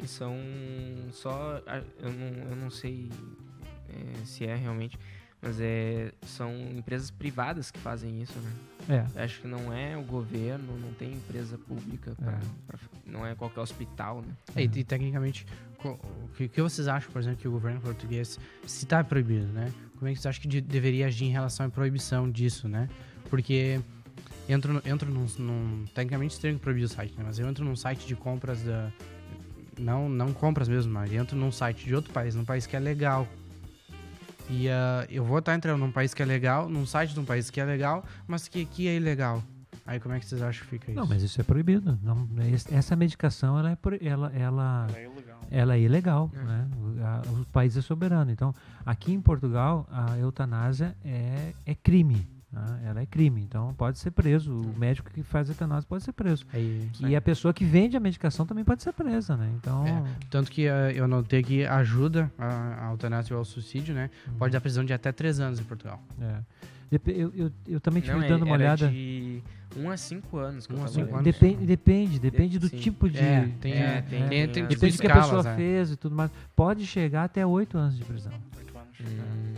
e 0.04 0.08
são 0.08 0.36
só. 1.14 1.62
Eu 2.02 2.12
não, 2.12 2.50
eu 2.52 2.56
não 2.58 2.70
sei 2.70 3.10
é, 3.90 4.26
se 4.26 4.46
é 4.46 4.56
realmente, 4.58 5.00
mas 5.42 5.58
é, 5.62 6.12
são 6.24 6.52
empresas 6.76 7.10
privadas 7.10 7.72
que 7.72 7.80
fazem 7.80 8.22
isso, 8.22 8.38
né? 8.40 9.06
É. 9.16 9.24
Acho 9.24 9.40
que 9.42 9.48
não 9.48 9.72
é 9.72 9.96
o 9.96 10.04
governo, 10.04 10.78
não 10.80 10.92
tem 10.94 11.14
empresa 11.14 11.58
pública, 11.58 12.14
pra, 12.18 12.32
É. 12.34 12.40
pra- 12.68 12.80
não 13.06 13.26
é 13.26 13.36
qualquer 13.36 13.62
hospital, 13.62 14.18
né? 14.22 14.34
É, 14.56 14.64
e, 14.64 14.66
e 14.66 14.84
tecnicamente, 14.84 15.46
o 15.84 16.28
que, 16.50 16.62
vocês 16.62 16.88
acham, 16.88 17.12
por 17.12 17.20
exemplo, 17.22 17.40
que 17.40 17.48
o 17.48 17.52
governo 17.52 17.80
português, 17.82 18.40
se 18.66 18.84
está 18.86 19.04
proibido, 19.04 19.48
né? 19.48 19.72
Como 19.98 20.08
é 20.08 20.14
que 20.14 20.18
vocês 20.20 20.26
acham 20.28 20.42
que 20.42 20.48
de- 20.48 20.62
deveria 20.62 21.08
agir 21.08 21.26
em 21.26 21.32
relação 21.32 21.66
à 21.66 21.70
proibição 21.70 22.30
disso, 22.30 22.68
né? 22.68 22.88
Porque 23.30 23.80
entro, 24.48 24.82
entro 24.86 25.10
num, 25.12 25.26
num- 25.40 25.86
Tecnicamente 25.94 26.40
tenho 26.40 26.56
que 26.56 26.62
proibir 26.62 26.84
o 26.84 26.88
site, 26.88 27.14
né? 27.18 27.24
Mas 27.26 27.40
eu 27.40 27.48
entro 27.48 27.64
num 27.66 27.76
site 27.76 28.06
de 28.08 28.16
compras 28.16 28.62
da. 28.64 28.92
Não, 29.80 30.10
não 30.10 30.34
compras 30.34 30.68
mesmo, 30.68 30.92
mas 30.94 31.12
entro 31.14 31.36
num 31.38 31.52
site 31.52 31.86
de 31.86 31.94
outro 31.94 32.12
país, 32.12 32.34
num 32.34 32.46
país 32.46 32.66
que 32.66 32.76
é 32.76 32.80
legal. 32.80 33.28
E 34.50 34.70
ah, 34.70 35.06
eu 35.10 35.24
vou 35.24 35.40
estar 35.40 35.54
entrando 35.56 35.80
num 35.80 35.92
país 35.92 36.14
que 36.14 36.22
é 36.22 36.26
legal, 36.26 36.70
num 36.70 36.86
site 36.86 37.14
de 37.14 37.20
um 37.20 37.26
país 37.26 37.50
que 37.50 37.60
é 37.60 37.66
legal, 37.66 38.04
mas 38.28 38.48
que 38.48 38.62
aqui 38.64 38.88
é 38.88 38.96
ilegal. 38.96 39.44
Aí 39.86 40.00
como 40.00 40.16
é 40.16 40.20
que 40.20 40.26
vocês 40.26 40.42
acham 40.42 40.64
que 40.64 40.70
fica 40.70 40.92
isso? 40.92 41.00
Não, 41.00 41.08
mas 41.08 41.22
isso 41.22 41.40
é 41.40 41.44
proibido. 41.44 41.98
Não, 42.02 42.28
es- 42.54 42.70
essa 42.72 42.96
medicação 42.96 43.58
ela 43.60 43.72
é, 43.72 43.76
pro- 43.76 43.98
ela, 44.02 44.32
ela, 44.36 44.88
É 44.96 45.04
ilegal. 45.06 45.27
Ela 45.52 45.76
é 45.76 45.80
ilegal, 45.82 46.30
É. 46.34 46.44
né? 46.44 46.68
O, 46.78 47.04
a- 47.04 47.22
o 47.42 47.46
país 47.46 47.76
é 47.78 47.82
soberano. 47.82 48.32
Então, 48.32 48.54
aqui 48.86 49.14
em 49.14 49.22
Portugal, 49.22 49.88
a 49.92 50.18
eutanásia 50.18 50.96
é, 51.04 51.52
é 51.66 51.76
crime. 51.76 52.28
né? 52.52 52.80
Ela 52.86 53.02
é 53.02 53.06
crime. 53.06 53.42
Então, 53.42 53.74
pode 53.74 54.00
ser 54.00 54.12
preso. 54.12 54.54
O 54.54 54.78
médico 54.80 55.12
que 55.12 55.22
faz 55.22 55.50
eutanásia 55.50 55.86
pode 55.88 56.04
ser 56.04 56.14
preso. 56.14 56.46
Aí, 56.54 56.90
E 57.02 57.16
a 57.16 57.22
pessoa 57.22 57.54
que 57.54 57.66
vende 57.66 57.98
a 57.98 58.00
medicação 58.00 58.46
também 58.46 58.64
pode 58.64 58.82
ser 58.84 58.94
presa, 58.94 59.36
né? 59.36 59.50
Então, 59.58 59.86
É. 59.86 60.04
Tanto 60.30 60.50
que 60.50 60.66
eh, 60.68 60.94
eu 60.96 61.08
notei 61.08 61.44
que 61.44 61.66
ajuda 61.66 62.32
a, 62.38 62.88
a 62.88 62.92
eutanásia 62.92 63.36
ou 63.36 63.40
ao 63.40 63.46
suicídio, 63.46 63.94
né? 63.94 64.10
Pode 64.40 64.54
dar 64.54 64.62
prisão 64.62 64.86
de 64.86 64.94
até 64.94 65.12
3 65.12 65.40
anos 65.42 65.60
em 65.60 65.64
Portugal. 65.64 66.02
é. 66.22 66.40
Eu, 66.90 67.34
eu, 67.36 67.52
eu 67.68 67.80
também 67.82 68.02
tive 68.02 68.16
Não, 68.16 68.24
é- 68.24 68.30
dando 68.30 68.44
uma 68.44 68.56
era 68.56 68.64
olhada. 68.64 68.88
de 68.88 69.44
1 69.78 69.90
a 69.92 69.98
5 69.98 70.38
anos 70.38 70.68
Um 70.70 70.84
a 70.84 70.88
cinco 70.88 71.12
anos. 71.14 71.24
Depende, 71.24 71.66
depende, 71.66 72.20
depende 72.20 72.60
do 72.60 72.68
Sim. 72.70 72.78
tipo 72.78 73.10
de. 73.10 73.20
É, 73.20 73.50
tem, 73.62 73.74
É, 73.74 73.78
é, 73.78 74.02
tem- 74.02 74.20
tem, 74.20 74.30
tem 74.30 74.30
tem 74.30 74.44
a- 74.44 74.48
tipo 74.48 74.68
Depende 74.82 74.98
do 74.98 75.02
que 75.02 75.08
a 75.08 75.16
pessoa 75.22 75.50
é. 75.50 75.56
fez 75.56 75.92
e 75.92 75.96
tudo 75.96 76.16
mais. 76.16 76.32
Pode 76.56 76.86
chegar 76.86 77.24
até 77.26 77.46
oito 77.46 77.78
anos 77.78 77.96
de 77.98 78.04
prisão. 78.04 78.32
Oito 78.58 78.78
anos. 78.78 78.90
Hum, 79.00 79.54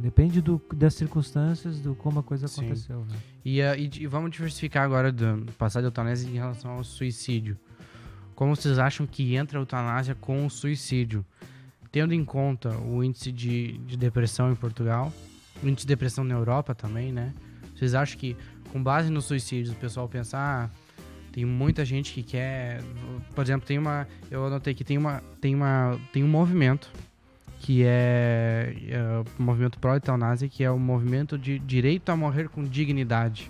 Depende 0.00 0.40
do, 0.42 0.60
das 0.74 0.94
circunstâncias, 0.94 1.78
do 1.80 1.94
como 1.94 2.18
a 2.20 2.22
coisa 2.22 2.46
Sim. 2.46 2.62
aconteceu. 2.66 3.00
Né? 3.06 3.16
E, 3.44 3.62
ah, 3.62 3.76
e, 3.76 3.88
e 4.00 4.06
vamos 4.06 4.30
diversificar 4.32 4.84
agora 4.84 5.10
do 5.10 5.50
passar 5.52 5.80
de 5.80 5.86
eutanásia 5.86 6.28
em 6.28 6.34
relação 6.34 6.72
ao 6.72 6.84
suicídio. 6.84 7.56
Como 8.34 8.54
vocês 8.54 8.78
acham 8.78 9.06
que 9.06 9.34
entra 9.36 9.58
a 9.58 9.62
eutanásia 9.62 10.14
com 10.14 10.44
o 10.44 10.50
suicídio? 10.50 11.24
Tendo 11.90 12.12
em 12.12 12.24
conta 12.24 12.76
o 12.78 13.02
índice 13.04 13.30
de, 13.30 13.78
de 13.78 13.96
depressão 13.96 14.50
em 14.50 14.56
Portugal, 14.56 15.12
o 15.62 15.68
índice 15.68 15.86
de 15.86 15.92
depressão 15.92 16.24
na 16.24 16.34
Europa 16.34 16.74
também, 16.74 17.12
né? 17.12 17.32
Vocês 17.74 17.94
acham 17.94 18.18
que, 18.18 18.36
com 18.74 18.82
base 18.82 19.08
nos 19.08 19.26
suicídios, 19.26 19.72
o 19.72 19.78
pessoal 19.78 20.08
pensa, 20.08 20.36
ah, 20.36 20.68
tem 21.30 21.44
muita 21.44 21.84
gente 21.84 22.12
que 22.12 22.24
quer. 22.24 22.82
Por 23.32 23.44
exemplo, 23.44 23.64
tem 23.64 23.78
uma. 23.78 24.04
Eu 24.28 24.44
anotei 24.46 24.74
que 24.74 24.82
tem 24.82 24.98
uma. 24.98 25.22
Tem 25.40 25.54
uma. 25.54 25.96
Tem 26.12 26.24
um 26.24 26.28
movimento 26.28 26.90
que 27.60 27.84
é, 27.84 28.74
é 28.88 29.00
o 29.38 29.42
movimento 29.42 29.78
pró-eutanásia, 29.78 30.48
que 30.48 30.64
é 30.64 30.70
o 30.72 30.78
movimento 30.78 31.38
de 31.38 31.56
direito 31.60 32.10
a 32.10 32.16
morrer 32.16 32.48
com 32.48 32.64
dignidade. 32.64 33.48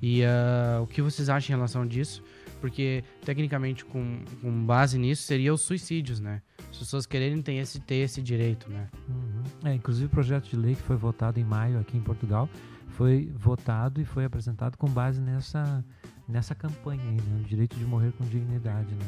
E 0.00 0.24
ah, 0.24 0.78
o 0.80 0.86
que 0.86 1.02
vocês 1.02 1.28
acham 1.28 1.52
em 1.52 1.56
relação 1.56 1.84
disso? 1.84 2.22
Porque, 2.60 3.02
tecnicamente, 3.24 3.84
com, 3.84 4.20
com 4.40 4.64
base 4.64 4.96
nisso, 4.96 5.24
seria 5.24 5.52
os 5.52 5.62
suicídios, 5.62 6.20
né? 6.20 6.40
As 6.70 6.78
pessoas 6.78 7.04
quererem 7.04 7.42
ter 7.42 7.54
esse, 7.54 7.80
ter 7.80 7.96
esse 7.96 8.22
direito, 8.22 8.70
né? 8.70 8.86
Uhum. 9.08 9.70
É, 9.70 9.74
inclusive 9.74 10.06
o 10.06 10.10
projeto 10.10 10.48
de 10.48 10.56
lei 10.56 10.76
que 10.76 10.82
foi 10.82 10.96
votado 10.96 11.40
em 11.40 11.44
maio 11.44 11.80
aqui 11.80 11.96
em 11.96 12.00
Portugal 12.00 12.48
foi 12.96 13.30
votado 13.36 14.00
e 14.00 14.04
foi 14.06 14.24
apresentado 14.24 14.78
com 14.78 14.88
base 14.88 15.20
nessa, 15.20 15.84
nessa 16.26 16.54
campanha 16.54 17.02
aí, 17.02 17.20
né? 17.20 17.40
O 17.42 17.44
direito 17.44 17.76
de 17.76 17.84
morrer 17.84 18.10
com 18.12 18.24
dignidade, 18.24 18.88
né? 18.94 19.06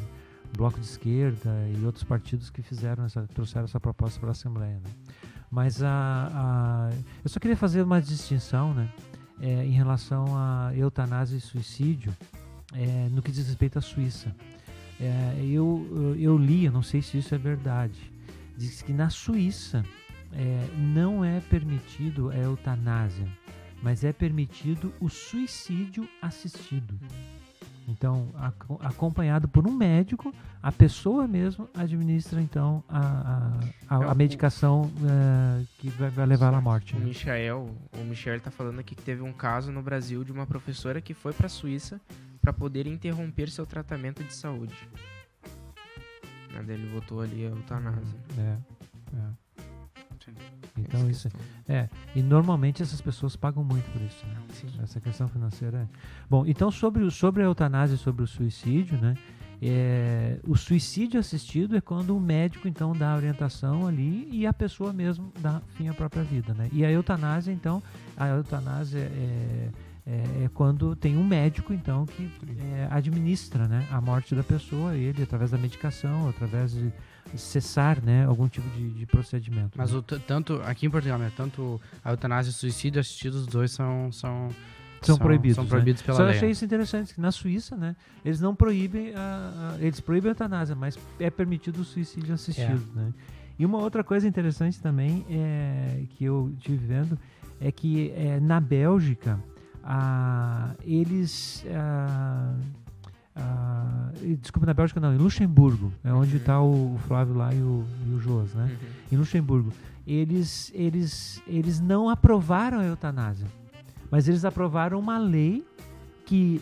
O 0.53 0.59
Bloco 0.59 0.79
de 0.79 0.85
Esquerda 0.85 1.51
e 1.75 1.85
outros 1.87 2.05
partidos 2.05 2.51
que 2.51 2.61
fizeram 2.61 3.07
essa, 3.07 3.27
trouxeram 3.29 3.65
essa 3.65 3.81
proposta 3.81 4.21
para 4.21 4.29
a 4.29 4.33
Assembleia, 4.33 4.75
né? 4.75 4.91
Mas 5.51 5.83
a, 5.83 5.89
a, 5.91 6.91
eu 7.25 7.31
só 7.31 7.41
queria 7.41 7.57
fazer 7.57 7.81
uma 7.81 8.01
distinção, 8.01 8.75
né? 8.75 8.93
É, 9.41 9.65
em 9.65 9.71
relação 9.71 10.37
a 10.37 10.71
eutanásia 10.77 11.37
e 11.37 11.41
suicídio 11.41 12.15
é, 12.75 13.09
no 13.11 13.23
que 13.23 13.33
diz 13.33 13.47
respeito 13.47 13.79
à 13.79 13.81
Suíça. 13.81 14.35
É, 15.01 15.41
eu, 15.49 16.15
eu, 16.19 16.37
li, 16.37 16.67
eu 16.67 16.73
não 16.73 16.83
sei 16.83 17.01
se 17.01 17.17
isso 17.17 17.35
é 17.35 17.39
verdade, 17.39 18.13
diz 18.55 18.83
que 18.83 18.93
na 18.93 19.09
Suíça 19.09 19.83
é, 20.33 20.69
não 20.77 21.25
é 21.25 21.41
permitido 21.41 22.31
a 22.31 22.37
eutanásia, 22.37 23.27
mas 23.83 24.05
é 24.05 24.13
permitido 24.13 24.93
o 25.01 25.09
suicídio 25.09 26.09
assistido. 26.21 26.99
Então, 27.91 28.29
aco- 28.35 28.79
acompanhado 28.83 29.49
por 29.49 29.67
um 29.67 29.73
médico, 29.73 30.35
a 30.63 30.71
pessoa 30.71 31.27
mesmo 31.27 31.67
administra 31.75 32.39
então 32.43 32.85
a, 32.87 32.99
a, 33.89 33.97
a, 33.97 34.05
É, 34.05 34.11
a 34.11 34.15
medicação 34.15 34.91
é, 35.61 35.65
que 35.79 35.89
vai, 35.91 36.11
vai 36.11 36.27
levar 36.27 36.53
à 36.53 36.61
morte. 36.61 36.95
O 36.95 36.99
né? 36.99 37.07
Michael, 37.07 37.75
o 37.95 38.05
Michel 38.05 38.39
tá 38.41 38.51
falando 38.51 38.81
aqui 38.81 38.95
que 38.95 39.03
teve 39.03 39.23
um 39.23 39.33
caso 39.33 39.73
no 39.73 39.81
Brasil 39.81 40.23
de 40.23 40.31
uma 40.33 40.47
professora 40.47 41.01
que 41.01 41.15
foi 41.15 41.33
pra 41.33 41.49
Suíça 41.49 41.99
para 42.43 42.53
poder 42.53 42.87
interromper 42.87 43.49
seu 43.49 43.65
tratamento 43.65 44.23
de 44.23 44.35
saúde. 44.35 44.75
Ele 46.69 46.91
votou 46.93 47.21
ali 47.23 47.47
a 47.47 47.51
eutanásia. 47.51 48.19
É, 48.37 48.57
é. 49.17 49.48
Sim. 50.29 50.83
Então 50.83 51.01
Essa 51.01 51.11
isso 51.11 51.29
questão. 51.31 51.47
é. 51.69 51.89
E 52.15 52.23
normalmente 52.23 52.83
essas 52.83 53.01
pessoas 53.01 53.35
pagam 53.37 53.65
muito 53.65 53.91
por 53.91 54.01
isso. 54.03 54.25
Né? 54.27 54.37
Sim. 54.53 54.69
Essa 54.83 55.01
questão 55.01 55.27
financeira 55.29 55.79
é. 55.79 55.87
Bom, 56.31 56.45
então 56.47 56.71
sobre, 56.71 57.03
o- 57.03 57.11
sobre 57.11 57.43
a 57.43 57.47
eutanásia 57.47 57.95
e 57.97 57.99
sobre 57.99 58.23
o 58.23 58.27
suicídio, 58.27 58.97
né? 59.01 59.15
é, 59.61 60.39
o 60.47 60.57
suicídio 60.57 61.19
assistido 61.19 61.77
é 61.77 61.81
quando 61.81 62.17
o 62.17 62.21
médico 62.21 62.69
então 62.69 62.93
dá 62.93 63.13
a 63.13 63.17
orientação 63.17 63.89
ali 63.89 64.29
e 64.31 64.47
a 64.47 64.53
pessoa 64.53 64.93
mesmo 64.93 65.33
dá 65.41 65.61
fim 65.75 65.89
à 65.89 65.95
própria 65.95 66.23
vida, 66.23 66.55
né? 66.55 66.69
E 66.73 66.85
a 66.85 66.91
eutanásia, 66.93 67.51
então, 67.53 67.83
a 68.17 68.29
eutanásia 68.29 69.01
é, 69.01 69.69
é, 70.07 70.45
é 70.45 70.51
quando 70.55 70.95
tem 70.95 71.17
um 71.17 71.27
médico 71.27 71.73
então 71.73 72.07
que 72.07 72.31
é, 72.73 72.87
administra 72.89 73.67
né, 73.67 73.85
a 73.91 74.01
morte 74.01 74.33
da 74.33 74.45
pessoa, 74.45 74.95
ele 74.95 75.25
através 75.25 75.51
da 75.51 75.59
medicação, 75.59 76.29
através 76.29 76.71
de 76.73 76.93
cessar 77.37 78.01
né, 78.03 78.25
algum 78.25 78.49
tipo 78.49 78.69
de, 78.71 78.91
de 78.91 79.07
procedimento. 79.07 79.77
Mas 79.77 79.93
né? 79.93 79.99
o, 79.99 80.03
tanto 80.03 80.55
aqui 80.65 80.87
em 80.87 80.91
Portugal, 80.91 81.19
né? 81.19 81.31
Tanto 81.37 81.81
a 82.05 82.11
eutanásia 82.11 82.51
e 82.51 82.53
o 82.53 82.57
suicídio 82.57 83.01
assistidos, 83.01 83.41
os 83.43 83.47
dois 83.47 83.73
são 83.73 84.11
são 84.13 84.49
São 85.03 85.19
proibidos, 85.19 85.57
São 85.57 85.65
né? 85.65 85.71
proibidos 85.71 86.03
pela 86.03 86.17
Só 86.17 86.23
eu 86.23 86.29
lei. 86.29 86.37
achei 86.37 86.51
isso 86.51 86.65
interessante, 86.65 87.15
que 87.15 87.21
na 87.21 87.31
Suíça, 87.31 87.77
né, 87.77 87.95
eles 88.25 88.41
não 88.41 88.55
proíbem 88.55 89.15
a, 89.15 89.75
a- 89.77 89.83
eles 89.85 90.01
proíbem 90.01 90.31
a 90.31 90.33
eutanásia, 90.33 90.75
mas 90.75 90.99
é 91.21 91.29
permitido 91.31 91.81
o 91.81 91.85
suicídio 91.85 92.33
assistido, 92.35 92.83
né? 92.95 93.13
E 93.59 93.67
uma 93.67 93.79
outra 93.79 94.03
coisa 94.05 94.27
interessante 94.27 94.81
também 94.81 95.25
é 95.29 96.05
que 96.11 96.25
eu 96.25 96.53
tive 96.61 96.87
vendo 96.87 97.19
é 97.61 97.73
que 97.73 98.11
é, 98.13 98.39
na 98.41 98.61
Bélgica 98.61 99.39
a, 99.83 100.75
eles 100.85 101.65
a, 103.39 104.11
e, 104.23 104.37
desculpa 104.37 104.67
na 104.67 104.75
Bélgica 104.75 105.01
não, 105.01 105.15
em 105.15 105.19
Luxemburgo, 105.19 105.93
é 106.05 106.13
onde 106.13 106.33
Uhum. 106.33 106.37
está 106.39 106.61
o, 106.61 106.95
o 106.95 106.99
Flávio 107.07 107.35
lá 107.35 107.55
e 107.55 107.59
o, 107.61 107.85
e 108.07 108.15
o 108.15 108.21
Joas, 108.21 108.53
né? 108.55 108.65
Uhum. 108.65 108.89
em 109.13 109.17
Luxemburgo, 109.17 109.73
eles, 110.07 110.71
eles, 110.75 111.43
eles 111.47 111.81
não 111.81 112.09
aprovaram 112.09 112.79
a 112.81 112.85
eutanásia, 112.85 113.47
mas 114.11 114.29
eles 114.29 114.45
aprovaram 114.45 114.99
uma 114.99 115.19
lei 115.19 115.65
que 116.27 116.61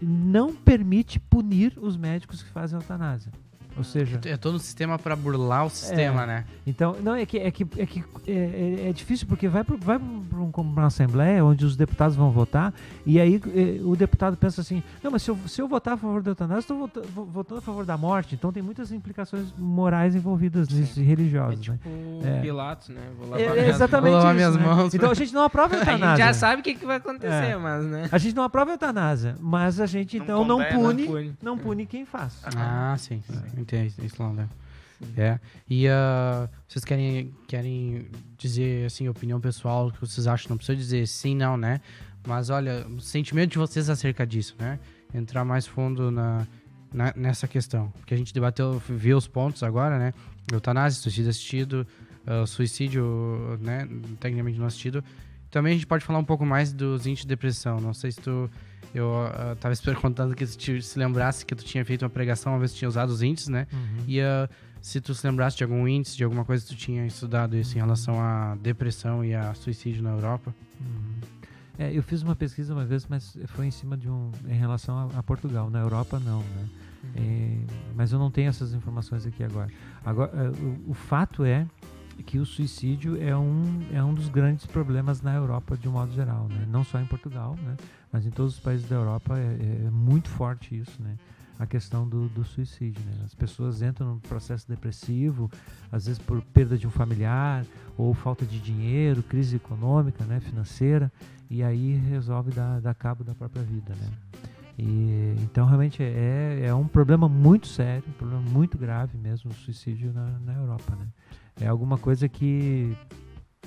não 0.00 0.54
permite 0.54 1.18
punir 1.18 1.72
os 1.80 1.96
médicos 1.96 2.42
que 2.42 2.50
fazem 2.50 2.78
eutanásia. 2.78 3.32
Ou 3.76 3.84
seja, 3.84 4.20
É 4.24 4.36
todo 4.36 4.56
um 4.56 4.58
sistema 4.58 4.98
para 4.98 5.14
burlar 5.14 5.66
o 5.66 5.70
sistema, 5.70 6.22
É. 6.22 6.26
né? 6.26 6.44
então, 6.66 6.96
não, 7.02 7.14
é 7.14 7.26
que 7.26 7.38
é, 7.38 7.50
que, 7.50 7.62
é, 7.78 7.86
que 7.86 8.02
é, 8.26 8.32
é- 8.32 8.88
é 8.88 8.92
difícil 8.92 9.26
porque 9.26 9.48
vai 9.48 9.62
para 9.62 9.76
vai 9.76 9.98
pra 9.98 10.38
um- 10.38 10.50
uma 10.56 10.86
assembleia 10.86 11.44
onde 11.44 11.64
os 11.64 11.76
deputados 11.76 12.16
vão 12.16 12.30
votar 12.30 12.72
e 13.04 13.20
aí 13.20 13.40
eh, 13.54 13.80
o 13.84 13.94
deputado 13.94 14.36
pensa 14.36 14.60
assim, 14.62 14.82
não, 15.02 15.10
mas 15.10 15.22
se 15.22 15.30
eu, 15.30 15.38
se 15.46 15.60
eu 15.60 15.68
votar 15.68 15.94
a 15.94 15.96
favor 15.96 16.22
da 16.22 16.30
eutanásia, 16.30 16.60
estou 16.60 16.78
votando, 16.78 17.06
vo- 17.08 17.24
votando 17.26 17.58
a 17.58 17.62
favor 17.62 17.84
da 17.84 17.96
morte. 17.96 18.34
Então 18.34 18.52
tem 18.52 18.62
muitas 18.62 18.90
implicações 18.92 19.52
morais 19.58 20.14
envolvidas 20.14 20.68
nisso 20.68 20.98
e 20.98 21.02
É 21.02 21.06
religiosas, 21.06 21.58
né? 21.68 21.78
tipo 21.82 22.26
É. 22.26 22.40
Pilatos, 22.40 22.88
né? 22.88 23.00
Vou 23.18 23.28
lavar 23.30 23.40
É, 23.46 23.52
minhas 23.60 23.74
exatamente 23.76 24.10
Vou 24.12 24.16
lavar 24.18 24.34
isso, 24.34 24.36
minhas 24.50 24.56
né? 24.56 24.62
mãos, 24.74 24.94
Então 24.94 25.08
né? 25.08 25.12
a 25.12 25.14
gente 25.14 25.34
não 25.34 25.42
aprova 25.42 25.74
a 25.74 25.78
mãos. 25.78 25.86
A 25.88 25.92
eutanásia. 25.92 26.24
gente 26.24 26.34
já 26.34 26.38
sabe 26.38 26.60
o 26.60 26.64
que, 26.64 26.74
que 26.74 26.86
vai 26.86 26.96
acontecer, 26.96 27.52
É. 27.52 27.56
mas, 27.56 27.84
né? 27.84 28.08
A 28.10 28.18
gente 28.18 28.34
não 28.34 28.42
aprova 28.42 28.70
a 28.70 28.74
eutanásia, 28.74 29.34
mas 29.40 29.80
a 29.80 29.86
gente 29.86 30.16
Não 30.18 30.24
então 30.24 30.44
não, 30.44 30.64
pune, 30.64 31.02
não 31.06 31.12
pune. 31.12 31.36
não 31.42 31.58
pune 31.58 31.86
quem 31.86 32.04
faz. 32.06 32.42
Ah, 32.56 32.94
sim. 32.98 33.22
Isso 34.02 34.22
lá, 34.22 34.32
né? 34.32 34.48
É. 35.16 35.38
E 35.68 35.86
ah, 35.88 36.48
vocês 36.66 36.84
querem, 36.84 37.34
querem 37.46 38.06
dizer, 38.38 38.86
assim, 38.86 39.08
opinião 39.08 39.40
pessoal, 39.40 39.88
o 39.88 39.92
que 39.92 40.00
vocês 40.00 40.26
acham? 40.26 40.50
Não 40.50 40.56
precisa 40.56 40.76
dizer 40.76 41.06
sim, 41.06 41.34
não, 41.36 41.56
né? 41.56 41.80
Mas 42.26 42.48
olha, 42.50 42.86
o 42.88 43.00
sentimento 43.00 43.52
de 43.52 43.58
vocês 43.58 43.90
acerca 43.90 44.26
disso, 44.26 44.54
né? 44.58 44.78
Entrar 45.14 45.44
mais 45.44 45.66
fundo 45.66 46.10
na, 46.10 46.46
na- 46.92 47.12
nessa 47.16 47.46
questão. 47.46 47.90
Porque 47.98 48.14
a 48.14 48.16
gente 48.16 48.32
debateu, 48.32 48.82
viu 48.88 49.16
os 49.16 49.28
pontos 49.28 49.62
agora, 49.62 49.98
né? 49.98 50.14
Eutanásia, 50.50 51.00
suicídio 51.00 51.30
assistido, 51.30 51.86
ah, 52.26 52.46
suicídio, 52.46 53.58
né? 53.60 53.86
Tecnicamente 54.18 54.58
não 54.58 54.66
assistido. 54.66 55.04
Também 55.50 55.72
a 55.72 55.74
gente 55.74 55.86
pode 55.86 56.04
falar 56.04 56.18
um 56.18 56.24
pouco 56.24 56.44
mais 56.44 56.72
dos 56.72 57.06
índices 57.06 57.22
de 57.24 57.28
depressão. 57.28 57.80
Não 57.80 57.94
sei 57.94 58.10
se 58.12 58.20
tu. 58.20 58.50
Eu 58.94 59.10
ah, 59.26 59.56
tava 59.60 59.74
perguntando 59.76 60.34
que 60.34 60.46
se, 60.46 60.56
te- 60.56 60.82
se 60.82 60.98
lembrasse 60.98 61.44
que 61.44 61.54
tu 61.54 61.64
tinha 61.64 61.84
feito 61.84 62.02
uma 62.02 62.10
pregação, 62.10 62.52
uma 62.52 62.58
vez 62.58 62.72
tu 62.72 62.78
tinha 62.78 62.88
usado 62.88 63.10
os 63.10 63.22
índices, 63.22 63.48
né? 63.48 63.66
E 64.06 64.20
ah, 64.20 64.48
se 64.80 65.00
tu 65.00 65.14
se 65.14 65.26
lembrasse 65.26 65.56
de 65.56 65.64
algum 65.64 65.86
índice, 65.86 66.16
de 66.16 66.24
alguma 66.24 66.44
coisa 66.44 66.64
que 66.64 66.74
tu 66.74 66.76
tinha 66.76 67.04
estudado 67.06 67.56
isso 67.56 67.76
em 67.76 67.80
relação 67.80 68.20
à 68.20 68.54
depressão 68.56 69.24
e 69.24 69.34
a 69.34 69.52
suicídio 69.54 70.02
na 70.02 70.10
Europa. 70.10 70.54
Uhum. 70.80 71.14
É, 71.78 71.92
eu 71.92 72.02
fiz 72.02 72.22
uma 72.22 72.34
pesquisa 72.34 72.72
uma 72.72 72.84
vez, 72.84 73.06
mas 73.06 73.36
foi 73.48 73.66
em 73.66 73.70
cima 73.70 73.96
de 73.96 74.08
um. 74.08 74.30
em 74.48 74.54
relação 74.54 74.96
a, 75.14 75.18
a 75.18 75.22
Portugal. 75.22 75.68
Na 75.68 75.80
Europa, 75.80 76.18
não, 76.18 76.40
né? 76.40 76.68
É, 77.14 77.58
mas 77.94 78.12
eu 78.12 78.18
não 78.18 78.30
tenho 78.30 78.48
essas 78.48 78.72
informações 78.72 79.26
aqui 79.26 79.44
agora. 79.44 79.68
Agora, 80.04 80.30
é, 80.34 80.48
o, 80.48 80.90
o 80.90 80.94
fato 80.94 81.44
é 81.44 81.66
que 82.24 82.38
o 82.38 82.46
suicídio 82.46 83.22
é 83.22 83.36
um, 83.36 83.80
é 83.92 84.02
um 84.02 84.14
dos 84.14 84.28
grandes 84.28 84.64
problemas 84.66 85.20
na 85.20 85.34
Europa 85.34 85.76
de 85.76 85.86
um 85.88 85.92
modo 85.92 86.12
geral, 86.14 86.48
né? 86.48 86.66
Não 86.70 86.82
só 86.82 86.98
em 86.98 87.04
Portugal, 87.06 87.56
né? 87.62 87.76
Mas 88.16 88.24
em 88.24 88.30
todos 88.30 88.54
os 88.54 88.60
países 88.60 88.88
da 88.88 88.96
Europa 88.96 89.38
é, 89.38 89.84
é 89.84 89.90
muito 89.90 90.30
forte 90.30 90.74
isso, 90.74 91.02
né? 91.02 91.18
A 91.58 91.66
questão 91.66 92.08
do, 92.08 92.30
do 92.30 92.44
suicídio, 92.44 93.04
né? 93.04 93.12
As 93.26 93.34
pessoas 93.34 93.82
entram 93.82 94.06
num 94.06 94.18
processo 94.18 94.66
depressivo, 94.66 95.50
às 95.92 96.06
vezes 96.06 96.18
por 96.18 96.40
perda 96.40 96.78
de 96.78 96.86
um 96.86 96.90
familiar 96.90 97.66
ou 97.94 98.14
falta 98.14 98.46
de 98.46 98.58
dinheiro, 98.58 99.22
crise 99.22 99.56
econômica, 99.56 100.24
né? 100.24 100.40
Financeira, 100.40 101.12
e 101.50 101.62
aí 101.62 101.92
resolve 102.08 102.52
dar, 102.52 102.80
dar 102.80 102.94
cabo 102.94 103.22
da 103.22 103.34
própria 103.34 103.62
vida, 103.62 103.94
né? 103.94 104.10
E, 104.78 105.36
então 105.42 105.66
realmente 105.66 106.02
é, 106.02 106.62
é 106.64 106.74
um 106.74 106.88
problema 106.88 107.28
muito 107.28 107.66
sério, 107.66 108.02
um 108.08 108.12
problema 108.12 108.40
muito 108.40 108.78
grave 108.78 109.18
mesmo 109.18 109.50
o 109.50 109.54
suicídio 109.54 110.10
na, 110.14 110.38
na 110.38 110.54
Europa, 110.54 110.96
né? 110.96 111.06
É 111.60 111.66
alguma 111.66 111.98
coisa 111.98 112.30
que, 112.30 112.96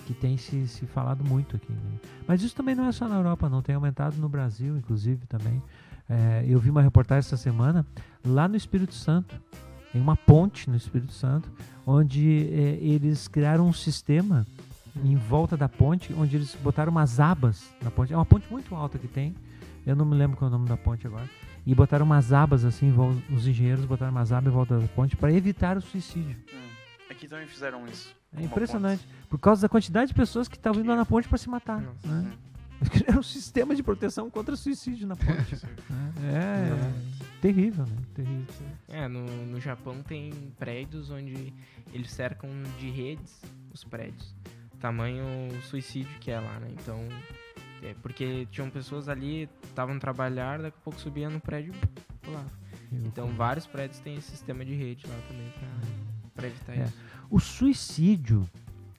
que 0.05 0.13
tem 0.13 0.37
se, 0.37 0.67
se 0.67 0.85
falado 0.85 1.23
muito 1.23 1.55
aqui. 1.55 1.71
Né? 1.71 1.99
Mas 2.27 2.41
isso 2.41 2.55
também 2.55 2.75
não 2.75 2.85
é 2.85 2.91
só 2.91 3.07
na 3.07 3.15
Europa, 3.15 3.49
não. 3.49 3.61
Tem 3.61 3.75
aumentado 3.75 4.17
no 4.17 4.29
Brasil, 4.29 4.77
inclusive, 4.77 5.25
também. 5.27 5.61
É, 6.09 6.43
eu 6.47 6.59
vi 6.59 6.69
uma 6.69 6.81
reportagem 6.81 7.19
essa 7.19 7.37
semana 7.37 7.85
lá 8.25 8.47
no 8.47 8.55
Espírito 8.55 8.93
Santo, 8.93 9.39
em 9.93 9.99
uma 10.01 10.15
ponte 10.15 10.69
no 10.69 10.75
Espírito 10.75 11.13
Santo, 11.13 11.51
onde 11.85 12.47
é, 12.51 12.77
eles 12.81 13.27
criaram 13.27 13.67
um 13.67 13.73
sistema 13.73 14.45
em 15.03 15.15
volta 15.15 15.55
da 15.55 15.69
ponte, 15.69 16.13
onde 16.13 16.35
eles 16.35 16.55
botaram 16.55 16.91
umas 16.91 17.19
abas 17.19 17.69
na 17.81 17.91
ponte. 17.91 18.13
É 18.13 18.15
uma 18.15 18.25
ponte 18.25 18.51
muito 18.51 18.73
alta 18.75 18.97
que 18.97 19.07
tem. 19.07 19.35
Eu 19.85 19.95
não 19.95 20.05
me 20.05 20.15
lembro 20.15 20.37
qual 20.37 20.49
é 20.49 20.53
o 20.53 20.57
nome 20.57 20.67
da 20.67 20.77
ponte 20.77 21.05
agora. 21.07 21.29
E 21.65 21.75
botaram 21.75 22.05
umas 22.05 22.33
abas 22.33 22.65
assim, 22.65 22.93
os 23.31 23.47
engenheiros 23.47 23.85
botaram 23.85 24.11
umas 24.11 24.31
abas 24.31 24.51
em 24.51 24.55
volta 24.55 24.79
da 24.79 24.87
ponte 24.87 25.15
para 25.15 25.31
evitar 25.31 25.77
o 25.77 25.81
suicídio. 25.81 26.35
Hum, 26.53 26.69
Aqui 27.09 27.27
também 27.27 27.47
fizeram 27.47 27.85
isso. 27.87 28.15
É 28.35 28.43
impressionante. 28.43 29.05
Por 29.29 29.39
causa 29.39 29.61
da 29.61 29.69
quantidade 29.69 30.09
de 30.09 30.13
pessoas 30.13 30.47
que 30.47 30.55
estavam 30.55 30.81
indo 30.81 30.89
lá 30.89 30.95
na 30.95 31.05
ponte 31.05 31.27
para 31.27 31.37
se 31.37 31.49
matar. 31.49 31.81
Nossa. 31.81 32.07
né? 32.07 32.31
Hum. 32.31 32.49
Eles 32.81 32.89
criaram 32.89 33.19
um 33.19 33.23
sistema 33.23 33.75
de 33.75 33.83
proteção 33.83 34.29
contra 34.29 34.55
suicídio 34.55 35.07
na 35.07 35.15
ponte. 35.15 35.55
né? 35.89 36.13
É, 36.21 37.41
terrível, 37.41 37.85
né? 37.85 37.95
Terrível. 38.13 38.45
É, 38.87 39.07
no, 39.07 39.25
no 39.47 39.59
Japão 39.59 40.01
tem 40.03 40.31
prédios 40.57 41.09
onde 41.09 41.53
eles 41.93 42.11
cercam 42.11 42.49
de 42.79 42.89
redes 42.89 43.41
os 43.73 43.83
prédios. 43.83 44.33
Tamanho 44.79 45.25
suicídio 45.63 46.09
que 46.19 46.31
é 46.31 46.39
lá, 46.39 46.59
né? 46.59 46.67
Então, 46.71 46.99
é 47.83 47.93
porque 48.01 48.47
tinham 48.51 48.69
pessoas 48.69 49.09
ali, 49.09 49.49
estavam 49.63 49.95
a 49.95 49.99
trabalhar, 49.99 50.59
daqui 50.61 50.77
a 50.79 50.83
pouco 50.83 50.99
subia 50.99 51.29
no 51.29 51.39
prédio 51.39 51.73
e 51.73 52.25
pulava. 52.25 52.49
Então, 52.91 53.27
vários 53.33 53.67
prédios 53.67 53.99
têm 53.99 54.15
esse 54.15 54.31
sistema 54.31 54.63
de 54.65 54.73
rede 54.73 55.05
lá 55.07 55.15
também 55.27 55.49
pra, 55.51 55.67
pra 56.33 56.47
evitar 56.47 56.77
É. 56.77 56.83
isso. 56.85 56.93
O 57.29 57.39
suicídio, 57.39 58.47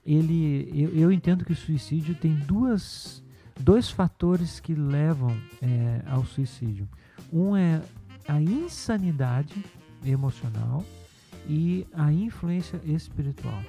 ele, 0.07 0.70
eu, 0.74 0.90
eu 0.90 1.12
entendo 1.12 1.44
que 1.44 1.52
o 1.52 1.57
suicídio 1.57 2.15
tem 2.15 2.35
duas, 2.35 3.23
dois 3.59 3.90
fatores 3.90 4.61
que 4.61 4.74
levam 4.74 5.36
é, 5.61 6.02
ao 6.07 6.24
suicídio. 6.24 6.89
Um 7.32 7.57
é 7.57 7.82
a 8.28 8.40
insanidade 8.40 9.65
emocional 10.05 10.85
e 11.48 11.86
a 11.93 12.12
influência 12.12 12.81
espiritual. 12.85 13.62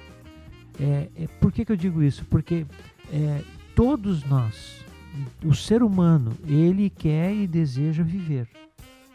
É, 0.80 1.08
é, 1.16 1.26
por 1.40 1.52
que, 1.52 1.64
que 1.64 1.72
eu 1.72 1.76
digo 1.76 2.02
isso? 2.02 2.24
Porque 2.26 2.66
é, 3.12 3.42
todos 3.74 4.24
nós, 4.24 4.84
o 5.44 5.54
ser 5.54 5.82
humano, 5.82 6.32
ele 6.46 6.88
quer 6.88 7.34
e 7.34 7.46
deseja 7.46 8.02
viver. 8.02 8.48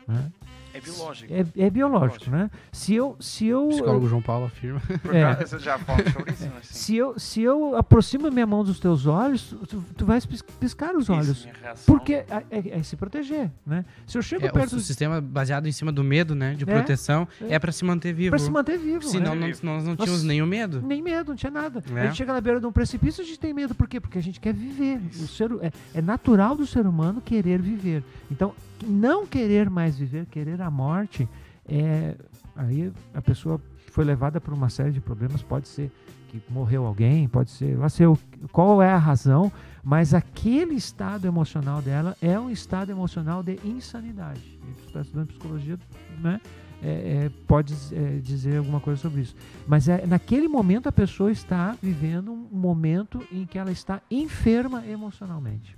né? 0.07 0.32
É 0.78 0.82
biológico. 0.82 1.34
É, 1.34 1.45
é 1.66 1.70
biológico, 1.70 2.30
né? 2.30 2.49
Se 2.72 2.94
eu, 2.94 3.16
se 3.20 3.48
eu 3.48 3.66
O 3.66 3.70
psicólogo 3.70 4.08
João 4.08 4.22
Paulo 4.22 4.45
afirma. 4.45 4.82
É. 5.12 5.45
já 5.58 5.78
sobre 5.80 6.32
isso, 6.32 6.44
sim. 6.44 6.49
Se 6.62 6.95
eu, 6.95 7.20
se 7.20 7.41
eu 7.41 7.76
aproximo 7.76 8.28
a 8.28 8.32
minha 8.32 8.45
mão 8.45 8.64
dos 8.64 8.80
teus 8.80 9.06
olhos, 9.06 9.56
tu, 9.68 9.84
tu 9.95 10.06
vais 10.06 10.26
pis- 10.26 10.41
piscar 10.41 10.95
os 10.95 11.04
Isso, 11.04 11.14
olhos. 11.14 11.48
reação. 11.62 11.84
Porque 11.86 12.14
é, 12.14 12.26
é- 12.52 12.80
é 12.80 12.84
se 12.84 12.95
proteger, 12.95 13.49
né? 13.66 13.84
Se 14.06 14.18
eu 14.18 14.22
chego 14.22 14.45
É, 14.45 14.49
o, 14.49 14.54
perto 14.54 14.76
o 14.76 14.80
sistema 14.80 15.20
baseado 15.20 15.68
em 15.68 15.72
cima 15.72 15.91
do 15.91 16.04
medo, 16.04 16.36
né? 16.36 16.54
De 16.54 16.64
É, 16.64 16.66
proteção, 16.68 17.28
é. 17.41 17.56
é, 17.56 17.60
pra 17.60 17.72
se 17.72 17.84
manter 17.84 18.14
vivo. 18.14 18.30
para 18.32 18.40
se 18.40 18.49
manter 18.52 18.78
vivo, 18.78 19.04
Senão 19.04 19.36
né? 19.36 19.52
não- 19.64 19.74
nós 19.76 19.84
não 19.84 19.95
tínhamos 19.95 20.24
nenhum 20.24 20.45
medo. 20.45 20.82
nem 20.82 21.02
medo, 21.02 21.30
não 21.30 21.36
tinha 21.36 21.52
nada. 21.52 21.84
A 21.94 21.99
É. 21.99 22.04
gente 22.08 22.18
chega 22.18 22.34
na 22.34 22.41
beira 22.41 22.60
de 22.60 22.66
um 22.66 22.72
precipício, 22.72 23.24
a 23.24 23.26
gente 23.26 23.40
tem 23.40 23.54
medo. 23.54 23.74
Por 23.76 23.88
quê? 23.88 23.99
Porque 23.99 24.18
a 24.18 24.22
gente 24.22 24.40
quer 24.40 24.54
viver. 24.54 24.99
O 25.22 25.28
ser, 25.28 25.49
é, 25.62 25.72
é 25.95 26.02
natural 26.02 26.56
do 26.56 26.66
ser 26.68 26.86
humano 26.86 27.22
querer 27.22 27.62
viver. 27.62 28.04
Então, 28.32 28.54
não 28.86 29.26
querer 29.26 29.70
mais 29.70 29.98
viver, 29.98 30.26
querer 30.26 30.62
a 30.62 30.70
morte, 30.70 31.28
é 31.68 32.16
aí 32.56 32.91
a 33.14 33.22
pessoa 33.22 33.62
foi 33.91 34.04
levada 34.04 34.41
por 34.41 34.54
uma 34.54 34.70
série 34.70 34.91
de 34.91 34.99
problemas. 34.99 35.41
Pode 35.44 35.68
ser 35.68 35.91
que 36.28 36.41
morreu 36.49 36.86
alguém, 36.86 37.28
pode 37.28 37.52
ser, 37.52 37.78
lá 37.78 37.88
sei 37.88 38.06
qual 38.52 38.82
é 38.82 38.91
a 38.91 38.98
razão, 38.98 39.52
mas 39.84 40.14
aquele 40.14 40.76
estado 40.76 41.26
emocional 41.26 41.82
dela 41.82 42.18
é 42.22 42.38
um 42.38 42.49
estado 42.49 42.91
emocional 42.91 43.41
de 43.41 43.60
insanidade. 43.64 44.41
E 44.41 44.74
tu 44.74 44.88
está 44.88 45.02
estudando 45.02 45.28
psicologia, 45.28 45.80
né? 46.20 46.41
É, 46.84 46.90
é, 47.26 47.32
pode 47.48 47.74
é, 47.91 48.20
dizer 48.20 48.58
alguma 48.58 48.80
coisa 48.80 49.02
sobre 49.02 49.22
isso. 49.22 49.36
Mas 49.66 49.90
é, 49.90 50.06
naquele 50.06 50.48
momento 50.48 50.88
a 50.88 50.91
pessoa 50.91 51.32
está 51.32 51.76
vivendo 51.82 52.32
um 52.32 52.48
momento 52.52 53.26
em 53.32 53.45
que 53.45 53.58
ela 53.58 53.72
está 53.72 53.99
enferma 54.12 54.86
emocionalmente. 54.86 55.76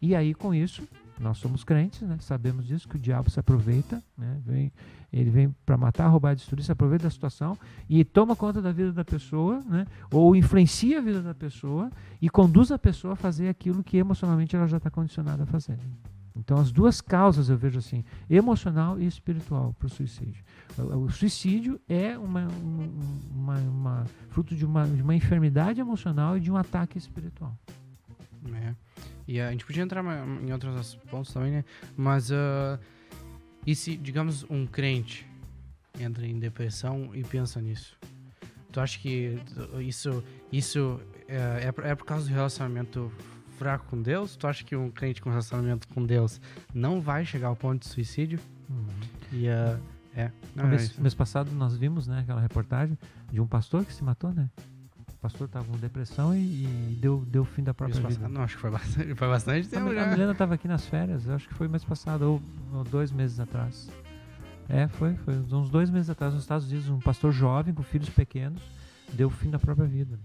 E 0.00 0.14
aí, 0.14 0.32
com 0.34 0.54
isso, 0.54 0.86
nós 1.22 1.38
somos 1.38 1.64
crentes, 1.64 2.02
né? 2.02 2.16
sabemos 2.20 2.66
disso, 2.66 2.88
que 2.88 2.96
o 2.96 2.98
diabo 2.98 3.30
se 3.30 3.40
aproveita, 3.40 4.02
né? 4.16 4.40
vem, 4.44 4.72
ele 5.12 5.30
vem 5.30 5.54
para 5.66 5.76
matar, 5.76 6.06
roubar, 6.08 6.34
destruir, 6.34 6.62
se 6.64 6.70
aproveita 6.72 7.04
da 7.04 7.10
situação 7.10 7.56
e 7.88 8.04
toma 8.04 8.36
conta 8.36 8.60
da 8.62 8.70
vida 8.72 8.92
da 8.92 9.04
pessoa, 9.04 9.60
né? 9.66 9.86
ou 10.12 10.34
influencia 10.36 10.98
a 10.98 11.02
vida 11.02 11.20
da 11.22 11.34
pessoa 11.34 11.90
e 12.20 12.28
conduz 12.28 12.70
a 12.70 12.78
pessoa 12.78 13.14
a 13.14 13.16
fazer 13.16 13.48
aquilo 13.48 13.82
que 13.82 13.96
emocionalmente 13.96 14.54
ela 14.54 14.66
já 14.66 14.76
está 14.76 14.90
condicionada 14.90 15.42
a 15.42 15.46
fazer. 15.46 15.78
Então, 16.36 16.56
as 16.58 16.70
duas 16.70 17.00
causas 17.00 17.48
eu 17.48 17.56
vejo 17.58 17.80
assim, 17.80 18.04
emocional 18.30 18.96
e 19.00 19.04
espiritual 19.06 19.74
para 19.76 19.86
o 19.86 19.90
suicídio. 19.90 20.44
O, 20.78 21.10
suicídio 21.10 21.80
é 21.88 22.16
uma, 22.16 22.46
um- 22.46 23.18
uma, 23.34 23.58
uma- 23.58 24.06
fruto 24.30 24.54
de 24.54 24.64
uma, 24.64 24.86
de 24.86 25.02
uma 25.02 25.16
enfermidade 25.16 25.80
emocional 25.80 26.36
e 26.36 26.40
de 26.40 26.48
um 26.48 26.56
ataque 26.56 26.96
espiritual. 26.96 27.58
É. 28.54 28.72
E 29.28 29.38
a 29.40 29.50
gente 29.52 29.64
podia 29.64 29.82
entrar 29.82 30.02
em 30.42 30.50
outros 30.52 30.94
pontos 31.10 31.32
também, 31.32 31.52
né? 31.52 31.64
Mas 31.96 32.32
ah, 32.32 32.80
e 33.66 33.74
se, 33.74 33.94
digamos, 33.96 34.44
um 34.48 34.66
crente 34.66 35.26
entra 36.00 36.26
em 36.26 36.38
depressão 36.38 37.10
e 37.14 37.22
pensa 37.22 37.60
nisso? 37.60 37.94
Tu 38.72 38.80
acha 38.80 38.98
que 38.98 39.38
isso, 39.80 40.24
isso 40.50 41.00
é, 41.28 41.66
é 41.66 41.72
por- 41.72 41.84
é 41.84 41.94
por 41.94 42.04
causa 42.06 42.26
do 42.26 42.34
relacionamento 42.34 43.12
fraco 43.58 43.84
com 43.90 44.00
Deus? 44.00 44.34
Tu 44.36 44.46
acha 44.46 44.64
que 44.64 44.74
um 44.74 44.90
crente 44.90 45.20
com 45.20 45.28
relacionamento 45.28 45.86
com 45.88 46.02
Deus 46.04 46.40
não 46.74 47.00
vai 47.00 47.24
chegar 47.26 47.48
ao 47.48 47.56
ponto 47.56 47.82
de 47.82 47.88
suicídio? 47.88 48.40
E 49.32 49.46
ah, 49.48 49.78
é. 50.16 50.30
Não, 50.56 50.64
é 50.64 50.68
mês, 50.68 50.82
isso. 50.84 51.02
mês 51.02 51.14
passado 51.14 51.50
nós 51.52 51.76
vimos 51.76 52.06
né, 52.06 52.20
aquela 52.20 52.40
reportagem 52.40 52.96
de 53.30 53.40
um 53.40 53.46
pastor 53.46 53.84
que 53.84 53.92
se 53.92 54.02
matou, 54.02 54.32
né? 54.32 54.48
O 55.18 55.20
pastor 55.20 55.46
estava 55.46 55.64
com 55.64 55.76
depressão 55.76 56.34
e, 56.34 56.38
e 56.38 56.98
deu, 57.00 57.24
deu 57.26 57.44
fim 57.44 57.62
da 57.62 57.74
própria 57.74 58.00
Mês 58.00 58.14
vida. 58.14 58.20
passado, 58.20 58.32
não, 58.32 58.42
acho 58.42 58.54
que 58.54 58.60
foi 58.60 58.70
bastante, 58.70 59.14
foi 59.16 59.28
bastante 59.28 59.66
A, 59.66 59.70
tempo 59.70 59.90
a 59.90 59.94
já. 59.94 60.06
Milena 60.06 60.32
estava 60.32 60.54
aqui 60.54 60.68
nas 60.68 60.86
férias, 60.86 61.28
acho 61.28 61.48
que 61.48 61.54
foi 61.54 61.66
mês 61.68 61.84
passado, 61.84 62.22
ou, 62.22 62.42
ou 62.72 62.84
dois 62.84 63.10
meses 63.10 63.40
atrás. 63.40 63.90
É, 64.68 64.86
foi, 64.86 65.14
foi 65.16 65.34
uns 65.34 65.70
dois 65.70 65.90
meses 65.90 66.08
atrás, 66.08 66.34
nos 66.34 66.42
Estados 66.42 66.66
Unidos, 66.70 66.88
um 66.88 67.00
pastor 67.00 67.32
jovem 67.32 67.74
com 67.74 67.82
filhos 67.82 68.10
pequenos 68.10 68.62
deu 69.12 69.30
fim 69.30 69.50
da 69.50 69.58
própria 69.58 69.86
vida. 69.86 70.18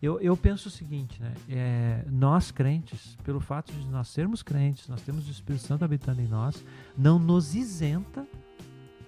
Eu, 0.00 0.20
eu 0.20 0.36
penso 0.36 0.68
o 0.68 0.70
seguinte, 0.70 1.20
né? 1.20 1.34
É, 1.48 2.04
nós 2.08 2.52
crentes, 2.52 3.16
pelo 3.24 3.40
fato 3.40 3.72
de 3.72 3.86
nós 3.88 4.08
sermos 4.08 4.42
crentes, 4.42 4.86
nós 4.88 5.02
temos 5.02 5.26
o 5.26 5.30
Espírito 5.30 5.64
Santo 5.64 5.84
habitando 5.84 6.20
em 6.20 6.28
nós, 6.28 6.64
não 6.96 7.18
nos 7.18 7.54
isenta 7.54 8.24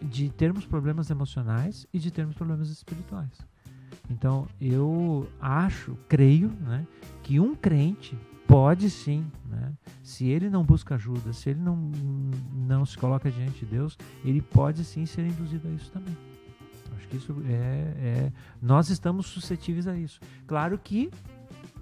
de 0.02 0.30
termos 0.30 0.66
problemas 0.66 1.08
emocionais 1.10 1.86
e 1.92 1.98
de 1.98 2.10
termos 2.10 2.34
problemas 2.34 2.70
espirituais. 2.70 3.30
Então, 4.10 4.46
eu 4.60 5.28
acho, 5.40 5.96
creio, 6.08 6.48
né, 6.60 6.84
que 7.22 7.38
um 7.38 7.54
crente 7.54 8.18
pode 8.46 8.90
sim, 8.90 9.24
né, 9.48 9.72
se 10.02 10.26
ele 10.26 10.50
não 10.50 10.64
busca 10.64 10.96
ajuda, 10.96 11.32
se 11.32 11.50
ele 11.50 11.60
não, 11.60 11.76
não 12.52 12.84
se 12.84 12.98
coloca 12.98 13.30
diante 13.30 13.60
de 13.60 13.66
Deus, 13.66 13.96
ele 14.24 14.42
pode 14.42 14.84
sim 14.84 15.06
ser 15.06 15.24
induzido 15.24 15.68
a 15.68 15.70
isso 15.70 15.90
também. 15.92 16.16
Acho 16.96 17.06
que 17.06 17.16
isso 17.16 17.34
é, 17.46 17.52
é- 17.54 18.32
Nós 18.60 18.90
estamos 18.90 19.26
suscetíveis 19.26 19.86
a 19.86 19.96
isso. 19.96 20.20
Claro 20.46 20.76
que 20.78 21.10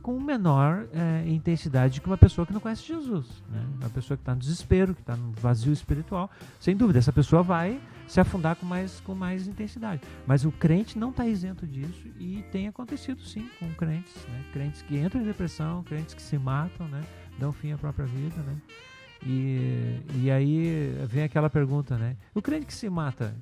com 0.08 0.18
menor 0.18 0.88
é, 0.94 1.28
intensidade 1.28 2.00
que 2.00 2.06
uma 2.06 2.16
pessoa 2.16 2.46
que 2.46 2.52
não 2.54 2.60
conhece 2.62 2.82
Jesus. 2.82 3.26
Né? 3.50 3.62
Uma 3.78 3.90
pessoa 3.90 4.16
que 4.16 4.22
está 4.22 4.32
no 4.32 4.40
desespero, 4.40 4.94
que 4.94 5.02
está 5.02 5.14
no 5.14 5.32
vazio 5.32 5.70
espiritual. 5.70 6.30
Sem 6.58 6.74
dúvida, 6.74 6.98
essa 6.98 7.12
pessoa 7.12 7.42
vai 7.42 7.78
se 8.06 8.18
afundar 8.18 8.56
com 8.56 8.64
mais, 8.64 9.00
com 9.00 9.14
mais 9.14 9.46
intensidade. 9.46 10.00
Mas 10.26 10.46
o 10.46 10.50
crente 10.50 10.98
não 10.98 11.10
está 11.10 11.26
isento 11.26 11.66
disso 11.66 12.08
e 12.18 12.42
tem 12.50 12.66
acontecido 12.66 13.20
sim 13.20 13.50
com 13.58 13.68
crentes. 13.74 14.14
Né? 14.30 14.44
Crentes 14.50 14.80
que 14.80 14.96
entram 14.96 15.20
em 15.20 15.24
depressão, 15.26 15.82
crentes 15.82 16.14
que 16.14 16.22
se 16.22 16.38
matam, 16.38 16.88
né? 16.88 17.04
dão 17.38 17.52
fim 17.52 17.72
à 17.72 17.76
própria 17.76 18.06
vida. 18.06 18.40
Né? 18.40 18.56
E, 19.26 20.00
e 20.22 20.30
aí 20.30 20.94
vem 21.06 21.24
aquela 21.24 21.50
pergunta, 21.50 21.98
né? 21.98 22.16
O 22.34 22.40
crente 22.40 22.64
que 22.64 22.72
se 22.72 22.88
mata, 22.88 23.36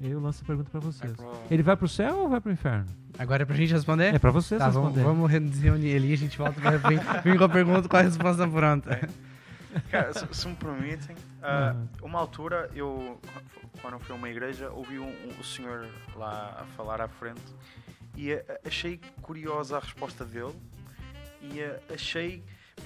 eu 0.00 0.20
lanço 0.20 0.42
a 0.42 0.46
pergunta 0.46 0.70
para 0.70 0.80
vocês. 0.80 1.18
Ele 1.50 1.62
vai 1.62 1.76
para 1.76 1.84
o 1.84 1.88
céu 1.88 2.20
ou 2.20 2.30
vai 2.30 2.40
para 2.40 2.48
o 2.48 2.52
inferno? 2.52 2.99
Agora 3.18 3.42
é 3.42 3.46
pra 3.46 3.54
gente 3.56 3.72
responder? 3.72 4.14
É 4.14 4.18
para 4.18 4.30
vocês 4.30 4.58
Tá, 4.58 4.68
vamos, 4.70 4.94
responder. 4.96 5.30
vamos 5.38 5.56
se 5.56 5.62
reunir 5.62 5.96
ali 5.96 6.10
e 6.10 6.12
a 6.14 6.16
gente 6.16 6.38
volta 6.38 6.60
pra 6.60 6.70
vir, 6.78 7.00
vir 7.24 7.38
com 7.38 7.44
a 7.44 7.48
pergunta 7.48 7.88
com 7.88 7.96
a 7.96 8.00
resposta 8.02 8.46
pronta. 8.48 9.08
Cara, 9.90 10.12
se, 10.12 10.26
se 10.32 10.48
me 10.48 10.54
permitem, 10.56 11.14
ah, 11.42 11.74
Uhum. 12.02 12.06
uma 12.08 12.18
altura 12.18 12.68
eu, 12.74 13.20
quando 13.80 13.98
fui 14.00 14.14
a 14.14 14.18
uma 14.18 14.28
igreja, 14.28 14.70
ouvi 14.70 14.98
um, 14.98 15.06
um- 15.08 15.40
o 15.40 15.44
senhor 15.44 15.86
lá 16.16 16.56
a 16.60 16.64
falar 16.76 17.00
à 17.00 17.08
frente 17.08 17.40
e 18.16 18.32
ah, 18.32 18.42
achei 18.66 19.00
curiosa 19.22 19.76
a 19.76 19.80
resposta 19.80 20.24
dele 20.24 20.54
e 21.42 21.62
ah, 21.62 21.78
achei. 21.94 22.42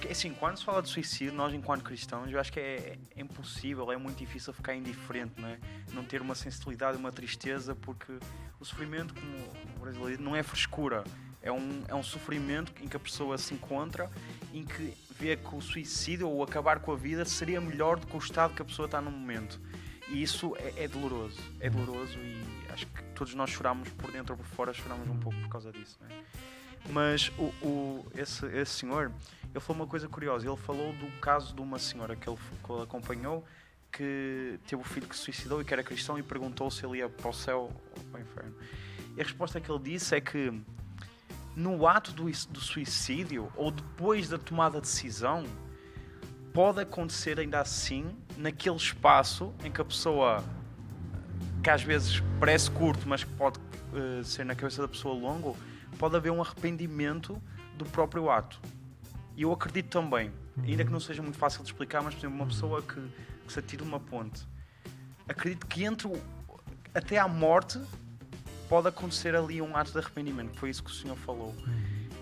Assim, 0.09 0.33
quando 0.33 0.57
se 0.57 0.63
fala 0.65 0.81
de 0.81 0.89
suicídio, 0.89 1.33
nós 1.33 1.53
enquanto 1.53 1.83
cristãos, 1.83 2.31
eu 2.31 2.39
acho 2.39 2.51
que 2.51 2.59
é, 2.59 2.97
é 3.15 3.21
impossível, 3.21 3.91
é 3.91 3.97
muito 3.97 4.17
difícil 4.17 4.53
ficar 4.53 4.75
indiferente, 4.75 5.33
não 5.39 5.47
é? 5.49 5.57
Não 5.93 6.03
ter 6.03 6.21
uma 6.21 6.35
sensibilidade, 6.35 6.97
uma 6.97 7.11
tristeza, 7.11 7.75
porque 7.75 8.13
o 8.59 8.65
sofrimento, 8.65 9.13
como 9.13 9.75
o 9.75 9.79
brasileiro, 9.79 10.21
não 10.21 10.35
é 10.35 10.43
frescura. 10.43 11.03
É 11.41 11.51
um, 11.51 11.83
é 11.87 11.93
um 11.93 12.01
sofrimento 12.03 12.71
em 12.81 12.87
que 12.87 12.97
a 12.97 12.99
pessoa 12.99 13.37
se 13.37 13.53
encontra, 13.53 14.09
em 14.53 14.63
que 14.65 14.93
vê 15.19 15.35
que 15.37 15.55
o 15.55 15.61
suicídio 15.61 16.27
ou 16.27 16.43
acabar 16.43 16.79
com 16.79 16.91
a 16.91 16.95
vida 16.95 17.23
seria 17.25 17.61
melhor 17.61 17.99
do 17.99 18.07
que 18.07 18.15
o 18.15 18.19
estado 18.19 18.53
que 18.55 18.61
a 18.61 18.65
pessoa 18.65 18.85
está 18.87 18.99
no 19.01 19.11
momento. 19.11 19.59
E 20.09 20.21
isso 20.21 20.55
é, 20.57 20.83
é 20.83 20.87
doloroso. 20.87 21.39
É 21.59 21.69
doloroso 21.69 22.17
e 22.17 22.43
acho 22.71 22.85
que 22.87 23.03
todos 23.15 23.33
nós 23.35 23.49
choramos 23.49 23.89
por 23.89 24.11
dentro 24.11 24.33
ou 24.33 24.37
por 24.39 24.45
fora, 24.47 24.73
choramos 24.73 25.07
um 25.07 25.17
pouco 25.19 25.37
por 25.41 25.49
causa 25.49 25.71
disso. 25.71 25.97
Não 26.01 26.07
é? 26.09 26.19
Mas 26.89 27.31
o, 27.37 27.43
o- 27.65 28.05
esse, 28.15 28.45
esse 28.47 28.71
senhor, 28.79 29.11
ele 29.55 29.63
falou 29.63 29.83
uma 29.83 29.87
coisa 29.87 30.09
curiosa. 30.09 30.45
Ele 30.45 30.57
falou 30.57 30.91
do 30.93 31.09
caso 31.21 31.55
de 31.55 31.61
uma 31.61 31.79
senhora 31.79 32.13
que 32.15 32.29
ele, 32.29 32.37
que 32.37 32.71
ele 32.71 32.83
acompanhou 32.83 33.45
que 33.89 34.59
teve 34.67 34.81
um 34.81 34.83
filho 34.83 35.07
que 35.07 35.15
se 35.15 35.21
suicidou 35.21 35.61
e 35.61 35.65
que 35.65 35.73
era 35.73 35.81
cristão 35.81 36.19
e 36.19 36.23
perguntou 36.23 36.69
se 36.69 36.85
ele 36.85 36.97
ia 36.97 37.07
para 37.07 37.29
o 37.29 37.33
céu 37.33 37.71
ou 37.95 38.03
para 38.11 38.19
o 38.19 38.21
inferno. 38.21 38.53
E 39.15 39.21
a 39.21 39.23
resposta 39.23 39.61
que 39.61 39.71
ele 39.71 39.79
disse 39.79 40.13
é 40.13 40.19
que 40.19 40.51
no 41.55 41.87
ato 41.87 42.11
do, 42.11 42.25
do 42.25 42.59
suicídio 42.59 43.49
ou 43.55 43.71
depois 43.71 44.27
da 44.27 44.37
tomada 44.37 44.81
de 44.81 44.87
decisão 44.87 45.45
pode 46.53 46.81
acontecer 46.81 47.39
ainda 47.39 47.61
assim 47.61 48.13
naquele 48.35 48.75
espaço 48.75 49.53
em 49.63 49.71
que 49.71 49.79
a 49.79 49.85
pessoa 49.85 50.43
que 51.63 51.69
às 51.69 51.81
vezes 51.81 52.21
parece 52.37 52.69
curto 52.69 53.07
mas 53.07 53.23
que 53.23 53.31
pode 53.35 53.57
eh, 53.93 54.21
ser 54.23 54.43
na 54.43 54.53
cabeça 54.53 54.81
da 54.81 54.87
pessoa 54.89 55.15
longo 55.15 55.55
pode 55.97 56.17
haver 56.17 56.31
um 56.31 56.41
arrependimento 56.41 57.41
do 57.77 57.85
próprio 57.85 58.29
ato 58.29 58.59
e 59.35 59.43
eu 59.43 59.51
acredito 59.51 59.89
também. 59.89 60.31
Ainda 60.63 60.85
que 60.85 60.91
não 60.91 60.99
seja 60.99 61.21
muito 61.21 61.37
fácil 61.37 61.61
de 61.63 61.69
explicar 61.69 62.01
mas 62.01 62.13
por 62.13 62.21
exemplo 62.21 62.37
uma 62.37 62.47
pessoa 62.47 62.81
que, 62.81 63.01
que 63.45 63.51
se 63.51 63.59
atira 63.59 63.83
uma 63.83 63.99
ponte 63.99 64.47
acredito 65.27 65.65
que 65.67 65.83
entre 65.83 66.07
o, 66.07 66.13
até 66.93 67.17
à 67.17 67.27
morte 67.27 67.79
pode 68.69 68.87
acontecer 68.87 69.35
ali 69.35 69.61
um 69.61 69.75
ato 69.75 69.91
de 69.91 69.97
arrependimento. 69.99 70.51
Que 70.51 70.59
foi 70.59 70.69
isso 70.69 70.83
que 70.83 70.91
o 70.91 70.93
senhor 70.93 71.17
falou. 71.17 71.55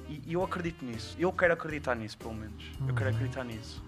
E, 0.09 0.21
e 0.25 0.33
eu 0.33 0.43
acredito 0.43 0.83
nisso. 0.83 1.15
Eu 1.17 1.31
quero 1.31 1.53
acreditar 1.53 1.95
nisso 1.95 2.17
pelo 2.17 2.33
menos. 2.33 2.63
Eu 2.87 2.93
quero 2.93 3.09
acreditar 3.09 3.43
nisso. 3.43 3.83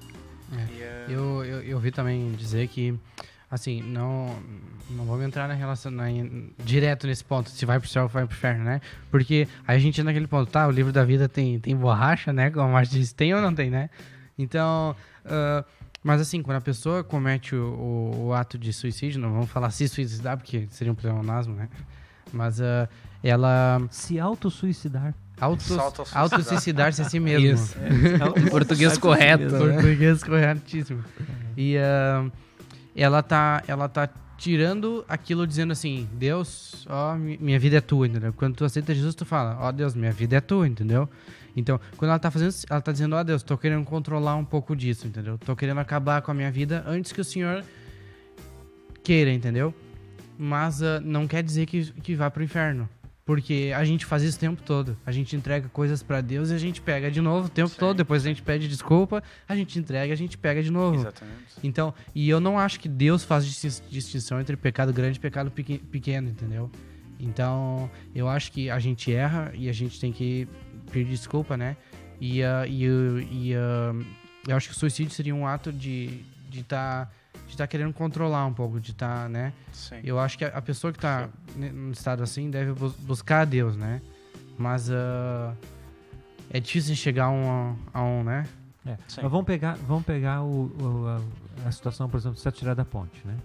É. 0.51 0.73
E, 0.73 0.81
eh, 0.81 1.05
Eu, 1.09 1.43
eu, 1.43 1.61
eu 1.63 1.77
ouvi 1.77 1.91
também 1.91 2.31
dizer 2.33 2.67
que, 2.67 2.97
assim, 3.49 3.81
não, 3.81 4.35
não 4.89 5.05
vamos 5.05 5.25
entrar 5.25 5.47
na 5.47 5.53
relação 5.53 5.91
na- 5.91 6.09
em- 6.09 6.51
direto 6.63 7.07
nesse 7.07 7.23
ponto, 7.23 7.49
se 7.49 7.65
vai 7.65 7.79
pro 7.79 7.87
céu 7.89 8.03
ou 8.03 8.09
vai 8.09 8.25
pro 8.25 8.35
inferno, 8.35 8.63
né? 8.63 8.81
Porque 9.11 9.47
aí 9.67 9.77
a 9.77 9.79
gente 9.79 9.99
entra 9.99 10.11
naquele 10.11 10.27
ponto, 10.27 10.49
tá, 10.51 10.67
o 10.67 10.71
livro 10.71 10.91
da 10.91 11.03
vida 11.05 11.29
tem, 11.29 11.59
tem 11.59 11.75
borracha, 11.75 12.31
né? 12.33 12.49
Como 12.49 12.65
a 12.65 12.71
Marcia 12.71 12.99
disse, 12.99 13.13
tem 13.15 13.33
ou 13.33 13.41
não 13.41 13.53
tem, 13.53 13.69
né? 13.69 13.89
Então, 14.37 14.95
ah, 15.25 15.63
mas 16.03 16.21
assim, 16.21 16.41
quando 16.41 16.57
a 16.57 16.61
pessoa 16.61 17.03
comete 17.03 17.55
o, 17.55 17.63
o, 17.65 18.25
o 18.27 18.33
ato 18.33 18.57
de 18.57 18.71
suicídio, 18.73 19.19
não 19.19 19.31
vamos 19.31 19.49
falar 19.49 19.71
se 19.71 19.87
suicidar, 19.87 20.37
porque 20.37 20.67
seria 20.69 20.91
um 20.91 20.95
pleonasmo, 20.95 21.55
né? 21.55 21.69
Mas 22.33 22.59
ah, 22.61 22.87
ela 23.23 23.81
Se 23.89 24.19
auto-suicidar. 24.19 25.13
auto, 25.39 25.63
Se 25.63 25.73
auto-suicidar. 25.79 26.21
auto-suicidar-se 26.21 27.01
a 27.01 27.05
si 27.05 27.17
mesmo. 27.21 27.47
Isso. 27.47 27.75
Português 28.51 28.97
correto. 28.97 29.43
né? 29.45 29.73
Português 29.73 30.23
corretíssimo. 30.23 31.03
E 31.57 31.77
ah, 31.77 32.29
ela 32.95 33.21
tá, 33.21 33.63
ela 33.67 33.89
tá 33.89 34.09
tirando 34.37 35.03
aquilo 35.07 35.45
dizendo 35.47 35.71
assim, 35.71 36.07
Deus, 36.13 36.85
ó, 36.89 37.15
mi- 37.15 37.37
minha 37.39 37.59
vida 37.59 37.77
é 37.77 37.81
tua, 37.81 38.07
entendeu? 38.07 38.33
Quando 38.33 38.55
tu 38.55 38.65
aceita 38.65 38.93
Jesus, 38.93 39.15
tu 39.15 39.25
fala, 39.25 39.57
ó 39.59 39.71
Deus, 39.71 39.95
minha 39.95 40.11
vida 40.11 40.35
é 40.37 40.41
tua, 40.41 40.67
entendeu? 40.67 41.09
Então, 41.55 41.79
quando 41.95 42.09
ela 42.09 42.19
tá 42.19 42.29
fazendo, 42.29 42.53
ela 42.69 42.81
tá 42.81 42.91
dizendo, 42.91 43.15
ó 43.15 43.23
Deus, 43.23 43.41
tô 43.43 43.57
querendo 43.57 43.85
controlar 43.85 44.35
um 44.35 44.43
pouco 44.43 44.75
disso, 44.75 45.07
entendeu? 45.07 45.37
Tô 45.37 45.55
querendo 45.55 45.79
acabar 45.79 46.21
com 46.21 46.31
a 46.31 46.33
minha 46.33 46.51
vida 46.51 46.83
antes 46.85 47.11
que 47.13 47.21
o 47.21 47.23
Senhor 47.23 47.63
queira, 49.03 49.31
entendeu? 49.31 49.73
Mas 50.37 50.81
ah, 50.83 50.99
não 50.99 51.27
quer 51.27 51.41
dizer 51.41 51.65
que, 51.65 51.91
que 52.01 52.13
vá 52.15 52.29
pro 52.29 52.43
inferno. 52.43 52.89
Porque 53.25 53.73
a 53.75 53.83
gente 53.83 54.05
faz 54.05 54.21
isso 54.21 54.37
o 54.37 54.39
tempo 54.39 54.61
todo. 54.61 54.95
A 55.03 55.11
gente 55.11 55.35
entrega 55.35 55.67
coisas 55.69 56.03
pra 56.03 56.21
Deus 56.21 56.51
e 56.51 56.53
a 56.53 56.57
gente 56.59 56.79
pega 56.79 57.09
de 57.09 57.19
novo 57.19 57.47
o 57.47 57.49
tempo 57.49 57.69
Sim, 57.69 57.77
todo. 57.79 57.97
Depois 57.97 58.23
a 58.23 58.29
gente 58.29 58.43
pede 58.43 58.67
desculpa, 58.67 59.23
a 59.49 59.55
gente 59.55 59.79
entrega, 59.79 60.13
a 60.13 60.15
gente 60.15 60.37
pega 60.37 60.61
de 60.61 60.69
novo. 60.71 60.99
exatamente 60.99 61.35
Então, 61.63 61.91
e 62.13 62.29
eu 62.29 62.39
não 62.39 62.59
acho 62.59 62.79
que 62.79 62.87
Deus 62.87 63.23
faz 63.23 63.43
distin- 63.45 63.83
distinção 63.89 64.39
entre 64.39 64.55
pecado 64.55 64.93
grande 64.93 65.17
e 65.17 65.19
pecado 65.21 65.49
peque- 65.49 65.79
pequeno, 65.79 66.29
entendeu? 66.29 66.69
Então, 67.19 67.89
eu 68.13 68.29
acho 68.29 68.51
que 68.51 68.69
a 68.69 68.77
gente 68.77 69.11
erra 69.11 69.51
e 69.55 69.69
a 69.69 69.73
gente 69.73 69.99
tem 69.99 70.11
que 70.11 70.47
pedir 70.91 71.09
desculpa, 71.09 71.57
né? 71.57 71.75
E, 72.21 72.43
ah, 72.43 72.65
e, 72.67 72.87
o- 72.87 73.19
e, 73.19 73.55
ah, 73.55 73.93
eu 74.47 74.55
acho 74.55 74.69
que 74.69 74.75
o 74.75 74.77
suicídio 74.77 75.11
seria 75.13 75.33
um 75.33 75.47
ato 75.47 75.71
de 75.73 76.19
de 76.47 76.63
tá, 76.63 77.09
de 77.47 77.55
tá 77.57 77.67
querendo 77.67 77.93
controlar 77.93 78.45
um 78.45 78.53
pouco, 78.53 78.79
de 78.79 78.93
tá, 78.93 79.29
né? 79.29 79.53
sim 79.71 79.95
Eu 80.03 80.19
acho 80.19 80.37
que 80.37 80.45
a, 80.45 80.61
pessoa 80.61 80.91
que 80.91 80.99
tá 80.99 81.29
ne- 81.55 81.71
num 81.71 81.91
estado 81.91 82.23
assim 82.23 82.49
deve 82.49 82.73
bus- 82.73 82.95
buscar 82.95 83.41
a 83.41 83.45
Deus, 83.45 83.75
né? 83.77 84.01
Mas 84.57 84.89
ah, 84.91 85.53
é 86.49 86.59
difícil 86.59 86.95
chegar 86.95 87.25
a 87.25 87.29
um, 87.31 87.75
a 87.93 88.01
um, 88.03 88.23
né? 88.23 88.45
É. 88.85 88.97
Mas 89.21 89.31
vamos 89.31 89.45
pegar, 89.45 89.75
vamos 89.87 90.05
pegar 90.05 90.41
o, 90.43 90.65
o- 90.79 91.07
a, 91.63 91.67
a 91.67 91.71
situação, 91.71 92.09
por 92.09 92.17
exemplo, 92.17 92.35
de 92.35 92.41
se 92.41 92.47
atirar 92.47 92.75
da 92.75 92.85
ponte, 92.85 93.21
né? 93.25 93.35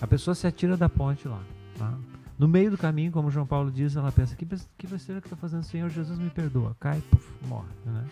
A 0.00 0.06
pessoa 0.06 0.34
se 0.34 0.46
atira 0.46 0.76
da 0.76 0.88
ponte 0.88 1.26
lá, 1.28 1.40
tá? 1.78 1.94
No 2.38 2.48
meio 2.48 2.70
do 2.70 2.78
caminho, 2.78 3.12
como 3.12 3.30
João 3.30 3.46
Paulo 3.46 3.70
diz, 3.70 3.96
ela 3.96 4.10
pensa, 4.10 4.34
que, 4.34 4.46
que 4.78 4.86
besteira 4.86 5.20
que 5.20 5.28
tá 5.28 5.36
fazendo, 5.36 5.62
Senhor 5.62 5.90
Jesus 5.90 6.18
me 6.18 6.30
perdoa. 6.30 6.74
Cai, 6.80 7.00
puf, 7.10 7.26
morre, 7.46 7.68
né? 7.84 8.04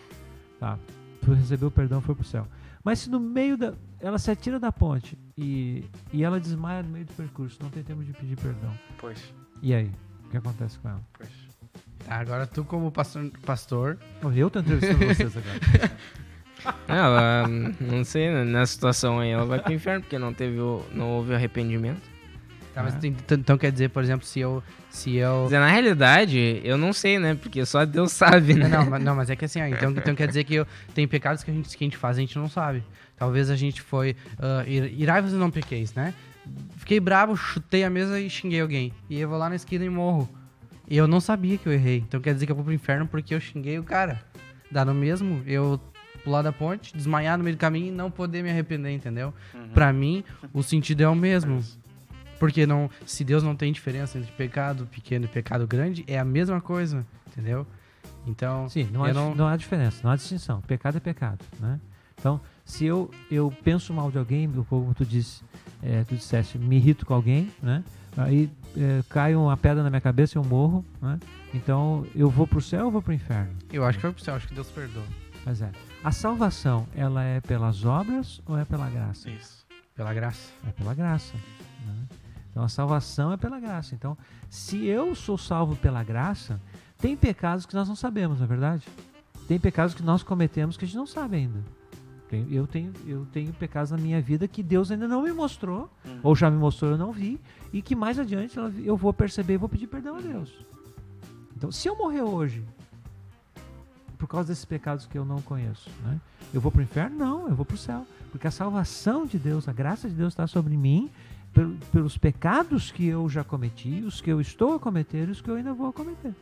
Tá, 0.59 0.77
tu 1.25 1.33
recebeu 1.33 1.69
o 1.69 1.71
perdão, 1.71 1.99
foi 1.99 2.13
pro 2.13 2.23
céu. 2.23 2.45
Mas 2.83 2.99
se 2.99 3.09
no 3.09 3.19
meio 3.19 3.57
da... 3.57 3.73
Ela 3.99 4.17
se 4.19 4.29
atira 4.31 4.59
da 4.59 4.71
ponte 4.71 5.17
e, 5.39 5.83
e 6.11 6.23
ela 6.23 6.39
desmaia 6.39 6.83
no 6.83 6.89
meio 6.89 7.05
do 7.05 7.13
percurso, 7.13 7.57
não 7.61 7.69
tem 7.69 7.81
tempo 7.81 8.03
de 8.03 8.11
pedir 8.13 8.35
perdão. 8.35 8.73
pois 8.97 9.33
E 9.61 9.73
aí? 9.73 9.89
O 10.25 10.29
que 10.29 10.37
acontece 10.37 10.77
com 10.79 10.89
ela? 10.89 11.01
pois 11.13 11.29
agora 12.07 12.47
tu 12.47 12.63
como 12.63 12.91
pastor, 12.91 13.29
pastor 13.45 13.97
Eu 14.35 14.49
tô 14.49 14.59
entrevistando 14.59 15.05
vocês 15.05 15.35
agora. 15.37 15.91
Ela, 16.87 17.47
não 17.79 18.03
sei, 18.03 18.29
né, 18.29 18.43
nessa 18.43 18.73
situação 18.73 19.19
aí, 19.19 19.29
ela 19.29 19.45
vai 19.45 19.59
pro 19.59 19.71
inferno, 19.71 20.01
porque 20.01 20.19
não, 20.19 20.33
teve 20.33 20.59
o, 20.59 20.83
não 20.91 21.09
houve 21.11 21.33
arrependimento. 21.33 22.01
Tá, 22.73 22.83
mas 22.83 22.95
Ah. 22.95 22.99
então 23.31 23.57
quer 23.57 23.71
dizer, 23.71 23.89
por 23.89 24.03
exemplo, 24.03 24.25
se 24.25 24.39
eu. 24.39 24.63
Se 24.89 25.15
eu. 25.15 25.45
Dizer, 25.45 25.59
na 25.59 25.69
realidade, 25.69 26.61
eu 26.63 26.77
não 26.77 26.93
sei, 26.93 27.17
né? 27.17 27.33
Porque 27.35 27.65
só 27.65 27.85
Deus 27.85 28.11
sabe, 28.11 28.53
né? 28.53 28.67
Não, 28.67 28.85
mas, 28.89 29.03
não, 29.03 29.15
mas 29.15 29.29
é 29.29 29.35
que 29.35 29.45
assim, 29.45 29.61
ó, 29.61 29.65
então, 29.65 29.91
então 29.91 30.13
quer 30.15 30.27
dizer 30.27 30.43
que 30.43 30.55
eu, 30.55 30.67
tem 30.93 31.07
pecados 31.07 31.43
que 31.43 31.49
a, 31.49 31.53
gente, 31.53 31.75
que 31.75 31.83
a 31.83 31.87
gente 31.87 31.97
faz 31.97 32.17
e 32.17 32.19
a 32.19 32.21
gente 32.21 32.37
não 32.37 32.47
sabe. 32.49 32.83
Talvez 33.19 33.49
a 33.49 33.55
gente 33.57 33.81
foi. 33.81 34.15
Uh, 34.39 34.65
e 34.67 35.05
não 35.35 35.51
pequeis, 35.51 35.93
né? 35.93 36.13
Fiquei 36.77 36.99
bravo, 37.01 37.35
chutei 37.35 37.83
a 37.83 37.89
mesa 37.89 38.19
e 38.19 38.29
xinguei 38.29 38.61
alguém. 38.61 38.93
E 39.09 39.19
eu 39.19 39.27
vou 39.27 39.37
lá 39.37 39.49
na 39.49 39.55
esquina 39.55 39.83
e 39.83 39.89
morro. 39.89 40.27
E 40.89 40.95
eu 40.97 41.05
não 41.07 41.19
sabia 41.19 41.57
que 41.57 41.67
eu 41.67 41.73
errei. 41.73 41.97
Então 41.97 42.21
quer 42.21 42.33
dizer 42.33 42.45
que 42.45 42.51
eu 42.51 42.55
vou 42.55 42.63
pro 42.63 42.73
inferno 42.73 43.05
porque 43.05 43.35
eu 43.35 43.39
xinguei 43.41 43.77
o 43.77 43.83
cara. 43.83 44.23
Dá 44.71 44.85
no 44.85 44.93
mesmo 44.93 45.43
eu 45.45 45.79
pular 46.23 46.41
da 46.41 46.51
ponte, 46.51 46.95
desmaiar 46.95 47.37
no 47.37 47.43
meio 47.43 47.55
do 47.55 47.59
caminho 47.59 47.87
e 47.87 47.91
não 47.91 48.09
poder 48.09 48.41
me 48.41 48.49
arrepender, 48.49 48.91
entendeu? 48.91 49.33
Uhum. 49.53 49.69
Pra 49.69 49.91
mim, 49.93 50.23
o 50.53 50.63
sentido 50.63 51.01
é 51.01 51.07
o 51.09 51.15
mesmo. 51.15 51.63
Porque 52.39 52.65
não, 52.65 52.89
se 53.05 53.23
Deus 53.25 53.43
não 53.43 53.55
tem 53.55 53.71
diferença 53.71 54.17
entre 54.17 54.31
pecado 54.31 54.87
pequeno 54.87 55.25
e 55.25 55.27
pecado 55.27 55.67
grande, 55.67 56.05
é 56.07 56.17
a 56.17 56.23
mesma 56.25 56.61
coisa, 56.61 57.05
entendeu? 57.27 57.67
Então, 58.25 58.69
Sim, 58.69 58.87
não 58.91 59.03
há, 59.03 59.13
não- 59.13 59.35
não 59.35 59.47
há 59.47 59.57
diferença, 59.57 59.99
não 60.03 60.11
há 60.11 60.15
distinção. 60.15 60.61
Pecado 60.61 60.97
é 60.97 60.99
pecado, 60.99 61.43
né? 61.59 61.79
Então, 62.17 62.39
se 62.69 62.85
eu, 62.85 63.09
eu 63.31 63.51
penso 63.63 63.91
mal 63.91 64.11
de 64.11 64.19
alguém, 64.19 64.47
como 64.69 64.93
tu 64.93 65.03
disse, 65.03 65.41
é, 65.81 66.03
tu 66.03 66.15
disseste, 66.15 66.59
me 66.59 66.75
irrito 66.75 67.03
com 67.03 67.15
alguém, 67.15 67.51
né? 67.63 67.83
Aí 68.15 68.47
é, 68.77 69.03
cai 69.09 69.35
uma 69.35 69.57
pedra 69.57 69.81
na 69.81 69.89
minha 69.89 69.99
cabeça 69.99 70.37
e 70.37 70.39
eu 70.39 70.43
morro, 70.43 70.85
né? 71.01 71.19
Então, 71.51 72.05
eu 72.15 72.29
vou 72.29 72.45
pro 72.45 72.61
céu 72.61 72.85
ou 72.85 72.91
vou 72.91 73.01
pro 73.01 73.11
inferno? 73.11 73.51
eu 73.73 73.83
acho 73.83 73.97
que 73.97 74.03
foi 74.03 74.13
pro 74.13 74.23
céu, 74.23 74.35
acho 74.35 74.47
que 74.47 74.53
Deus 74.53 74.69
perdoa. 74.69 75.03
Mas 75.43 75.63
é. 75.63 75.71
A 76.03 76.11
salvação, 76.11 76.87
ela 76.95 77.23
é 77.23 77.41
pelas 77.41 77.85
obras 77.85 78.39
ou 78.45 78.55
é 78.55 78.63
pela 78.63 78.87
graça? 78.87 79.31
isso 79.31 79.65
Pela 79.95 80.13
graça. 80.13 80.51
É 80.67 80.71
pela 80.71 80.93
graça. 80.93 81.33
né? 81.87 81.95
Então 82.51 82.61
a 82.61 82.69
salvação 82.69 83.33
é 83.33 83.37
pela 83.37 83.59
graça. 83.59 83.95
Então, 83.95 84.15
se 84.47 84.85
eu 84.85 85.15
sou 85.15 85.39
salvo 85.39 85.75
pela 85.75 86.03
graça, 86.03 86.61
tem 86.99 87.17
pecados 87.17 87.65
que 87.65 87.73
nós 87.73 87.87
não 87.87 87.95
sabemos, 87.95 88.37
não 88.37 88.45
é 88.45 88.47
verdade? 88.47 88.85
Tem 89.47 89.59
pecados 89.59 89.95
que 89.95 90.03
nós 90.03 90.21
cometemos 90.21 90.77
que 90.77 90.85
a 90.85 90.87
gente 90.87 90.97
não 90.97 91.07
sabe 91.07 91.37
ainda. 91.37 91.78
Eu 92.31 92.67
tenho, 92.67 92.93
eu 93.07 93.25
tenho 93.31 93.51
pecados 93.53 93.91
na 93.91 93.97
minha 93.97 94.21
vida 94.21 94.47
que 94.47 94.61
Deus 94.61 94.91
ainda 94.91 95.07
não 95.07 95.23
me 95.23 95.31
mostrou, 95.31 95.89
Uhum. 96.05 96.19
ou 96.23 96.35
já 96.35 96.49
me 96.49 96.57
mostrou 96.57 96.91
eu 96.91 96.97
não 96.97 97.11
vi, 97.11 97.39
e 97.73 97.81
que 97.81 97.95
mais 97.95 98.19
adiante 98.19 98.55
eu 98.83 98.95
vou 98.95 99.11
perceber 99.13 99.53
e 99.53 99.57
vou 99.57 99.67
pedir 99.69 99.87
perdão 99.87 100.17
a 100.17 100.21
Deus. 100.21 100.53
Então, 101.57 101.71
se 101.71 101.87
eu 101.87 101.95
morrer 101.97 102.21
hoje, 102.21 102.63
por 104.17 104.27
causa 104.27 104.49
desses 104.49 104.65
pecados 104.65 105.05
que 105.05 105.17
eu 105.17 105.25
não 105.25 105.41
conheço, 105.41 105.89
né? 106.03 106.19
Eu 106.53 106.59
vou 106.61 106.71
para 106.71 106.79
o 106.79 106.83
inferno? 106.83 107.17
Não, 107.17 107.47
eu 107.49 107.55
vou 107.55 107.65
para 107.65 107.75
o 107.75 107.77
céu. 107.77 108.05
Porque 108.31 108.47
a 108.47 108.51
salvação 108.51 109.25
de 109.25 109.37
Deus, 109.39 109.67
a 109.67 109.73
graça 109.73 110.07
de 110.09 110.13
Deus 110.15 110.33
está 110.33 110.45
sobre 110.45 110.75
mim 110.77 111.09
pel- 111.53 111.75
pelos 111.91 112.17
pecados 112.17 112.91
que 112.91 113.05
eu 113.07 113.27
já 113.29 113.43
cometi, 113.43 114.03
os 114.05 114.19
que 114.21 114.29
eu 114.31 114.39
estou 114.41 114.75
a 114.75 114.79
cometer 114.79 115.27
e 115.27 115.31
os 115.31 115.41
que 115.41 115.49
eu 115.49 115.55
ainda 115.55 115.73
vou 115.73 115.91
cometer. 115.93 116.33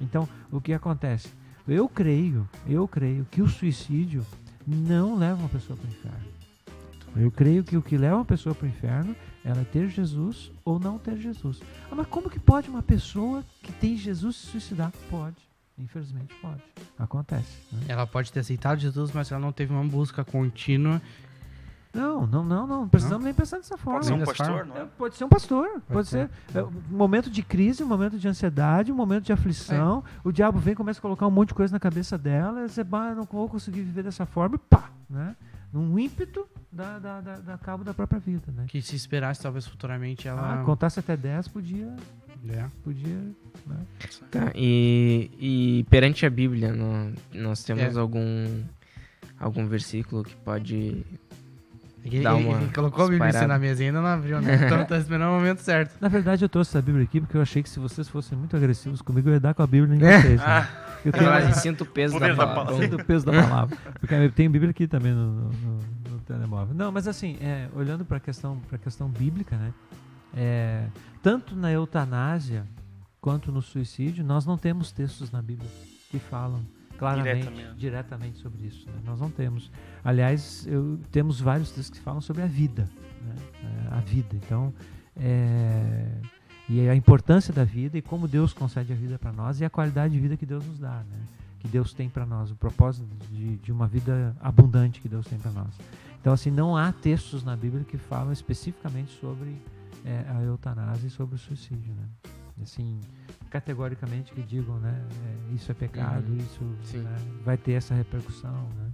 Então, 0.00 0.28
o 0.50 0.60
que 0.60 0.72
acontece? 0.72 1.28
Eu 1.66 1.88
creio, 1.88 2.48
eu 2.66 2.86
creio 2.88 3.26
que 3.30 3.40
o 3.42 3.48
suicídio 3.48 4.24
não 4.66 5.16
leva 5.16 5.40
uma 5.40 5.48
pessoa 5.48 5.76
para 5.76 5.86
o 5.86 5.90
inferno. 5.90 6.32
Eu 7.16 7.30
creio 7.30 7.62
que 7.62 7.76
o 7.76 7.82
que 7.82 7.96
leva 7.98 8.16
uma 8.16 8.24
pessoa 8.24 8.54
para 8.54 8.64
o 8.64 8.68
inferno 8.68 9.14
é 9.44 9.50
ela 9.50 9.64
ter 9.64 9.88
Jesus 9.88 10.50
ou 10.64 10.78
não 10.78 10.98
ter 10.98 11.16
Jesus. 11.18 11.60
Ah, 11.90 11.94
mas 11.94 12.06
como 12.06 12.30
que 12.30 12.40
pode 12.40 12.70
uma 12.70 12.82
pessoa 12.82 13.44
que 13.62 13.72
tem 13.72 13.96
Jesus 13.96 14.36
se 14.36 14.46
suicidar? 14.46 14.92
Pode. 15.10 15.36
Infelizmente 15.78 16.34
pode. 16.40 16.62
Acontece. 16.98 17.58
né? 17.72 17.82
Ela 17.88 18.06
pode 18.06 18.32
ter 18.32 18.40
aceitado 18.40 18.78
Jesus, 18.78 19.10
mas 19.12 19.30
ela 19.30 19.40
não 19.40 19.52
teve 19.52 19.72
uma 19.72 19.84
busca 19.84 20.24
contínua 20.24 21.02
Não, 21.94 22.26
não, 22.26 22.42
não, 22.44 22.66
não. 22.66 22.88
Precisamos 22.88 23.24
nem 23.24 23.34
pensar 23.34 23.58
dessa 23.58 23.76
forma. 23.76 24.00
Pode 24.00 24.06
ser 24.06 24.14
um 24.14 24.24
pastor, 24.24 24.46
forma? 24.46 24.64
não 24.64 24.76
é? 24.80 24.84
É, 24.84 24.88
Pode 24.96 25.14
ser 25.16 25.24
um 25.24 25.28
pastor, 25.28 25.82
pode, 25.92 26.08
ser. 26.08 26.30
ser. 26.50 26.58
É, 26.58 26.62
um 26.62 26.70
momento 26.90 27.28
de 27.30 27.42
crise, 27.42 27.82
um 27.82 27.86
momento 27.86 28.18
de 28.18 28.26
ansiedade, 28.26 28.90
um 28.90 28.94
momento 28.94 29.24
de 29.24 29.32
aflição. 29.32 30.02
O 30.24 30.32
diabo 30.32 30.58
vem 30.58 30.72
e 30.72 30.76
começa 30.76 30.98
a 31.00 31.02
colocar 31.02 31.26
um 31.26 31.30
monte 31.30 31.48
de 31.48 31.54
coisa 31.54 31.72
na 31.72 31.80
cabeça 31.80 32.16
dela. 32.16 32.64
E 32.64 32.68
você, 32.68 32.82
bah, 32.82 33.14
não 33.14 33.24
vou 33.24 33.48
conseguir 33.48 33.82
viver 33.82 34.02
dessa 34.04 34.24
forma. 34.24 34.54
E 34.56 34.58
pá, 34.58 34.90
né? 35.10 35.36
Num 35.72 35.98
ímpeto 35.98 36.46
da, 36.70 36.98
da, 36.98 37.20
da, 37.20 37.36
da 37.38 37.58
cabo 37.58 37.82
da 37.84 37.94
própria 37.94 38.20
vida, 38.20 38.52
né? 38.54 38.64
Que 38.68 38.80
se 38.82 38.94
esperasse, 38.96 39.42
talvez 39.42 39.66
futuramente 39.66 40.28
ela. 40.28 40.60
Ah, 40.60 40.64
contasse 40.64 40.98
até 41.00 41.16
10, 41.16 41.48
podia. 41.48 41.94
É. 42.48 42.66
podia 42.82 43.16
né? 43.66 43.76
Tá, 44.30 44.50
e, 44.54 45.30
e 45.38 45.84
perante 45.88 46.26
a 46.26 46.30
Bíblia, 46.30 46.72
no- 46.72 47.14
nós 47.32 47.62
temos 47.62 47.96
É. 47.96 48.00
algum, 48.00 48.62
algum 49.38 49.66
versículo 49.66 50.24
que 50.24 50.34
pode. 50.36 51.04
Ele, 52.04 52.20
Dá 52.20 52.34
ele- 52.34 52.48
uma 52.48 52.58
ele 52.62 52.72
colocou 52.72 53.04
a 53.04 53.08
Bíblia 53.08 53.28
assim 53.30 53.46
na 53.46 53.58
mesa 53.58 53.82
e 53.82 53.86
ainda 53.86 54.00
não 54.00 54.08
abriu, 54.08 54.40
né? 54.40 54.66
Então 54.66 54.84
tá 54.84 54.98
esperando 54.98 55.30
o 55.30 55.34
momento 55.34 55.58
certo. 55.60 55.94
Na 56.00 56.08
verdade, 56.08 56.44
eu 56.44 56.48
trouxe 56.48 56.76
a 56.76 56.82
Bíblia 56.82 57.04
aqui 57.04 57.20
porque 57.20 57.36
eu 57.36 57.42
achei 57.42 57.62
que 57.62 57.68
se 57.70 57.78
vocês 57.78 58.08
fossem 58.08 58.36
muito 58.36 58.56
agressivos 58.56 59.00
comigo, 59.00 59.28
eu 59.28 59.34
ia 59.34 59.40
dar 59.40 59.54
com 59.54 59.62
a 59.62 59.66
Bíblia 59.66 59.94
em 59.94 59.98
vocês. 59.98 60.40
Né? 60.40 60.68
Eu 61.04 61.10
tenho 61.10 61.24
Eu 61.30 61.52
sinto 61.54 61.80
o 61.82 61.86
peso 61.86 62.16
da 62.18 62.28
da 62.28 62.36
palavra. 62.36 62.64
palavra. 62.64 62.84
Sinto 62.84 63.02
o 63.02 63.04
peso 63.04 63.26
da 63.26 63.32
palavra. 63.32 63.76
Porque 63.98 64.14
eu 64.14 64.30
tenho 64.30 64.48
Bíblia 64.50 64.70
aqui 64.70 64.86
também 64.86 65.12
no, 65.12 65.26
no- 65.32 65.48
no- 65.50 65.80
no 66.12 66.18
telemóvel. 66.20 66.72
Não, 66.76 66.92
mas 66.92 67.08
assim, 67.08 67.36
é, 67.40 67.66
olhando 67.74 68.04
para 68.04 68.18
a 68.18 68.20
questão, 68.20 68.60
pra 68.68 68.78
questão 68.78 69.08
bíblica, 69.08 69.56
né? 69.56 69.72
é, 70.36 70.84
tanto 71.20 71.56
na 71.56 71.72
eutanásia 71.72 72.64
quanto 73.20 73.50
no 73.50 73.60
suicídio, 73.60 74.24
nós 74.24 74.46
não 74.46 74.56
temos 74.56 74.92
textos 74.92 75.32
na 75.32 75.42
Bíblia 75.42 75.68
que 76.08 76.20
falam 76.20 76.60
claramente, 77.02 77.42
Diretamente. 77.48 77.78
diretamente, 77.78 78.38
sobre 78.38 78.66
isso. 78.66 78.86
né? 78.88 78.94
Nós 79.04 79.20
não 79.20 79.30
temos. 79.30 79.70
Aliás, 80.04 80.66
eu, 80.66 80.98
temos 81.10 81.40
vários 81.40 81.70
textos 81.70 81.98
que 81.98 82.04
falam 82.04 82.20
sobre 82.20 82.42
a 82.42 82.46
vida. 82.46 82.88
né? 83.22 83.34
É, 83.90 83.94
a 83.94 84.00
vida. 84.00 84.34
Então, 84.36 84.72
é, 85.16 86.06
e 86.68 86.88
a 86.88 86.94
importância 86.94 87.52
da 87.52 87.64
vida 87.64 87.98
e 87.98 88.02
como 88.02 88.26
Deus 88.28 88.52
concede 88.52 88.92
a 88.92 88.96
vida 88.96 89.18
para 89.18 89.32
nós 89.32 89.60
e 89.60 89.64
a 89.64 89.70
qualidade 89.70 90.14
de 90.14 90.20
vida 90.20 90.36
que 90.36 90.46
Deus 90.46 90.66
nos 90.66 90.78
dá, 90.78 91.02
né? 91.10 91.18
que 91.58 91.68
Deus 91.68 91.92
tem 91.92 92.08
para 92.08 92.26
nós, 92.26 92.50
o 92.50 92.56
propósito 92.56 93.06
de, 93.30 93.56
de 93.58 93.70
uma 93.70 93.86
vida 93.86 94.34
abundante 94.40 95.00
que 95.00 95.08
Deus 95.08 95.26
tem 95.26 95.38
para 95.38 95.52
nós. 95.52 95.78
Então, 96.20 96.32
assim, 96.32 96.50
não 96.50 96.76
há 96.76 96.90
textos 96.92 97.44
na 97.44 97.56
Bíblia 97.56 97.84
que 97.84 97.96
falam 97.96 98.32
especificamente 98.32 99.12
sobre 99.20 99.60
é, 100.04 100.24
a 100.28 100.42
eutanásia 100.42 101.06
e 101.06 101.10
sobre 101.10 101.34
o 101.36 101.38
suicídio, 101.38 101.94
né? 101.94 102.04
Assim, 102.62 103.00
categoricamente 103.52 104.32
que 104.32 104.42
digam, 104.42 104.78
né? 104.80 105.06
é, 105.50 105.54
isso 105.54 105.70
é 105.70 105.74
pecado, 105.74 106.26
Uhum. 106.30 106.38
isso 106.38 106.64
né, 106.98 107.16
vai 107.44 107.56
ter 107.58 107.72
essa 107.72 107.94
repercussão, 107.94 108.68
né? 108.78 108.90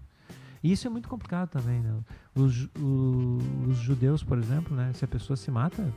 E 0.62 0.72
isso 0.72 0.84
é 0.88 0.90
muito 0.90 1.08
complicado 1.08 1.48
também, 1.50 1.80
né? 1.80 1.94
Os, 2.34 2.64
o- 2.76 3.38
os 3.68 3.78
judeus, 3.78 4.24
por 4.24 4.36
exemplo, 4.36 4.76
né? 4.76 4.92
Se 4.94 5.04
a 5.04 5.08
pessoa 5.08 5.36
se 5.36 5.48
mata, 5.52 5.88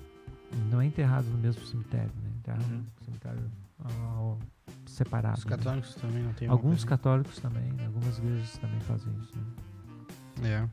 não 0.70 0.80
é 0.80 0.86
enterrado 0.86 1.26
no 1.26 1.38
mesmo 1.40 1.66
cemitério, 1.66 2.12
né? 2.24 2.30
Enterrado 2.40 2.64
Uhum. 2.72 2.78
no 3.00 3.06
cemitério 3.06 3.52
ah, 3.84 4.36
separado. 4.86 5.40
Os 5.40 5.46
né? 5.46 5.58
católicos 5.58 5.96
também 5.96 6.22
não 6.24 6.34
tem 6.34 6.48
Alguns 6.48 6.84
católicos 6.84 7.40
também, 7.40 7.72
né? 7.74 7.86
algumas 7.88 8.20
igrejas 8.20 8.58
também 8.60 8.80
fazem 8.82 9.12
isso. 9.24 9.34
Né? 10.40 10.68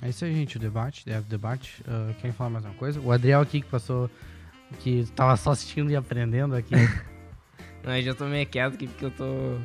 É. 0.00 0.06
É 0.06 0.08
isso 0.08 0.24
aí, 0.24 0.34
gente, 0.34 0.56
o 0.56 0.60
debate. 0.60 1.08
É 1.10 1.18
o 1.18 1.22
debate. 1.22 1.84
Ah, 1.86 2.14
querem 2.14 2.32
falar 2.32 2.48
mais 2.50 2.64
uma 2.64 2.74
coisa? 2.74 2.98
O 3.00 3.12
Adriel 3.12 3.42
aqui 3.42 3.60
que 3.60 3.68
passou. 3.68 4.10
Que 4.80 5.04
tava 5.14 5.36
só 5.36 5.50
assistindo 5.52 5.90
e 5.90 5.96
aprendendo 5.96 6.54
aqui. 6.54 6.74
Não, 7.84 7.96
eu 7.96 8.02
já 8.02 8.14
tô 8.14 8.24
meio 8.26 8.46
quieto 8.46 8.74
aqui 8.74 8.86
porque 8.88 9.04
eu 9.04 9.10
tô, 9.10 9.56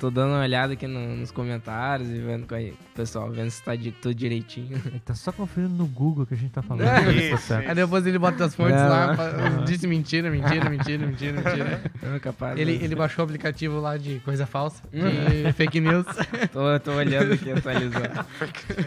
tô 0.00 0.10
dando 0.10 0.32
uma 0.32 0.42
olhada 0.42 0.72
aqui 0.72 0.84
no- 0.88 1.14
nos 1.16 1.30
comentários 1.30 2.08
e 2.10 2.18
vendo 2.18 2.44
com 2.46 2.56
a- 2.56 2.58
com 2.58 2.66
o 2.66 2.94
pessoal, 2.96 3.30
vendo 3.30 3.50
se 3.50 3.62
tá 3.62 3.76
de, 3.76 3.92
tudo 3.92 4.14
direitinho. 4.16 4.82
Ele 4.84 4.98
tá 4.98 5.14
só 5.14 5.30
conferindo 5.30 5.72
no 5.74 5.86
Google 5.86 6.26
que 6.26 6.34
a 6.34 6.36
gente 6.36 6.50
tá 6.50 6.60
falando. 6.60 6.88
É, 7.08 7.32
Isso. 7.34 7.54
Aí 7.54 7.72
depois 7.76 8.04
ele 8.04 8.18
bota 8.18 8.44
as 8.46 8.54
fontes 8.54 8.74
Não. 8.74 8.88
lá, 8.88 9.16
pa- 9.16 9.30
disse 9.64 9.86
mentira, 9.86 10.28
mentira, 10.28 10.68
mentira, 10.68 11.06
mentira, 11.06 11.40
mentira. 11.40 11.82
Não 12.02 12.18
capaz. 12.18 12.58
Ele, 12.58 12.78
né? 12.78 12.84
ele 12.84 12.96
baixou 12.96 13.24
o 13.24 13.26
aplicativo 13.26 13.80
lá 13.80 13.96
de 13.96 14.18
coisa 14.24 14.44
falsa, 14.44 14.82
de 14.92 15.52
fake 15.52 15.78
news. 15.80 16.04
Tô, 16.52 16.80
tô 16.80 16.92
olhando 16.94 17.32
aqui, 17.34 17.52
atualizando. 17.52 18.26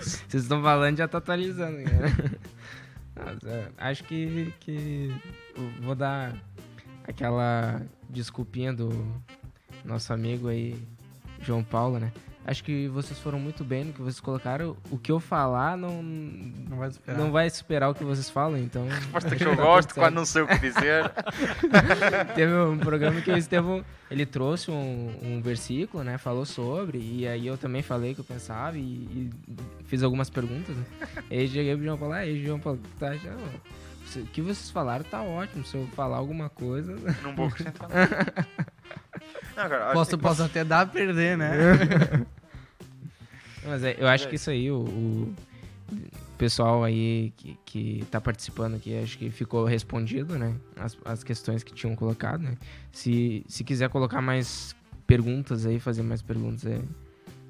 Vocês 0.01 0.43
estão 0.43 0.61
falando, 0.61 0.97
já 0.97 1.07
tá 1.07 1.17
atualizando. 1.19 1.77
Cara. 1.89 2.31
É, 3.45 3.67
acho 3.77 4.03
que, 4.03 4.53
que 4.59 5.13
vou 5.81 5.95
dar 5.95 6.35
aquela 7.03 7.81
desculpinha 8.09 8.73
do 8.73 8.89
nosso 9.85 10.11
amigo 10.13 10.47
aí, 10.47 10.81
João 11.41 11.63
Paulo, 11.63 11.99
né? 11.99 12.11
Acho 12.45 12.63
que 12.63 12.87
vocês 12.87 13.19
foram 13.19 13.39
muito 13.39 13.63
bem 13.63 13.85
no 13.85 13.93
que 13.93 14.01
vocês 14.01 14.19
colocaram. 14.19 14.75
O 14.89 14.97
que 14.97 15.11
eu 15.11 15.19
falar 15.19 15.77
não, 15.77 16.01
Não 16.01 16.77
vai 16.77 16.89
esperar. 16.89 17.17
não 17.17 17.31
vai 17.31 17.49
superar 17.49 17.89
o 17.91 17.93
que 17.93 18.03
vocês 18.03 18.29
falam, 18.31 18.57
então... 18.57 18.87
Resposta 18.87 19.29
que 19.35 19.43
tá 19.43 19.51
eu 19.51 19.55
tudo 19.55 19.63
gosto, 19.63 19.93
quando 19.93 20.15
não 20.15 20.25
sei 20.25 20.41
o 20.41 20.47
que 20.47 20.57
dizer. 20.57 21.11
Teve 22.33 22.53
um 22.53 22.79
programa 22.79 23.21
que 23.21 23.29
o 23.29 23.37
Estevão, 23.37 23.85
ele 24.09 24.25
trouxe 24.25 24.71
um, 24.71 25.13
um 25.21 25.41
versículo, 25.41 26.03
né? 26.03 26.17
Falou 26.17 26.45
sobre, 26.45 26.97
e 26.97 27.27
aí 27.27 27.45
eu 27.45 27.57
também 27.57 27.83
falei 27.83 28.13
o 28.13 28.15
que 28.15 28.21
eu 28.21 28.25
pensava 28.25 28.75
e, 28.75 28.81
e 28.81 29.29
fiz 29.85 30.01
algumas 30.01 30.29
perguntas, 30.29 30.75
né? 30.75 30.85
E 31.29 31.37
aí 31.37 31.47
cheguei 31.47 31.75
pro 31.75 31.85
João 31.85 31.97
Paulo, 31.97 32.13
ah, 32.15 32.25
e 32.25 32.43
João 32.43 32.59
Paulo, 32.59 32.79
tá 32.99 33.09
achando? 33.09 33.61
O 34.15 34.25
que 34.25 34.41
vocês 34.41 34.71
falaram 34.71 35.05
tá 35.05 35.21
ótimo, 35.21 35.63
se 35.63 35.77
eu 35.77 35.87
falar 35.95 36.17
alguma 36.17 36.49
coisa... 36.49 36.95
Não 37.21 37.35
vou 37.35 37.45
acrescentar 37.45 37.87
nada. 37.87 38.47
Não, 39.55 39.69
cara, 39.69 39.91
Posso, 39.93 40.17
posso 40.17 40.43
até 40.43 40.63
dar 40.63 40.81
a 40.81 40.85
perder, 40.85 41.37
né? 41.37 41.51
Mas 43.65 43.83
é, 43.83 43.95
eu 43.99 44.07
acho 44.07 44.27
que 44.27 44.35
isso 44.35 44.49
aí, 44.49 44.71
o, 44.71 44.79
o 44.79 45.35
pessoal 46.37 46.83
aí 46.83 47.31
que, 47.37 47.57
que 47.65 48.05
tá 48.09 48.19
participando 48.19 48.75
aqui, 48.75 48.97
acho 48.97 49.17
que 49.17 49.29
ficou 49.29 49.65
respondido, 49.65 50.37
né? 50.37 50.55
As, 50.75 50.97
as 51.05 51.23
questões 51.23 51.63
que 51.63 51.73
tinham 51.73 51.95
colocado, 51.95 52.41
né? 52.41 52.57
Se, 52.91 53.43
se 53.47 53.63
quiser 53.63 53.89
colocar 53.89 54.21
mais 54.21 54.75
perguntas 55.05 55.65
aí, 55.65 55.79
fazer 55.79 56.01
mais 56.01 56.21
perguntas, 56.21 56.65
é, 56.65 56.81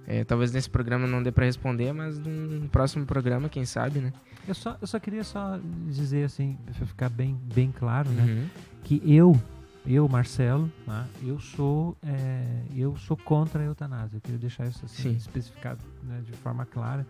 é, 0.08 0.24
talvez 0.26 0.52
nesse 0.52 0.70
programa 0.70 1.08
não 1.08 1.24
dê 1.24 1.32
pra 1.32 1.46
responder, 1.46 1.94
mas 1.94 2.20
num 2.20 2.68
próximo 2.68 3.06
programa, 3.06 3.48
quem 3.48 3.64
sabe, 3.64 4.00
né? 4.00 4.12
Eu, 4.48 4.56
só, 4.56 4.76
eu 4.82 4.88
só 4.88 5.00
queria 5.00 5.24
só 5.24 5.60
dizer 5.88 6.26
assim, 6.26 6.58
pra 6.78 6.86
ficar 6.86 7.10
bem, 7.10 7.40
bem 7.54 7.72
claro, 7.72 8.10
né? 8.10 8.24
Uhum. 8.24 8.48
que 8.84 9.02
eu, 9.06 9.40
eu 9.86 10.08
Marcelo, 10.08 10.72
né, 10.86 11.06
eu 11.24 11.40
sou 11.40 11.98
é, 12.04 12.62
eu 12.76 12.96
sou 12.98 13.18
contra 13.18 13.62
a 13.62 13.66
eutanásia. 13.66 14.18
Eu 14.18 14.22
queria 14.22 14.40
deixar 14.40 14.68
isso 14.68 14.86
assim, 14.86 15.04
Sim. 15.04 15.16
especificado 15.16 15.80
né, 16.04 16.22
de 16.26 16.34
forma 16.34 16.66
clara, 16.66 17.06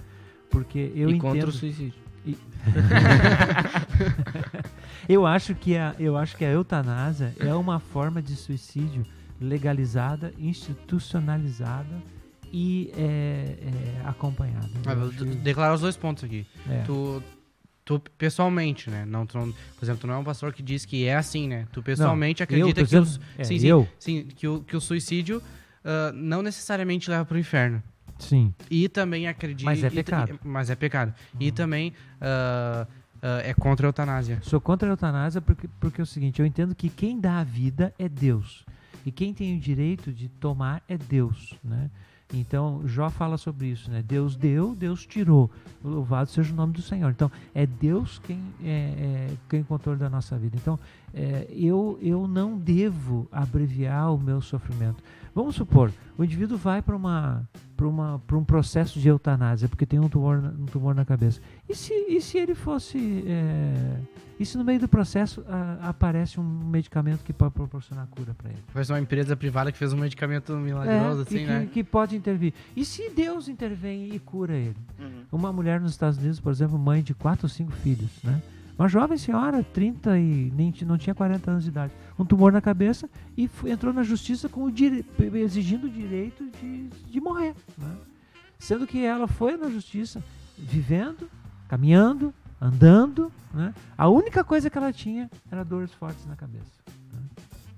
porque 0.50 0.92
eu 0.96 1.10
e 1.10 1.16
entendo. 1.16 1.22
contra 1.22 1.50
o 1.50 1.52
suicídio. 1.52 2.00
eu 5.10 5.26
acho 5.26 5.56
que 5.56 5.76
a 5.76 5.96
eu 5.98 6.16
acho 6.16 6.38
que 6.38 6.46
a 6.46 6.50
eutanásia 6.52 7.34
é 7.40 7.54
uma 7.54 7.80
forma 7.80 8.22
de 8.22 8.36
suicídio 8.36 9.04
legalizada, 9.40 10.32
institucionalizada 10.38 12.02
e 12.54 12.92
é, 12.96 13.58
é, 13.60 14.08
acompanhada. 14.08 14.70
Ah, 14.86 14.94
Eu 14.94 15.10
declarar 15.38 15.74
os 15.74 15.82
dois 15.82 15.98
pontos 15.98 16.24
aqui. 16.24 16.46
é. 16.70 16.84
Tu, 16.84 17.24
tu 17.84 18.00
pessoalmente, 18.18 18.90
né? 18.90 19.06
Não, 19.06 19.26
tu 19.26 19.38
não- 19.38 19.52
por 19.52 19.84
exemplo, 19.86 20.02
tu 20.02 20.08
não 20.08 20.16
é 20.16 20.18
um 20.18 20.24
pastor 20.24 20.54
que 20.54 20.62
diz 20.64 20.86
que 20.86 21.06
é 21.06 21.16
assim, 21.16 21.48
né? 21.48 21.68
Tu 21.72 21.82
pessoalmente 21.82 22.42
eu 22.42 22.44
acredita 22.46 22.70
tô 22.70 22.76
que, 22.76 22.84
dizendo- 22.84 23.04
os, 23.04 23.20
é, 23.38 23.44
sim, 23.44 23.58
eu, 23.68 23.88
sim, 24.00 24.24
que, 24.36 24.48
o, 24.48 24.62
que 24.62 24.76
o 24.76 24.82
suicídio 24.82 25.42
ah, 25.84 26.12
não 26.14 26.42
necessariamente 26.42 27.10
leva 27.10 27.26
pro 27.26 27.38
inferno. 27.40 27.82
sim, 28.20 28.54
E 28.70 28.88
também 28.88 29.28
acredita. 29.28 29.70
Mas 29.70 29.84
é 29.84 29.88
e 29.88 29.90
ta- 29.90 29.96
pecado. 29.96 30.40
e- 30.44 30.48
mas 30.48 30.70
é 30.70 30.76
pecado. 30.76 31.14
E 31.40 31.52
também 31.52 31.94
ah, 32.22 32.88
ah, 33.22 33.42
é 33.44 33.54
contra 33.54 33.88
a 33.88 33.90
eutanásia. 33.90 34.40
Sou 34.44 34.62
contra 34.62 34.88
a 34.90 34.92
eutanásia 34.92 35.42
porque, 35.42 35.68
porque 35.80 36.00
é 36.02 36.04
o 36.04 36.08
seguinte, 36.08 36.40
eu 36.40 36.46
entendo 36.46 36.76
que 36.76 36.88
quem 36.90 37.20
dá 37.20 37.40
a 37.40 37.44
vida 37.44 37.94
é 37.98 38.08
Deus. 38.08 38.64
E 39.04 39.12
quem 39.12 39.34
tem 39.34 39.58
o 39.58 39.60
direito 39.60 40.12
de 40.14 40.30
tomar 40.30 40.84
é 40.88 40.96
Deus, 40.96 41.56
né? 41.64 41.90
Então, 42.38 42.82
Jó 42.86 43.10
fala 43.10 43.38
sobre 43.38 43.68
isso, 43.68 43.90
né? 43.92 44.02
Deus 44.02 44.36
deu, 44.36 44.76
Deus 44.76 45.06
tirou. 45.06 45.50
Louvado 45.84 46.30
seja 46.30 46.54
o 46.54 46.56
nome 46.56 46.74
do 46.74 46.82
Senhor. 46.82 47.12
Então, 47.12 47.32
é 47.54 47.66
Deus 47.66 48.20
quem 48.20 48.40
é, 48.64 48.68
é 48.70 49.34
quem 49.50 49.64
controla 49.64 49.98
da 49.98 50.10
nossa 50.10 50.38
vida. 50.38 50.56
Então, 50.56 50.80
é, 51.14 51.48
eu, 51.52 51.98
eu 52.02 52.28
não 52.28 52.58
devo 52.58 53.28
abreviar 53.32 54.14
o 54.14 54.18
meu 54.18 54.42
sofrimento. 54.42 55.04
Vamos 55.34 55.56
supor, 55.56 55.92
o 56.18 56.24
indivíduo 56.24 56.58
vai 56.58 56.82
para 56.82 56.96
uma 56.96 57.48
para 57.78 57.88
uma 57.88 58.22
para 58.28 58.38
um 58.38 58.44
processo 58.44 59.00
de 59.00 59.08
eutanásia 59.08 59.68
porque 59.68 59.86
tem 59.88 60.00
um 60.00 60.08
tumor 60.10 60.40
na- 60.42 60.50
um 60.50 60.66
tumor 60.66 60.94
na 60.94 61.04
cabeça. 61.06 61.40
E 61.68 61.74
se 61.76 61.94
e 61.94 62.22
se 62.22 62.38
ele 62.38 62.54
fosse 62.54 63.24
é, 63.26 63.96
e 64.40 64.46
se 64.46 64.58
no 64.58 64.64
meio 64.64 64.80
do 64.80 64.88
processo 64.88 65.44
a- 65.48 65.90
aparece 65.90 66.40
um 66.40 66.44
medicamento 66.44 67.24
que 67.24 67.32
pode 67.34 67.54
proporcionar 67.54 68.06
cura 68.08 68.34
para 68.36 68.50
ele? 68.50 68.60
Vai 68.74 68.84
ser 68.86 68.94
uma 68.94 69.00
empresa 69.00 69.36
privada 69.36 69.72
que 69.72 69.78
fez 69.80 69.94
um 69.94 69.98
medicamento 69.98 70.54
milagroso, 70.54 71.20
É, 71.20 71.24
assim, 71.24 71.38
que, 71.38 71.46
né? 71.46 71.70
que 71.74 71.84
pode 71.84 72.16
intervir. 72.16 72.54
E 72.76 72.84
se 72.86 73.10
Deus 73.10 73.48
intervém 73.48 74.14
e 74.14 74.20
cura 74.20 74.54
ele? 74.54 74.76
Uhum. 75.00 75.24
Uma 75.32 75.52
mulher 75.54 75.80
nos 75.82 75.92
Estados 75.92 76.18
Unidos, 76.20 76.40
por 76.40 76.52
exemplo, 76.52 76.78
mãe 76.78 77.02
de 77.02 77.14
quatro 77.16 77.46
ou 77.46 77.50
cinco 77.50 77.72
filhos, 77.72 78.12
né? 78.24 78.42
Uma 78.78 78.88
jovem 78.88 79.18
senhora, 79.18 79.64
30 79.64 80.18
e 80.18 80.52
nem, 80.56 80.74
não 80.86 80.98
tinha 80.98 81.14
40 81.14 81.52
anos 81.52 81.64
de 81.64 81.70
idade, 81.70 81.94
um 82.18 82.26
tumor 82.26 82.52
na 82.52 82.62
cabeça 82.62 83.10
e 83.38 83.50
entrou 83.66 83.94
na 83.94 84.04
justiça 84.04 84.50
com 84.50 84.64
o 84.64 84.72
dire, 84.72 85.06
exigindo 85.34 85.86
o 85.88 85.90
direito 85.90 86.44
de, 86.60 86.88
de 86.88 87.22
morrer, 87.22 87.54
né? 87.78 87.96
Sendo 88.58 88.86
que 88.86 89.04
ela 89.04 89.28
foi 89.28 89.58
na 89.58 89.70
justiça 89.70 90.24
vivendo, 90.58 91.30
caminhando, 91.68 92.34
andando, 92.60 93.32
né? 93.54 93.74
A 93.98 94.08
única 94.08 94.44
coisa 94.44 94.70
que 94.70 94.78
ela 94.78 94.94
tinha 94.94 95.30
era 95.52 95.64
dores 95.64 95.92
fortes 95.94 96.26
na 96.26 96.36
cabeça. 96.36 96.70
né? 97.12 97.20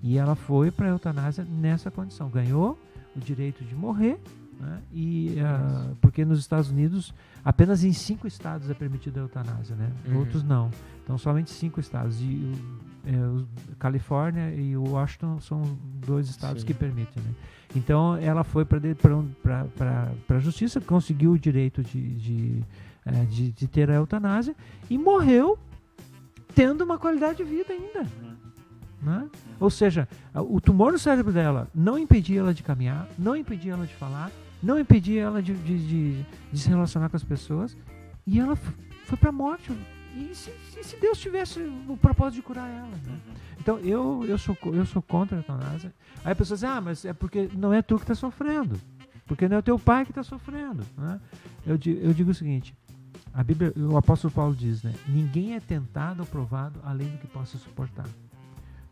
E 0.01 0.17
ela 0.17 0.35
foi 0.35 0.71
para 0.71 0.87
a 0.87 0.89
eutanásia 0.89 1.45
nessa 1.45 1.89
condição. 1.89 2.29
Ganhou 2.29 2.77
o 3.15 3.19
direito 3.19 3.63
de 3.63 3.75
morrer, 3.75 4.19
né? 4.59 4.81
e, 4.91 5.39
ah, 5.39 5.93
porque 6.01 6.25
nos 6.25 6.39
Estados 6.39 6.69
Unidos 6.69 7.13
apenas 7.43 7.83
em 7.83 7.93
cinco 7.93 8.27
estados 8.27 8.69
é 8.69 8.73
permitida 8.73 9.19
a 9.19 9.23
eutanásia, 9.23 9.75
né? 9.75 9.91
Uhum. 10.07 10.19
Outros 10.19 10.43
não. 10.43 10.69
Então 11.03 11.17
somente 11.17 11.51
cinco 11.51 11.79
estados. 11.79 12.21
E 12.21 12.51
o, 13.05 13.09
é, 13.09 13.15
o 13.15 13.47
Califórnia 13.77 14.53
e 14.53 14.75
o 14.77 14.91
Washington 14.91 15.39
são 15.39 15.61
dois 16.05 16.29
estados 16.29 16.61
Sim. 16.61 16.67
que 16.67 16.73
permitem, 16.73 17.21
né? 17.21 17.31
Então 17.75 18.15
ela 18.17 18.43
foi 18.43 18.65
para 18.65 18.79
a 20.29 20.39
justiça, 20.39 20.79
conseguiu 20.79 21.31
o 21.31 21.39
direito 21.39 21.81
de, 21.81 22.15
de, 22.15 22.63
eh, 23.05 23.25
de, 23.25 23.51
de 23.51 23.67
ter 23.67 23.89
a 23.89 23.95
eutanásia 23.95 24.55
e 24.89 24.97
morreu 24.97 25.57
tendo 26.53 26.83
uma 26.83 26.99
qualidade 26.99 27.37
de 27.37 27.43
vida 27.43 27.73
ainda. 27.73 28.01
Uhum. 28.01 28.33
Né? 29.01 29.29
Ou 29.59 29.69
seja, 29.69 30.07
o 30.33 30.61
tumor 30.61 30.93
no 30.93 30.99
cérebro 30.99 31.33
dela 31.33 31.67
não 31.73 31.97
impedia 31.97 32.39
ela 32.39 32.53
de 32.53 32.63
caminhar, 32.63 33.07
não 33.17 33.35
impedia 33.35 33.73
ela 33.73 33.85
de 33.85 33.93
falar, 33.95 34.31
não 34.63 34.79
impedia 34.79 35.21
ela 35.23 35.41
de, 35.43 35.53
de, 35.53 35.87
de- 35.87 36.25
de 36.51 36.59
se 36.59 36.69
relacionar 36.69 37.09
com 37.09 37.17
as 37.17 37.23
pessoas 37.23 37.75
e 38.25 38.39
ela 38.39 38.55
foi 38.55 39.17
para 39.17 39.29
a 39.29 39.33
morte. 39.33 39.71
E 40.15 40.33
se, 40.33 40.51
se- 40.71 40.83
se 40.83 40.95
Deus 40.99 41.17
tivesse 41.19 41.59
o 41.87 41.97
propósito 41.97 42.35
de 42.35 42.41
curar 42.43 42.69
ela? 42.69 42.87
Né? 42.87 42.97
Uhum. 43.09 43.33
Então 43.59 43.79
eu, 43.79 44.25
eu, 44.27 44.37
sou, 44.37 44.55
eu 44.65 44.85
sou 44.85 45.01
contra 45.01 45.37
a 45.37 45.39
eutanásia. 45.39 45.93
Aí 46.23 46.31
a 46.31 46.35
pessoa 46.35 46.55
diz, 46.55 46.63
ah, 46.63 46.79
mas 46.81 47.03
é 47.05 47.13
porque 47.13 47.49
não 47.53 47.73
é 47.73 47.81
tu 47.81 47.95
que 47.97 48.03
está 48.03 48.15
sofrendo. 48.15 48.79
Porque 49.25 49.47
não 49.47 49.55
é 49.57 49.59
o 49.59 49.63
teu 49.63 49.79
pai 49.79 50.05
que 50.05 50.11
está 50.11 50.21
sofrendo. 50.23 50.83
Né? 50.97 51.19
Eu, 51.65 51.79
eu 52.01 52.13
digo 52.13 52.31
o 52.31 52.33
seguinte, 52.33 52.75
a 53.33 53.43
Bíblia, 53.43 53.73
o 53.75 53.97
apóstolo 53.97 54.31
Paulo 54.33 54.53
diz, 54.55 54.83
né? 54.83 54.93
Ninguém 55.07 55.55
é 55.55 55.59
tentado 55.59 56.19
ou 56.19 56.25
provado 56.27 56.79
além 56.83 57.07
do 57.07 57.17
que 57.17 57.25
possa 57.27 57.57
suportar. 57.57 58.05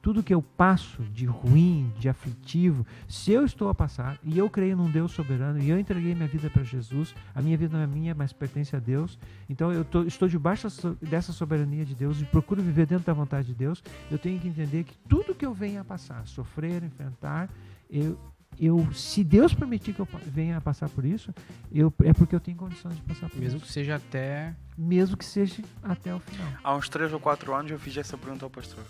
Tudo 0.01 0.23
que 0.23 0.33
eu 0.33 0.41
passo 0.41 1.03
de 1.13 1.25
ruim, 1.25 1.93
de 1.99 2.09
aflitivo, 2.09 2.85
se 3.07 3.31
eu 3.31 3.45
estou 3.45 3.69
a 3.69 3.75
passar 3.75 4.17
e 4.23 4.35
eu 4.37 4.49
creio 4.49 4.75
num 4.75 4.89
Deus 4.89 5.11
soberano 5.11 5.59
e 5.61 5.69
eu 5.69 5.77
entreguei 5.79 6.15
minha 6.15 6.27
vida 6.27 6.49
para 6.49 6.63
Jesus, 6.63 7.13
a 7.35 7.41
minha 7.41 7.55
vida 7.55 7.77
não 7.77 7.83
é 7.83 7.87
minha, 7.87 8.15
mas 8.15 8.33
pertence 8.33 8.75
a 8.75 8.79
Deus. 8.79 9.19
Então 9.47 9.71
eu 9.71 9.85
tô- 9.85 10.03
estou 10.03 10.27
debaixo 10.27 10.67
dessa 11.01 11.31
soberania 11.31 11.85
de 11.85 11.93
Deus 11.93 12.19
e 12.19 12.25
procuro 12.25 12.63
viver 12.63 12.87
dentro 12.87 13.05
da 13.05 13.13
vontade 13.13 13.47
de 13.47 13.53
Deus. 13.53 13.83
Eu 14.09 14.17
tenho 14.17 14.39
que 14.39 14.47
entender 14.47 14.83
que 14.85 14.97
tudo 15.07 15.35
que 15.35 15.45
eu 15.45 15.53
venha 15.53 15.81
a 15.81 15.85
passar, 15.85 16.25
sofrer, 16.25 16.81
enfrentar, 16.83 17.47
eu, 17.87 18.17
eu, 18.59 18.91
se 18.93 19.23
Deus 19.23 19.53
permitir 19.53 19.93
que 19.93 19.99
eu 19.99 20.07
venha 20.25 20.57
a 20.57 20.61
passar 20.61 20.89
por 20.89 21.05
isso, 21.05 21.31
eu, 21.71 21.93
é 22.03 22.11
porque 22.11 22.33
eu 22.35 22.39
tenho 22.39 22.57
condições 22.57 22.95
de 22.95 23.01
passar 23.03 23.29
por 23.29 23.39
Mesmo 23.39 23.57
isso. 23.57 23.67
que 23.67 23.71
seja 23.71 23.97
até. 23.97 24.55
Mesmo 24.75 25.15
que 25.15 25.25
seja 25.25 25.61
até 25.83 26.11
o 26.15 26.19
final. 26.19 26.47
Há 26.63 26.75
uns 26.75 26.89
3 26.89 27.13
ou 27.13 27.19
4 27.19 27.53
anos 27.53 27.69
eu 27.71 27.77
fiz 27.79 27.95
essa 27.97 28.17
pergunta 28.17 28.45
ao 28.45 28.49
pastor. 28.49 28.83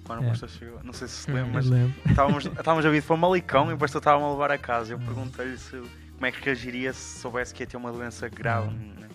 Quando 0.00 0.20
o 0.20 0.24
É. 0.24 0.28
pastor 0.28 0.48
chegou, 0.48 0.80
não 0.82 0.92
sei 0.92 1.08
se 1.08 1.14
se 1.14 1.28
Uhum. 1.30 1.36
lembra, 1.36 1.52
mas 1.52 1.66
estávamos, 2.10 2.44
estávamos 2.46 2.86
a 2.86 2.90
vir 2.90 3.02
para 3.02 3.16
Malicão 3.16 3.70
e 3.70 3.74
o 3.74 3.78
pastor 3.78 4.00
estava 4.00 4.24
a 4.24 4.30
levar 4.30 4.50
a 4.50 4.58
casa. 4.58 4.92
Eu 4.94 4.98
perguntei-lhe 4.98 5.56
se, 5.58 5.70
como 6.14 6.26
é 6.26 6.32
que 6.32 6.42
reagiria 6.44 6.92
se 6.92 7.20
soubesse 7.20 7.52
que 7.54 7.62
ia 7.62 7.66
ter 7.66 7.76
uma 7.76 7.92
doença 7.92 8.28
grave. 8.28 8.68
né? 8.74 9.08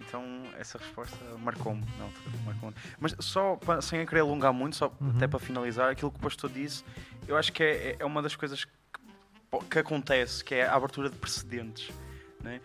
Então 0.00 0.24
essa 0.58 0.78
resposta 0.78 1.16
marcou-me 1.38 1.84
na 1.98 2.04
altura. 2.04 2.30
Marcou 2.46 2.72
Mas 2.98 3.14
só 3.20 3.56
pa- 3.56 3.80
sem 3.82 4.00
eu 4.00 4.06
querer 4.06 4.20
alongar 4.20 4.52
muito, 4.52 4.74
só 4.76 4.92
Uhum. 5.00 5.10
até 5.16 5.26
para 5.26 5.38
finalizar, 5.38 5.90
aquilo 5.90 6.10
que 6.10 6.18
o 6.18 6.22
pastor 6.22 6.50
disse, 6.50 6.82
eu 7.26 7.36
acho 7.36 7.52
que 7.52 7.62
é, 7.62 7.96
é 7.98 8.04
uma 8.04 8.22
das 8.22 8.34
coisas 8.34 8.64
que, 8.64 8.70
que 9.70 9.78
acontece, 9.78 10.42
que 10.42 10.54
é 10.54 10.66
a 10.66 10.74
abertura 10.74 11.10
de 11.10 11.16
precedentes. 11.16 11.90
Né? 12.42 12.60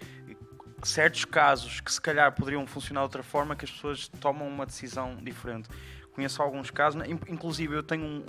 Certos 0.83 1.23
casos 1.25 1.79
que 1.81 1.91
se 1.91 1.99
calhar 2.01 2.31
poderiam 2.33 2.65
funcionar 2.67 3.01
de 3.01 3.05
outra 3.05 3.23
forma, 3.23 3.55
que 3.55 3.63
as 3.65 3.71
pessoas 3.71 4.07
tomam 4.07 4.47
uma 4.47 4.65
decisão 4.65 5.15
diferente. 5.21 5.69
Conheço 6.13 6.41
alguns 6.41 6.69
casos, 6.69 6.99
né? 7.01 7.07
In- 7.09 7.19
inclusive 7.33 7.75
eu 7.75 7.83
tenho 7.83 8.03
um, 8.03 8.25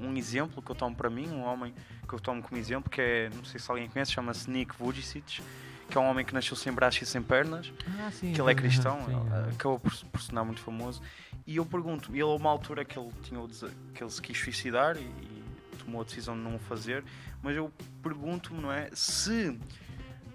um- 0.00 0.08
um 0.08 0.16
exemplo 0.16 0.60
que 0.62 0.70
eu 0.70 0.74
tomo 0.74 0.94
para 0.96 1.08
mim, 1.10 1.28
um 1.28 1.42
homem 1.42 1.74
que 2.08 2.14
eu 2.14 2.20
tomo 2.20 2.42
como 2.42 2.58
exemplo, 2.60 2.90
que 2.90 3.00
é, 3.00 3.30
não 3.34 3.44
sei 3.44 3.58
se 3.60 3.70
alguém 3.70 3.88
conhece, 3.88 4.12
chama-se 4.12 4.50
Nick 4.50 4.74
Vujicic, 4.76 5.42
que 5.88 5.96
é 5.98 6.00
um 6.00 6.04
homem 6.08 6.24
que 6.24 6.32
nasceu 6.34 6.56
sem 6.56 6.72
braços 6.72 7.02
e 7.02 7.06
sem 7.06 7.22
pernas, 7.22 7.72
Ah, 8.00 8.10
sim. 8.10 8.32
que 8.32 8.40
ele 8.40 8.50
é 8.50 8.54
cristão, 8.54 9.04
sim, 9.06 9.12
aham. 9.14 9.48
acabou 9.52 9.78
por, 9.78 9.92
se- 9.94 10.04
por 10.06 10.20
se 10.20 10.26
tornar 10.28 10.44
muito 10.44 10.60
famoso. 10.60 11.00
E 11.46 11.56
eu 11.56 11.66
pergunto, 11.66 12.10
ele 12.12 12.22
a 12.22 12.26
uma 12.26 12.50
altura 12.50 12.84
que 12.84 12.98
ele 12.98 13.10
tinha 13.22 13.40
que 13.94 14.02
ele 14.02 14.10
se 14.10 14.22
quis 14.22 14.38
suicidar 14.38 14.96
e, 14.96 15.00
e 15.00 15.44
tomou 15.84 16.00
a 16.00 16.04
decisão 16.04 16.34
de 16.36 16.40
não 16.42 16.56
o 16.56 16.58
fazer, 16.60 17.04
mas 17.42 17.56
eu 17.56 17.70
pergunto-me, 18.02 18.60
não 18.60 18.72
é, 18.72 18.88
se 18.92 19.58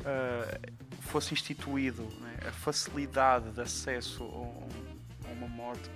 ah, 0.05 0.59
fosse 1.01 1.33
instituído 1.33 2.07
não 2.19 2.27
é, 2.27 2.47
a 2.47 2.51
facilidade 2.51 3.49
de 3.51 3.61
acesso 3.61 4.23
a, 4.23 5.27
a 5.29 5.31
uma 5.33 5.47
morte 5.47 5.89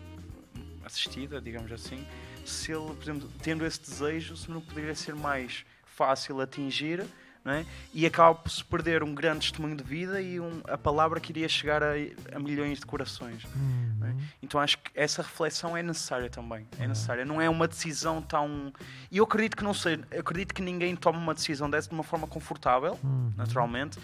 assistida, 0.91 1.41
digamos 1.41 1.71
assim, 1.71 2.05
se 2.45 2.71
ele, 2.71 2.93
por 2.93 3.03
exemplo, 3.03 3.29
tendo 3.41 3.65
esse 3.65 3.79
desejo, 3.81 4.35
se 4.35 4.49
não 4.51 4.61
poderia 4.61 4.93
ser 4.95 5.15
mais 5.15 5.63
fácil 5.85 6.39
atingir 6.41 7.05
é? 7.45 7.65
e 7.93 8.05
acaba 8.05 8.35
por 8.35 8.49
se 8.51 8.63
perder 8.63 9.01
um 9.01 9.15
grande 9.15 9.47
testemunho 9.49 9.75
de 9.75 9.83
vida 9.83 10.21
e 10.21 10.39
um- 10.39 10.61
a 10.67 10.77
palavra 10.77 11.19
que 11.19 11.31
iria 11.31 11.49
chegar 11.49 11.81
a, 11.81 11.93
a 12.33 12.39
milhões 12.39 12.79
de 12.79 12.85
corações. 12.85 13.43
é? 13.45 13.47
Uhum. 13.57 14.21
Então 14.43 14.59
acho 14.61 14.77
que 14.77 14.91
essa 14.93 15.21
reflexão 15.23 15.75
é 15.75 15.81
necessária 15.81 16.29
também. 16.29 16.67
É 16.79 16.87
necessária. 16.87 17.25
Não 17.25 17.41
é 17.41 17.49
uma 17.49 17.67
decisão 17.67 18.21
tão. 18.21 18.71
E 19.09 19.17
eu 19.17 19.23
acredito 19.23 19.57
que 19.57 19.63
não 19.63 19.73
seja. 19.73 20.01
Eu 20.11 20.19
acredito 20.21 20.53
que 20.53 20.61
ninguém 20.61 20.95
toma 20.95 21.17
uma 21.17 21.33
decisão 21.33 21.67
dessa 21.69 21.87
de 21.89 21.95
uma 21.95 22.03
forma 22.03 22.27
confortável, 22.27 22.99
Uhum. 23.03 23.33
naturalmente. 23.35 23.97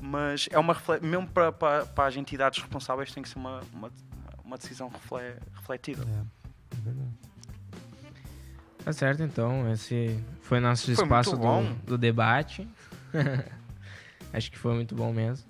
Mas 0.00 0.48
é 0.50 0.58
uma 0.58 0.74
refle- 0.74 1.00
mesmo 1.00 1.28
para, 1.28 1.50
para, 1.52 1.86
para 1.86 2.08
as 2.08 2.16
entidades 2.16 2.60
responsáveis 2.60 3.10
tem 3.12 3.22
que 3.22 3.28
ser 3.28 3.38
uma, 3.38 3.60
uma, 3.72 3.90
uma 4.44 4.56
decisão 4.56 4.88
refle- 4.88 5.36
refletida. 5.54 6.02
É, 6.02 6.76
é 6.76 6.80
verdade. 6.84 7.10
Tá 8.84 8.92
certo, 8.92 9.22
então. 9.22 9.70
Esse 9.72 10.18
foi 10.40 10.58
nosso 10.58 10.92
Foi 10.94 11.04
espaço 11.04 11.36
do, 11.36 11.74
do 11.86 11.98
debate. 11.98 12.68
Acho 14.32 14.50
que 14.50 14.58
foi 14.58 14.74
muito 14.74 14.94
bom 14.94 15.12
mesmo. 15.12 15.46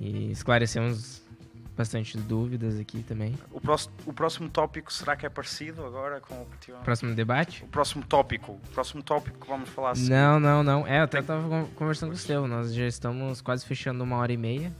E 0.00 0.30
esclarecemos 0.30 1.22
bastante 1.76 2.16
dúvidas 2.16 2.78
aqui 2.78 3.02
também. 3.02 3.36
O, 3.50 3.60
próximo, 3.60 3.92
o 4.06 4.12
próximo 4.12 4.48
tópico 4.48 4.92
será 4.92 5.16
que 5.16 5.26
é 5.26 5.28
parecido 5.28 5.84
agora 5.84 6.20
com 6.20 6.42
o 6.42 6.46
que 6.46 6.58
tivemos? 6.58 6.84
Próximo 6.84 7.14
debate? 7.14 7.64
O 7.64 7.66
próximo 7.66 8.04
tópico. 8.06 8.52
O 8.52 8.68
próximo 8.72 9.02
tópico 9.02 9.38
que 9.40 9.46
vamos 9.48 9.68
falar 9.68 9.90
assim. 9.90 10.08
Não, 10.08 10.38
não, 10.40 10.62
não. 10.62 10.86
É, 10.86 11.00
eu 11.00 11.04
até 11.04 11.20
tava 11.20 11.46
con- 11.48 11.68
conversando 11.74 12.10
com 12.10 12.14
o 12.14 12.18
Estevão. 12.18 12.46
Nós 12.48 12.72
já 12.72 12.86
estamos 12.86 13.40
quase 13.40 13.66
fechando 13.66 14.02
uma 14.04 14.16
hora 14.16 14.32
e 14.32 14.36
meia 14.36 14.72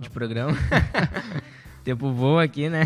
de 0.00 0.10
programa. 0.10 0.52
Tempo 1.84 2.12
voa 2.12 2.42
aqui, 2.42 2.68
né? 2.68 2.82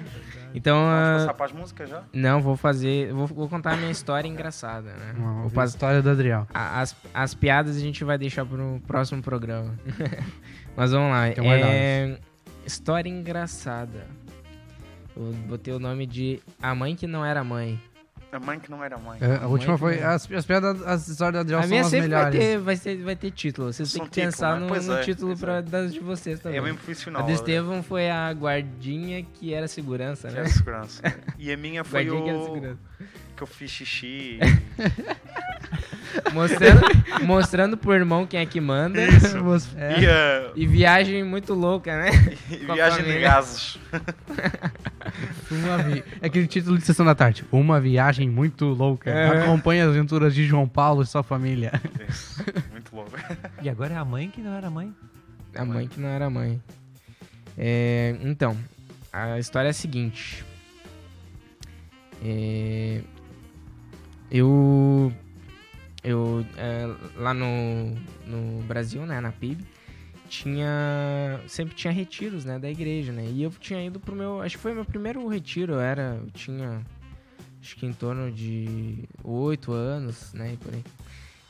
então, 0.54 0.76
Vamos 0.78 0.92
ah, 0.94 1.16
passar 1.18 1.34
para 1.34 1.46
as 1.46 1.52
músicas 1.52 1.90
já? 1.90 2.02
não, 2.12 2.40
vou 2.40 2.56
fazer. 2.56 3.12
Vou, 3.12 3.26
vou 3.26 3.48
contar 3.48 3.72
a 3.74 3.76
minha 3.76 3.90
história 3.90 4.28
engraçada, 4.28 4.92
né? 4.94 5.14
Uma, 5.16 5.32
Vou 5.42 5.46
a 5.48 5.50
pas- 5.50 5.70
história 5.70 6.00
do 6.02 6.10
Adriel. 6.10 6.46
a- 6.54 6.80
as, 6.80 6.96
as 7.12 7.34
piadas 7.34 7.76
a 7.76 7.80
gente 7.80 8.04
vai 8.04 8.16
deixar 8.16 8.44
pro 8.46 8.80
próximo 8.86 9.22
programa. 9.22 9.74
Mas 10.76 10.92
vamos 10.92 11.10
lá. 11.10 11.28
Então, 11.28 11.44
é, 11.46 12.18
história 12.64 13.08
engraçada. 13.10 14.06
Eu 15.16 15.32
botei 15.48 15.74
o 15.74 15.78
nome 15.80 16.06
de 16.06 16.40
A 16.62 16.74
Mãe 16.74 16.94
Que 16.94 17.06
Não 17.06 17.24
Era 17.24 17.42
Mãe. 17.42 17.80
A 18.30 18.38
mãe 18.38 18.60
que 18.60 18.70
não 18.70 18.84
era 18.84 18.98
mãe. 18.98 19.18
É, 19.22 19.36
a 19.42 19.46
última 19.46 19.72
Mãe 19.72 19.78
foi. 19.78 19.96
que- 19.96 20.02
As, 20.04 20.30
as 20.30 20.44
piadas, 20.44 20.82
as 20.86 21.08
histórias 21.08 21.32
do 21.34 21.40
Adriel 21.40 21.58
a 21.60 21.62
são 21.62 21.68
minha 21.70 21.80
as 21.80 21.86
sempre 21.88 22.08
vai 22.08 22.30
melhores. 22.30 22.38
ter, 22.38 22.58
vai, 22.58 22.76
ter, 22.76 22.96
vai 23.02 23.16
ter 23.16 23.30
título. 23.30 23.72
Vocês 23.72 23.90
têm 23.90 24.02
que 24.02 24.08
título, 24.10 24.26
pensar 24.26 24.60
né? 24.60 24.66
no, 24.66 24.82
no 24.82 24.92
é, 24.98 25.02
título 25.02 25.28
pois 25.28 25.40
pra, 25.40 25.56
é. 25.56 25.62
das 25.62 25.92
de 25.94 26.00
vocês 26.00 26.38
também. 26.38 26.58
É 26.58 26.62
bem 26.62 26.72
a 26.72 26.74
profissional. 26.74 27.22
do 27.22 27.26
olha. 27.28 27.34
Estevão 27.34 27.82
foi 27.82 28.10
a 28.10 28.30
guardinha 28.32 29.22
que 29.22 29.54
era 29.54 29.66
segurança, 29.66 30.28
Que 30.28 30.34
né? 30.34 30.42
é 30.42 30.48
segurança. 30.48 31.02
E 31.38 31.50
a 31.50 31.56
minha 31.56 31.82
foi 31.84 32.04
Guardinha 32.04 32.22
que 32.24 32.28
era 32.28 32.38
o 32.38 32.44
segurança. 32.54 32.78
que 33.36 33.42
eu 33.42 33.46
fiz 33.46 33.70
xixi. 33.70 34.38
Mostrando, 36.32 36.80
mostrando 37.24 37.76
pro 37.76 37.92
irmão 37.94 38.26
quem 38.26 38.40
é 38.40 38.46
que 38.46 38.60
manda. 38.60 39.00
Isso. 39.04 39.36
É. 39.76 40.00
E 40.00 40.06
a 40.08 40.52
E 40.56 40.66
viagem 40.66 41.22
muito 41.24 41.54
louca, 41.54 41.96
né? 41.96 42.10
e 42.50 42.70
a 42.70 42.74
viagem 42.74 43.04
de 43.04 43.18
gases. 43.20 43.78
Uma 45.50 45.78
vi... 45.78 46.04
É 46.20 46.26
aquele 46.26 46.46
título 46.46 46.78
de 46.78 46.84
sessão 46.84 47.04
da 47.04 47.14
tarde. 47.14 47.44
Uma 47.50 47.80
viagem 47.80 48.28
muito 48.28 48.66
louca. 48.66 49.10
É. 49.10 49.42
Acompanhe 49.42 49.80
as 49.80 49.88
aventuras 49.88 50.34
de 50.34 50.44
João 50.44 50.68
Paulo 50.68 51.02
e 51.02 51.06
sua 51.06 51.22
família. 51.22 51.72
Isso. 52.08 52.44
Muito 52.70 52.94
louco. 52.94 53.12
E 53.62 53.68
agora 53.68 53.94
é 53.94 53.96
a 53.96 54.04
mãe 54.04 54.28
que 54.28 54.40
não 54.40 54.52
era 54.52 54.70
mãe. 54.70 54.94
A 55.54 55.64
mãe 55.64 55.88
que 55.88 56.00
não 56.00 56.08
era 56.08 56.28
mãe. 56.30 56.60
É, 57.56 58.16
então, 58.22 58.56
a 59.12 59.38
história 59.38 59.68
é 59.68 59.70
a 59.70 59.74
seguinte. 59.74 60.44
É, 62.24 63.00
eu. 64.30 65.12
Eu. 66.04 66.46
é, 66.56 66.86
lá 67.16 67.34
no, 67.34 67.96
no 68.26 68.62
Brasil, 68.62 69.04
né, 69.04 69.20
na 69.20 69.32
PIB, 69.32 69.64
tinha. 70.28 71.40
Sempre 71.48 71.74
tinha 71.74 71.92
retiros, 71.92 72.44
né, 72.44 72.58
da 72.58 72.70
igreja, 72.70 73.12
né? 73.12 73.26
E 73.28 73.42
eu 73.42 73.50
tinha 73.50 73.84
ido 73.84 73.98
pro 73.98 74.14
meu. 74.14 74.40
Acho 74.40 74.56
que 74.56 74.62
foi 74.62 74.74
meu 74.74 74.84
primeiro 74.84 75.26
retiro. 75.26 75.74
Eu 75.74 75.80
era. 75.80 76.20
Eu 76.22 76.30
tinha. 76.30 76.82
Acho 77.60 77.76
que 77.76 77.86
em 77.86 77.92
torno 77.92 78.30
de 78.30 79.04
oito 79.24 79.72
anos, 79.72 80.32
né? 80.32 80.52
E 80.52 80.56
por 80.56 80.72
aí. 80.72 80.84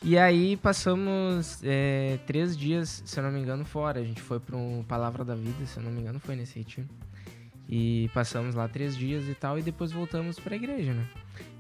E 0.03 0.17
aí 0.17 0.57
passamos 0.57 1.61
é, 1.65 2.19
três 2.25 2.57
dias, 2.57 3.03
se 3.05 3.19
eu 3.19 3.25
não 3.25 3.33
me 3.33 3.41
engano, 3.41 3.65
fora. 3.65 4.01
A 4.01 4.05
gente 4.05 4.23
foi 4.23 4.39
para 4.39 4.57
um 4.57 4.85
Palavra 4.87 5.25
da 5.25 5.35
Vida, 5.35 5.67
se 5.67 5.77
eu 5.77 5.83
não 5.83 5.91
me 5.91 6.01
engano, 6.01 6.21
foi 6.21 6.37
nesse 6.37 6.59
retiro. 6.59 6.89
E 7.69 8.09
passamos 8.15 8.55
lá 8.55 8.67
três 8.69 8.97
dias 8.97 9.29
e 9.29 9.35
tal, 9.35 9.59
e 9.59 9.63
depois 9.63 9.93
voltamos 9.93 10.39
para 10.39 10.55
a 10.55 10.57
igreja, 10.57 10.95
né? 10.95 11.07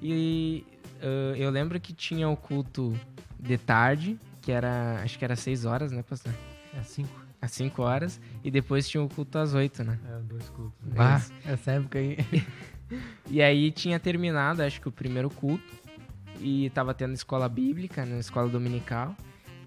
E 0.00 0.64
uh, 1.02 1.36
eu 1.36 1.50
lembro 1.50 1.78
que 1.80 1.92
tinha 1.92 2.28
o 2.28 2.36
culto 2.36 2.98
de 3.38 3.58
tarde, 3.58 4.18
que 4.40 4.50
era, 4.50 5.02
acho 5.02 5.18
que 5.18 5.24
era 5.24 5.36
seis 5.36 5.64
horas, 5.64 5.92
né, 5.92 6.02
pastor? 6.02 6.32
É 6.78 6.82
cinco. 6.82 7.28
Às 7.40 7.52
cinco 7.52 7.82
horas, 7.82 8.20
e 8.42 8.50
depois 8.50 8.88
tinha 8.88 9.00
o 9.02 9.08
culto 9.08 9.38
às 9.38 9.54
oito, 9.54 9.84
né? 9.84 9.96
É, 10.08 10.18
dois 10.22 10.48
cultos. 10.50 10.74
Bah, 10.82 11.18
Isso. 11.18 11.32
essa 11.46 11.72
época 11.72 11.98
aí. 11.98 12.16
E 13.30 13.42
aí 13.42 13.70
tinha 13.70 14.00
terminado, 14.00 14.62
acho 14.62 14.80
que 14.80 14.88
o 14.88 14.90
primeiro 14.90 15.28
culto. 15.28 15.62
E 16.40 16.70
tava 16.70 16.94
tendo 16.94 17.12
escola 17.12 17.46
bíblica, 17.46 18.06
né? 18.06 18.18
Escola 18.18 18.48
dominical. 18.48 19.14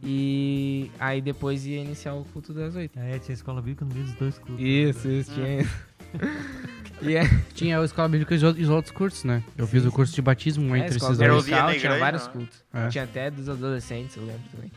E 0.04 0.90
aí 1.00 1.22
depois 1.22 1.66
ia 1.68 1.80
iniciar 1.80 2.14
o 2.16 2.26
culto 2.26 2.52
das 2.54 2.76
oito. 2.76 2.98
É, 2.98 3.20
tinha 3.20 3.34
escola 3.34 3.62
bíblica 3.62 3.86
no 3.86 3.94
meio 3.94 4.06
dos 4.08 4.16
dois 4.16 4.38
cultos. 4.40 4.60
Isso, 4.66 5.08
isso, 5.08 5.34
tinha 5.36 5.62
isso. 5.62 5.86
e 7.04 7.16
é, 7.16 7.22
Tinha 7.54 7.80
a 7.80 7.86
escola 7.86 8.10
bíblica 8.10 8.34
e 8.34 8.38
os 8.38 8.44
outros- 8.44 8.66
os 8.66 8.72
outros 8.72 8.92
cursos, 8.96 9.24
né? 9.24 9.44
Eu 9.56 9.68
fiz 9.68 9.86
o 9.86 9.92
curso 9.92 10.16
de 10.16 10.22
batismo 10.24 10.76
é, 10.76 10.80
entre 10.80 10.96
escola 10.98 11.14
esses 11.14 11.28
dois. 11.28 11.46
tinha 11.46 11.60
igreja, 11.70 12.00
vários 12.00 12.26
né? 12.26 12.34
cultos. 12.34 12.64
É. 12.74 12.88
Tinha 12.88 13.04
até 13.04 13.30
dos 13.30 13.48
adolescentes, 13.48 14.16
eu 14.18 14.26
lembro 14.26 14.42
também. 14.52 14.72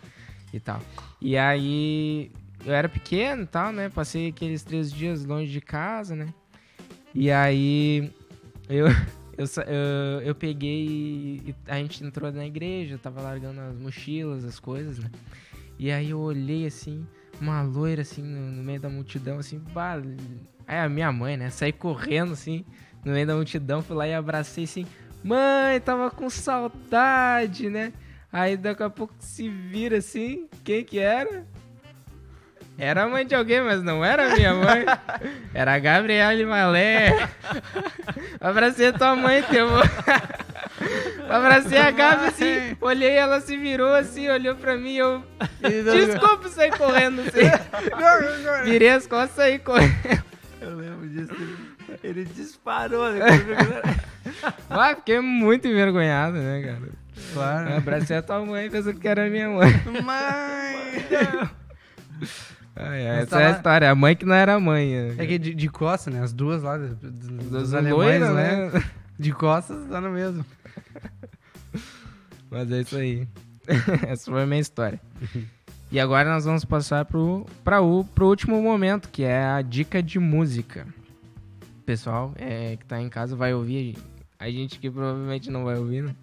E 0.54 0.60
tal. 0.60 0.80
E 1.20 1.36
aí 1.36 2.30
eu 2.64 2.72
era 2.72 2.88
pequeno 2.88 3.42
e 3.42 3.46
tal, 3.46 3.72
né? 3.72 3.88
Passei 3.88 4.28
aqueles 4.28 4.62
três 4.62 4.92
dias 4.92 5.24
longe 5.24 5.50
de 5.50 5.60
casa, 5.60 6.14
né? 6.14 6.32
E 7.12 7.28
aí 7.28 8.12
eu, 8.68 8.86
eu, 9.36 9.46
eu, 9.66 10.20
eu 10.26 10.34
peguei 10.34 11.42
e 11.44 11.54
a 11.66 11.76
gente 11.78 12.04
entrou 12.04 12.30
na 12.30 12.46
igreja, 12.46 12.96
tava 12.96 13.20
largando 13.20 13.60
as 13.60 13.76
mochilas, 13.76 14.44
as 14.44 14.60
coisas, 14.60 15.00
né? 15.00 15.10
E 15.76 15.90
aí 15.90 16.10
eu 16.10 16.20
olhei 16.20 16.66
assim, 16.66 17.04
uma 17.40 17.60
loira 17.62 18.02
assim 18.02 18.22
no, 18.22 18.52
no 18.52 18.62
meio 18.62 18.78
da 18.78 18.88
multidão, 18.88 19.40
assim, 19.40 19.58
bah, 19.72 20.00
a 20.68 20.88
minha 20.88 21.10
mãe, 21.10 21.36
né? 21.36 21.50
Saí 21.50 21.72
correndo 21.72 22.32
assim, 22.32 22.64
no 23.04 23.12
meio 23.12 23.26
da 23.26 23.34
multidão, 23.34 23.82
fui 23.82 23.96
lá 23.96 24.06
e 24.06 24.14
abracei 24.14 24.64
assim, 24.64 24.86
mãe, 25.24 25.80
tava 25.80 26.12
com 26.12 26.30
saudade, 26.30 27.68
né? 27.68 27.92
Aí 28.34 28.56
daqui 28.56 28.82
a 28.82 28.90
pouco 28.90 29.14
se 29.20 29.48
vira 29.48 29.98
assim, 29.98 30.48
quem 30.64 30.82
que 30.82 30.98
era? 30.98 31.46
Era 32.76 33.04
a 33.04 33.08
mãe 33.08 33.24
de 33.24 33.32
alguém, 33.32 33.60
mas 33.60 33.80
não 33.80 34.04
era 34.04 34.26
a 34.26 34.34
minha 34.34 34.52
mãe. 34.52 34.84
Era 35.54 35.74
a 35.74 35.78
Gabriele 35.78 36.44
Malé. 36.44 37.28
Abracei 38.40 38.92
tua 38.92 39.14
mãe, 39.14 39.40
teu. 39.44 39.68
Abracei 41.30 41.78
a 41.78 41.92
Gabi 41.92 42.26
assim, 42.26 42.76
olhei, 42.80 43.12
ela 43.12 43.40
se 43.40 43.56
virou 43.56 43.94
assim, 43.94 44.28
olhou 44.28 44.56
pra 44.56 44.76
mim, 44.76 44.96
eu. 44.96 45.22
Desculpa, 45.60 46.48
saí 46.48 46.72
correndo 46.72 47.20
assim. 47.30 48.64
Virei 48.64 48.90
as 48.90 49.06
costas 49.06 49.30
e 49.30 49.36
saí 49.36 49.58
correndo. 49.60 50.24
Eu 50.60 50.74
lembro 50.74 51.08
disso. 51.08 51.73
Ele, 52.02 52.24
disparou. 52.24 53.12
Né? 53.12 53.20
Fiquei 54.96 55.20
muito 55.20 55.66
envergonhado, 55.68 56.36
né, 56.36 56.62
cara? 56.62 56.88
Claro. 57.32 57.70
Eu 57.70 57.76
abracei 57.76 58.16
a 58.16 58.22
tua 58.22 58.44
mãe 58.44 58.70
pensando 58.70 58.98
que 58.98 59.06
era 59.08 59.26
a 59.26 59.30
minha 59.30 59.48
mãe. 59.48 59.70
Mãe! 60.02 61.50
Ai, 62.76 63.06
ai, 63.08 63.20
essa 63.22 63.40
é 63.40 63.46
a 63.46 63.50
lá- 63.50 63.56
história. 63.56 63.90
A 63.90 63.94
mãe 63.94 64.16
que 64.16 64.24
não 64.24 64.34
era 64.34 64.58
mãe. 64.58 64.90
né? 65.10 65.14
É 65.18 65.26
que 65.26 65.38
de, 65.38 65.54
de 65.54 65.68
costas, 65.68 66.12
né? 66.12 66.20
As 66.22 66.32
duas 66.32 66.62
lá, 66.62 66.76
dos, 66.76 66.94
Dos 67.50 67.74
alemães, 67.74 68.20
loira, 68.20 68.32
né? 68.32 68.84
De 69.18 69.32
costas, 69.32 69.78
tá 69.88 70.00
no 70.00 70.10
mesmo. 70.10 70.44
Mas 72.50 72.70
é 72.70 72.80
isso 72.80 72.96
aí. 72.96 73.28
Essa 74.08 74.30
foi 74.30 74.42
a 74.42 74.46
minha 74.46 74.60
história. 74.60 75.00
E 75.90 76.00
agora 76.00 76.28
nós 76.28 76.44
vamos 76.44 76.64
passar 76.64 77.04
pro, 77.04 77.46
pra 77.62 77.80
o, 77.80 78.04
pro 78.04 78.26
último 78.26 78.60
momento, 78.60 79.08
que 79.08 79.22
é 79.22 79.44
a 79.44 79.62
dica 79.62 80.02
de 80.02 80.18
música. 80.18 80.86
Pessoal 81.86 82.32
é, 82.36 82.76
que 82.76 82.84
tá 82.86 83.00
em 83.00 83.08
casa 83.08 83.36
vai 83.36 83.52
ouvir. 83.52 83.96
A 84.38 84.50
gente 84.50 84.78
que 84.78 84.90
provavelmente 84.90 85.50
não 85.50 85.64
vai 85.64 85.76
ouvir, 85.76 86.02
né? 86.02 86.16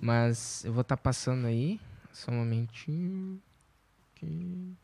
Mas 0.00 0.64
eu 0.64 0.72
vou 0.72 0.82
estar 0.82 0.96
passando 0.96 1.46
aí. 1.46 1.80
Só 2.12 2.30
um 2.30 2.36
momentinho. 2.36 3.40
Aqui. 4.14 4.74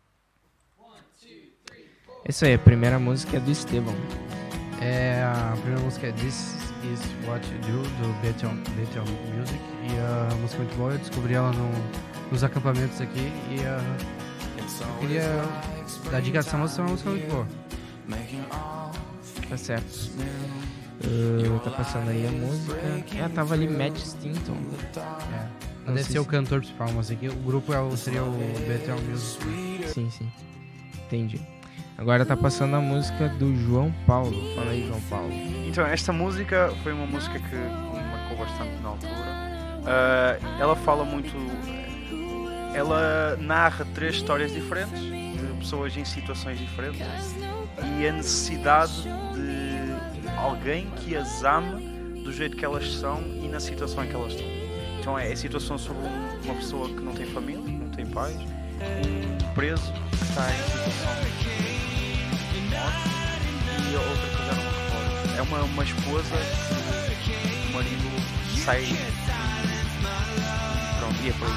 Isso 2.28 2.44
aí, 2.44 2.54
a 2.54 2.58
primeira 2.58 2.98
música 2.98 3.36
é 3.36 3.40
do 3.40 3.50
Estevão. 3.50 3.94
É, 4.80 5.22
a 5.22 5.56
primeira 5.60 5.80
música 5.80 6.08
é 6.08 6.12
This 6.12 6.56
Is 6.92 7.00
What 7.26 7.46
You 7.48 7.60
Do, 7.60 7.82
do 7.82 8.20
Bethel, 8.20 8.50
Bethel 8.76 9.04
Music. 9.36 9.60
E 9.82 9.98
a 9.98 10.34
música 10.36 10.62
é 10.62 10.64
muito 10.64 10.76
boa, 10.76 10.92
eu 10.92 10.98
descobri 10.98 11.34
ela 11.34 11.52
no, 11.52 11.70
nos 12.30 12.42
acampamentos 12.42 13.00
aqui. 13.00 13.32
E 13.50 13.64
a, 13.64 13.80
eu 14.58 14.98
queria 14.98 15.22
dar 16.10 16.20
dica 16.20 16.38
dessa 16.38 16.56
música, 16.56 16.82
é 16.82 16.84
uma 16.84 16.90
música 16.90 17.10
muito 17.10 17.30
boa. 17.30 17.46
Tá 19.48 19.56
certo. 19.56 20.10
Uh, 21.04 21.58
tá 21.60 21.70
passando 21.70 22.08
aí 22.08 22.26
a 22.26 22.30
música. 22.30 22.76
É, 23.16 23.28
tava 23.28 23.54
ali 23.54 23.68
Matt 23.68 23.96
Stinton. 23.98 24.56
É. 25.86 25.92
Deve 25.92 26.02
ser 26.04 26.18
o 26.18 26.22
se- 26.24 26.28
cantor 26.28 26.60
principal, 26.60 26.88
mas 26.94 27.10
aqui 27.10 27.28
o 27.28 27.34
grupo 27.34 27.72
é 27.72 27.80
o, 27.80 27.96
seria 27.96 28.24
o 28.24 28.30
Bethel 28.66 28.96
Music. 29.02 29.44
Sim, 29.88 30.10
sim. 30.10 30.28
Entendi. 31.06 31.40
Agora 31.98 32.26
tá 32.26 32.36
passando 32.36 32.74
a 32.76 32.80
música 32.80 33.28
do 33.28 33.54
João 33.56 33.94
Paulo. 34.06 34.32
Fala 34.54 34.70
aí, 34.70 34.86
João 34.86 35.00
Paulo. 35.02 35.30
Então, 35.66 35.86
esta 35.86 36.12
música 36.12 36.72
foi 36.82 36.92
uma 36.92 37.06
música 37.06 37.38
que 37.38 37.54
me 37.54 38.02
marcou 38.10 38.36
bastante 38.38 38.82
na 38.82 38.88
altura. 38.88 39.12
Ah, 39.86 40.36
ela 40.58 40.74
fala 40.76 41.04
muito. 41.04 41.30
Ela 42.74 43.36
narra 43.40 43.86
três 43.94 44.16
histórias 44.16 44.52
diferentes, 44.52 44.98
de 45.00 45.54
pessoas 45.58 45.96
em 45.96 46.04
situações 46.04 46.58
diferentes, 46.58 47.00
e 47.98 48.06
a 48.08 48.12
necessidade 48.12 49.02
de 49.02 50.28
alguém 50.36 50.88
que 50.96 51.16
as 51.16 51.42
ame 51.44 52.20
do 52.22 52.32
jeito 52.32 52.56
que 52.56 52.64
elas 52.64 52.90
são 52.94 53.22
e 53.42 53.48
na 53.48 53.60
situação 53.60 54.04
em 54.04 54.08
que 54.08 54.14
elas 54.14 54.32
estão. 54.32 54.46
Então, 55.00 55.18
é 55.18 55.30
a 55.32 55.36
situação 55.36 55.78
sobre 55.78 56.02
um- 56.06 56.40
uma 56.44 56.54
pessoa 56.54 56.88
que 56.88 57.00
não 57.00 57.12
tem 57.14 57.26
família, 57.26 57.60
não 57.62 57.88
tem 57.90 58.04
pais, 58.06 58.36
um 58.36 59.52
preso 59.54 59.92
que 60.10 60.24
está 60.24 60.50
em 60.50 60.56
situação 60.64 61.14
de 62.52 62.60
morte 62.70 63.08
e 63.90 63.94
a 63.94 64.00
outra 64.00 64.28
que 64.28 64.46
já 64.46 64.54
não. 64.54 65.36
É 65.38 65.42
uma, 65.42 65.62
uma 65.62 65.84
esposa 65.84 66.34
que 67.24 67.32
o 67.70 67.72
marido 67.74 68.10
sai 68.64 68.84
pronto, 70.98 71.16
e 71.22 71.28
é 71.28 71.32
por 71.32 71.46
aí. 71.46 71.52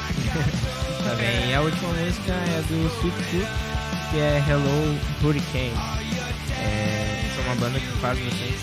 Tá 1.04 1.16
bem. 1.16 1.50
E 1.50 1.54
a 1.56 1.62
última 1.62 1.90
música 1.94 2.32
é 2.34 2.62
do 2.68 2.88
Sweet 3.00 3.18
Tooth, 3.32 4.12
que 4.12 4.20
é 4.20 4.44
Hello 4.48 4.98
Hurricane. 5.24 6.09
Uma 7.50 7.56
banda 7.56 7.80
que 7.80 7.88
faz 8.00 8.20
bastante. 8.20 8.60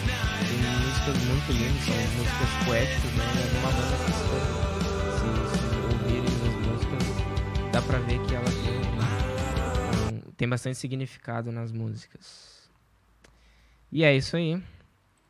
Tem 0.46 0.58
músicas 0.62 1.24
muito 1.24 1.52
lindas, 1.52 1.84
são 1.84 1.96
músicas 2.16 2.64
poéticas, 2.64 3.12
né? 3.12 3.24
É 3.34 3.58
uma 3.58 3.72
banda 3.72 3.96
que 4.04 4.12
se, 4.12 4.22
se, 5.18 5.58
se 5.58 5.76
ouvirem 5.92 6.24
as 6.24 6.66
músicas, 6.66 7.72
dá 7.72 7.82
pra 7.82 7.98
ver 7.98 8.20
que 8.26 8.34
ela 8.34 8.44
tem, 8.44 10.18
um- 10.18 10.20
tem 10.36 10.48
bastante 10.48 10.78
significado 10.78 11.50
nas 11.50 11.72
músicas. 11.72 12.68
E 13.90 14.04
é 14.04 14.14
isso 14.16 14.36
aí. 14.36 14.62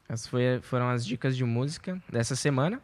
Essas 0.09 0.27
foi- 0.27 0.61
foram 0.63 0.91
as 0.91 1.05
dicas 1.05 1.35
de 1.37 1.45
música 1.45 2.01
dessa 2.13 2.37
semana. 2.37 2.81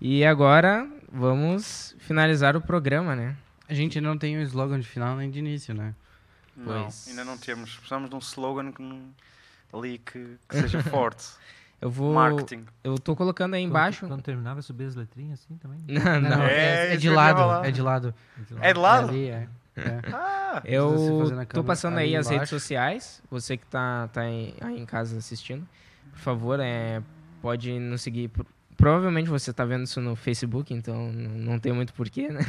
E 0.00 0.24
agora 0.24 0.88
vamos 1.10 1.94
finalizar 1.98 2.56
o 2.56 2.60
programa, 2.60 3.14
né? 3.16 3.36
A 3.68 3.74
gente 3.74 3.98
ainda 3.98 4.08
não 4.08 4.18
tem 4.18 4.38
um 4.38 4.42
slogan 4.42 4.78
de 4.78 4.86
final 4.86 5.16
nem 5.16 5.28
de 5.30 5.38
início, 5.40 5.74
né? 5.74 5.94
Não, 6.56 6.82
Pois. 6.84 7.08
ainda 7.08 7.24
não 7.24 7.36
temos. 7.38 7.74
Precisamos 7.76 8.08
de 8.10 8.14
um 8.16 8.18
slogan 8.18 8.70
que 8.72 8.80
não- 8.82 9.08
ali 9.72 9.98
que, 9.98 10.36
que 10.48 10.60
seja 10.60 10.82
forte. 10.84 11.26
Eu 11.80 11.90
vou. 11.90 12.14
Marketing. 12.14 12.64
Eu 12.84 12.96
tô 12.98 13.16
colocando 13.16 13.54
aí 13.54 13.62
embaixo. 13.62 14.00
Quando, 14.00 14.10
quando 14.12 14.22
terminar, 14.22 14.54
vai 14.54 14.62
subir 14.62 14.84
as 14.84 14.94
letrinhas 14.94 15.40
assim 15.40 15.56
também? 15.56 15.80
Não, 15.88 16.20
não. 16.20 16.42
É, 16.44 16.54
é, 16.54 16.86
é 16.86 16.90
isso 16.92 17.00
de 17.00 17.10
lado, 17.10 17.66
é 17.66 17.70
de 17.72 17.82
lado. 17.82 18.14
É 18.38 18.72
de 18.72 18.80
lado? 18.80 19.08
É 19.08 19.08
ali, 19.10 19.28
é. 19.30 19.48
é. 19.76 20.00
Ah, 20.12 20.62
Eu 20.64 21.18
fazendo 21.20 21.40
a 21.40 21.44
tô 21.46 21.64
passando 21.64 21.98
aí 21.98 22.14
as 22.14 22.28
redes 22.28 22.48
sociais. 22.50 23.20
Você 23.30 23.56
que 23.56 23.66
tá, 23.66 24.08
tá 24.12 24.20
aí, 24.20 24.54
aí 24.60 24.78
em 24.80 24.86
casa 24.86 25.18
assistindo, 25.18 25.66
por 26.12 26.18
favor, 26.20 26.60
é, 26.60 27.02
pode 27.40 27.72
nos 27.78 28.00
seguir. 28.02 28.28
Pro- 28.28 28.46
Provavelmente 28.76 29.28
você 29.28 29.52
tá 29.52 29.64
vendo 29.64 29.84
isso 29.84 30.00
no 30.00 30.16
Facebook, 30.16 30.74
então 30.74 31.12
não 31.12 31.58
tem 31.58 31.72
muito 31.72 31.92
porquê, 31.94 32.28
né? 32.28 32.40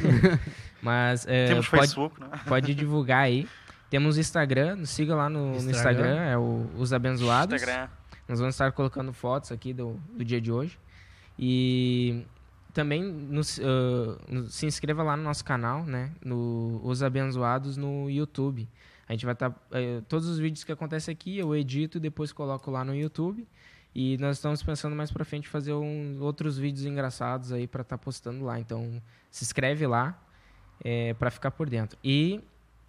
Mas 0.82 1.26
é, 1.28 1.46
temos 1.48 1.68
pode, 1.68 1.82
Facebook, 1.82 2.20
não 2.20 2.26
é? 2.28 2.38
pode 2.48 2.74
divulgar 2.74 3.22
aí. 3.24 3.48
Temos 3.94 4.18
Instagram, 4.18 4.74
nos 4.74 4.90
siga 4.90 5.14
lá 5.14 5.28
no 5.30 5.50
no 5.52 5.56
Instagram, 5.70 5.70
Instagram. 5.70 6.16
é 6.24 6.36
o 6.36 6.66
Os 6.76 6.92
Abençoados. 6.92 7.54
Instagram. 7.62 7.88
Nós 8.28 8.40
vamos 8.40 8.56
estar 8.56 8.72
colocando 8.72 9.12
fotos 9.12 9.52
aqui 9.52 9.72
do, 9.72 10.00
do 10.12 10.24
dia 10.24 10.40
de 10.40 10.50
hoje. 10.50 10.76
E 11.38 12.24
também 12.72 13.04
nos, 13.04 13.60
no- 14.28 14.48
se 14.50 14.66
inscreva 14.66 15.04
lá 15.04 15.16
no 15.16 15.22
nosso 15.22 15.44
canal, 15.44 15.84
né? 15.84 16.10
No 16.24 16.80
Os 16.82 17.04
Abençoados 17.04 17.76
no 17.76 18.10
YouTube. 18.10 18.68
A 19.08 19.12
gente 19.12 19.24
vai 19.26 19.34
estar. 19.34 19.54
todos 20.08 20.26
os 20.26 20.40
vídeos 20.40 20.64
que 20.64 20.72
acontecem 20.72 21.12
aqui 21.12 21.38
eu 21.38 21.54
edito 21.54 21.98
e 21.98 22.00
depois 22.00 22.32
coloco 22.32 22.72
lá 22.72 22.84
no 22.84 22.96
YouTube. 22.96 23.46
E 23.94 24.18
nós 24.18 24.38
estamos 24.38 24.60
pensando 24.60 24.96
mais 24.96 25.12
pra 25.12 25.24
frente 25.24 25.48
fazer 25.48 25.72
um- 25.72 26.18
outros 26.20 26.58
vídeos 26.58 26.84
engraçados 26.84 27.52
aí 27.52 27.68
pra 27.68 27.82
estar 27.82 27.96
postando 27.98 28.44
lá. 28.44 28.58
Então 28.58 29.00
se 29.30 29.44
inscreve 29.44 29.86
lá 29.86 30.20
é, 30.84 31.14
para 31.14 31.30
ficar 31.30 31.52
por 31.52 31.70
dentro. 31.70 31.96
E 32.02 32.40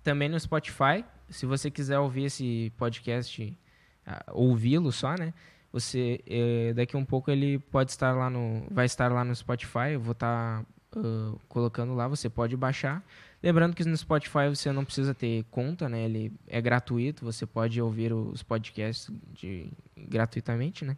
também 0.05 0.29
no 0.29 0.39
Spotify, 0.39 1.03
se 1.29 1.45
você 1.47 1.71
quiser 1.71 1.97
ouvir 1.97 2.25
esse 2.25 2.71
podcast, 2.77 3.57
ah, 4.05 4.23
ouvi-lo 4.31 4.91
só, 4.91 5.15
né? 5.15 5.33
Você 5.73 6.21
eh, 6.27 6.73
daqui 6.73 6.95
a 6.95 6.99
um 6.99 7.03
pouco 7.03 7.29
ele 7.29 7.59
pode 7.59 7.91
estar 7.91 8.15
lá 8.15 8.29
no, 8.29 8.65
vai 8.71 8.85
estar 8.85 9.11
lá 9.11 9.25
no 9.25 9.35
Spotify. 9.35 9.93
Eu 9.93 9.99
vou 9.99 10.13
estar 10.13 10.63
ah, 10.95 11.33
colocando 11.49 11.93
lá. 11.95 12.07
Você 12.07 12.29
pode 12.29 12.55
baixar. 12.55 13.03
Lembrando 13.43 13.75
que 13.75 13.83
no 13.83 13.97
Spotify 13.97 14.47
você 14.47 14.71
não 14.71 14.85
precisa 14.85 15.13
ter 15.13 15.43
conta, 15.51 15.89
né? 15.89 16.05
Ele 16.05 16.31
é 16.47 16.61
gratuito. 16.61 17.25
Você 17.25 17.45
pode 17.45 17.81
ouvir 17.81 18.13
os 18.13 18.43
podcasts 18.43 19.11
de, 19.33 19.69
gratuitamente, 19.97 20.85
né? 20.85 20.95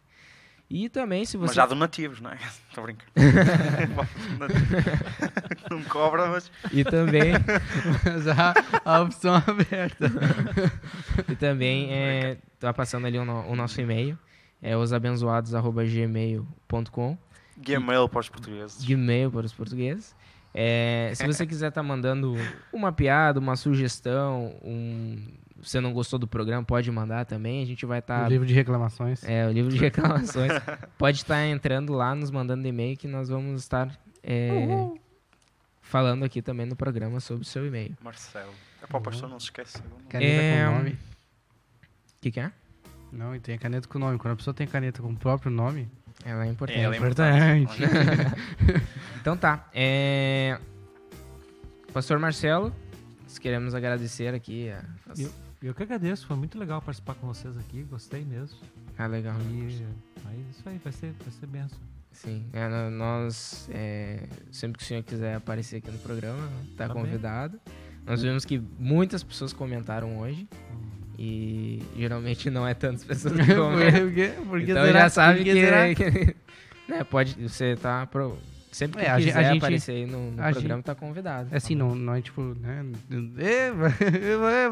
E 0.69 0.89
também 0.89 1.23
se 1.23 1.37
você 1.37 1.47
Mas 1.47 1.55
já 1.55 1.65
donativos, 1.65 2.19
não 2.19 2.29
é? 2.31 2.37
Estou 2.69 2.83
brincando. 2.83 3.09
não 5.71 5.81
cobra, 5.83 6.27
mas. 6.27 6.51
e 6.73 6.83
também 6.83 7.31
Mas 8.03 8.27
a, 8.27 8.53
a 8.83 8.99
opção 9.01 9.35
aberta. 9.35 10.11
E 11.29 11.35
também 11.35 11.93
é, 11.93 12.37
tá 12.59 12.73
passando 12.73 13.07
ali 13.07 13.17
o, 13.17 13.23
no- 13.25 13.47
o 13.47 13.55
nosso 13.55 13.79
e-mail, 13.79 14.17
é 14.61 14.75
osabenzoados.gmail.com, 14.75 17.17
Gmail 17.57 18.09
para 18.09 18.19
os 18.19 18.27
portugueses. 18.29 18.83
Gmail 18.83 19.31
para 19.31 19.45
os 19.45 19.53
portugueses. 19.53 20.13
É, 20.53 21.11
se 21.15 21.25
você 21.25 21.45
quiser 21.45 21.69
estar 21.69 21.83
mandando 21.83 22.35
uma 22.73 22.91
piada, 22.91 23.39
uma 23.39 23.55
sugestão, 23.55 24.53
um, 24.63 25.17
você 25.61 25.79
não 25.81 25.91
gostou 25.93 26.17
do 26.19 26.27
programa, 26.27 26.63
pode 26.63 26.89
mandar 26.91 27.25
também. 27.25 27.61
A 27.63 27.65
gente 27.65 27.85
vai 27.85 27.99
estar. 27.99 28.25
O 28.25 28.29
livro 28.29 28.45
de 28.45 28.53
reclamações. 28.53 29.23
É, 29.23 29.47
o 29.47 29.51
livro 29.51 29.71
de 29.71 29.77
reclamações. 29.79 30.51
pode 30.97 31.17
estar 31.17 31.45
entrando 31.45 31.93
lá, 31.93 32.13
nos 32.15 32.29
mandando 32.31 32.67
e-mail, 32.67 32.95
que 32.97 33.07
nós 33.07 33.29
vamos 33.29 33.61
estar 33.61 33.97
é, 34.23 34.67
falando 35.81 36.23
aqui 36.25 36.41
também 36.41 36.65
no 36.65 36.75
programa 36.75 37.19
sobre 37.19 37.43
o 37.43 37.45
seu 37.45 37.65
e-mail. 37.65 37.95
Marcelo. 38.03 38.51
É 38.81 38.85
para 38.85 38.97
o 38.97 39.01
pastor 39.01 39.29
não 39.29 39.39
se 39.39 39.45
esquece. 39.45 39.81
Caneta 40.09 40.31
É, 40.31 40.65
com 40.67 40.71
nome. 40.75 40.89
O 40.91 40.97
que, 42.21 42.31
que 42.31 42.39
é? 42.39 42.51
Não, 43.11 43.35
e 43.35 43.39
tem 43.39 43.55
a 43.55 43.57
caneta 43.57 43.87
com 43.87 43.97
nome. 43.97 44.17
Quando 44.17 44.33
a 44.33 44.35
pessoa 44.35 44.53
tem 44.53 44.67
caneta 44.67 45.01
com 45.01 45.09
o 45.11 45.15
próprio 45.15 45.49
nome, 45.51 45.89
Ela 46.25 46.45
é 46.45 46.49
importante. 46.49 46.79
Ela 46.79 46.95
é 46.95 46.97
importante. 46.97 47.81
Então 49.19 49.35
tá. 49.35 49.67
É... 49.73 50.57
Pastor 51.93 52.17
Marcelo, 52.19 52.73
nós 53.23 53.37
queremos 53.37 53.73
agradecer 53.75 54.33
aqui. 54.33 54.69
A... 54.69 54.83
as- 55.11 55.19
Eu- 55.19 55.46
Eu 55.61 55.73
que 55.73 55.81
agradeço, 55.83 56.27
foi 56.27 56.35
muito 56.37 56.57
legal 56.59 56.81
participar 56.81 57.15
com 57.15 57.27
vocês 57.27 57.57
aqui, 57.57 57.83
gostei 57.83 58.23
mesmo. 58.23 58.57
Ah, 58.97 59.07
legal. 59.07 59.35
E 59.49 59.83
aí, 60.27 60.45
isso 60.51 60.63
aí, 60.69 60.79
vai 60.83 60.93
ser, 60.93 61.13
vai 61.19 61.31
ser 61.31 61.47
benção. 61.47 61.79
Sim. 62.11 62.45
É, 62.53 62.89
nós, 62.89 63.67
é, 63.71 64.23
sempre 64.51 64.77
que 64.77 64.83
o 64.83 64.87
senhor 64.87 65.03
quiser 65.03 65.35
aparecer 65.35 65.77
aqui 65.77 65.89
no 65.91 65.97
programa, 65.99 66.47
tá 66.75 66.87
Tá 66.87 66.93
bem. 66.93 67.03
convidado. 67.03 67.59
Nós 68.05 68.21
vimos 68.21 68.45
que 68.45 68.61
muitas 68.79 69.23
pessoas 69.23 69.51
comentaram 69.51 70.19
hoje. 70.19 70.47
Hum. 70.71 70.97
E 71.19 71.81
geralmente 71.95 72.49
não 72.51 72.67
é 72.67 72.73
tantas 72.75 73.03
pessoas 73.03 73.33
que 73.41 73.55
comentam. 73.55 74.01
Por 74.01 74.13
quê? 74.13 74.33
Por 74.47 74.59
que 74.63 74.71
então 74.71 74.91
já 74.91 75.09
sabe 75.09 75.43
que, 75.43 75.53
será? 75.53 75.95
que- 75.95 76.35
né, 76.87 77.03
pode, 77.03 77.33
você 77.49 77.75
tá 77.75 78.05
pro, 78.05 78.37
sempre 78.77 78.99
que 79.01 79.05
É, 79.05 79.09
a 79.11 79.19
gente- 79.19 79.27
quiser 79.29 79.39
a 79.39 79.43
gente- 79.53 79.57
aparecer 79.57 79.91
aí 79.91 80.05
no, 80.05 80.31
no 80.31 80.41
a 80.43 80.51
programa 80.51 80.83
tá 80.83 80.95
convidado. 80.95 81.49
É 81.51 81.57
assim, 81.57 81.75
não, 81.75 81.95
não 81.95 82.13
é 82.15 82.21
tipo, 82.21 82.41
né? 82.59 82.85
Ê, 83.37 83.71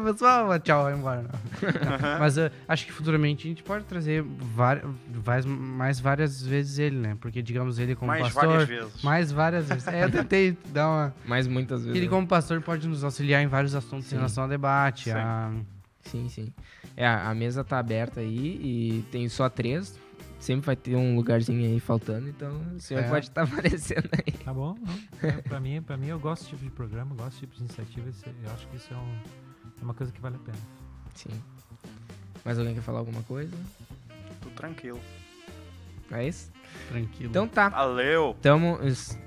pessoal, 0.04 0.58
tchau, 0.60 0.84
vai 0.84 0.94
embora. 0.94 1.22
Não. 1.22 2.18
Mas 2.18 2.38
eh, 2.38 2.50
acho 2.68 2.86
que 2.86 2.92
futuramente 2.92 3.46
a 3.46 3.48
gente 3.50 3.62
pode 3.62 3.84
trazer 3.84 4.22
vais- 4.22 5.44
mais 5.44 6.00
várias 6.00 6.42
vezes 6.42 6.78
ele, 6.78 6.96
né? 6.96 7.16
Porque, 7.20 7.42
digamos, 7.42 7.78
ele 7.78 7.94
como 7.94 8.08
Mais 8.10 8.22
pastor. 8.32 8.46
várias 8.48 8.68
vezes. 8.68 9.02
Mais 9.02 9.32
várias 9.32 9.68
vezes. 9.68 9.86
É, 9.88 10.04
eu 10.04 10.10
tentei 10.10 10.56
dar 10.72 10.88
uma. 10.88 11.14
Mas 11.26 11.46
muitas 11.46 11.82
vezes. 11.84 11.96
Ele, 11.96 12.08
como 12.08 12.26
pastor, 12.26 12.60
pode 12.62 12.86
nos 12.88 13.02
auxiliar 13.04 13.42
em 13.42 13.46
vários 13.46 13.74
assuntos 13.74 14.06
Sim. 14.06 14.14
em 14.14 14.18
relação 14.18 14.44
ao 14.44 14.48
debate. 14.50 15.04
Sim. 15.04 15.10
A... 15.12 15.50
Sim, 16.02 16.28
sim. 16.28 16.52
É, 16.96 17.04
a 17.06 17.30
a 17.30 17.34
mesa 17.34 17.64
tá 17.64 17.78
aberta 17.80 18.20
aí 18.20 18.60
e 18.62 19.04
tem 19.10 19.28
só 19.28 19.48
três. 19.48 19.98
Sempre 20.38 20.66
vai 20.66 20.76
ter 20.76 20.94
um 20.94 21.16
lugarzinho 21.16 21.64
aí 21.64 21.80
faltando, 21.80 22.28
então 22.28 22.60
o 22.76 22.80
senhor 22.80 23.02
É. 23.02 23.08
pode 23.08 23.26
estar 23.26 23.42
aparecendo 23.44 24.08
aí. 24.12 24.32
Tá 24.32 24.52
bom? 24.52 24.76
Não, 24.80 25.28
é, 25.28 25.32
pra, 25.42 25.58
mim, 25.58 25.80
pra 25.82 25.96
mim, 25.96 26.08
eu 26.08 26.18
gosto 26.20 26.42
desse 26.42 26.50
tipo 26.50 26.64
de 26.64 26.70
programa, 26.70 27.14
gosto 27.14 27.28
desse 27.30 27.40
tipo 27.40 27.54
de 27.54 27.60
iniciativa. 27.60 28.08
Eu 28.44 28.52
acho 28.52 28.66
que 28.68 28.76
isso 28.76 28.92
é, 28.92 28.96
um- 28.96 29.20
é 29.80 29.84
uma 29.84 29.94
coisa 29.94 30.12
que 30.12 30.20
vale 30.20 30.36
a 30.36 30.38
pena. 30.38 30.58
Sim. 31.14 31.30
Mais 32.44 32.58
alguém 32.58 32.74
quer 32.74 32.82
falar 32.82 32.98
alguma 33.00 33.22
coisa? 33.22 33.56
Tudo 34.42 34.54
tranquilo. 34.54 35.00
É 36.12 36.28
isso? 36.28 36.52
Tranquilo. 36.88 37.30
Então 37.30 37.48
tá. 37.48 37.68
Valeu. 37.70 38.36
Tamo, 38.40 38.78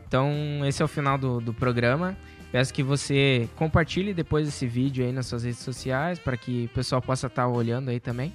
então, 0.07 0.31
esse 0.65 0.81
é 0.81 0.85
o 0.85 0.87
final 0.87 1.17
do, 1.17 1.41
do 1.41 1.53
programa. 1.53 2.15
Peço 2.51 2.73
que 2.73 2.81
você 2.81 3.49
compartilhe 3.57 4.13
depois 4.13 4.47
esse 4.47 4.65
vídeo 4.65 5.03
aí 5.05 5.11
nas 5.11 5.25
suas 5.25 5.43
redes 5.43 5.59
sociais 5.59 6.17
para 6.17 6.37
que 6.37 6.65
o 6.71 6.73
pessoal 6.73 7.01
possa 7.01 7.27
estar 7.27 7.47
olhando 7.47 7.89
aí 7.89 7.99
também. 7.99 8.33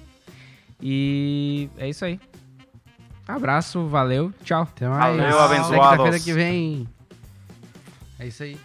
E 0.81 1.69
é 1.77 1.89
isso 1.89 2.05
aí. 2.05 2.19
Abraço, 3.27 3.87
valeu, 3.87 4.31
tchau. 4.43 4.63
Até 4.63 4.87
mais. 4.87 5.17
Valeu, 5.17 5.39
Até 5.39 5.55
abençoados. 5.57 5.89
Quinta-feira 5.89 6.19
que 6.19 6.33
vem. 6.33 6.87
É 8.19 8.27
isso 8.27 8.43
aí. 8.43 8.57